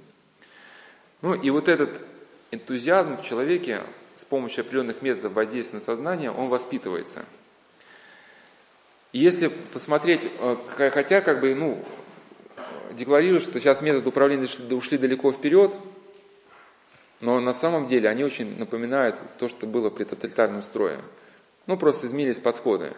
Ну 1.22 1.35
и 1.35 1.51
вот 1.51 1.68
этот 1.68 2.01
энтузиазм 2.51 3.18
в 3.18 3.22
человеке 3.22 3.82
с 4.16 4.24
помощью 4.24 4.62
определенных 4.62 5.02
методов 5.02 5.32
воздействия 5.32 5.78
на 5.78 5.85
сознание, 5.85 6.31
он 6.31 6.48
воспитывается. 6.48 7.24
И 9.12 9.18
если 9.18 9.48
посмотреть, 9.48 10.31
э, 10.39 10.90
хотя 10.90 11.20
как 11.20 11.40
бы, 11.40 11.55
ну, 11.55 11.85
декларируют, 12.93 13.43
что 13.43 13.59
сейчас 13.60 13.82
методы 13.82 14.09
управления 14.09 14.48
ушли 14.74 14.98
далеко 14.98 15.32
вперед, 15.32 15.74
но 17.20 17.40
на 17.40 17.52
самом 17.52 17.86
деле 17.86 18.09
они 18.09 18.24
очень 18.24 18.59
напоминают 18.59 19.20
то, 19.39 19.48
что 19.48 19.66
было 19.66 19.90
при 19.90 20.05
тоталитарном 20.05 20.62
строе. 20.62 21.02
Ну, 21.66 21.77
просто 21.77 22.06
изменились 22.06 22.39
подходы. 22.39 22.94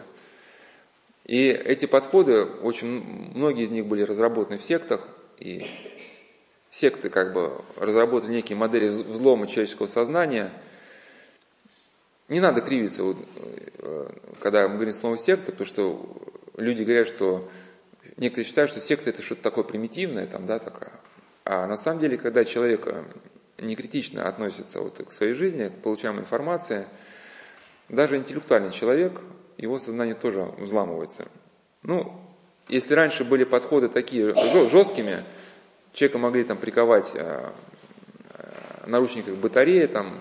И 1.25 1.47
эти 1.47 1.85
подходы, 1.85 2.43
очень 2.43 3.31
многие 3.33 3.63
из 3.63 3.71
них 3.71 3.85
были 3.85 4.01
разработаны 4.01 4.57
в 4.57 4.63
сектах, 4.63 5.07
и 5.37 5.65
секты 6.69 7.09
как 7.09 7.33
бы 7.33 7.61
разработали 7.77 8.31
некие 8.31 8.57
модели 8.57 8.87
взлома 8.87 9.47
человеческого 9.47 9.87
сознания. 9.87 10.51
Не 12.27 12.39
надо 12.39 12.61
кривиться, 12.61 13.03
вот, 13.03 13.17
э, 13.35 14.09
когда 14.41 14.67
мы 14.67 14.75
говорим 14.75 14.93
слово 14.93 15.17
секта, 15.17 15.51
потому 15.51 15.67
что 15.67 16.05
люди 16.57 16.83
говорят, 16.83 17.07
что 17.07 17.49
некоторые 18.17 18.45
считают, 18.45 18.71
что 18.71 18.81
секта 18.81 19.09
это 19.11 19.21
что-то 19.21 19.43
такое 19.43 19.63
примитивное, 19.63 20.25
там, 20.25 20.45
да, 20.45 20.59
такое. 20.59 20.91
А 21.45 21.67
на 21.67 21.77
самом 21.77 21.99
деле, 21.99 22.17
когда 22.17 22.43
человек 22.43 22.87
не 23.59 23.75
критично 23.75 24.27
относится 24.27 24.81
вот 24.81 24.97
к 25.05 25.11
своей 25.11 25.33
жизни, 25.33 25.69
к 25.69 25.81
получаемой 25.81 26.21
информации, 26.21 26.87
даже 27.87 28.17
интеллектуальный 28.17 28.71
человек, 28.71 29.21
его 29.63 29.79
сознание 29.79 30.13
тоже 30.13 30.41
взламывается. 30.57 31.27
Ну, 31.83 32.13
если 32.67 32.93
раньше 32.93 33.23
были 33.23 33.45
подходы 33.45 33.87
такие 33.87 34.35
жесткими, 34.69 35.23
человека 35.93 36.17
могли 36.17 36.43
там 36.43 36.57
приковать 36.57 37.13
э, 37.15 37.51
э, 38.29 38.87
наручниках 38.87 39.35
батареи, 39.35 39.85
там, 39.85 40.19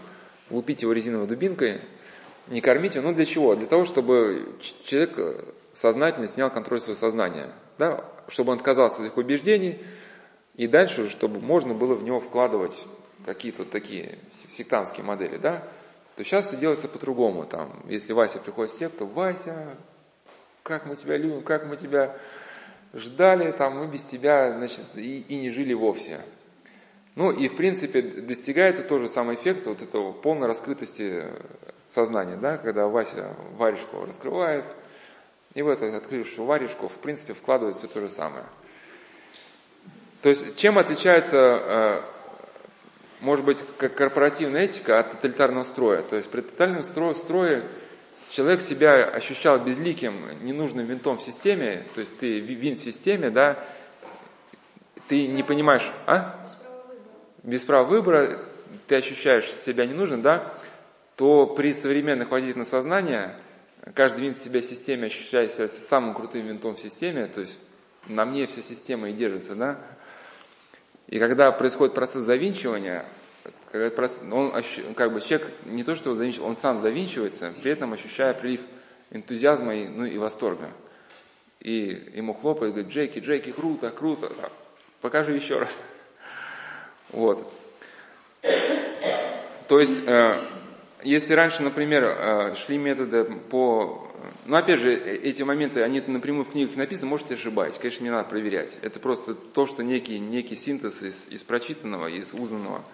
лупить 0.48 0.82
его 0.82 0.92
резиновой 0.92 1.26
дубинкой, 1.26 1.80
Не 2.48 2.60
кормить 2.60 2.94
его, 2.94 3.08
ну 3.08 3.14
для 3.14 3.24
чего? 3.24 3.54
Для 3.54 3.66
того, 3.66 3.84
чтобы 3.84 4.56
человек 4.84 5.18
э, 5.18 5.44
сознательно 5.72 6.28
снял 6.28 6.50
контроль 6.50 6.80
своего 6.80 6.98
сознания, 6.98 7.52
да? 7.78 8.04
чтобы 8.28 8.52
он 8.52 8.58
отказался 8.58 9.02
от 9.02 9.08
этих 9.08 9.16
убеждений, 9.16 9.80
и 10.54 10.68
дальше, 10.68 11.08
чтобы 11.08 11.40
можно 11.40 11.74
было 11.74 11.94
в 11.94 12.04
него 12.04 12.20
вкладывать 12.20 12.86
какие-то 13.24 13.64
такие 13.64 14.18
сектантские 14.56 15.04
модели, 15.04 15.36
да, 15.36 15.64
то 16.16 16.24
сейчас 16.24 16.48
все 16.48 16.56
делается 16.56 16.88
по-другому. 16.88 17.46
Там, 17.46 17.84
если 17.88 18.12
Вася 18.12 18.38
приходит 18.38 18.72
в 18.72 18.78
секту, 18.78 19.06
Вася, 19.06 19.76
как 20.62 20.86
мы 20.86 20.96
тебя 20.96 21.16
любим, 21.16 21.42
как 21.42 21.66
мы 21.66 21.76
тебя 21.76 22.16
ждали, 22.94 23.50
там, 23.52 23.78
мы 23.78 23.86
без 23.86 24.02
тебя, 24.02 24.56
значит, 24.56 24.84
и, 24.94 25.20
и 25.20 25.36
не 25.36 25.50
жили 25.50 25.72
вовсе. 25.72 26.20
Ну 27.14 27.30
и 27.30 27.48
в 27.48 27.56
принципе 27.56 28.00
достигается 28.02 28.82
тот 28.82 29.00
же 29.02 29.08
самый 29.08 29.36
эффект 29.36 29.66
вот 29.66 29.82
этого 29.82 30.12
полной 30.12 30.46
раскрытости 30.46 31.24
сознания, 31.90 32.36
да, 32.36 32.56
когда 32.56 32.88
Вася 32.88 33.36
варежку 33.56 34.04
раскрывает, 34.06 34.64
и 35.54 35.60
в 35.60 35.68
эту 35.68 35.94
открывшую 35.94 36.46
варежку 36.46 36.88
в 36.88 36.94
принципе 36.94 37.34
вкладывает 37.34 37.76
все 37.76 37.86
то 37.86 38.00
же 38.00 38.08
самое. 38.08 38.46
То 40.22 40.30
есть 40.30 40.56
чем 40.56 40.78
отличается, 40.78 41.36
э, 41.36 42.00
может 43.22 43.44
быть, 43.44 43.64
как 43.78 43.94
корпоративная 43.94 44.62
этика 44.62 44.98
от 44.98 45.12
тоталитарного 45.12 45.62
строя? 45.62 46.02
То 46.02 46.16
есть 46.16 46.28
при 46.28 46.40
тотальном 46.40 46.82
строе 46.82 47.62
человек 48.30 48.60
себя 48.60 49.04
ощущал 49.04 49.60
безликим, 49.60 50.44
ненужным 50.44 50.86
винтом 50.86 51.18
в 51.18 51.22
системе, 51.22 51.86
то 51.94 52.00
есть 52.00 52.18
ты 52.18 52.40
винт 52.40 52.78
в 52.78 52.82
системе, 52.82 53.30
да, 53.30 53.64
ты 55.06 55.28
не 55.28 55.44
понимаешь, 55.44 55.88
а? 56.06 56.48
без 57.44 57.62
права 57.62 57.86
выбора 57.86 58.40
ты 58.88 58.96
ощущаешь 58.96 59.48
себя 59.52 59.86
ненужным, 59.86 60.22
да, 60.22 60.52
то 61.14 61.46
при 61.46 61.72
современных 61.72 62.30
на 62.56 62.64
сознание 62.64 63.36
каждый 63.94 64.22
винт 64.22 64.36
в 64.36 64.42
себя 64.42 64.60
в 64.60 64.64
системе 64.64 65.06
ощущает 65.06 65.52
себя 65.52 65.68
самым 65.68 66.14
крутым 66.14 66.48
винтом 66.48 66.74
в 66.74 66.80
системе, 66.80 67.26
то 67.26 67.42
есть 67.42 67.56
на 68.08 68.24
мне 68.24 68.46
вся 68.46 68.62
система 68.62 69.10
и 69.10 69.12
держится, 69.12 69.54
да. 69.54 69.78
И 71.12 71.18
когда 71.18 71.52
происходит 71.52 71.94
процесс 71.94 72.24
завинчивания, 72.24 73.04
когда 73.70 74.08
он 74.30 74.50
как 74.94 75.12
бы 75.12 75.20
человек 75.20 75.52
не 75.66 75.84
то 75.84 75.94
что 75.94 76.08
его 76.08 76.16
завинчивает, 76.16 76.48
он 76.48 76.56
сам 76.56 76.78
завинчивается, 76.78 77.52
при 77.62 77.72
этом 77.72 77.92
ощущая 77.92 78.32
прилив 78.32 78.62
энтузиазма 79.10 79.74
и, 79.74 79.88
ну, 79.88 80.06
и 80.06 80.16
восторга. 80.16 80.70
И 81.60 82.12
ему 82.14 82.32
хлопает, 82.32 82.72
говорит, 82.72 82.90
Джеки, 82.90 83.18
Джеки, 83.18 83.52
круто, 83.52 83.90
круто, 83.90 84.32
да. 84.40 84.48
покажи 85.02 85.34
еще 85.34 85.58
раз. 85.58 85.76
Вот. 87.10 87.46
То 89.68 89.80
есть, 89.80 90.00
э, 90.06 90.32
если 91.04 91.34
раньше, 91.34 91.62
например, 91.62 92.04
э, 92.04 92.54
шли 92.54 92.78
методы 92.78 93.24
по... 93.24 94.08
Ну, 94.46 94.56
опять 94.56 94.80
же, 94.80 94.92
э, 94.92 95.16
эти 95.16 95.42
моменты, 95.42 95.82
они 95.82 96.00
напрямую 96.00 96.44
в 96.44 96.50
книгах 96.50 96.76
написаны, 96.76 97.08
можете 97.08 97.34
ошибать. 97.34 97.78
Конечно, 97.78 98.04
не 98.04 98.10
надо 98.10 98.28
проверять. 98.28 98.78
Это 98.82 99.00
просто 99.00 99.34
то, 99.34 99.66
что 99.66 99.82
некий, 99.82 100.18
некий 100.18 100.56
синтез 100.56 101.02
из, 101.02 101.28
из 101.28 101.42
прочитанного, 101.42 102.08
из 102.08 102.32
узнанного. 102.32 102.84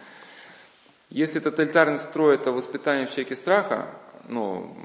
Если 1.10 1.40
тоталитарный 1.40 1.98
строй– 1.98 2.34
это 2.36 2.52
воспитание 2.52 3.06
в 3.06 3.10
человеке 3.10 3.36
страха, 3.36 3.94
ну, 4.28 4.76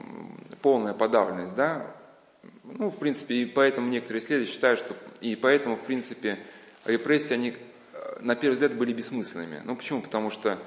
полная 0.62 0.94
подавленность, 0.94 1.56
да, 1.56 1.86
ну, 2.64 2.90
в 2.90 2.98
принципе, 2.98 3.36
и 3.36 3.46
поэтому 3.46 3.90
некоторые 3.90 4.24
исследователи 4.24 4.54
считают, 4.54 4.80
что 4.80 4.96
и 5.20 5.36
поэтому, 5.36 5.76
в 5.76 5.82
принципе, 5.82 6.40
репрессии, 6.86 7.34
они 7.34 7.56
на 8.20 8.36
первый 8.36 8.54
взгляд 8.54 8.76
были 8.76 8.94
бессмысленными. 8.94 9.62
Ну 9.64 9.76
почему? 9.76 10.02
Потому 10.02 10.30
что 10.30 10.60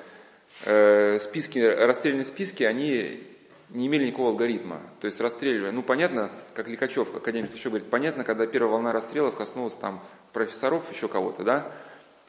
э, 0.67 1.19
списки, 1.21 1.59
расстрельные 1.59 2.25
списки, 2.25 2.65
они 2.65 3.23
не 3.71 3.87
имели 3.87 4.07
никакого 4.07 4.31
алгоритма. 4.31 4.83
То 5.01 5.07
есть 5.07 5.21
расстреливали. 5.21 5.71
Ну 5.71 5.83
понятно, 5.83 6.31
как 6.55 6.69
Лихачев, 6.69 7.15
академик 7.15 7.55
еще 7.55 7.71
говорит, 7.71 7.89
понятно, 7.89 8.25
когда 8.25 8.47
первая 8.47 8.73
волна 8.73 8.93
расстрелов 8.93 9.37
коснулась 9.37 9.75
там 9.75 10.03
профессоров, 10.33 10.85
еще 10.93 11.09
кого-то, 11.09 11.43
да, 11.43 11.73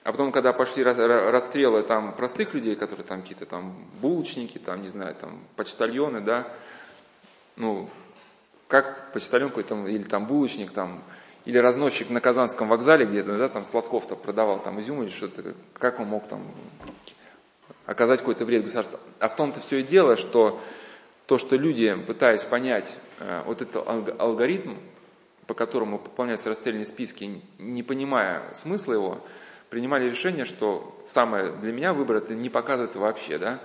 а 0.03 0.11
потом, 0.11 0.31
когда 0.31 0.53
пошли 0.53 0.83
расстрелы 0.83 1.83
там 1.83 2.15
простых 2.15 2.53
людей, 2.53 2.77
которые 2.77 3.05
там 3.05 3.21
какие-то 3.21 3.45
там 3.45 3.75
булочники, 3.99 4.57
там, 4.57 4.81
не 4.81 4.87
знаю, 4.87 5.13
там 5.15 5.43
почтальоны, 5.57 6.21
да, 6.21 6.47
ну, 7.57 7.89
как 8.69 9.11
почтальон 9.11 9.49
какой-то, 9.49 9.75
или 9.87 10.03
там 10.03 10.25
булочник, 10.25 10.71
там, 10.71 11.03
или 11.43 11.57
разносчик 11.57 12.09
на 12.09 12.21
Казанском 12.21 12.69
вокзале 12.69 13.05
где-то, 13.05 13.37
да, 13.37 13.49
там 13.49 13.65
Сладков-то 13.65 14.15
продавал 14.15 14.61
там 14.61 14.79
изюм 14.79 15.03
или 15.03 15.09
что-то, 15.09 15.55
как 15.73 15.99
он 15.99 16.07
мог 16.07 16.25
там 16.27 16.41
оказать 17.87 18.19
какой-то 18.19 18.45
вред 18.45 18.63
государству. 18.63 18.99
А 19.19 19.29
в 19.29 19.35
том-то 19.35 19.61
все 19.61 19.77
и 19.77 19.83
дело, 19.83 20.17
что 20.17 20.59
то, 21.25 21.39
что 21.39 21.55
люди, 21.55 21.95
пытаясь 22.05 22.43
понять 22.43 22.99
э, 23.19 23.41
вот 23.45 23.61
этот 23.61 23.87
алгоритм, 24.19 24.75
по 25.47 25.53
которому 25.53 25.97
пополняются 25.97 26.49
расстрельные 26.49 26.85
списки, 26.85 27.41
не 27.57 27.83
понимая 27.83 28.53
смысла 28.53 28.93
его, 28.93 29.25
принимали 29.69 30.09
решение, 30.09 30.45
что 30.45 31.01
самое 31.07 31.51
для 31.51 31.71
меня 31.71 31.93
выбор 31.93 32.17
это 32.17 32.35
не 32.35 32.49
показываться 32.49 32.99
вообще, 32.99 33.37
да, 33.37 33.61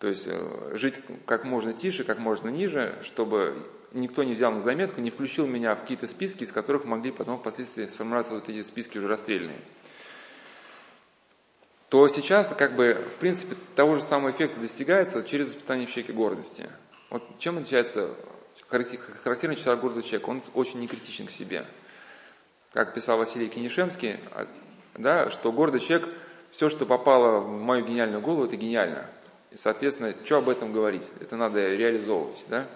то 0.00 0.08
есть 0.08 0.26
э, 0.26 0.72
жить 0.74 1.00
как 1.24 1.44
можно 1.44 1.72
тише, 1.72 2.02
как 2.02 2.18
можно 2.18 2.48
ниже, 2.48 2.98
чтобы 3.02 3.66
никто 3.92 4.24
не 4.24 4.34
взял 4.34 4.52
на 4.52 4.60
заметку, 4.60 5.00
не 5.00 5.10
включил 5.10 5.46
меня 5.46 5.76
в 5.76 5.80
какие-то 5.80 6.08
списки, 6.08 6.42
из 6.42 6.52
которых 6.52 6.84
могли 6.84 7.12
потом 7.12 7.38
впоследствии 7.38 7.86
сформироваться 7.86 8.34
вот 8.34 8.48
эти 8.48 8.62
списки 8.62 8.98
уже 8.98 9.06
расстрельные. 9.06 9.58
То 11.88 12.06
сейчас, 12.08 12.54
как 12.54 12.76
бы, 12.76 13.02
в 13.16 13.18
принципе, 13.18 13.56
того 13.74 13.94
же 13.96 14.02
самого 14.02 14.30
эффекта 14.30 14.60
достигается 14.60 15.22
через 15.22 15.48
воспитание 15.48 15.86
в 15.86 15.90
человеке 15.90 16.12
гордости. 16.12 16.68
Вот 17.08 17.22
чем 17.38 17.56
отличается 17.56 18.14
характерный 18.68 19.56
черта 19.56 19.76
гордого 19.76 20.02
человека? 20.02 20.28
Он 20.28 20.42
очень 20.54 20.80
некритичен 20.80 21.26
к 21.26 21.30
себе. 21.30 21.64
Как 22.74 22.92
писал 22.92 23.16
Василий 23.16 23.48
Кенишемский, 23.48 24.18
а, 24.32 24.46
да, 24.96 25.30
что 25.30 25.50
гордый 25.50 25.80
человек, 25.80 26.10
все, 26.50 26.68
что 26.68 26.84
попало 26.84 27.40
в 27.40 27.48
мою 27.48 27.86
гениальную 27.86 28.20
голову, 28.20 28.44
это 28.44 28.56
гениально. 28.56 29.06
И, 29.50 29.56
соответственно, 29.56 30.14
что 30.24 30.38
об 30.38 30.50
этом 30.50 30.74
говорить? 30.74 31.10
Это 31.20 31.36
надо 31.36 31.74
реализовывать. 31.74 32.44
Да? 32.48 32.66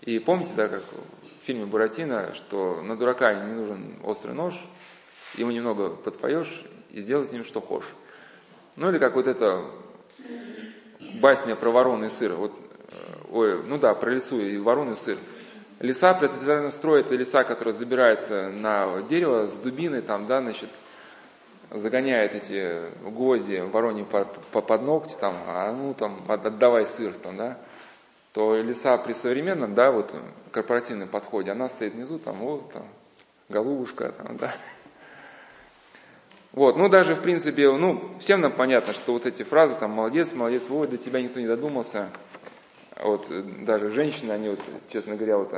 И 0.00 0.18
помните, 0.18 0.54
да, 0.54 0.68
как 0.68 0.82
в 0.82 1.44
фильме 1.44 1.66
Буратино, 1.66 2.34
что 2.34 2.80
на 2.80 2.96
дурака 2.96 3.34
не 3.34 3.52
нужен 3.52 3.98
острый 4.02 4.32
нож, 4.32 4.54
ему 5.34 5.50
немного 5.50 5.90
подпоешь 5.90 6.64
и 6.90 7.00
сделай 7.00 7.26
с 7.26 7.32
ним 7.32 7.44
что 7.44 7.60
хочешь. 7.60 7.90
Ну 8.76 8.90
или 8.90 8.98
как 8.98 9.14
вот 9.14 9.26
это 9.26 9.64
басня 11.20 11.56
про 11.56 11.70
ворону 11.70 12.06
и 12.06 12.08
сыр. 12.08 12.34
Вот, 12.34 12.52
э, 12.90 12.94
ой, 13.30 13.62
ну 13.64 13.78
да, 13.78 13.94
про 13.94 14.10
лесу 14.10 14.40
и 14.40 14.56
ворону 14.58 14.92
и 14.92 14.96
сыр. 14.96 15.18
Леса 15.80 16.14
при 16.14 16.26
тоталитарном 16.26 16.70
строе 16.70 17.00
это 17.00 17.14
леса, 17.14 17.44
которые 17.44 17.74
забираются 17.74 18.48
на 18.48 19.02
дерево 19.02 19.46
с 19.46 19.56
дубиной, 19.58 20.02
там, 20.02 20.26
да, 20.26 20.40
значит, 20.40 20.70
загоняет 21.70 22.34
эти 22.34 22.90
гвозди 23.08 23.60
вороньи 23.60 24.04
под, 24.04 24.38
под 24.46 24.82
ногти, 24.82 25.14
там, 25.20 25.36
а 25.46 25.72
ну 25.72 25.94
там 25.94 26.24
отдавай 26.28 26.86
сыр, 26.86 27.14
там, 27.14 27.36
да 27.36 27.58
то 28.38 28.54
лиса 28.54 28.96
при 28.98 29.14
современном, 29.14 29.74
да, 29.74 29.90
вот 29.90 30.14
корпоративном 30.52 31.08
подходе, 31.08 31.50
она 31.50 31.68
стоит 31.68 31.94
внизу, 31.94 32.18
там, 32.18 32.38
вот, 32.38 32.70
там, 32.72 32.86
голубушка, 33.48 34.12
там, 34.12 34.36
да. 34.36 34.54
Вот, 36.58 36.76
ну 36.76 36.88
даже 36.88 37.14
в 37.14 37.22
принципе, 37.22 37.70
ну, 37.70 38.02
всем 38.18 38.40
нам 38.40 38.50
понятно, 38.50 38.92
что 38.92 39.12
вот 39.12 39.26
эти 39.26 39.44
фразы, 39.44 39.76
там, 39.76 39.92
молодец, 39.92 40.34
молодец, 40.34 40.68
ой, 40.68 40.88
до 40.88 40.96
тебя 40.96 41.22
никто 41.22 41.38
не 41.38 41.46
додумался. 41.46 42.08
Вот 43.00 43.30
даже 43.64 43.90
женщины, 43.90 44.32
они 44.32 44.48
вот, 44.48 44.58
честно 44.88 45.14
говоря, 45.14 45.38
вот, 45.38 45.54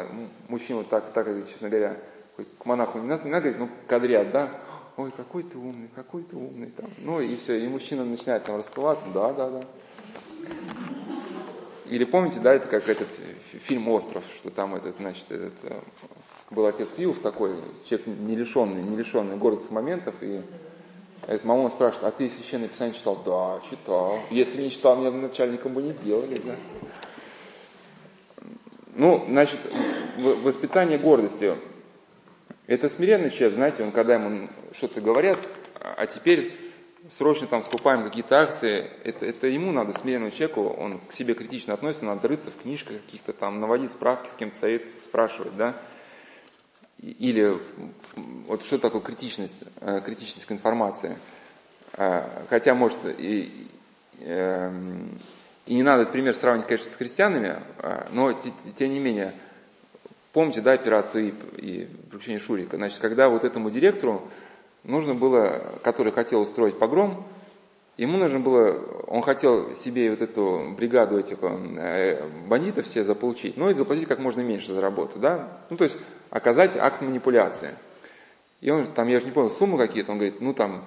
мужчины 0.49 0.81
вот 0.81 0.91
так, 0.91 1.11
так, 1.15 1.27
честно 1.49 1.71
говоря, 1.71 1.97
к 2.37 2.67
монаху 2.67 2.99
не 2.99 3.07
надо, 3.07 3.25
не 3.25 3.31
надо 3.31 3.51
говорить, 3.51 3.61
ну, 3.61 3.71
кадрят, 3.89 4.31
да, 4.31 4.51
ой, 4.99 5.11
какой 5.17 5.43
ты 5.45 5.57
умный, 5.57 5.89
какой 5.95 6.23
ты 6.23 6.37
умный, 6.37 6.67
там, 6.67 6.91
ну, 6.99 7.19
и 7.19 7.35
все, 7.37 7.59
и 7.59 7.67
мужчина 7.67 8.05
начинает 8.05 8.45
там 8.45 8.59
расплываться, 8.59 9.07
да, 9.15 9.33
да, 9.33 9.49
да. 9.49 9.63
Или 11.87 12.05
помните, 12.05 12.41
да, 12.41 12.53
это 12.53 12.69
как 12.69 12.87
этот 12.91 13.09
фильм 13.63 13.89
«Остров», 13.89 14.23
что 14.37 14.51
там 14.51 14.75
этот, 14.75 14.99
значит, 14.99 15.33
этот, 15.33 15.55
э, 15.63 15.81
был 16.51 16.67
отец 16.67 16.91
Юв 16.99 17.21
такой, 17.21 17.57
человек 17.87 18.07
не 18.07 18.37
лишенный, 18.37 18.83
не 18.83 18.97
лишенный 18.97 19.39
гордых 19.39 19.71
моментов, 19.71 20.15
и 20.21 20.43
этот 21.27 21.45
мама 21.45 21.69
спрашивает, 21.71 22.13
а 22.13 22.17
ты 22.17 22.29
священное 22.31 22.69
писание 22.69 22.95
читал? 22.95 23.17
Да, 23.25 23.61
читал. 23.69 24.19
Если 24.31 24.63
не 24.63 24.71
читал, 24.71 24.97
меня 24.97 25.11
начальником 25.11 25.75
бы 25.75 25.83
не 25.83 25.93
сделали, 25.93 26.41
да. 26.45 26.57
Ну, 28.95 29.25
значит, 29.29 29.59
воспитание 30.19 30.99
гордости. 30.99 31.55
Это 32.67 32.89
смиренный 32.89 33.31
человек, 33.31 33.55
знаете, 33.55 33.83
он 33.83 33.93
когда 33.93 34.15
ему 34.15 34.49
что-то 34.73 35.01
говорят, 35.01 35.39
а 35.81 36.07
теперь 36.07 36.55
срочно 37.09 37.47
там 37.47 37.63
скупаем 37.63 38.05
какие-то 38.05 38.41
акции, 38.41 38.91
это, 39.05 39.27
это 39.27 39.47
ему 39.47 39.73
надо, 39.73 39.93
смиренному 39.93 40.31
человеку, 40.31 40.69
он 40.69 41.01
к 41.01 41.13
себе 41.13 41.35
критично 41.35 41.75
относится, 41.75 42.05
надо 42.05 42.29
рыться 42.29 42.51
в 42.51 42.63
книжках 42.63 43.01
каких-то 43.05 43.33
там, 43.33 43.61
наводить 43.61 43.91
справки, 43.91 44.29
с 44.29 44.35
кем-то 44.35 44.57
совет 44.59 44.93
спрашивать, 44.93 45.57
да. 45.57 45.77
Или 47.01 47.59
вот 48.47 48.63
что 48.63 48.79
такое 48.79 49.01
критичность, 49.01 49.65
э, 49.81 50.01
критичность 50.05 50.47
к 50.47 50.53
информации. 50.53 51.17
Э, 51.95 52.45
хотя, 52.51 52.75
может, 52.75 52.99
и, 53.05 53.69
эм, 54.21 55.19
и 55.67 55.75
не 55.75 55.83
надо 55.83 56.03
этот 56.03 56.13
пример 56.13 56.35
сравнивать, 56.35 56.67
конечно, 56.67 56.91
с 56.91 56.97
христианами, 56.97 57.63
а, 57.79 58.09
но 58.11 58.33
тем 58.77 58.91
не 58.91 58.99
менее, 58.99 59.35
помните, 60.33 60.61
да, 60.61 60.73
операцию 60.73 61.29
ИП 61.29 61.59
и 61.59 61.89
приключение 62.11 62.39
Шурика, 62.39 62.77
значит, 62.77 62.99
когда 62.99 63.29
вот 63.29 63.45
этому 63.45 63.71
директору 63.71 64.29
нужно 64.85 65.15
было, 65.15 65.79
который 65.83 66.13
хотел 66.13 66.41
устроить 66.41 66.79
погром, 66.79 67.27
ему 68.01 68.17
нужно 68.17 68.41
было, 68.41 68.81
он 69.07 69.21
хотел 69.21 69.75
себе 69.77 70.11
вот 70.11 70.23
эту 70.23 70.75
бригаду 70.77 71.19
этих 71.19 71.39
э, 71.43 72.27
бандитов 72.49 72.87
все 72.87 73.05
заполучить, 73.05 73.57
но 73.59 73.71
и 73.71 73.75
заплатить 73.75 74.09
как 74.09 74.19
можно 74.19 74.41
меньше 74.41 74.73
за 74.73 74.81
работу, 74.81 75.19
да, 75.19 75.61
ну 75.69 75.77
то 75.77 75.85
есть 75.85 75.97
оказать 76.31 76.77
акт 76.77 77.03
манипуляции. 77.03 77.71
И 78.63 78.71
он 78.71 78.87
там, 78.87 79.09
я 79.09 79.21
же 79.21 79.27
не 79.27 79.33
помню, 79.33 79.51
суммы 79.51 79.77
какие-то, 79.77 80.13
он 80.13 80.19
говорит, 80.19 80.41
ну 80.41 80.55
там, 80.55 80.87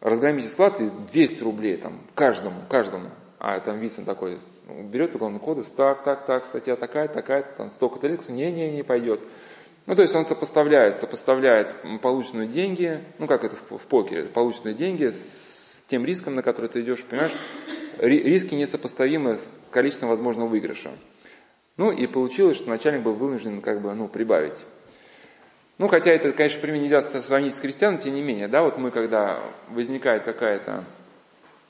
разгромите 0.00 0.48
склад 0.48 0.80
и 0.80 0.90
200 1.12 1.42
рублей 1.44 1.76
там, 1.76 2.00
каждому, 2.14 2.62
каждому 2.68 3.10
а 3.38 3.60
там 3.60 3.78
Вицин 3.78 4.04
такой, 4.04 4.40
ну, 4.66 4.82
берет 4.82 5.14
уголовный 5.14 5.38
кодекс, 5.38 5.68
так, 5.68 6.02
так, 6.02 6.26
так, 6.26 6.44
статья 6.44 6.74
такая, 6.74 7.06
такая, 7.06 7.44
там 7.56 7.70
столько-то 7.70 8.08
лет, 8.08 8.28
не, 8.28 8.50
не, 8.50 8.72
не 8.72 8.82
пойдет. 8.82 9.20
Ну, 9.86 9.94
то 9.94 10.02
есть 10.02 10.14
он 10.14 10.24
сопоставляет, 10.24 10.96
сопоставляет 10.96 11.74
полученные 12.02 12.48
деньги, 12.48 13.02
ну, 13.18 13.28
как 13.28 13.44
это 13.44 13.54
в, 13.54 13.78
в 13.78 13.86
покере, 13.86 14.24
полученные 14.24 14.74
деньги 14.74 15.06
с 15.06 15.47
тем 15.88 16.04
риском, 16.04 16.36
на 16.36 16.42
который 16.42 16.70
ты 16.70 16.82
идешь, 16.82 17.02
понимаешь, 17.02 17.32
риски 17.98 18.54
несопоставимы 18.54 19.36
с 19.36 19.58
количеством 19.70 20.10
возможного 20.10 20.48
выигрыша. 20.48 20.92
Ну, 21.76 21.90
и 21.90 22.06
получилось, 22.06 22.56
что 22.56 22.68
начальник 22.68 23.02
был 23.02 23.14
вынужден, 23.14 23.60
как 23.60 23.80
бы, 23.80 23.92
ну, 23.94 24.08
прибавить. 24.08 24.64
Ну, 25.78 25.88
хотя 25.88 26.12
это, 26.12 26.32
конечно, 26.32 26.60
пример 26.60 26.82
нельзя 26.82 27.02
сравнить 27.02 27.54
с 27.54 27.60
крестьянами, 27.60 28.00
тем 28.00 28.14
не 28.14 28.22
менее, 28.22 28.48
да, 28.48 28.62
вот 28.62 28.78
мы, 28.78 28.90
когда 28.90 29.40
возникает 29.68 30.24
какая-то 30.24 30.84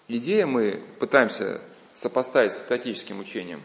идея 0.09 0.47
мы 0.47 0.81
пытаемся 0.99 1.61
сопоставить 1.93 2.53
с 2.53 2.62
статическим 2.62 3.20
учением. 3.20 3.62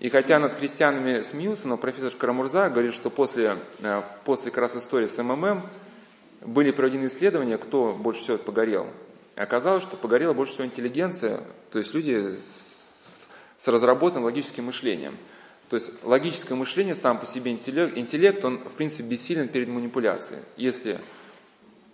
И 0.00 0.08
хотя 0.08 0.38
над 0.38 0.54
христианами 0.54 1.22
смеются, 1.22 1.68
но 1.68 1.76
профессор 1.76 2.12
Карамурза 2.12 2.70
говорит, 2.70 2.94
что 2.94 3.10
после, 3.10 3.58
э, 3.80 4.02
после 4.24 4.50
как 4.50 4.62
раз 4.62 4.76
истории 4.76 5.06
с 5.06 5.22
МММ 5.22 5.68
были 6.42 6.70
проведены 6.70 7.06
исследования, 7.06 7.58
кто 7.58 7.94
больше 7.94 8.22
всего 8.22 8.38
погорел. 8.38 8.86
Оказалось, 9.38 9.84
что 9.84 9.96
погорела 9.96 10.32
больше 10.32 10.54
всего 10.54 10.66
интеллигенция, 10.66 11.44
то 11.70 11.78
есть 11.78 11.94
люди 11.94 12.34
с, 12.36 13.28
с 13.56 13.68
разработанным 13.68 14.24
логическим 14.24 14.64
мышлением. 14.64 15.16
То 15.68 15.76
есть 15.76 15.92
логическое 16.02 16.56
мышление 16.56 16.96
сам 16.96 17.20
по 17.20 17.26
себе 17.26 17.52
интеллект, 17.52 17.96
интеллект 17.96 18.44
он 18.44 18.58
в 18.58 18.72
принципе 18.72 19.04
бессилен 19.04 19.46
перед 19.46 19.68
манипуляцией. 19.68 20.42
Если, 20.56 20.98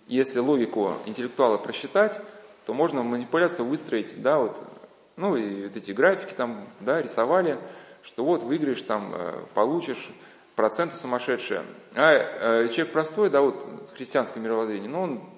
если 0.07 0.39
логику 0.39 0.93
интеллектуала 1.05 1.59
просчитать, 1.59 2.19
то 2.65 2.73
можно 2.73 3.03
манипуляцию 3.03 3.67
выстроить, 3.67 4.19
да, 4.23 4.39
вот, 4.39 4.67
ну 5.15 5.35
и 5.35 5.67
вот 5.67 5.75
эти 5.75 5.91
графики 5.91 6.33
там, 6.33 6.67
да, 6.79 6.99
рисовали, 6.99 7.59
что 8.01 8.25
вот 8.25 8.41
выиграешь 8.41 8.81
там, 8.81 9.13
э, 9.13 9.45
получишь 9.53 10.09
проценты 10.55 10.95
сумасшедшие. 10.95 11.61
А 11.93 12.11
э, 12.11 12.69
человек 12.69 12.91
простой, 12.91 13.29
да, 13.29 13.41
вот 13.41 13.91
христианское 13.95 14.39
мировоззрение, 14.39 14.89
ну 14.89 15.01
он 15.01 15.34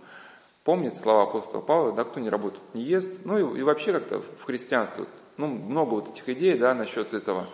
помнит 0.67 0.97
слова 0.97 1.23
апостола 1.23 1.61
Павла, 1.61 1.93
да, 1.93 2.03
кто 2.03 2.19
не 2.19 2.29
работает, 2.29 2.61
не 2.73 2.83
ест, 2.83 3.21
ну 3.23 3.37
и, 3.37 3.59
и 3.59 3.63
вообще 3.63 3.93
как-то 3.93 4.19
в 4.19 4.43
христианстве, 4.43 5.05
ну 5.37 5.47
много 5.47 5.91
вот 5.91 6.09
этих 6.09 6.27
идей, 6.27 6.57
да, 6.57 6.73
насчет 6.73 7.13
этого 7.13 7.47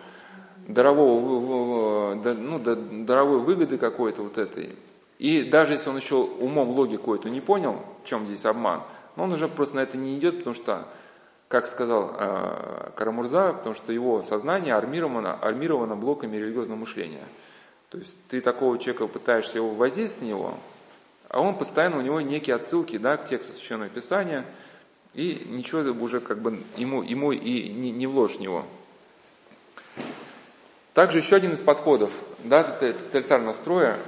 дарового, 0.66 2.16
ну, 2.16 2.58
даровой 3.04 3.38
выгоды 3.38 3.78
какой-то 3.78 4.24
вот 4.24 4.36
этой. 4.36 4.76
И 5.20 5.44
даже 5.44 5.74
если 5.74 5.90
он 5.90 5.96
еще 5.96 6.16
умом 6.16 6.70
логику 6.70 7.14
эту 7.14 7.28
не 7.28 7.40
понял, 7.40 7.76
в 8.02 8.08
чем 8.08 8.26
здесь 8.26 8.44
обман, 8.46 8.82
но 9.14 9.22
он 9.22 9.32
уже 9.32 9.46
просто 9.46 9.76
на 9.76 9.80
это 9.80 9.96
не 9.96 10.18
идет, 10.18 10.38
потому 10.38 10.56
что, 10.56 10.88
как 11.46 11.68
сказал 11.68 12.16
э, 12.18 12.90
Карамурза, 12.96 13.52
потому 13.52 13.76
что 13.76 13.92
его 13.92 14.22
сознание 14.22 14.74
армировано, 14.74 15.34
армировано 15.34 15.94
блоками 15.94 16.36
религиозного 16.36 16.80
мышления. 16.80 17.28
То 17.90 17.98
есть 17.98 18.16
ты 18.26 18.40
такого 18.40 18.76
человека 18.76 19.06
пытаешься 19.06 19.58
его 19.58 19.70
воздействовать 19.70 20.22
на 20.22 20.34
него, 20.34 20.54
а 21.34 21.40
он 21.40 21.58
постоянно, 21.58 21.98
у 21.98 22.00
него 22.00 22.20
некие 22.20 22.54
отсылки 22.54 22.96
да, 22.96 23.16
к 23.16 23.28
тексту 23.28 23.52
Священного 23.52 23.90
Писания, 23.90 24.46
и 25.14 25.44
ничего 25.46 25.80
уже 26.00 26.20
как 26.20 26.38
бы 26.40 26.62
ему, 26.76 27.02
ему 27.02 27.32
и 27.32 27.68
не, 27.70 27.90
не 27.90 28.06
вложишь 28.06 28.36
в 28.36 28.40
него. 28.40 28.64
Также 30.92 31.18
еще 31.18 31.34
один 31.34 31.52
из 31.52 31.60
подходов 31.60 32.12
да, 32.44 32.62
тоталитарного 32.62 33.52
строя 33.52 33.98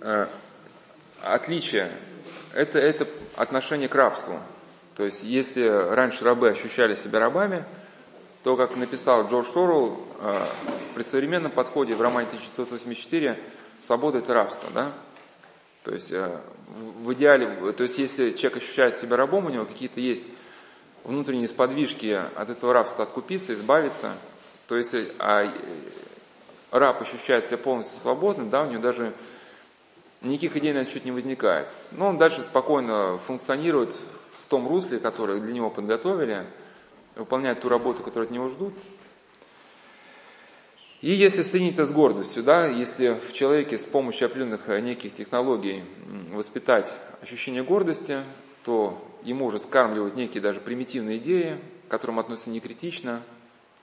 э, 0.00 0.26
отличие 1.22 1.92
это, 2.54 2.78
это 2.78 3.06
отношение 3.36 3.90
к 3.90 3.94
рабству. 3.94 4.40
То 4.96 5.04
есть, 5.04 5.22
если 5.22 5.66
раньше 5.66 6.24
рабы 6.24 6.48
ощущали 6.48 6.94
себя 6.94 7.20
рабами, 7.20 7.66
то, 8.42 8.56
как 8.56 8.74
написал 8.74 9.28
Джордж 9.28 9.52
Шорл, 9.52 10.00
э, 10.18 10.46
при 10.94 11.02
современном 11.02 11.52
подходе 11.52 11.94
в 11.94 12.00
романе 12.00 12.28
1984 12.28 13.38
свобода– 13.80 14.18
это 14.20 14.32
рабство, 14.32 14.70
да? 14.72 14.92
То 15.84 15.92
есть, 15.92 16.12
э, 16.12 16.40
в 17.02 17.12
идеале, 17.14 17.72
то 17.72 17.82
есть, 17.82 17.98
если 17.98 18.30
человек 18.32 18.62
ощущает 18.62 18.96
себя 18.96 19.16
рабом, 19.16 19.46
у 19.46 19.50
него 19.50 19.64
какие-то 19.64 20.00
есть 20.00 20.30
внутренние 21.04 21.48
сподвижки 21.48 22.20
от 22.34 22.50
этого 22.50 22.72
рабства 22.72 23.04
откупиться, 23.04 23.54
избавиться, 23.54 24.12
то 24.68 24.76
если 24.76 25.10
а, 25.18 25.52
раб 26.70 27.00
ощущает 27.00 27.46
себя 27.46 27.58
полностью 27.58 28.00
свободным, 28.00 28.50
да, 28.50 28.62
у 28.62 28.70
него 28.70 28.82
даже 28.82 29.14
никаких 30.20 30.56
идей 30.56 30.72
на 30.72 30.84
счет 30.84 31.04
не 31.04 31.12
возникает. 31.12 31.68
Но 31.92 32.08
он 32.08 32.18
дальше 32.18 32.44
спокойно 32.44 33.18
функционирует 33.26 33.96
в 34.42 34.46
том 34.48 34.68
русле, 34.68 34.98
которое 34.98 35.38
для 35.38 35.52
него 35.52 35.70
подготовили, 35.70 36.46
выполняет 37.16 37.60
ту 37.60 37.68
работу, 37.68 38.02
которую 38.02 38.26
от 38.26 38.30
него 38.30 38.48
ждут. 38.48 38.74
И 41.00 41.12
если 41.12 41.40
соединить 41.42 41.74
это 41.74 41.86
с 41.86 41.92
гордостью, 41.92 42.42
да, 42.42 42.66
если 42.66 43.18
в 43.26 43.32
человеке 43.32 43.78
с 43.78 43.86
помощью 43.86 44.26
определенных 44.26 44.68
э, 44.68 44.80
неких 44.80 45.14
технологий 45.14 45.82
воспитать 46.30 46.94
ощущение 47.22 47.62
гордости, 47.62 48.18
то 48.64 49.02
ему 49.22 49.46
уже 49.46 49.58
скармливают 49.58 50.14
некие 50.16 50.42
даже 50.42 50.60
примитивные 50.60 51.16
идеи, 51.16 51.58
к 51.88 51.90
которым 51.90 52.18
относятся 52.18 52.50
некритично. 52.50 53.22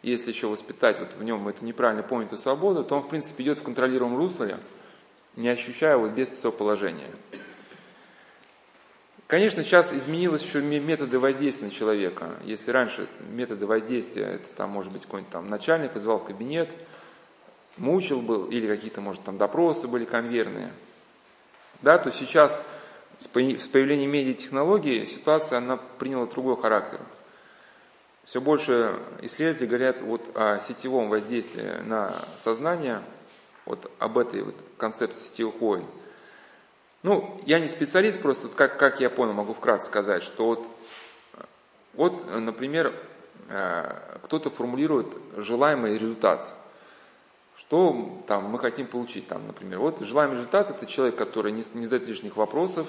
Если 0.03 0.31
еще 0.31 0.47
воспитать 0.47 0.99
вот 0.99 1.15
в 1.15 1.23
нем 1.23 1.47
эту 1.47 1.65
неправильно 1.65 2.03
понятую 2.03 2.37
свободу, 2.37 2.83
то 2.83 2.95
он, 2.95 3.01
в 3.01 3.09
принципе, 3.09 3.43
идет 3.43 3.57
в 3.57 3.63
контролируемом 3.63 4.17
русле, 4.19 4.59
не 5.35 5.49
ощущая 5.49 5.97
вот 5.97 6.11
без 6.11 6.39
своего 6.39 6.55
положения. 6.55 7.09
Конечно, 9.25 9.63
сейчас 9.63 9.91
изменилось 9.91 10.43
еще 10.43 10.61
методы 10.61 11.17
воздействия 11.17 11.65
на 11.65 11.73
человека. 11.73 12.37
Если 12.45 12.69
раньше 12.71 13.07
методы 13.31 13.65
воздействия, 13.65 14.23
это 14.23 14.47
там 14.55 14.69
может 14.69 14.93
быть 14.93 15.01
какой-нибудь 15.01 15.33
там 15.33 15.49
начальник 15.49 15.95
вызывал 15.95 16.19
в 16.19 16.25
кабинет, 16.25 16.69
мучил 17.77 18.21
был, 18.21 18.45
или 18.45 18.67
какие-то, 18.67 19.01
может, 19.01 19.23
там 19.23 19.37
допросы 19.37 19.87
были 19.87 20.05
конверные. 20.05 20.71
Да, 21.81 21.97
то 21.97 22.11
сейчас 22.11 22.61
с 23.19 23.27
появлением 23.27 24.11
медиатехнологий 24.11 25.05
ситуация, 25.05 25.57
она 25.57 25.77
приняла 25.77 26.25
другой 26.25 26.59
характер. 26.59 26.99
Все 28.23 28.41
больше 28.41 28.95
исследователи 29.21 29.67
говорят 29.67 30.01
вот 30.01 30.21
о 30.35 30.59
сетевом 30.59 31.09
воздействии 31.09 31.81
на 31.85 32.25
сознание– 32.43 33.01
вот 33.67 33.91
об 33.99 34.17
этой 34.17 34.41
вот 34.41 34.55
концепции 34.77 35.27
сетевых 35.27 35.55
войн. 35.59 35.85
Ну, 37.03 37.39
я 37.45 37.59
не 37.59 37.67
специалист, 37.67 38.19
просто 38.19 38.47
как, 38.47 38.79
как 38.79 38.99
я 38.99 39.09
понял, 39.09 39.33
могу 39.33 39.53
вкратце 39.53 39.87
сказать, 39.87 40.23
что 40.23 40.45
вот, 40.45 40.67
вот 41.93 42.29
например, 42.29 42.93
э, 43.49 44.19
кто-то 44.23 44.49
формулирует 44.49 45.07
желаемый 45.35 45.97
результат. 45.97 46.55
Что 47.67 48.23
там 48.27 48.45
мы 48.45 48.59
хотим 48.59 48.87
получить 48.87 49.27
там, 49.27 49.45
например. 49.45 49.79
Вот 49.79 49.99
желаемый 49.99 50.37
результат 50.37 50.69
это 50.69 50.85
человек, 50.85 51.17
который 51.17 51.51
не, 51.51 51.63
не 51.73 51.83
задает 51.83 52.07
лишних 52.07 52.37
вопросов, 52.37 52.87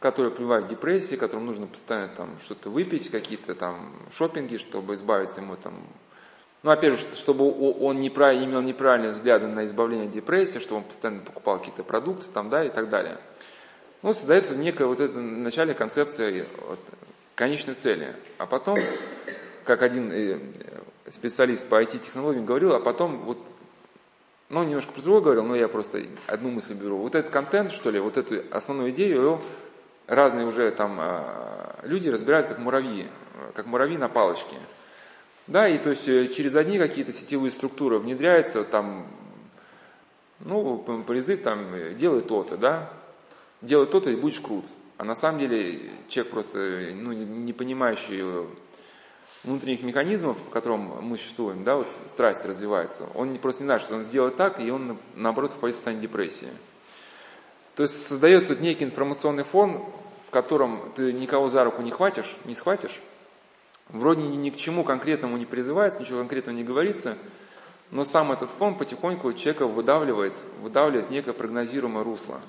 который 0.00 0.30
пребывает 0.30 0.66
в 0.66 0.68
депрессии, 0.68 1.16
которому 1.16 1.46
нужно 1.46 1.66
постоянно 1.66 2.08
там 2.08 2.38
что-то 2.44 2.68
выпить, 2.68 3.10
какие-то 3.10 3.54
там 3.54 3.94
шопинги, 4.12 4.58
чтобы 4.58 4.94
избавиться 4.94 5.40
ему 5.40 5.56
там 5.56 5.74
ну, 6.62 6.70
опять 6.70 6.98
же, 6.98 7.06
чтобы 7.14 7.50
он 7.78 8.00
неправильно, 8.00 8.46
имел 8.46 8.62
неправильные 8.62 9.12
взгляды 9.12 9.46
на 9.46 9.66
избавление 9.66 10.06
от 10.06 10.12
депрессии, 10.12 10.58
чтобы 10.58 10.78
он 10.78 10.84
постоянно 10.84 11.20
покупал 11.20 11.58
какие-то 11.58 11.84
продукты 11.84 12.26
там, 12.32 12.48
да, 12.48 12.64
и 12.64 12.70
так 12.70 12.88
далее. 12.88 13.18
Ну, 14.00 14.14
создается 14.14 14.54
некая 14.54 14.86
вот 14.86 14.98
эта 14.98 15.20
начальная 15.20 15.74
концепция 15.74 16.46
вот, 16.66 16.78
конечной 17.34 17.74
цели. 17.74 18.16
А 18.38 18.46
потом, 18.46 18.78
как 19.64 19.82
один 19.82 20.10
э, 20.10 20.38
специалист 21.10 21.68
по 21.68 21.82
IT-технологиям 21.82 22.46
говорил, 22.46 22.74
а 22.74 22.80
потом 22.80 23.18
вот, 23.18 23.38
ну, 24.54 24.62
немножко 24.62 24.92
про 24.92 25.02
другое 25.02 25.22
говорил, 25.22 25.44
но 25.44 25.56
я 25.56 25.66
просто 25.66 26.04
одну 26.28 26.50
мысль 26.50 26.74
беру. 26.74 26.98
Вот 26.98 27.16
этот 27.16 27.32
контент, 27.32 27.72
что 27.72 27.90
ли, 27.90 27.98
вот 27.98 28.16
эту 28.16 28.42
основную 28.52 28.90
идею, 28.90 29.14
его 29.16 29.42
разные 30.06 30.46
уже 30.46 30.70
там 30.70 30.96
а, 31.00 31.80
люди 31.82 32.08
разбирают 32.08 32.46
как 32.46 32.58
муравьи, 32.58 33.08
как 33.54 33.66
муравьи 33.66 33.96
на 33.96 34.08
палочке. 34.08 34.56
Да, 35.48 35.68
и 35.68 35.76
то 35.76 35.90
есть 35.90 36.08
э, 36.08 36.28
через 36.28 36.54
одни 36.54 36.78
какие-то 36.78 37.12
сетевые 37.12 37.50
структуры 37.50 37.98
внедряется 37.98 38.64
там, 38.64 39.06
ну, 40.40 40.78
призыв 41.06 41.42
там, 41.42 41.74
э, 41.74 41.92
делай 41.94 42.22
то-то, 42.22 42.56
да, 42.56 42.90
делай 43.60 43.86
то-то 43.86 44.08
и 44.08 44.16
будешь 44.16 44.40
крут. 44.40 44.64
А 44.96 45.04
на 45.04 45.16
самом 45.16 45.40
деле 45.40 45.90
человек 46.08 46.32
просто, 46.32 46.90
ну, 46.94 47.12
не 47.12 47.52
понимающий 47.52 48.46
внутренних 49.44 49.82
механизмов, 49.82 50.38
в 50.38 50.50
котором 50.50 50.98
мы 51.02 51.18
существуем, 51.18 51.64
да, 51.64 51.76
вот 51.76 51.88
страсть 52.06 52.44
развивается, 52.44 53.06
он 53.14 53.36
просто 53.38 53.62
не 53.62 53.66
знает, 53.66 53.82
что 53.82 53.94
он 53.94 54.04
сделает 54.04 54.36
так, 54.36 54.60
и 54.60 54.70
он, 54.70 54.98
наоборот, 55.14 55.52
впадет 55.52 55.74
в 55.74 55.78
состояние 55.78 56.08
депрессии. 56.08 56.48
То 57.76 57.82
есть 57.82 58.06
создается 58.06 58.56
некий 58.56 58.84
информационный 58.84 59.44
фон, 59.44 59.84
в 60.26 60.30
котором 60.30 60.92
ты 60.94 61.12
никого 61.12 61.48
за 61.48 61.64
руку 61.64 61.82
не 61.82 61.90
хватишь, 61.90 62.36
не 62.44 62.54
схватишь, 62.54 63.00
вроде 63.88 64.22
ни 64.22 64.50
к 64.50 64.56
чему 64.56 64.84
конкретному 64.84 65.36
не 65.36 65.46
призывается, 65.46 66.00
ничего 66.00 66.18
конкретного 66.18 66.56
не 66.56 66.64
говорится, 66.64 67.16
но 67.90 68.04
сам 68.04 68.32
этот 68.32 68.50
фон 68.50 68.76
потихоньку 68.76 69.32
человека 69.34 69.66
выдавливает, 69.66 70.34
выдавливает 70.62 71.10
некое 71.10 71.32
прогнозируемое 71.32 72.02
русло. 72.02 72.40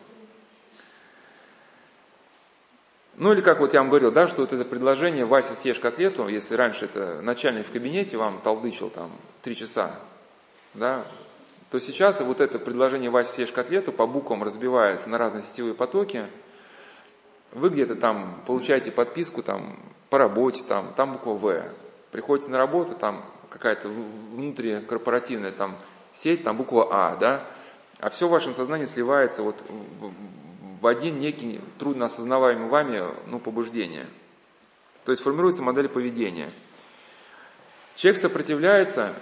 Ну 3.17 3.31
или 3.31 3.39
как 3.39 3.59
вот 3.59 3.73
я 3.73 3.79
вам 3.79 3.89
говорил, 3.89 4.11
да, 4.11 4.27
что 4.27 4.41
вот 4.41 4.51
это 4.51 4.65
предложение 4.65 5.25
«Вася, 5.25 5.55
съешь 5.55 5.79
котлету», 5.79 6.27
если 6.27 6.55
раньше 6.55 6.85
это 6.85 7.21
начальник 7.21 7.65
в 7.65 7.71
кабинете 7.71 8.17
вам 8.17 8.41
толдычил 8.41 8.89
там 8.89 9.09
три 9.41 9.55
часа, 9.55 9.95
да, 10.73 11.05
то 11.71 11.79
сейчас 11.79 12.19
вот 12.19 12.41
это 12.41 12.59
предложение 12.59 13.09
«Вася, 13.09 13.31
съешь 13.31 13.53
котлету» 13.53 13.93
по 13.93 14.05
буквам 14.05 14.43
разбивается 14.43 15.09
на 15.09 15.17
разные 15.17 15.43
сетевые 15.43 15.75
потоки, 15.75 16.25
вы 17.53 17.69
где-то 17.69 17.95
там 17.95 18.43
получаете 18.45 18.91
подписку 18.91 19.41
там 19.43 19.79
по 20.09 20.17
работе, 20.17 20.63
там, 20.67 20.93
там 20.93 21.13
буква 21.13 21.35
«В», 21.35 21.63
приходите 22.11 22.49
на 22.49 22.57
работу, 22.57 22.95
там 22.95 23.23
какая-то 23.49 23.87
внутрикорпоративная 23.87 25.51
там 25.53 25.77
сеть, 26.11 26.43
там 26.43 26.57
буква 26.57 26.89
«А», 26.91 27.15
да, 27.15 27.47
а 27.99 28.09
все 28.09 28.27
в 28.27 28.31
вашем 28.31 28.55
сознании 28.55 28.85
сливается 28.85 29.41
вот 29.41 29.63
в 30.85 30.87
один 30.87 31.17
некий 31.17 31.59
трудно 31.79 32.05
осознаваемый 32.05 32.69
вами 32.69 33.01
ну, 33.25 33.39
побуждение. 33.39 34.05
То 35.03 35.11
есть 35.11 35.23
формируется 35.23 35.63
модель 35.63 35.89
поведения. 35.89 36.51
Человек 37.95 38.21
сопротивляется 38.21 39.15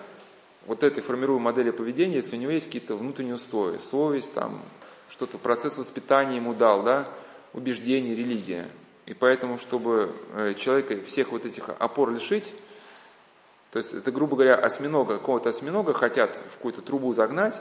вот 0.65 0.83
этой 0.83 1.01
формируемой 1.01 1.53
модели 1.53 1.71
поведения, 1.71 2.15
если 2.15 2.35
у 2.35 2.39
него 2.39 2.51
есть 2.51 2.65
какие-то 2.65 2.97
внутренние 2.97 3.35
устои, 3.35 3.77
совесть, 3.77 4.33
там, 4.33 4.61
что-то, 5.07 5.37
процесс 5.37 5.77
воспитания 5.77 6.35
ему 6.35 6.53
дал, 6.53 6.83
да, 6.83 7.07
убеждения, 7.53 8.13
религия. 8.13 8.69
И 9.05 9.13
поэтому, 9.13 9.57
чтобы 9.57 10.13
э, 10.33 10.55
человека 10.55 11.01
всех 11.05 11.31
вот 11.31 11.45
этих 11.45 11.69
опор 11.69 12.11
лишить, 12.11 12.53
то 13.71 13.79
есть 13.79 13.93
это, 13.93 14.11
грубо 14.11 14.35
говоря, 14.35 14.55
осьминога, 14.55 15.17
какого-то 15.17 15.47
осьминога 15.47 15.93
хотят 15.93 16.35
в 16.35 16.57
какую-то 16.57 16.81
трубу 16.81 17.13
загнать, 17.13 17.57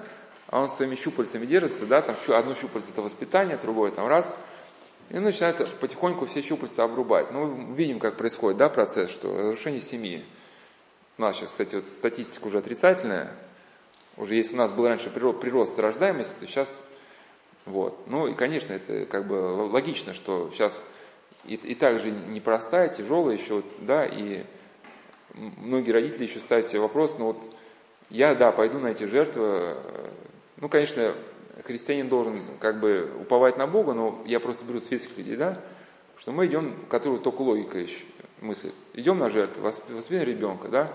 а 0.53 0.61
он 0.61 0.69
своими 0.69 0.97
щупальцами 0.97 1.47
держится, 1.47 1.87
да, 1.87 2.03
там 2.03 2.15
одно 2.29 2.55
щупальце 2.55 2.91
это 2.91 3.01
воспитание, 3.01 3.57
другое 3.57 3.91
там 3.91 4.07
раз, 4.07 4.35
и 5.09 5.19
начинает 5.19 5.67
потихоньку 5.79 6.27
все 6.27 6.43
щупальца 6.43 6.85
обрубать. 6.85 7.33
Ну, 7.33 7.47
мы 7.47 7.75
видим, 7.75 7.99
как 7.99 8.19
происходит, 8.19 8.59
да, 8.59 8.69
процесс, 8.69 9.11
что 9.11 9.35
разрушение 9.35 9.81
семьи. 9.81 10.23
У 11.17 11.23
нас 11.23 11.37
сейчас, 11.37 11.53
кстати, 11.53 11.77
вот 11.77 11.89
статистика 11.89 12.47
уже 12.47 12.59
отрицательная, 12.59 13.35
уже 14.19 14.35
если 14.35 14.55
у 14.55 14.59
нас 14.59 14.71
был 14.73 14.87
раньше 14.87 15.09
прирост 15.09 15.79
рождаемости, 15.79 16.35
то 16.39 16.47
сейчас 16.47 16.85
вот. 17.65 18.07
Ну 18.07 18.27
и, 18.27 18.35
конечно, 18.35 18.75
это 18.75 19.07
как 19.07 19.27
бы 19.27 19.35
логично, 19.35 20.13
что 20.13 20.51
сейчас 20.53 20.83
и, 21.47 21.55
и 21.55 21.75
так 21.75 21.99
же 21.99 22.11
непростая, 22.11 22.91
тяжелая 22.91 23.39
еще, 23.39 23.55
вот, 23.55 23.73
да, 23.79 24.05
и 24.05 24.45
многие 25.33 25.93
родители 25.93 26.25
еще 26.25 26.41
ставят 26.41 26.67
себе 26.67 26.81
вопрос, 26.81 27.17
ну 27.19 27.29
вот 27.29 27.43
я, 28.11 28.35
да, 28.35 28.53
пойду 28.53 28.79
на 28.79 28.89
эти 28.89 29.05
жертвы, 29.05 29.79
ну, 30.63 30.69
конечно, 30.69 31.13
христианин 31.65 32.09
должен 32.09 32.37
как 32.61 32.79
бы 32.79 33.11
уповать 33.21 33.57
на 33.57 33.67
Бога, 33.67 33.95
но 33.95 34.23
я 34.27 34.39
просто 34.39 34.65
беру 34.65 34.79
светских 34.79 35.19
людей, 35.19 35.35
да, 35.35 35.61
что 36.17 36.31
мы 36.31 36.47
идем, 36.47 36.77
которую 36.89 37.21
только 37.21 37.43
логика 37.43 37.81
еще 37.81 38.05
мыслит. 38.41 38.73
Идем 38.95 39.19
на 39.19 39.29
жертву, 39.29 39.65
воспитываем 39.65 40.23
ребенка, 40.23 40.69
да, 40.69 40.93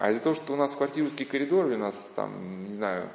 а 0.00 0.10
из-за 0.10 0.20
того, 0.20 0.34
что 0.34 0.52
у 0.52 0.56
нас 0.56 0.72
в 0.72 0.76
квартире 0.76 1.06
узкий 1.06 1.24
коридор, 1.24 1.66
у 1.66 1.76
нас 1.76 2.10
там, 2.16 2.64
не 2.64 2.72
знаю, 2.72 3.08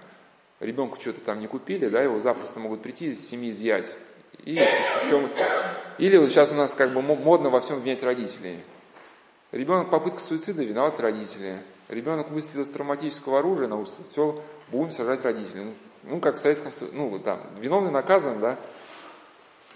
ребенку 0.62 0.98
что-то 1.02 1.20
там 1.20 1.42
не 1.42 1.48
купили, 1.48 1.90
да, 1.90 2.02
его 2.02 2.18
запросто 2.22 2.62
могут 2.62 2.82
прийти 2.82 3.10
из 3.10 3.20
семьи 3.28 3.50
изъять. 3.50 3.94
И 4.46 4.54
еще, 4.54 5.30
или 5.98 6.16
вот 6.16 6.30
сейчас 6.30 6.54
у 6.54 6.56
нас 6.56 6.74
как 6.74 6.94
бы 6.94 7.02
модно 7.02 7.50
во 7.50 7.60
всем 7.60 7.76
обвинять 7.76 8.04
родителей. 8.04 8.62
Ребенок 9.52 9.90
попытка 9.90 10.22
суицида, 10.22 10.64
виноват 10.64 10.98
родители. 11.02 11.62
Ребенок 11.94 12.32
выстрелил 12.32 12.64
из 12.64 12.70
травматического 12.70 13.40
оружия 13.40 13.68
на 13.68 13.78
улицу, 13.78 13.94
все, 14.12 14.42
будем 14.72 14.92
сажать 14.92 15.24
родителей. 15.24 15.66
Ну, 15.66 15.74
ну, 16.04 16.20
как 16.20 16.36
в 16.36 16.40
Советском 16.40 16.72
Союзе, 16.72 16.96
ну, 16.96 17.20
там, 17.20 17.40
виновный 17.60 17.92
наказан, 17.92 18.40
да. 18.40 18.60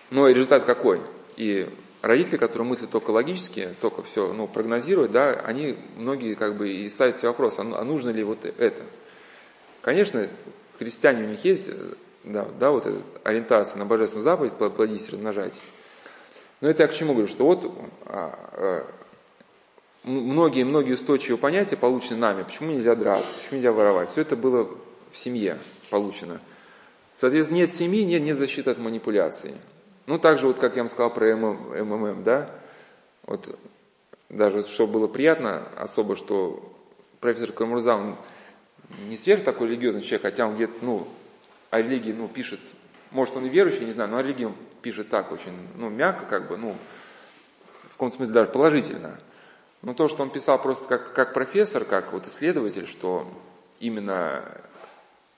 Но 0.09 0.27
результат 0.27 0.65
какой? 0.65 1.01
И 1.35 1.69
родители, 2.01 2.37
которые 2.37 2.67
мыслят 2.67 2.89
только 2.89 3.11
логически, 3.11 3.75
только 3.81 4.03
все, 4.03 4.33
ну, 4.33 4.47
прогнозируют, 4.47 5.11
да, 5.11 5.31
они, 5.31 5.77
многие, 5.95 6.35
как 6.35 6.57
бы, 6.57 6.69
и 6.69 6.89
ставят 6.89 7.17
себе 7.17 7.29
вопрос, 7.29 7.59
а, 7.59 7.61
а 7.61 7.83
нужно 7.83 8.09
ли 8.09 8.23
вот 8.23 8.45
это? 8.45 8.83
Конечно, 9.81 10.27
христиане 10.79 11.23
у 11.23 11.27
них 11.27 11.43
есть, 11.45 11.69
да, 12.23 12.47
да, 12.59 12.71
вот 12.71 12.85
эта 12.85 13.01
ориентация 13.23 13.79
на 13.79 13.85
божественную 13.85 14.23
заповедь, 14.23 14.53
плодитесь, 14.53 15.09
размножайтесь. 15.09 15.71
Но 16.59 16.69
это 16.69 16.83
я 16.83 16.89
к 16.89 16.93
чему 16.93 17.13
говорю, 17.13 17.27
что 17.27 17.45
вот 17.45 17.63
многие-многие 17.63 17.83
а, 18.05 18.87
устойчивые 20.07 21.37
понятия 21.37 21.77
получены 21.77 22.19
нами, 22.19 22.43
почему 22.43 22.71
нельзя 22.71 22.95
драться, 22.95 23.33
почему 23.33 23.57
нельзя 23.57 23.71
воровать, 23.71 24.09
все 24.11 24.21
это 24.21 24.35
было 24.35 24.69
в 25.11 25.17
семье 25.17 25.57
получено. 25.89 26.39
Соответственно, 27.19 27.59
нет 27.59 27.71
семьи, 27.71 28.03
нет, 28.03 28.21
нет 28.21 28.37
защиты 28.37 28.69
от 28.69 28.77
манипуляций. 28.77 29.55
Ну, 30.05 30.19
так 30.19 30.39
же, 30.39 30.47
вот, 30.47 30.59
как 30.59 30.75
я 30.75 30.83
вам 30.83 30.89
сказал 30.89 31.13
про 31.13 31.35
МММ, 31.35 32.23
да, 32.23 32.49
вот 33.23 33.57
даже, 34.29 34.63
что 34.65 34.87
было 34.87 35.07
приятно 35.07 35.67
особо, 35.77 36.15
что 36.15 36.73
профессор 37.19 37.51
Камурза, 37.51 37.95
он 37.95 38.15
не 39.09 39.17
сверх 39.17 39.43
такой 39.43 39.67
религиозный 39.67 40.01
человек, 40.01 40.21
хотя 40.21 40.47
он 40.47 40.55
где-то, 40.55 40.73
ну, 40.81 41.07
о 41.69 41.81
религии, 41.81 42.13
ну, 42.13 42.27
пишет, 42.27 42.59
может, 43.11 43.35
он 43.35 43.45
и 43.45 43.49
верующий, 43.49 43.85
не 43.85 43.91
знаю, 43.91 44.09
но 44.09 44.17
о 44.17 44.23
религии 44.23 44.45
он 44.45 44.55
пишет 44.81 45.09
так 45.09 45.31
очень, 45.31 45.53
ну, 45.75 45.89
мягко, 45.89 46.25
как 46.25 46.47
бы, 46.47 46.57
ну, 46.57 46.77
в 47.83 47.91
каком 47.91 48.11
смысле 48.11 48.33
даже 48.33 48.51
положительно. 48.51 49.19
Но 49.87 49.93
то, 49.93 50.09
что 50.09 50.21
он 50.21 50.31
писал 50.31 50.61
просто 50.61 50.85
как, 50.85 51.13
как 51.13 51.33
профессор, 51.33 51.85
как 51.85 52.11
вот 52.11 52.27
исследователь, 52.27 52.85
что 52.85 53.25
именно 53.79 54.43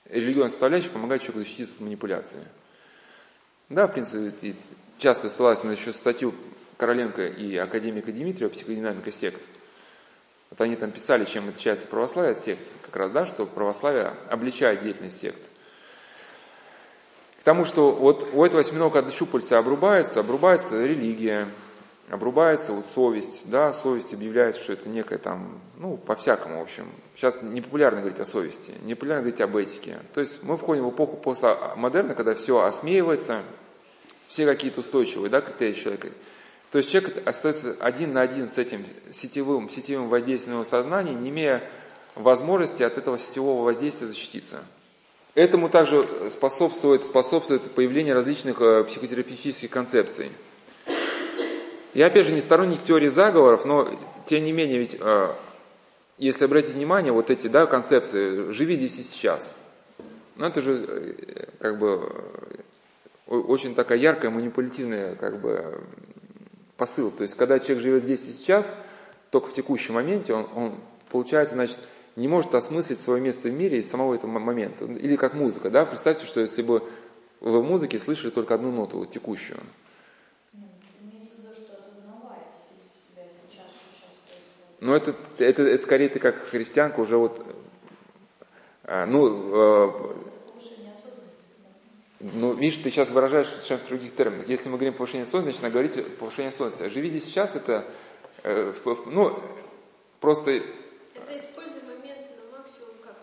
религиозная 0.06 0.48
составляющая 0.48 0.90
помогает 0.90 1.22
человеку 1.22 1.44
защититься 1.44 1.76
от 1.76 1.82
манипуляции. 1.82 2.42
Да, 3.68 3.86
в 3.86 3.92
принципе, 3.92 4.56
часто 4.98 5.30
ссылаюсь 5.30 5.62
на 5.62 5.70
еще 5.70 5.92
статью 5.92 6.34
Короленко 6.78 7.28
и 7.28 7.56
академика 7.58 8.10
Дмитриева 8.10 8.50
«Психодинамика 8.50 9.12
сект», 9.12 9.40
вот 10.50 10.60
они 10.60 10.74
там 10.74 10.90
писали, 10.90 11.26
чем 11.26 11.48
отличается 11.48 11.86
православие 11.86 12.32
от 12.32 12.40
сект, 12.40 12.72
как 12.86 12.96
раз, 12.96 13.12
да, 13.12 13.26
что 13.26 13.46
православие 13.46 14.14
обличает 14.28 14.82
деятельность 14.82 15.20
сект. 15.20 15.48
К 17.38 17.44
тому, 17.44 17.64
что 17.64 17.92
вот 17.92 18.28
у 18.32 18.44
этого 18.44 18.62
осьминога, 18.62 18.94
когда 18.94 19.12
щупальца 19.12 19.58
обрубаются, 19.58 20.18
обрубается 20.18 20.84
религия, 20.84 21.46
обрубается 22.10 22.72
вот 22.72 22.86
совесть, 22.94 23.48
да, 23.48 23.72
совесть 23.72 24.12
объявляется, 24.12 24.62
что 24.62 24.72
это 24.72 24.88
некое 24.88 25.18
там, 25.18 25.60
ну, 25.78 25.96
по-всякому, 25.96 26.58
в 26.58 26.62
общем. 26.62 26.86
Сейчас 27.14 27.40
не 27.42 27.60
популярно 27.60 28.00
говорить 28.00 28.20
о 28.20 28.24
совести, 28.24 28.74
не 28.82 28.94
популярно 28.94 29.22
говорить 29.22 29.40
об 29.40 29.56
этике. 29.56 30.00
То 30.12 30.20
есть 30.20 30.42
мы 30.42 30.56
входим 30.56 30.84
в 30.84 30.90
эпоху 30.90 31.16
постмодерна, 31.16 32.14
когда 32.14 32.34
все 32.34 32.60
осмеивается, 32.60 33.42
все 34.26 34.44
какие-то 34.44 34.80
устойчивые, 34.80 35.30
да, 35.30 35.40
критерии 35.40 35.74
человека. 35.74 36.08
То 36.70 36.78
есть 36.78 36.90
человек 36.90 37.26
остается 37.26 37.76
один 37.80 38.12
на 38.12 38.20
один 38.20 38.48
с 38.48 38.58
этим 38.58 38.86
сетевым, 39.12 39.68
сетевым 39.70 40.08
воздействием 40.08 40.56
его 40.56 40.64
сознания, 40.64 41.14
не 41.14 41.30
имея 41.30 41.68
возможности 42.14 42.82
от 42.82 42.96
этого 42.96 43.18
сетевого 43.18 43.64
воздействия 43.64 44.06
защититься. 44.06 44.64
Этому 45.34 45.68
также 45.68 46.06
способствует, 46.30 47.04
способствует 47.04 47.62
появление 47.72 48.14
различных 48.14 48.60
э, 48.60 48.84
психотерапевтических 48.84 49.70
концепций. 49.70 50.30
Я 51.94 52.06
опять 52.06 52.26
же 52.26 52.32
не 52.32 52.40
сторонник 52.40 52.84
теории 52.84 53.08
заговоров, 53.08 53.64
но 53.64 53.88
тем 54.26 54.44
не 54.44 54.52
менее, 54.52 54.78
ведь 54.78 54.96
э, 55.00 55.34
если 56.18 56.44
обратить 56.44 56.74
внимание, 56.74 57.12
вот 57.12 57.30
эти 57.30 57.48
да, 57.48 57.66
концепции 57.66 58.52
«живи 58.52 58.76
здесь 58.76 58.98
и 58.98 59.02
сейчас», 59.02 59.54
ну 60.36 60.46
это 60.46 60.60
же 60.60 60.72
э, 60.72 61.46
как 61.58 61.78
бы 61.78 62.08
очень 63.26 63.74
такая 63.74 63.98
яркая 63.98 64.30
манипулятивная 64.30 65.14
как 65.14 65.40
бы 65.40 65.82
посыл. 66.76 67.10
То 67.10 67.22
есть, 67.22 67.36
когда 67.36 67.58
человек 67.58 67.82
живет 67.82 68.04
здесь 68.04 68.24
и 68.24 68.32
сейчас, 68.32 68.72
только 69.30 69.50
в 69.50 69.54
текущем 69.54 69.94
моменте, 69.94 70.32
он, 70.32 70.46
он 70.54 70.74
получается, 71.10 71.54
значит, 71.54 71.78
не 72.16 72.26
может 72.26 72.54
осмыслить 72.54 73.00
свое 73.00 73.20
место 73.20 73.48
в 73.48 73.52
мире 73.52 73.78
из 73.78 73.90
самого 73.90 74.14
этого 74.14 74.30
момента. 74.30 74.84
Или 74.84 75.16
как 75.16 75.34
музыка, 75.34 75.70
да? 75.70 75.84
Представьте, 75.86 76.26
что 76.26 76.40
если 76.40 76.62
бы 76.62 76.82
вы 77.40 77.60
в 77.60 77.64
музыке 77.64 77.98
слышали 77.98 78.30
только 78.30 78.54
одну 78.54 78.72
ноту, 78.72 78.98
вот 78.98 79.10
текущую. 79.10 79.58
Ну, 84.80 84.94
это, 84.94 85.14
это, 85.38 85.62
это 85.62 85.82
скорее 85.82 86.08
ты 86.08 86.18
как 86.18 86.46
христианка 86.48 87.00
уже 87.00 87.18
вот, 87.18 87.46
а, 88.84 89.06
ну, 89.06 90.16
ну, 92.20 92.52
видишь, 92.52 92.78
ты 92.78 92.90
сейчас 92.90 93.08
выражаешь 93.10 93.48
совершенно 93.48 93.80
в 93.80 93.88
других 93.88 94.14
терминах. 94.14 94.48
Если 94.48 94.68
мы 94.68 94.76
говорим 94.76 94.94
повышение 94.94 95.22
осознанности, 95.22 95.60
значит, 95.60 95.72
говорить 95.72 96.16
повышение 96.18 96.50
осознанности. 96.50 96.94
Живи 96.94 97.08
здесь 97.08 97.24
сейчас, 97.24 97.56
это, 97.56 97.84
э, 98.42 98.74
ну, 99.06 99.38
просто 100.20 100.50
Это 100.50 100.64
используй 101.36 101.80
момент 101.82 102.26
на 102.36 102.58
максимум, 102.58 102.90
как. 103.02 103.14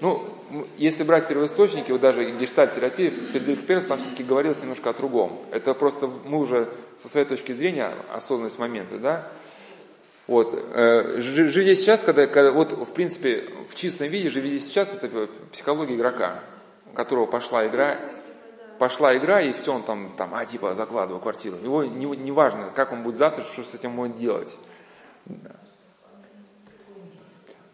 Ну, 0.00 0.28
если 0.76 1.04
брать 1.04 1.28
первоисточники, 1.28 1.92
вот 1.92 2.00
даже 2.00 2.28
гештальт-терапия, 2.32 3.10
Фредерик 3.10 3.66
Перс 3.66 3.86
нам 3.88 4.00
все-таки 4.00 4.24
говорилось 4.24 4.60
немножко 4.60 4.90
о 4.90 4.94
другом. 4.94 5.40
Это 5.52 5.72
просто 5.74 6.08
мы 6.08 6.40
уже 6.40 6.72
со 6.98 7.08
своей 7.08 7.26
точки 7.26 7.52
зрения, 7.52 7.94
осознанность 8.12 8.58
момента, 8.58 8.98
да, 8.98 9.32
вот, 10.32 10.54
э, 10.54 11.20
жи- 11.20 11.48
жить 11.48 11.64
здесь 11.64 11.80
сейчас, 11.80 12.02
когда, 12.02 12.26
когда, 12.26 12.52
вот, 12.52 12.72
в 12.72 12.92
принципе, 12.92 13.44
в 13.68 13.74
чистом 13.74 14.08
виде, 14.08 14.30
здесь 14.30 14.66
сейчас, 14.66 14.94
это 14.94 15.28
психология 15.52 15.94
игрока, 15.94 16.40
у 16.86 16.94
которого 16.94 17.26
пошла 17.26 17.66
игра, 17.66 17.98
пошла 18.78 19.14
игра, 19.16 19.42
и 19.42 19.52
все, 19.52 19.74
он 19.74 19.82
там, 19.82 20.14
там, 20.16 20.34
а, 20.34 20.44
типа, 20.46 20.74
закладываю 20.74 21.20
квартиру. 21.20 21.56
Его 21.62 21.84
не, 21.84 22.06
не 22.06 22.32
важно, 22.32 22.70
как 22.74 22.92
он 22.92 23.02
будет 23.02 23.16
завтра, 23.16 23.44
что 23.44 23.62
с 23.62 23.74
этим 23.74 23.94
будет 23.94 24.16
делать. 24.16 24.58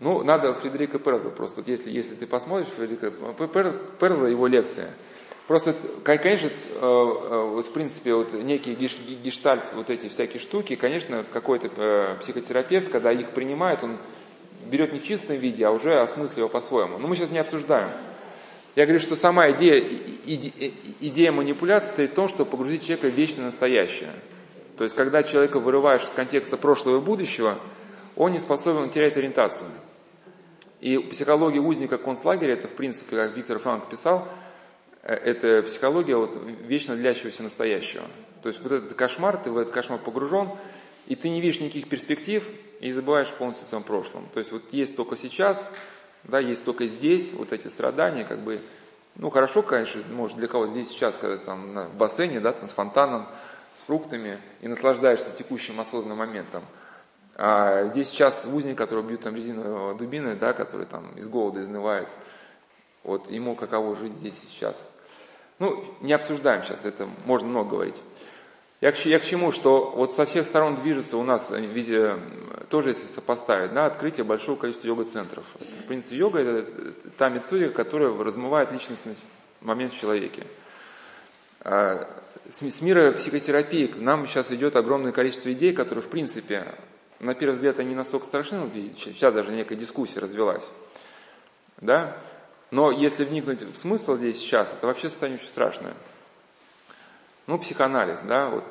Ну, 0.00 0.22
надо 0.24 0.52
Фредерика 0.54 0.98
Перлза 0.98 1.30
просто, 1.30 1.60
вот 1.60 1.68
если, 1.68 1.90
если 1.90 2.16
ты 2.16 2.26
посмотришь 2.26 2.68
Фредерика 2.76 3.06
Пер- 3.06 3.96
Перлза, 3.98 4.26
его 4.26 4.46
лекция, 4.48 4.90
просто, 5.48 5.74
ко- 6.04 6.18
конечно, 6.18 6.48
э, 6.48 6.52
э, 6.80 7.50
вот 7.54 7.66
в 7.66 7.72
принципе, 7.72 8.14
вот 8.14 8.32
некий 8.34 8.74
геш- 8.74 9.20
гештальт, 9.22 9.72
вот 9.74 9.90
эти 9.90 10.08
всякие 10.08 10.38
штуки, 10.38 10.76
конечно, 10.76 11.24
какой-то 11.32 11.68
э, 11.74 12.16
психотерапевт, 12.20 12.90
когда 12.92 13.10
их 13.10 13.30
принимает, 13.30 13.82
он 13.82 13.96
берет 14.66 14.92
не 14.92 15.00
в 15.00 15.04
чистом 15.04 15.36
виде, 15.36 15.66
а 15.66 15.70
уже 15.72 15.98
осмысливая 15.98 16.48
по-своему. 16.48 16.98
Но 16.98 17.08
мы 17.08 17.16
сейчас 17.16 17.30
не 17.30 17.38
обсуждаем. 17.38 17.88
Я 18.76 18.84
говорю, 18.84 19.00
что 19.00 19.16
сама 19.16 19.50
идея, 19.50 19.80
иде- 19.80 20.72
идея 21.00 21.32
манипуляции 21.32 21.90
стоит 21.92 22.10
в 22.10 22.14
том, 22.14 22.28
чтобы 22.28 22.50
погрузить 22.50 22.82
человека 22.82 23.06
в 23.08 23.18
вечное 23.18 23.46
настоящее. 23.46 24.12
То 24.76 24.84
есть, 24.84 24.94
когда 24.94 25.24
человека 25.24 25.58
вырываешь 25.58 26.04
из 26.04 26.10
контекста 26.10 26.56
прошлого 26.56 26.98
и 26.98 27.00
будущего, 27.00 27.58
он 28.14 28.32
не 28.32 28.38
способен, 28.38 28.82
он 28.82 28.90
теряет 28.90 29.16
ориентацию. 29.16 29.68
И 30.80 30.98
психология 30.98 31.58
узника 31.60 31.98
концлагеря, 31.98 32.52
это 32.52 32.68
в 32.68 32.72
принципе, 32.72 33.16
как 33.16 33.36
Виктор 33.36 33.58
Франк 33.58 33.88
писал, 33.88 34.28
это 35.08 35.62
психология 35.62 36.16
вот 36.16 36.38
вечно 36.60 36.94
длящегося 36.94 37.42
настоящего. 37.42 38.04
То 38.42 38.50
есть 38.50 38.62
вот 38.62 38.72
этот 38.72 38.94
кошмар, 38.94 39.38
ты 39.38 39.50
в 39.50 39.56
этот 39.56 39.72
кошмар 39.72 39.98
погружен, 39.98 40.50
и 41.06 41.16
ты 41.16 41.30
не 41.30 41.40
видишь 41.40 41.60
никаких 41.60 41.88
перспектив 41.88 42.46
и 42.80 42.90
забываешь 42.90 43.30
полностью 43.30 43.64
о 43.64 43.68
своем 43.68 43.84
прошлом. 43.84 44.28
То 44.32 44.38
есть 44.38 44.52
вот 44.52 44.72
есть 44.72 44.96
только 44.96 45.16
сейчас, 45.16 45.72
да, 46.24 46.38
есть 46.38 46.64
только 46.64 46.86
здесь 46.86 47.32
вот 47.32 47.52
эти 47.52 47.68
страдания, 47.68 48.24
как 48.24 48.40
бы, 48.40 48.60
ну 49.16 49.30
хорошо, 49.30 49.62
конечно, 49.62 50.02
может 50.10 50.36
для 50.36 50.46
кого 50.46 50.66
здесь 50.66 50.88
сейчас, 50.88 51.16
когда 51.16 51.38
там 51.38 51.72
на 51.72 51.88
бассейне, 51.88 52.40
да, 52.40 52.52
там 52.52 52.68
с 52.68 52.72
фонтаном, 52.72 53.26
с 53.76 53.84
фруктами 53.84 54.38
и 54.60 54.68
наслаждаешься 54.68 55.30
текущим 55.36 55.80
осознанным 55.80 56.18
моментом. 56.18 56.64
А 57.36 57.84
здесь 57.84 58.08
сейчас 58.08 58.44
узник, 58.44 58.76
который 58.76 59.04
бьют 59.04 59.22
там 59.22 59.34
резиновой 59.34 59.96
дубиной, 59.96 60.34
да, 60.34 60.52
который 60.52 60.86
там 60.86 61.16
из 61.16 61.28
голода 61.28 61.60
изнывает. 61.60 62.08
Вот 63.04 63.30
ему 63.30 63.54
каково 63.54 63.96
жить 63.96 64.14
здесь 64.14 64.34
сейчас. 64.38 64.84
Ну, 65.58 65.84
не 66.00 66.12
обсуждаем 66.12 66.62
сейчас, 66.62 66.84
это 66.84 67.08
можно 67.24 67.48
много 67.48 67.70
говорить. 67.70 68.00
Я 68.80 68.92
к, 68.92 68.96
я 69.06 69.18
к 69.18 69.24
чему, 69.24 69.50
что 69.50 69.92
вот 69.96 70.12
со 70.12 70.24
всех 70.24 70.46
сторон 70.46 70.76
движется 70.76 71.16
у 71.16 71.24
нас, 71.24 71.50
в 71.50 71.56
виде, 71.56 72.16
тоже 72.70 72.90
если 72.90 73.08
сопоставить, 73.08 73.72
да, 73.72 73.86
открытие 73.86 74.22
большого 74.22 74.56
количества 74.56 74.86
йога-центров. 74.86 75.44
В 75.58 75.86
принципе, 75.88 76.16
йога 76.16 76.38
это 76.38 76.92
та 77.16 77.28
методика, 77.28 77.72
которая 77.72 78.16
размывает 78.16 78.70
личностный 78.70 79.16
момент 79.60 79.92
в 79.92 79.98
человеке. 79.98 80.46
А, 81.60 82.08
С 82.48 82.80
мира 82.80 83.10
психотерапии 83.10 83.88
к 83.88 83.96
нам 83.96 84.28
сейчас 84.28 84.52
идет 84.52 84.76
огромное 84.76 85.10
количество 85.10 85.52
идей, 85.52 85.72
которые, 85.72 86.04
в 86.04 86.08
принципе, 86.08 86.72
на 87.18 87.34
первый 87.34 87.54
взгляд, 87.54 87.80
они 87.80 87.96
настолько 87.96 88.26
страшны, 88.26 88.60
вот 88.60 88.72
сейчас 88.72 89.34
даже 89.34 89.50
некая 89.50 89.74
дискуссия 89.74 90.20
развелась, 90.20 90.66
да, 91.80 92.16
но 92.70 92.90
если 92.90 93.24
вникнуть 93.24 93.62
в 93.62 93.76
смысл 93.76 94.16
здесь 94.16 94.38
сейчас, 94.38 94.72
это 94.72 94.86
вообще 94.86 95.08
состояние 95.08 95.38
очень 95.40 95.48
страшное. 95.48 95.94
Ну, 97.46 97.58
психоанализ, 97.58 98.22
да, 98.22 98.50
вот 98.50 98.64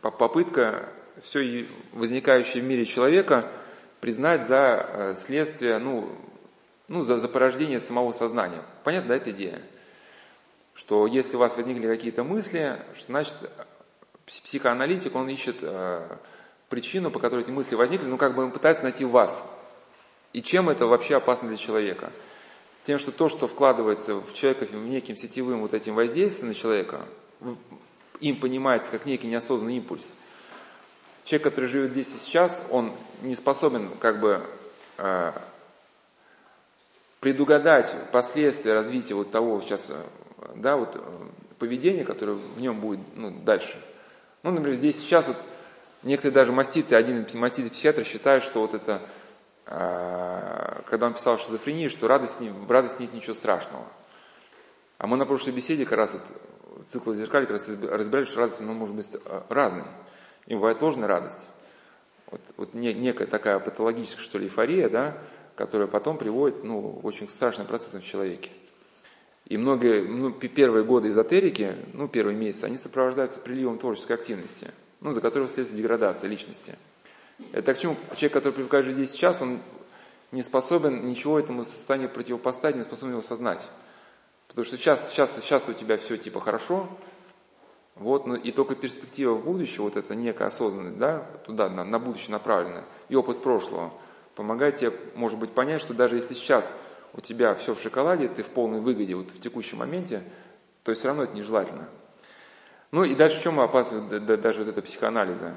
по- 0.00 0.10
попытка 0.10 0.88
все 1.22 1.66
возникающее 1.92 2.62
в 2.62 2.66
мире 2.66 2.86
человека 2.86 3.50
признать 4.00 4.46
за 4.46 4.86
э, 4.88 5.14
следствие, 5.14 5.78
ну, 5.78 6.10
ну 6.88 7.02
за, 7.02 7.18
за 7.18 7.28
порождение 7.28 7.80
самого 7.80 8.12
сознания. 8.12 8.62
Понятно, 8.82 9.10
да, 9.10 9.16
эта 9.16 9.30
идея? 9.30 9.62
Что 10.74 11.06
если 11.06 11.36
у 11.36 11.38
вас 11.38 11.56
возникли 11.56 11.86
какие-то 11.86 12.24
мысли, 12.24 12.78
что 12.94 13.06
значит 13.06 13.34
пс- 14.26 14.42
психоаналитик, 14.42 15.14
он 15.14 15.28
ищет 15.28 15.58
э, 15.62 16.16
причину, 16.68 17.10
по 17.10 17.20
которой 17.20 17.40
эти 17.40 17.50
мысли 17.50 17.74
возникли, 17.74 18.06
ну 18.06 18.16
как 18.16 18.34
бы 18.34 18.44
он 18.44 18.50
пытается 18.50 18.82
найти 18.82 19.04
вас. 19.04 19.42
И 20.32 20.42
чем 20.42 20.68
это 20.68 20.86
вообще 20.86 21.16
опасно 21.16 21.48
для 21.48 21.56
человека? 21.56 22.10
Тем, 22.86 22.98
что 22.98 23.12
то, 23.12 23.28
что 23.28 23.48
вкладывается 23.48 24.16
в 24.16 24.32
человека 24.34 24.66
в 24.66 24.74
неким 24.74 25.16
сетевым 25.16 25.60
вот 25.60 25.72
этим 25.72 25.94
воздействием 25.94 26.48
на 26.48 26.54
человека, 26.54 27.06
им 28.20 28.40
понимается 28.40 28.90
как 28.90 29.06
некий 29.06 29.26
неосознанный 29.26 29.76
импульс. 29.76 30.14
Человек, 31.24 31.44
который 31.44 31.66
живет 31.66 31.92
здесь 31.92 32.08
и 32.14 32.18
сейчас, 32.18 32.62
он 32.70 32.92
не 33.22 33.34
способен 33.34 33.88
как 33.98 34.20
бы 34.20 34.42
э, 34.98 35.32
предугадать 37.20 37.94
последствия 38.12 38.74
развития 38.74 39.14
вот 39.14 39.30
того 39.30 39.62
сейчас, 39.62 39.86
э, 39.88 40.02
да, 40.56 40.76
вот 40.76 40.96
э, 40.96 41.00
поведения, 41.58 42.04
которое 42.04 42.34
в 42.34 42.60
нем 42.60 42.80
будет 42.80 43.00
ну, 43.16 43.30
дальше. 43.30 43.82
Ну, 44.42 44.50
например, 44.50 44.76
здесь 44.76 44.98
сейчас 44.98 45.26
вот 45.26 45.38
некоторые 46.02 46.34
даже 46.34 46.52
маститы, 46.52 46.94
один 46.94 47.26
маститый 47.32 47.70
психиатр 47.70 48.04
считает, 48.04 48.42
что 48.42 48.60
вот 48.60 48.74
это, 48.74 49.00
когда 49.64 51.06
он 51.06 51.14
писал 51.14 51.38
шизофрению, 51.38 51.88
что 51.90 52.06
радость, 52.06 52.40
в 52.40 52.70
радости 52.70 53.02
нет 53.02 53.14
ничего 53.14 53.34
страшного. 53.34 53.86
А 54.98 55.06
мы 55.06 55.16
на 55.16 55.26
прошлой 55.26 55.52
беседе 55.52 55.84
как 55.84 55.98
раз 55.98 56.12
вот 56.12 56.86
цикл 56.86 57.12
зеркали 57.12 57.44
как 57.44 57.52
раз 57.52 57.68
разбирали, 57.68 58.24
что 58.24 58.40
радость 58.40 58.60
она 58.60 58.72
может 58.72 58.94
быть 58.94 59.08
э, 59.12 59.42
разной. 59.48 59.84
И 60.46 60.54
бывает 60.54 60.80
ложная 60.82 61.08
радость. 61.08 61.50
Вот, 62.30 62.40
вот 62.56 62.74
не- 62.74 62.94
некая 62.94 63.26
такая 63.26 63.58
патологическая, 63.58 64.22
что 64.22 64.38
ли, 64.38 64.46
эйфория, 64.46 64.88
да, 64.88 65.18
которая 65.56 65.88
потом 65.88 66.18
приводит 66.18 66.64
ну, 66.64 67.00
очень 67.02 67.28
страшным 67.28 67.66
процессам 67.66 68.00
в 68.00 68.04
человеке. 68.04 68.50
И 69.46 69.56
многие, 69.56 70.02
ну, 70.02 70.32
первые 70.32 70.84
годы 70.84 71.08
эзотерики, 71.08 71.76
ну, 71.92 72.08
первые 72.08 72.36
месяцы, 72.36 72.64
они 72.64 72.76
сопровождаются 72.76 73.40
приливом 73.40 73.78
творческой 73.78 74.14
активности, 74.14 74.70
ну, 75.00 75.12
за 75.12 75.20
которого 75.20 75.48
следует 75.48 75.76
деградация 75.76 76.28
личности. 76.30 76.76
Это 77.52 77.74
к 77.74 77.78
чему? 77.78 77.96
Человек, 78.14 78.32
который 78.32 78.52
привыкает 78.52 78.84
жить 78.84 78.94
здесь 78.94 79.10
сейчас, 79.10 79.42
он 79.42 79.60
не 80.32 80.42
способен 80.42 81.06
ничего 81.06 81.38
этому 81.38 81.64
состоянию 81.64 82.10
противопоставить, 82.10 82.76
не 82.76 82.82
способен 82.82 83.10
его 83.10 83.20
осознать. 83.20 83.66
Потому 84.48 84.64
что 84.64 84.76
сейчас, 84.76 85.10
сейчас, 85.10 85.30
сейчас 85.40 85.68
у 85.68 85.72
тебя 85.72 85.96
все 85.96 86.16
типа 86.16 86.40
хорошо, 86.40 86.88
вот, 87.96 88.26
и 88.26 88.50
только 88.50 88.74
перспектива 88.74 89.36
будущего, 89.36 89.84
вот 89.84 89.96
это 89.96 90.14
некая 90.14 90.46
осознанность, 90.46 90.98
да, 90.98 91.20
туда, 91.44 91.68
на, 91.68 91.84
на 91.84 91.98
будущее 91.98 92.32
направленная, 92.32 92.84
и 93.08 93.14
опыт 93.14 93.42
прошлого, 93.42 93.92
помогает 94.34 94.76
тебе, 94.76 94.92
может 95.14 95.38
быть, 95.38 95.52
понять, 95.52 95.80
что 95.80 95.94
даже 95.94 96.16
если 96.16 96.34
сейчас 96.34 96.74
у 97.12 97.20
тебя 97.20 97.54
все 97.54 97.74
в 97.74 97.80
шоколаде, 97.80 98.28
ты 98.28 98.42
в 98.42 98.48
полной 98.48 98.80
выгоде 98.80 99.14
вот 99.14 99.30
в 99.30 99.40
текущем 99.40 99.78
моменте, 99.78 100.24
то 100.82 100.92
все 100.92 101.08
равно 101.08 101.22
это 101.22 101.34
нежелательно. 101.36 101.88
Ну 102.90 103.04
и 103.04 103.14
дальше 103.14 103.38
в 103.38 103.42
чем 103.42 103.60
опасность 103.60 104.24
даже 104.24 104.64
вот 104.64 104.68
это 104.68 104.82
психоанализа? 104.82 105.56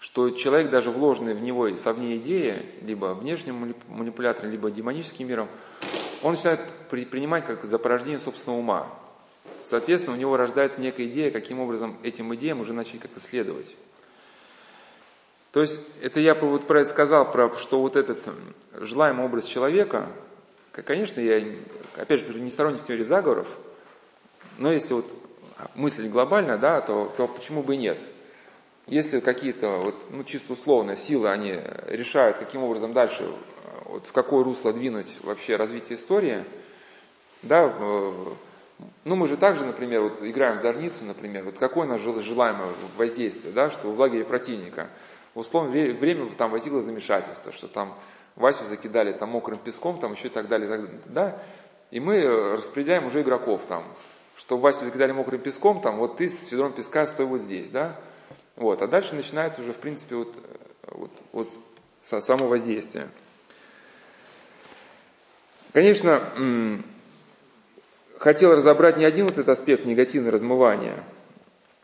Что 0.00 0.30
человек, 0.30 0.70
даже 0.70 0.90
вложенный 0.90 1.34
в 1.34 1.42
него 1.42 1.72
совне 1.76 2.16
идеи, 2.16 2.66
либо 2.80 3.12
внешним 3.12 3.74
манипулятором, 3.86 4.50
либо 4.50 4.70
демоническим 4.70 5.28
миром, 5.28 5.48
он 6.22 6.32
начинает 6.32 6.60
при- 6.88 7.04
принимать 7.04 7.44
как 7.44 7.64
за 7.64 7.78
порождение 7.78 8.18
собственного 8.18 8.58
ума. 8.58 8.86
Соответственно, 9.62 10.16
у 10.16 10.18
него 10.18 10.38
рождается 10.38 10.80
некая 10.80 11.06
идея, 11.06 11.30
каким 11.30 11.60
образом 11.60 11.98
этим 12.02 12.34
идеям 12.34 12.60
уже 12.60 12.72
начать 12.72 13.00
как-то 13.00 13.20
следовать. 13.20 13.76
То 15.52 15.60
есть, 15.60 15.80
это 16.00 16.18
я 16.18 16.34
вот 16.34 16.66
про 16.66 16.80
это 16.80 16.90
сказал, 16.90 17.30
про, 17.30 17.54
что 17.56 17.80
вот 17.82 17.96
этот 17.96 18.24
желаемый 18.72 19.26
образ 19.26 19.44
человека, 19.44 20.08
конечно, 20.72 21.20
я, 21.20 21.44
опять 21.96 22.20
же, 22.20 22.40
не 22.40 22.50
сторонник 22.50 22.84
теории 22.84 23.02
заговоров, 23.02 23.48
но 24.56 24.72
если 24.72 24.94
вот 24.94 25.06
мысль 25.74 26.08
глобальная, 26.08 26.56
да, 26.56 26.80
то, 26.80 27.12
то 27.16 27.28
почему 27.28 27.62
бы 27.62 27.74
и 27.74 27.78
нет? 27.78 28.00
Если 28.90 29.20
какие-то, 29.20 29.78
вот, 29.78 29.94
ну, 30.10 30.24
чисто 30.24 30.54
условно, 30.54 30.96
силы, 30.96 31.30
они 31.30 31.60
решают, 31.86 32.38
каким 32.38 32.64
образом 32.64 32.92
дальше, 32.92 33.22
э, 33.22 33.28
вот, 33.84 34.06
в 34.06 34.10
какое 34.10 34.42
русло 34.42 34.72
двинуть 34.72 35.18
вообще 35.22 35.54
развитие 35.54 35.96
истории, 35.96 36.44
да, 37.42 37.68
в- 37.68 38.36
ну, 39.04 39.14
мы 39.14 39.28
же 39.28 39.36
также, 39.36 39.64
например, 39.64 40.02
вот 40.02 40.20
играем 40.22 40.56
в 40.58 40.60
зорницу, 40.60 41.04
например, 41.04 41.44
вот 41.44 41.56
какое 41.56 41.96
жел- 41.98 42.20
желаемое 42.20 42.70
воздействие, 42.96 43.54
да, 43.54 43.70
что 43.70 43.92
в 43.92 44.00
лагере 44.00 44.24
противника, 44.24 44.88
условно, 45.36 45.70
вре- 45.70 45.92
время 45.92 46.28
там 46.32 46.50
возникло 46.50 46.82
замешательство, 46.82 47.52
что 47.52 47.68
там 47.68 47.96
Васю 48.34 48.64
закидали 48.68 49.12
там 49.12 49.28
мокрым 49.28 49.60
песком, 49.60 49.98
там 49.98 50.14
еще 50.14 50.26
и 50.26 50.30
так 50.30 50.48
далее, 50.48 50.66
и 50.66 50.70
так 50.72 50.80
далее, 50.82 51.00
да, 51.06 51.42
и 51.92 52.00
мы 52.00 52.16
э, 52.16 52.54
распределяем 52.54 53.06
уже 53.06 53.22
игроков 53.22 53.66
там, 53.66 53.84
что 54.36 54.58
Васю 54.58 54.84
закидали 54.84 55.12
мокрым 55.12 55.40
песком, 55.40 55.80
там, 55.80 55.98
вот 55.98 56.16
ты 56.16 56.28
с 56.28 56.50
ведром 56.50 56.72
песка 56.72 57.06
стой 57.06 57.26
вот 57.26 57.40
здесь, 57.40 57.68
да, 57.70 57.96
вот, 58.60 58.82
а 58.82 58.86
дальше 58.86 59.14
начинается 59.16 59.62
уже, 59.62 59.72
в 59.72 59.78
принципе, 59.78 60.16
вот, 60.16 60.36
э, 60.36 60.90
вот, 60.92 61.10
вот 61.32 61.48
само 62.02 62.46
воздействие. 62.46 63.08
Конечно, 65.72 66.82
хотел 68.18 68.52
разобрать 68.52 68.98
не 68.98 69.06
один 69.06 69.26
вот 69.26 69.38
этот 69.38 69.48
аспект 69.48 69.86
негативного 69.86 70.32
размывания, 70.32 71.02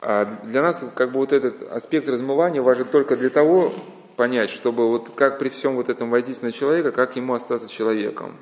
а 0.02 0.26
для 0.44 0.60
нас 0.60 0.84
как 0.94 1.12
бы 1.12 1.20
вот 1.20 1.32
этот 1.32 1.62
аспект 1.62 2.08
размывания 2.08 2.60
важен 2.60 2.88
только 2.88 3.16
для 3.16 3.30
того 3.30 3.72
понять, 4.16 4.50
чтобы 4.50 4.88
вот 4.88 5.14
как 5.14 5.38
при 5.38 5.48
всем 5.48 5.76
вот 5.76 5.88
этом 5.88 6.10
воздействии 6.10 6.48
на 6.48 6.52
человека, 6.52 6.92
как 6.92 7.16
ему 7.16 7.32
остаться 7.32 7.68
человеком. 7.68 8.36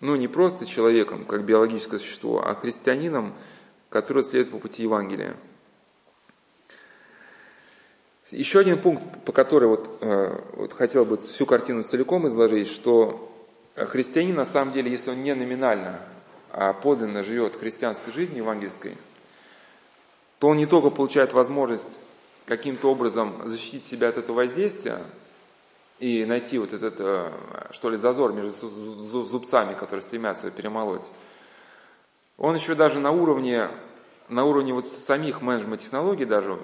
Ну, 0.00 0.16
не 0.16 0.28
просто 0.28 0.64
человеком, 0.64 1.26
как 1.26 1.44
биологическое 1.44 1.98
существо, 1.98 2.42
а 2.42 2.54
христианином, 2.54 3.34
который 3.90 4.24
следует 4.24 4.52
по 4.52 4.58
пути 4.58 4.82
Евангелия. 4.82 5.36
Еще 8.32 8.58
один 8.58 8.82
пункт, 8.82 9.04
по 9.24 9.30
которому 9.30 9.76
вот, 9.76 9.98
э, 10.00 10.40
вот 10.54 10.72
хотел 10.72 11.04
бы 11.04 11.16
всю 11.16 11.46
картину 11.46 11.84
целиком 11.84 12.26
изложить, 12.26 12.68
что 12.68 13.32
христианин 13.76 14.34
на 14.34 14.44
самом 14.44 14.72
деле, 14.72 14.90
если 14.90 15.10
он 15.10 15.20
не 15.20 15.32
номинально, 15.32 16.00
а 16.50 16.72
подлинно 16.72 17.22
живет 17.22 17.54
христианской 17.54 18.12
жизнью 18.12 18.38
евангельской, 18.38 18.96
то 20.40 20.48
он 20.48 20.56
не 20.56 20.66
только 20.66 20.90
получает 20.90 21.34
возможность 21.34 22.00
каким-то 22.46 22.90
образом 22.90 23.42
защитить 23.44 23.84
себя 23.84 24.08
от 24.08 24.18
этого 24.18 24.38
воздействия 24.38 25.04
и 26.00 26.24
найти 26.24 26.58
вот 26.58 26.72
этот, 26.72 26.96
э, 26.98 27.30
что 27.70 27.90
ли, 27.90 27.96
зазор 27.96 28.32
между 28.32 28.52
зубцами, 29.22 29.74
которые 29.74 30.02
стремятся 30.02 30.50
перемолоть, 30.50 31.06
он 32.38 32.56
еще 32.56 32.74
даже 32.74 32.98
на 32.98 33.12
уровне, 33.12 33.70
на 34.28 34.44
уровне 34.44 34.74
вот 34.74 34.88
самих 34.88 35.42
менеджмент 35.42 35.82
технологий 35.82 36.24
даже 36.24 36.58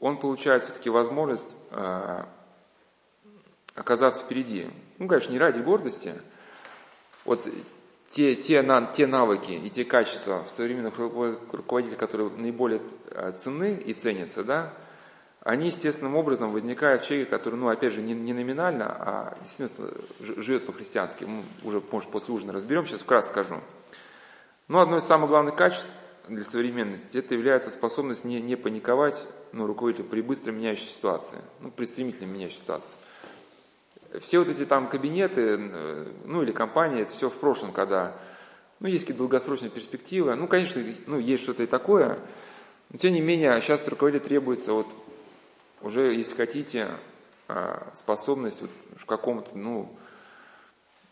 он 0.00 0.18
получает 0.18 0.62
все-таки 0.62 0.90
возможность 0.90 1.56
э, 1.70 2.24
оказаться 3.74 4.24
впереди. 4.24 4.68
Ну, 4.98 5.08
конечно, 5.08 5.32
не 5.32 5.38
ради 5.38 5.60
гордости. 5.60 6.14
Вот 7.24 7.46
те, 8.10 8.34
те, 8.36 8.64
те 8.94 9.06
навыки 9.06 9.52
и 9.52 9.70
те 9.70 9.84
качества 9.84 10.44
в 10.44 10.48
современных 10.48 10.98
руководителях, 10.98 11.98
которые 11.98 12.30
наиболее 12.30 12.80
э, 13.10 13.32
ценны 13.32 13.74
и 13.74 13.92
ценятся, 13.92 14.44
да, 14.44 14.72
они 15.40 15.66
естественным 15.66 16.16
образом 16.16 16.52
возникают 16.52 17.02
в 17.02 17.06
человеке, 17.06 17.30
который, 17.30 17.54
ну, 17.54 17.68
опять 17.68 17.92
же, 17.92 18.02
не, 18.02 18.12
не 18.12 18.32
номинально, 18.32 18.86
а 18.86 19.38
действительно 19.40 19.90
живет 20.20 20.66
по-христиански. 20.66 21.24
Мы 21.24 21.44
уже, 21.62 21.82
может, 21.90 22.10
после 22.10 22.34
ужина 22.34 22.52
разберем, 22.52 22.86
сейчас 22.86 23.00
вкратце 23.00 23.30
скажу. 23.30 23.60
Но 24.66 24.80
одно 24.80 24.98
из 24.98 25.04
самых 25.04 25.30
главных 25.30 25.56
качеств 25.56 25.88
для 26.28 26.44
современности, 26.44 27.18
это 27.18 27.34
является 27.34 27.70
способность 27.70 28.24
не, 28.24 28.40
не 28.40 28.56
паниковать 28.56 29.26
ну, 29.52 29.66
руководителю 29.66 30.06
при 30.06 30.20
быстро 30.20 30.52
меняющей 30.52 30.86
ситуации, 30.86 31.38
ну, 31.60 31.70
при 31.70 31.84
стремительно 31.84 32.26
меняющей 32.26 32.58
ситуации. 32.58 32.94
Все 34.20 34.38
вот 34.38 34.48
эти 34.48 34.64
там 34.64 34.88
кабинеты, 34.88 35.58
ну 36.24 36.42
или 36.42 36.52
компании, 36.52 37.02
это 37.02 37.12
все 37.12 37.28
в 37.28 37.38
прошлом, 37.38 37.72
когда, 37.72 38.16
ну, 38.80 38.88
есть 38.88 39.04
какие-то 39.04 39.18
долгосрочные 39.18 39.70
перспективы, 39.70 40.34
ну, 40.34 40.46
конечно, 40.48 40.82
ну, 41.06 41.18
есть 41.18 41.42
что-то 41.42 41.62
и 41.62 41.66
такое, 41.66 42.18
но 42.90 42.98
тем 42.98 43.12
не 43.12 43.20
менее, 43.20 43.60
сейчас 43.60 43.86
руководителю 43.86 44.24
требуется 44.24 44.72
вот 44.72 44.86
уже, 45.82 46.14
если 46.14 46.34
хотите, 46.34 46.88
а, 47.48 47.90
способность 47.94 48.60
вот 48.60 48.70
к 48.98 49.06
какому-то, 49.06 49.56
ну, 49.56 49.94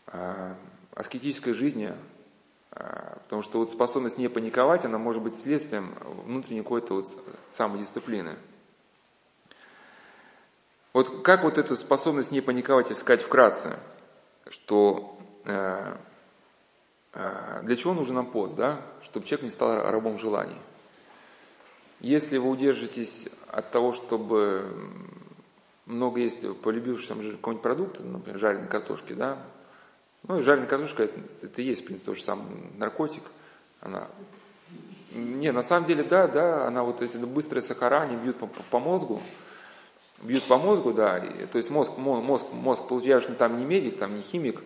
а, 0.07 0.55
аскетической 0.93 1.53
жизни, 1.53 1.93
потому 2.77 3.41
что 3.41 3.59
вот 3.59 3.71
способность 3.71 4.17
не 4.17 4.27
паниковать, 4.27 4.85
она 4.85 4.97
может 4.97 5.21
быть 5.21 5.35
следствием 5.35 5.95
внутренней 6.25 6.61
какой-то 6.61 6.95
вот 6.95 7.07
самодисциплины. 7.49 8.37
Вот 10.93 11.23
как 11.23 11.43
вот 11.43 11.57
эту 11.57 11.75
способность 11.75 12.31
не 12.31 12.41
паниковать 12.41 12.91
искать 12.91 13.21
вкратце, 13.21 13.79
что 14.49 15.19
э, 15.45 15.95
э, 17.13 17.59
для 17.63 17.75
чего 17.75 17.93
нужен 17.93 18.15
нам 18.15 18.31
пост, 18.31 18.55
да? 18.55 18.81
Чтобы 19.03 19.25
человек 19.25 19.43
не 19.43 19.49
стал 19.49 19.91
рабом 19.91 20.17
желаний. 20.17 20.59
Если 21.99 22.37
вы 22.37 22.49
удержитесь 22.49 23.27
от 23.47 23.71
того, 23.71 23.91
чтобы 23.91 24.71
много 25.85 26.19
есть 26.19 26.45
полюбивших 26.61 27.07
там 27.07 27.17
какой-нибудь 27.19 27.61
продукт, 27.63 27.99
например, 27.99 28.39
жареной 28.39 28.67
картошки, 28.67 29.13
да, 29.13 29.39
ну, 30.27 30.41
жареная 30.41 30.67
картошка 30.67 31.03
это, 31.03 31.19
это 31.41 31.61
и 31.61 31.65
есть, 31.65 31.81
в 31.81 31.85
принципе, 31.85 32.07
тот 32.07 32.17
же 32.17 32.23
самый 32.23 32.45
наркотик. 32.77 33.23
Она... 33.81 34.09
Не, 35.13 35.51
на 35.51 35.63
самом 35.63 35.85
деле, 35.85 36.03
да, 36.03 36.27
да, 36.27 36.67
она 36.67 36.83
вот 36.83 37.01
эти 37.01 37.17
быстрые 37.17 37.63
сахара, 37.63 38.01
они 38.01 38.17
бьют 38.17 38.37
по, 38.37 38.47
по 38.47 38.79
мозгу, 38.79 39.21
бьют 40.21 40.43
по 40.47 40.57
мозгу, 40.57 40.93
да, 40.93 41.17
и, 41.17 41.45
то 41.45 41.57
есть 41.57 41.69
мозг, 41.69 41.97
мозг, 41.97 42.45
мозг, 42.51 42.83
я 43.03 43.19
же 43.19 43.29
там 43.29 43.57
не 43.57 43.65
медик, 43.65 43.97
там 43.97 44.15
не 44.15 44.21
химик, 44.21 44.61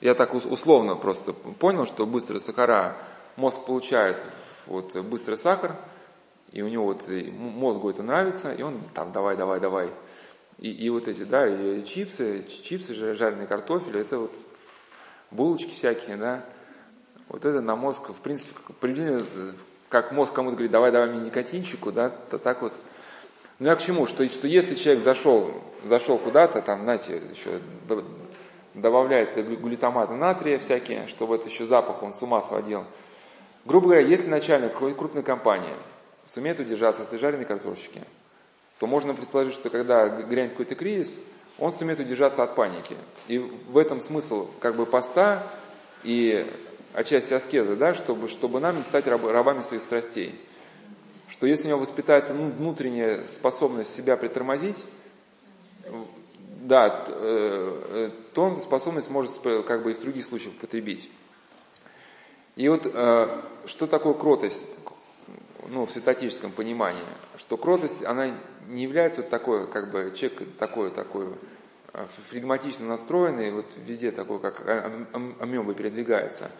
я 0.00 0.14
так 0.14 0.34
условно 0.34 0.96
просто 0.96 1.32
понял, 1.32 1.86
что 1.86 2.06
быстрые 2.06 2.40
сахара, 2.40 2.96
мозг 3.36 3.64
получает 3.66 4.24
вот 4.66 4.96
быстрый 4.96 5.36
сахар, 5.36 5.76
и 6.50 6.62
у 6.62 6.68
него 6.68 6.86
вот 6.86 7.04
мозгу 7.08 7.90
это 7.90 8.02
нравится, 8.02 8.52
и 8.52 8.62
он 8.62 8.80
там 8.94 9.12
давай, 9.12 9.36
давай, 9.36 9.60
давай. 9.60 9.92
И, 10.58 10.70
и 10.70 10.88
вот 10.88 11.08
эти, 11.08 11.24
да, 11.24 11.46
и 11.46 11.84
чипсы, 11.84 12.46
чипсы, 12.48 12.94
жареный 12.94 13.46
картофель, 13.46 13.98
это 13.98 14.18
вот 14.18 14.32
булочки 15.34 15.70
всякие, 15.70 16.16
да, 16.16 16.44
вот 17.28 17.44
это 17.44 17.60
на 17.60 17.76
мозг, 17.76 18.08
в 18.10 18.20
принципе, 18.20 18.52
приблизительно, 18.80 19.24
как 19.88 20.12
мозг 20.12 20.32
кому-то 20.32 20.56
говорит, 20.56 20.72
давай, 20.72 20.92
давай 20.92 21.10
мне 21.10 21.26
никотинчику, 21.26 21.92
да, 21.92 22.10
то 22.10 22.38
так 22.38 22.62
вот. 22.62 22.72
Ну 23.58 23.68
я 23.68 23.76
к 23.76 23.82
чему? 23.82 24.06
Что, 24.06 24.26
что 24.28 24.46
если 24.46 24.74
человек 24.74 25.04
зашел, 25.04 25.62
зашел 25.84 26.18
куда-то, 26.18 26.60
там, 26.62 26.82
знаете, 26.82 27.22
еще 27.30 27.60
добавляет 28.74 29.34
глютаматы 29.60 30.14
натрия 30.14 30.58
всякие, 30.58 31.06
чтобы 31.06 31.36
это 31.36 31.48
еще 31.48 31.64
запах 31.64 32.02
он 32.02 32.14
с 32.14 32.22
ума 32.22 32.40
сводил. 32.40 32.84
Грубо 33.64 33.86
говоря, 33.86 34.06
если 34.06 34.28
начальник 34.28 34.72
какой-то 34.72 34.98
крупной 34.98 35.22
компании 35.22 35.74
сумеет 36.26 36.58
удержаться 36.58 37.02
от 37.02 37.08
этой 37.08 37.18
жареной 37.18 37.44
картошечки, 37.44 38.02
то 38.78 38.86
можно 38.86 39.14
предположить, 39.14 39.54
что 39.54 39.70
когда 39.70 40.08
грянет 40.08 40.50
какой-то 40.50 40.74
кризис, 40.74 41.20
он 41.58 41.72
сумеет 41.72 42.00
удержаться 42.00 42.42
от 42.42 42.54
паники. 42.54 42.96
И 43.28 43.38
в 43.38 43.78
этом 43.78 44.00
смысл 44.00 44.48
как 44.60 44.76
бы 44.76 44.86
поста 44.86 45.46
и 46.02 46.46
отчасти 46.92 47.34
аскезы, 47.34 47.76
да, 47.76 47.94
чтобы, 47.94 48.28
чтобы 48.28 48.60
нам 48.60 48.76
не 48.76 48.82
стать 48.82 49.06
раб, 49.06 49.24
рабами 49.24 49.62
своих 49.62 49.82
страстей. 49.82 50.34
Что 51.28 51.46
если 51.46 51.66
у 51.66 51.68
него 51.70 51.80
воспитается 51.80 52.34
ну, 52.34 52.50
внутренняя 52.50 53.22
способность 53.26 53.94
себя 53.94 54.16
притормозить, 54.16 54.84
да, 56.62 57.04
э, 57.08 58.10
то 58.32 58.42
он 58.42 58.60
способность 58.60 59.10
может 59.10 59.38
как 59.66 59.82
бы 59.82 59.92
и 59.92 59.94
в 59.94 60.00
других 60.00 60.24
случаях 60.24 60.54
потребить. 60.54 61.10
И 62.56 62.68
вот 62.68 62.86
э, 62.86 63.42
что 63.66 63.86
такое 63.86 64.14
кротость, 64.14 64.68
ну, 65.68 65.86
в 65.86 65.90
святотическом 65.90 66.52
понимании, 66.52 67.02
что 67.36 67.56
кротость, 67.56 68.04
она 68.04 68.36
не 68.68 68.82
является 68.82 69.22
вот 69.22 69.30
такой, 69.30 69.66
как 69.68 69.90
бы, 69.90 70.12
человек 70.14 70.56
такой, 70.58 70.90
такой 70.90 71.28
а, 71.92 72.06
флегматично 72.30 72.86
настроенный, 72.86 73.52
вот 73.52 73.66
везде 73.86 74.10
такой, 74.10 74.40
как 74.40 74.62
амебы 75.12 75.74
передвигается. 75.74 76.50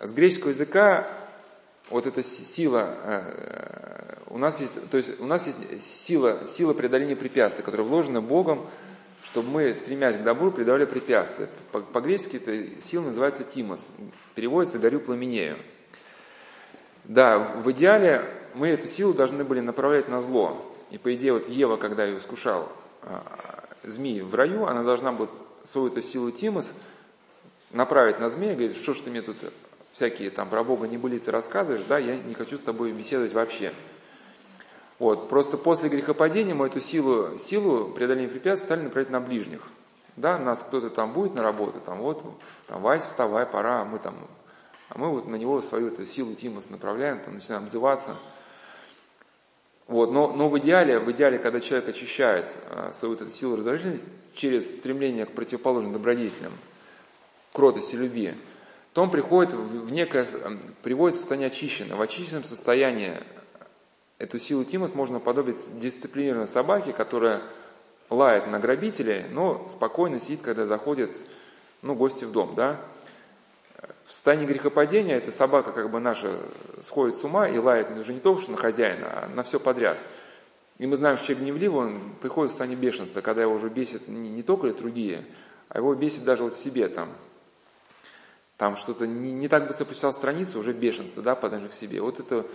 С 0.00 0.12
греческого 0.12 0.50
языка 0.50 1.06
вот 1.90 2.06
эта 2.06 2.22
сила, 2.22 2.96
э, 3.04 4.16
у 4.28 4.38
нас 4.38 4.60
есть, 4.60 4.90
то 4.90 4.96
есть 4.96 5.20
у 5.20 5.26
нас 5.26 5.46
есть 5.46 5.82
сила, 5.82 6.46
сила 6.46 6.72
преодоления 6.72 7.16
препятствий, 7.16 7.62
которая 7.62 7.86
вложена 7.86 8.20
Богом, 8.20 8.66
чтобы 9.24 9.48
мы, 9.50 9.74
стремясь 9.74 10.16
к 10.16 10.22
добру, 10.22 10.50
преодолевали 10.50 10.86
препятствия. 10.86 11.48
По-гречески 11.72 12.36
эта 12.36 12.80
сила 12.80 13.04
называется 13.04 13.44
тимос, 13.44 13.92
переводится 14.34 14.78
«горю 14.78 15.00
пламенею». 15.00 15.56
Да, 17.04 17.38
в 17.38 17.70
идеале 17.72 18.24
мы 18.54 18.68
эту 18.68 18.88
силу 18.88 19.12
должны 19.12 19.44
были 19.44 19.60
направлять 19.60 20.08
на 20.08 20.20
зло. 20.20 20.56
И 20.90 20.98
по 20.98 21.14
идее, 21.14 21.34
вот 21.34 21.48
Ева, 21.48 21.76
когда 21.76 22.04
ее 22.04 22.18
искушал 22.18 22.70
а, 23.02 23.64
змеи 23.82 24.20
в 24.20 24.34
раю, 24.34 24.66
она 24.66 24.82
должна 24.82 25.12
будет 25.12 25.30
свою 25.64 25.88
эту 25.88 26.02
силу 26.02 26.30
Тимос 26.30 26.72
направить 27.72 28.20
на 28.20 28.30
змея, 28.30 28.54
говорит, 28.54 28.76
что 28.76 28.94
ж 28.94 29.00
ты 29.00 29.10
мне 29.10 29.22
тут 29.22 29.36
всякие 29.92 30.30
там 30.30 30.48
про 30.48 30.64
Бога 30.64 30.86
не 30.86 30.94
небылицы 30.94 31.30
рассказываешь, 31.30 31.84
да, 31.88 31.98
я 31.98 32.16
не 32.16 32.34
хочу 32.34 32.56
с 32.56 32.60
тобой 32.60 32.92
беседовать 32.92 33.32
вообще. 33.32 33.72
Вот, 34.98 35.28
просто 35.28 35.58
после 35.58 35.88
грехопадения 35.88 36.54
мы 36.54 36.66
эту 36.66 36.80
силу, 36.80 37.36
силу 37.38 37.90
преодоления 37.90 38.28
препятствий 38.28 38.66
стали 38.66 38.82
направлять 38.82 39.10
на 39.10 39.20
ближних. 39.20 39.62
Да, 40.16 40.38
нас 40.38 40.62
кто-то 40.62 40.90
там 40.90 41.12
будет 41.12 41.34
на 41.34 41.42
работу, 41.42 41.80
там 41.80 41.98
вот, 41.98 42.24
там, 42.68 42.82
Вась, 42.82 43.04
вставай, 43.04 43.46
пора, 43.46 43.84
мы 43.84 43.98
там, 43.98 44.14
а 44.88 44.98
мы 44.98 45.10
вот 45.10 45.26
на 45.26 45.36
него 45.36 45.60
свою 45.60 45.88
эту 45.88 46.04
силу 46.04 46.34
Тимос 46.34 46.70
направляем, 46.70 47.20
там 47.20 47.34
начинаем 47.34 47.66
взываться– 47.66 48.16
вот, 49.86 50.12
но, 50.12 50.32
но 50.32 50.48
в 50.48 50.58
идеале, 50.58 50.98
в 50.98 51.10
идеале, 51.12 51.38
когда 51.38 51.60
человек 51.60 51.88
очищает 51.88 52.46
а, 52.70 52.90
свою 52.92 53.14
эту 53.14 53.30
силу 53.30 53.56
раздражительности 53.56 54.06
через 54.34 54.78
стремление 54.78 55.26
к 55.26 55.32
противоположным 55.32 55.92
добродетелям, 55.92 56.52
кротости, 57.52 57.94
любви, 57.94 58.34
то 58.94 59.02
он 59.02 59.10
приходит 59.10 59.52
в 59.52 59.92
некое, 59.92 60.26
приводит 60.82 61.16
в 61.16 61.18
состояние 61.18 61.48
очищенное. 61.48 61.96
В 61.96 62.00
очищенном 62.00 62.44
состоянии 62.44 63.20
эту 64.18 64.38
силу 64.38 64.64
тимус 64.64 64.94
можно 64.94 65.20
подобить 65.20 65.56
дисциплинированной 65.78 66.48
собаке, 66.48 66.92
которая 66.92 67.42
лает 68.08 68.46
на 68.46 68.58
грабителей, 68.58 69.24
но 69.30 69.68
спокойно 69.68 70.18
сидит, 70.18 70.40
когда 70.40 70.66
заходят 70.66 71.10
ну, 71.82 71.94
гости 71.94 72.24
в 72.24 72.32
дом, 72.32 72.54
да. 72.54 72.80
В 74.06 74.12
состоянии 74.12 74.46
грехопадения 74.46 75.16
эта 75.16 75.32
собака 75.32 75.72
как 75.72 75.90
бы 75.90 76.00
наша 76.00 76.40
сходит 76.82 77.16
с 77.16 77.24
ума 77.24 77.48
и 77.48 77.58
лает 77.58 77.90
уже 77.96 78.12
не 78.12 78.20
только 78.20 78.42
что 78.42 78.52
на 78.52 78.56
хозяина, 78.56 79.06
а 79.06 79.28
на 79.28 79.42
все 79.42 79.58
подряд. 79.58 79.98
И 80.78 80.86
мы 80.86 80.96
знаем, 80.96 81.16
что 81.16 81.26
человек 81.26 81.44
гневливый, 81.44 81.86
он 81.86 82.14
приходит 82.20 82.50
в 82.50 82.52
состояние 82.52 82.78
бешенства, 82.78 83.20
когда 83.20 83.42
его 83.42 83.54
уже 83.54 83.68
бесит 83.68 84.08
не, 84.08 84.30
не 84.30 84.42
только 84.42 84.72
другие, 84.72 85.24
а 85.68 85.78
его 85.78 85.94
бесит 85.94 86.24
даже 86.24 86.42
вот 86.42 86.54
в 86.54 86.62
себе 86.62 86.88
там. 86.88 87.10
Там 88.56 88.76
что-то 88.76 89.06
не, 89.06 89.32
не 89.32 89.48
так 89.48 89.66
быстро 89.66 89.84
прочитал 89.84 90.12
страницу, 90.12 90.58
уже 90.58 90.72
бешенство, 90.72 91.22
да, 91.22 91.34
по 91.34 91.48
к 91.48 91.72
себе. 91.72 92.00
Вот 92.00 92.20
это, 92.20 92.46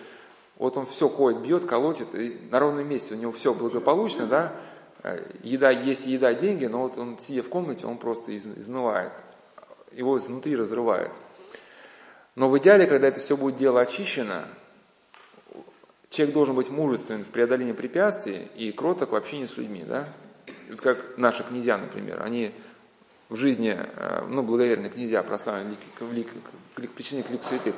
вот 0.57 0.77
он 0.77 0.85
все 0.85 1.10
ходит, 1.10 1.41
бьет, 1.41 1.65
колотит, 1.65 2.14
и 2.15 2.39
на 2.51 2.60
ровном 2.60 2.88
месте 2.88 3.15
у 3.15 3.18
него 3.18 3.31
все 3.31 3.53
благополучно, 3.53 4.26
да, 4.26 4.56
Э, 5.01 5.23
еда 5.43 5.72
есть 5.72 6.06
еда, 6.06 6.34
деньги, 6.34 6.65
но 6.65 6.81
вот 6.81 6.97
он, 6.97 7.18
сидя 7.19 7.41
в 7.41 7.49
комнате, 7.49 7.88
он 7.88 7.97
просто 7.97 8.35
изнывает, 8.35 9.14
его 9.91 10.18
изнутри 10.18 10.56
разрывает. 10.56 11.11
Но 12.36 12.49
в 12.49 12.57
идеале, 12.57 12.88
когда 12.88 13.07
это 13.07 13.20
все 13.20 13.36
будет 13.36 13.57
дело 13.57 13.82
очищено, 13.82 14.48
человек 16.10 16.34
должен 16.34 16.56
быть 16.56 16.70
мужественен 16.70 17.24
в 17.24 17.28
преодолении 17.28 17.74
препятствий 17.74 18.48
и 18.56 18.72
кроток 18.72 19.11
в 19.11 19.16
общении 19.16 19.45
с 19.45 19.57
людьми, 19.57 19.84
да? 19.86 20.07
Вот 20.70 20.82
как 20.82 21.18
наши 21.18 21.44
князья, 21.44 21.78
например, 21.78 22.22
они 22.24 22.53
в 23.30 23.36
жизни, 23.36 23.78
э, 23.78 24.26
ну, 24.28 24.41
благоверные 24.41 24.91
князья, 24.91 25.22
прославленные 25.22 25.78
лик, 26.11 26.28
к, 26.76 26.88
к 26.88 26.91
причине 26.91 27.24
к 27.24 27.30
лику 27.30 27.44
святых, 27.44 27.76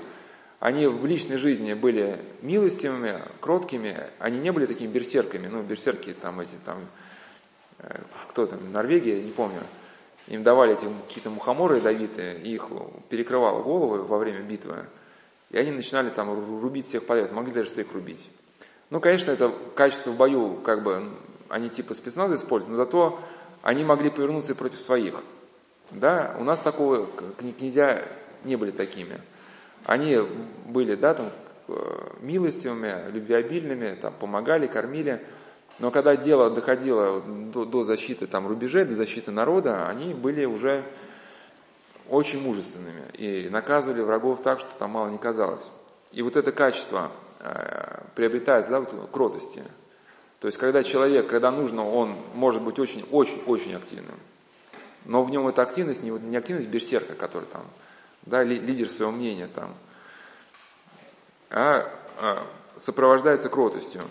они 0.60 0.88
в 0.88 1.06
личной 1.06 1.38
жизни 1.38 1.74
были 1.74 2.20
милостивыми, 2.42 3.22
кроткими, 3.40 4.08
они 4.20 4.40
не 4.40 4.52
были 4.52 4.66
такими 4.66 4.92
берсерками, 4.92 5.48
ну, 5.48 5.64
берсерки 5.64 6.14
там 6.14 6.40
эти 6.40 6.56
там 6.64 6.88
Э, 7.82 8.00
кто 8.30 8.46
там, 8.46 8.72
Норвегия, 8.72 9.22
не 9.22 9.32
помню, 9.32 9.62
им 10.32 10.44
давали 10.44 10.74
эти 10.74 10.88
какие-то 11.08 11.30
мухоморы 11.30 11.78
ядовитые, 11.78 12.40
и 12.40 12.54
их 12.54 12.68
перекрывало 13.10 13.62
головы 13.62 14.04
во 14.04 14.18
время 14.18 14.40
битвы, 14.40 14.86
и 15.50 15.58
они 15.58 15.72
начинали 15.72 16.10
там 16.10 16.62
рубить 16.62 16.86
всех 16.86 17.06
подряд, 17.06 17.34
могли 17.34 17.52
даже 17.52 17.70
всех 17.70 17.92
рубить. 17.92 18.30
Ну, 18.90 19.02
конечно, 19.02 19.32
это 19.32 19.54
качество 19.76 20.12
в 20.12 20.16
бою, 20.16 20.56
как 20.64 20.84
бы, 20.84 21.12
они 21.50 21.68
типа 21.70 21.94
спецназа 21.94 22.36
используют, 22.36 22.78
но 22.78 22.78
зато 22.78 23.20
они 23.62 23.84
могли 23.84 24.10
повернуться 24.10 24.54
и 24.54 24.56
против 24.56 24.80
своих. 24.80 25.16
Да, 25.92 26.34
у 26.40 26.46
нас 26.46 26.62
такого 26.62 27.10
князья 27.38 28.08
не 28.46 28.56
были 28.56 28.72
такими. 28.72 29.20
Они 29.84 30.18
были, 30.66 30.96
да, 30.96 31.14
там, 31.14 31.32
э, 31.68 31.74
милостивыми, 32.22 33.12
любвеобильными, 33.12 33.96
там, 33.96 34.14
помогали, 34.18 34.68
кормили, 34.68 35.22
но 35.80 35.92
когда 35.92 36.16
дело 36.16 36.50
доходило 36.50 37.22
до, 37.22 37.66
до 37.66 37.84
защиты 37.84 38.28
там, 38.28 38.48
рубежей, 38.48 38.86
до 38.86 38.96
защиты 38.96 39.32
народа, 39.32 39.88
они 39.88 40.14
были 40.14 40.46
уже 40.46 40.84
очень 42.10 42.42
мужественными 42.42 43.04
и 43.14 43.50
наказывали 43.50 44.02
врагов 44.02 44.42
так, 44.42 44.60
что 44.60 44.70
там 44.78 44.92
мало 44.92 45.10
не 45.10 45.18
казалось. 45.18 45.70
И 46.12 46.22
вот 46.22 46.36
это 46.36 46.52
качество 46.52 47.12
э, 47.40 48.04
приобретается, 48.16 48.72
да, 48.72 48.80
вот 48.82 49.10
кротости. 49.12 49.64
То 50.40 50.48
есть, 50.48 50.58
когда 50.58 50.84
человек, 50.84 51.28
когда 51.28 51.52
нужно, 51.52 51.88
он 51.88 52.16
может 52.34 52.62
быть 52.62 52.80
очень-очень-очень 52.80 53.76
активным. 53.76 54.20
Но 55.06 55.24
в 55.24 55.30
нем 55.30 55.48
эта 55.48 55.62
активность, 55.62 56.04
не, 56.04 56.10
не 56.10 56.36
активность 56.36 56.68
берсерка, 56.68 57.16
который 57.16 57.46
там, 57.46 57.64
да, 58.24 58.44
лидер 58.44 58.90
своего 58.90 59.12
мнения 59.12 59.48
там, 59.48 59.74
а, 61.50 61.90
а 62.18 62.48
сопровождается 62.78 63.50
кротостью. 63.50 64.02